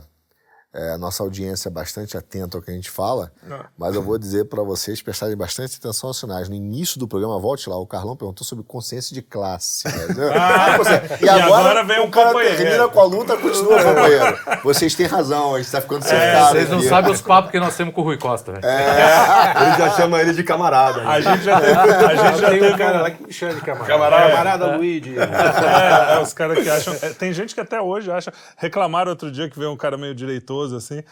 é, 0.76 0.98
nossa 0.98 1.24
audiência 1.24 1.70
é 1.70 1.72
bastante 1.72 2.18
atenta 2.18 2.58
ao 2.58 2.62
que 2.62 2.70
a 2.70 2.74
gente 2.74 2.90
fala, 2.92 3.32
mas 3.78 3.96
eu 3.96 4.02
vou 4.02 4.18
dizer 4.18 4.46
para 4.46 4.62
vocês 4.62 5.02
prestarem 5.02 5.36
bastante 5.38 5.78
atenção 5.78 6.10
aos 6.10 6.20
sinais. 6.20 6.50
No 6.50 6.56
início 6.56 7.00
do 7.00 7.08
programa, 7.08 7.40
volte 7.40 7.70
lá, 7.70 7.78
o 7.78 7.88
Carlão 7.88 8.16
perguntou 8.16 8.46
sobre 8.46 8.64
consciência 8.66 9.14
de 9.14 9.22
classe. 9.22 9.88
né? 9.88 9.94
Ah, 10.36 10.78
Você- 10.78 11.24
e 11.26 11.30
agora 11.30 11.84
vem 11.84 12.00
o 12.00 12.06
um 12.06 12.12
cara 12.12 12.28
companheiro. 12.30 12.58
termina 12.58 12.88
com 12.90 13.00
a 13.00 13.04
luta, 13.06 13.38
continua 13.38 13.82
companheiro. 13.84 14.38
Vocês 14.64 14.94
têm 14.96 15.06
razão, 15.06 15.56
a 15.56 15.62
gente 15.62 15.72
tá 15.72 15.80
ficando 15.82 16.04
cercado. 16.04 16.52
Vocês 16.52 16.70
não 16.70 16.80
aqui. 16.80 16.88
sabem 16.90 17.12
os 17.12 17.22
papos 17.22 17.52
que 17.52 17.60
nós 17.60 17.76
temos 17.76 17.94
com 17.94 18.02
o 18.02 18.04
Rui 18.04 18.18
Costa, 18.18 18.52
velho. 18.52 18.66
Ele 19.66 19.78
já 19.78 19.90
chama 19.92 20.20
ele 20.22 20.34
de 20.34 20.44
camarada. 20.44 21.02
né? 21.02 21.08
A 21.10 21.22
gente 21.22 21.44
já 21.44 21.60
teve. 21.62 21.74
A 21.80 22.16
gente 22.16 22.40
já 22.42 22.50
Tem 22.50 22.60
teve 22.60 22.74
um 22.74 22.78
cara 22.78 23.02
lá 23.02 23.12
que 23.12 23.24
me 23.24 23.32
chama 23.34 23.54
de 23.56 23.62
camarada. 23.62 23.88
Camarada. 23.88 24.30
Camarada 24.32 24.78
Luigi. 24.78 25.16
É, 25.18 26.16
é, 26.16 26.20
os 26.22 26.34
caras 26.34 26.60
que 26.62 26.70
acham. 26.70 26.94
é, 27.02 27.10
tem 27.10 27.32
gente 27.34 27.54
que 27.54 27.62
até 27.62 27.80
hoje 27.82 28.12
acha. 28.12 28.34
Reclamaram 28.58 29.12
outro 29.12 29.32
dia 29.32 29.50
que 29.50 29.58
veio 29.58 29.72
um 29.72 29.78
cara 29.78 29.98
meio 29.98 30.14
direitoso 30.16 30.65
assim. 30.74 31.04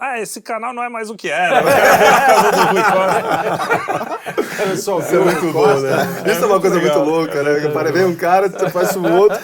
Ah, 0.00 0.20
esse 0.20 0.40
canal 0.40 0.72
não 0.72 0.82
é 0.82 0.88
mais 0.88 1.10
o 1.10 1.16
que 1.16 1.28
era. 1.28 1.62
Costa. 2.74 4.18
Cara, 4.56 4.76
só 4.76 4.98
Isso 5.00 5.14
é 5.16 5.18
muito 5.18 5.52
bom, 5.52 5.66
né? 5.80 6.22
Isso 6.30 6.44
é 6.44 6.46
uma 6.46 6.60
coisa 6.60 6.76
muito 6.78 6.92
legal. 6.98 7.04
louca, 7.04 7.42
né? 7.42 7.68
Para 7.70 7.90
vem 7.92 8.04
um 8.04 8.14
cara, 8.14 8.48
você 8.48 8.70
faz 8.70 8.94
o 8.96 9.04
outro. 9.04 9.38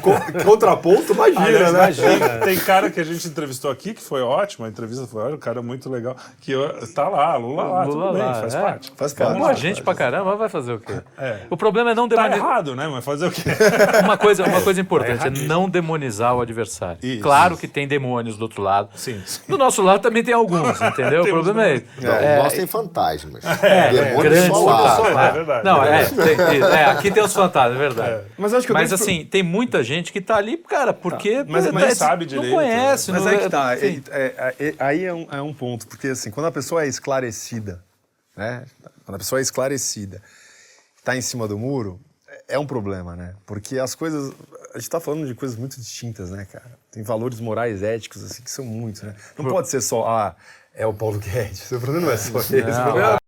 co- 0.12 0.44
contraponto, 0.44 1.12
imagina, 1.12 1.44
Aliás, 1.46 1.72
né? 1.72 1.78
imagina, 2.12 2.28
Tem 2.44 2.56
cara 2.58 2.90
que 2.90 3.00
a 3.00 3.04
gente 3.04 3.26
entrevistou 3.26 3.70
aqui, 3.70 3.92
que 3.94 4.02
foi 4.02 4.22
ótimo, 4.22 4.66
a 4.66 4.68
entrevista 4.68 5.06
foi 5.06 5.20
ótima, 5.22 5.36
um 5.36 5.40
cara 5.40 5.62
muito 5.62 5.90
legal, 5.90 6.16
que 6.40 6.52
eu- 6.52 6.72
tá 6.94 7.08
lá, 7.08 7.36
Lula 7.36 7.64
lá, 7.64 7.84
Lula 7.84 8.06
tudo 8.06 8.12
bem, 8.18 8.22
lá, 8.26 8.34
faz 8.34 8.54
é. 8.54 8.60
parte. 8.60 8.92
Faz 8.96 9.12
parte. 9.12 9.38
Boa 9.38 9.52
gente 9.54 9.82
pra 9.82 9.94
caramba, 9.94 10.36
vai 10.36 10.48
fazer 10.48 10.72
o 10.74 10.78
quê? 10.78 11.00
É. 11.18 11.40
O 11.50 11.56
problema 11.56 11.90
é 11.90 11.94
não 11.94 12.08
Tá 12.08 12.16
demonizar. 12.16 12.38
errado, 12.46 12.76
né? 12.76 12.88
Mas 12.88 13.04
fazer 13.04 13.26
o 13.26 13.30
quê? 13.32 13.42
Uma 14.04 14.16
coisa, 14.16 14.44
uma 14.44 14.60
coisa 14.60 14.80
importante 14.80 15.26
é 15.26 15.30
não 15.30 15.68
demonizar 15.68 16.34
o 16.36 16.40
adversário. 16.40 16.98
Isso, 17.02 17.20
claro 17.22 17.56
que 17.56 17.66
tem 17.66 17.86
demônios 17.88 18.36
do 18.36 18.42
outro 18.42 18.62
lado. 18.62 18.90
Sim. 18.94 19.20
Do 19.56 19.64
nosso 19.64 19.80
lado 19.80 20.00
também 20.02 20.22
tem 20.22 20.34
alguns, 20.34 20.78
entendeu? 20.82 21.22
o 21.22 21.26
problema 21.28 21.66
é, 21.66 21.82
Não, 22.00 22.12
é, 22.12 22.42
nós 22.42 22.52
tem 22.52 22.66
fantasmas. 22.66 23.42
é, 23.62 23.90
Demônios 23.90 24.22
grandes 24.22 24.46
só 24.48 24.64
lá. 24.64 24.96
fantasmas. 24.96 25.24
É 25.24 25.32
verdade. 25.32 25.64
Não, 25.64 25.82
é, 25.84 26.04
tem- 26.04 26.60
é, 26.62 26.84
aqui 26.84 27.10
tem 27.10 27.22
os 27.22 27.32
fantasmas, 27.32 27.76
é 27.76 27.78
verdade. 27.78 28.24
Mas 28.36 28.52
acho 28.52 28.66
que 28.66 28.72
o 28.72 28.74
Mas 28.74 28.92
assim, 28.92 29.24
tem 29.24 29.42
muita 29.42 29.82
gente 29.82 30.12
que 30.12 30.20
tá 30.20 30.36
ali, 30.36 30.58
cara, 30.58 30.92
porque 30.92 31.42
Mas- 31.48 31.66
é, 31.66 31.72
mas 31.72 31.84
é, 31.84 31.94
sabe 31.94 32.24
não 32.26 32.28
direito, 32.28 32.54
conhece. 32.54 33.12
Mas 33.12 33.22
não, 33.24 33.30
aí 33.30 33.38
que 33.38 33.48
tá. 33.48 33.74
é- 33.76 33.86
é- 34.10 34.54
é- 34.60 34.74
aí 34.78 35.04
é 35.04 35.14
um, 35.14 35.26
é 35.32 35.40
um 35.40 35.54
ponto, 35.54 35.86
porque 35.86 36.08
assim, 36.08 36.30
quando 36.30 36.46
a 36.46 36.52
pessoa 36.52 36.84
é 36.84 36.86
esclarecida, 36.86 37.82
né? 38.36 38.64
Quando 39.06 39.14
a 39.14 39.18
pessoa 39.18 39.38
é 39.38 39.42
esclarecida, 39.42 40.20
tá 41.02 41.16
em 41.16 41.22
cima 41.22 41.48
do 41.48 41.56
muro, 41.58 41.98
é- 42.48 42.54
é 42.54 42.58
um 42.58 42.66
problema, 42.66 43.14
né? 43.16 43.34
Porque 43.44 43.78
as 43.78 43.94
coisas. 43.94 44.32
A 44.74 44.78
gente 44.78 44.90
tá 44.90 45.00
falando 45.00 45.26
de 45.26 45.34
coisas 45.34 45.56
muito 45.56 45.76
distintas, 45.80 46.30
né, 46.30 46.46
cara? 46.50 46.78
Tem 46.92 47.02
valores 47.02 47.40
morais, 47.40 47.82
éticos, 47.82 48.22
assim, 48.24 48.42
que 48.42 48.50
são 48.50 48.64
muitos, 48.64 49.02
né? 49.02 49.14
Não 49.38 49.46
pode 49.46 49.68
ser 49.68 49.80
só, 49.80 50.06
ah, 50.06 50.36
é 50.74 50.86
o 50.86 50.92
Paulo 50.92 51.18
Guedes. 51.18 51.70
O 51.72 51.80
problema 51.80 52.06
não 52.06 52.12
é 52.12 52.16
só 52.16 52.38
esse. 52.40 52.54
O 52.58 52.82
problema 52.82 53.08
é 53.10 53.12
a 53.14 53.16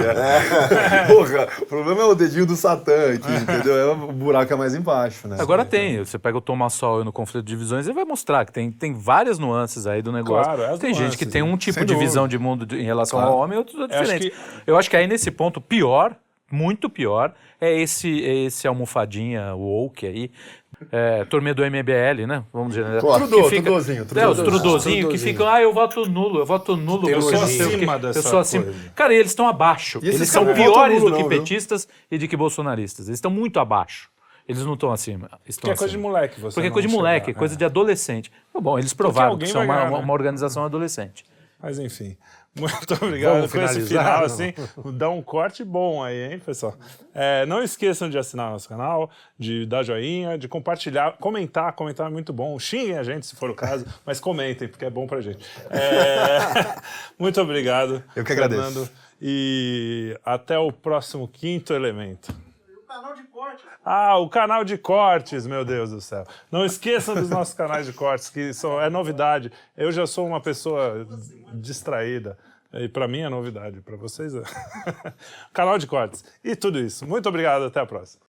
É. 0.00 1.06
Porra, 1.12 1.48
o 1.60 1.66
problema 1.66 2.00
é 2.02 2.04
o 2.04 2.14
dedinho 2.14 2.46
do 2.46 2.56
Satã 2.56 3.12
aqui, 3.14 3.30
entendeu? 3.32 3.74
É 3.76 3.86
o 3.92 4.12
buraco 4.12 4.52
é 4.52 4.56
mais 4.56 4.74
embaixo, 4.74 5.26
né? 5.28 5.36
Agora 5.38 5.64
tem, 5.64 5.98
você 5.98 6.18
pega 6.18 6.38
o 6.38 6.40
Thomas 6.40 6.72
Sowell 6.74 7.04
no 7.04 7.12
conflito 7.12 7.44
de 7.44 7.56
visões 7.56 7.86
e 7.86 7.92
vai 7.92 8.04
mostrar 8.04 8.44
que 8.46 8.52
tem, 8.52 8.70
tem 8.70 8.94
várias 8.94 9.38
nuances 9.38 9.86
aí 9.86 10.00
do 10.00 10.12
negócio. 10.12 10.44
Claro, 10.54 10.74
as 10.74 10.78
tem 10.78 10.90
gente 10.94 11.00
nuances, 11.02 11.18
que 11.18 11.26
tem 11.26 11.42
um 11.42 11.56
tipo 11.56 11.80
de 11.80 11.86
dúvida. 11.86 12.04
visão 12.06 12.26
de 12.28 12.38
mundo 12.38 12.74
em 12.74 12.84
relação 12.84 13.18
Claro. 13.18 13.34
ao 13.34 13.38
homem 13.40 13.56
e 13.56 13.58
outros 13.58 13.76
é 13.76 13.80
Eu 13.80 13.84
acho 14.00 14.12
diferente. 14.12 14.34
Eu 14.66 14.78
acho 14.78 14.90
que 14.90 14.96
aí 14.96 15.06
nesse 15.06 15.30
ponto, 15.30 15.60
pior, 15.60 16.14
muito 16.50 16.88
pior, 16.90 17.32
é 17.60 17.72
esse, 17.80 18.24
é 18.24 18.44
esse 18.46 18.66
almofadinha 18.66 19.54
woke 19.54 20.06
aí. 20.06 20.30
É, 20.90 21.24
turminha 21.26 21.52
do 21.54 21.62
MBL, 21.62 22.26
né? 22.26 22.42
Vamos 22.52 22.74
dizer. 22.74 23.00
Claro. 23.00 23.24
que 23.24 23.28
Trudô, 23.28 23.48
fica- 23.50 23.62
Trudozinho, 23.64 23.98
É, 23.98 24.02
os 24.02 24.08
Trudozinho. 24.08 24.44
trudozinhos 24.44 25.12
que 25.12 25.18
ficam, 25.18 25.46
ah, 25.46 25.60
eu 25.60 25.74
voto 25.74 26.08
nulo, 26.08 26.38
eu 26.40 26.46
voto 26.46 26.74
nulo. 26.76 27.08
Eu 27.08 27.20
sou 27.20 27.38
o 27.38 27.42
acima 27.42 27.96
quê, 27.98 28.06
dessa 28.06 28.18
Eu 28.18 28.22
sou 28.22 28.38
acima. 28.38 28.64
coisa. 28.64 28.78
Cara, 28.94 29.12
e 29.12 29.16
eles 29.18 29.30
estão 29.32 29.46
abaixo. 29.46 30.00
E 30.02 30.08
Eles 30.08 30.28
são 30.30 30.46
piores 30.54 31.00
nulo, 31.00 31.10
do 31.10 31.16
que 31.16 31.22
não, 31.22 31.28
viu? 31.28 31.38
petistas 31.40 31.86
e 32.10 32.16
de 32.16 32.26
que 32.26 32.34
bolsonaristas. 32.36 33.08
Eles 33.08 33.18
estão 33.18 33.30
muito 33.30 33.60
abaixo. 33.60 34.08
Eles 34.48 34.64
não 34.64 34.72
estão 34.74 34.90
acima. 34.90 35.26
Estão 35.46 35.68
Porque 35.68 35.70
é 35.70 35.76
coisa 35.76 35.92
de 35.92 35.98
moleque. 35.98 36.40
Você 36.40 36.54
Porque 36.54 36.68
é 36.68 36.70
coisa 36.70 36.88
de 36.88 36.94
moleque, 36.94 37.30
é 37.30 37.34
coisa 37.34 37.54
de 37.56 37.64
adolescente. 37.64 38.32
Bom, 38.58 38.78
eles 38.78 38.94
provaram 38.94 39.36
que 39.36 39.46
são 39.46 39.60
vai 39.60 39.66
uma, 39.66 39.76
ganhar, 39.84 39.90
né? 39.90 39.98
uma 40.04 40.12
organização 40.14 40.64
adolescente. 40.64 41.24
Mas 41.62 41.78
enfim. 41.78 42.16
Muito 42.58 42.94
obrigado 42.94 43.34
Vamos 43.34 43.52
com 43.52 43.60
esse 43.62 43.80
finalizar, 43.80 44.04
final, 44.04 44.24
assim. 44.24 44.52
Dá 44.96 45.08
um 45.08 45.22
corte 45.22 45.62
bom 45.64 46.02
aí, 46.02 46.32
hein, 46.32 46.42
pessoal? 46.44 46.74
É, 47.14 47.46
não 47.46 47.62
esqueçam 47.62 48.10
de 48.10 48.18
assinar 48.18 48.50
nosso 48.50 48.68
canal, 48.68 49.08
de 49.38 49.64
dar 49.66 49.84
joinha, 49.84 50.36
de 50.36 50.48
compartilhar, 50.48 51.16
comentar. 51.18 51.72
Comentar 51.74 52.08
é 52.08 52.10
muito 52.10 52.32
bom. 52.32 52.58
Xinguem 52.58 52.98
a 52.98 53.04
gente, 53.04 53.24
se 53.26 53.36
for 53.36 53.50
o 53.50 53.54
caso, 53.54 53.86
mas 54.04 54.18
comentem, 54.18 54.66
porque 54.66 54.84
é 54.84 54.90
bom 54.90 55.06
pra 55.06 55.20
gente. 55.20 55.44
É, 55.70 56.80
muito 57.18 57.40
obrigado. 57.40 58.02
Eu 58.16 58.24
que 58.24 58.32
agradeço. 58.32 58.62
Fernando, 58.62 58.90
E 59.22 60.18
até 60.24 60.58
o 60.58 60.72
próximo 60.72 61.28
quinto 61.28 61.72
elemento. 61.72 62.34
Canal 62.88 63.14
de 63.14 63.22
corte. 63.40 63.64
Ah, 63.82 64.18
o 64.18 64.28
canal 64.28 64.64
de 64.64 64.76
cortes, 64.76 65.46
meu 65.46 65.64
Deus 65.64 65.90
do 65.90 66.00
céu. 66.00 66.26
Não 66.52 66.64
esqueçam 66.64 67.14
dos 67.14 67.30
nossos 67.30 67.54
canais 67.54 67.86
de 67.86 67.92
cortes, 67.92 68.28
que 68.28 68.52
são, 68.52 68.78
é 68.78 68.90
novidade. 68.90 69.50
Eu 69.74 69.90
já 69.90 70.06
sou 70.06 70.26
uma 70.26 70.40
pessoa 70.40 71.06
distraída. 71.54 72.36
E 72.72 72.88
para 72.88 73.08
mim 73.08 73.20
é 73.20 73.28
novidade, 73.28 73.80
para 73.80 73.96
vocês 73.96 74.32
é. 74.32 74.42
canal 75.52 75.76
de 75.78 75.86
cortes. 75.86 76.24
E 76.44 76.54
tudo 76.54 76.78
isso. 76.78 77.06
Muito 77.06 77.28
obrigado, 77.28 77.64
até 77.64 77.80
a 77.80 77.86
próxima. 77.86 78.22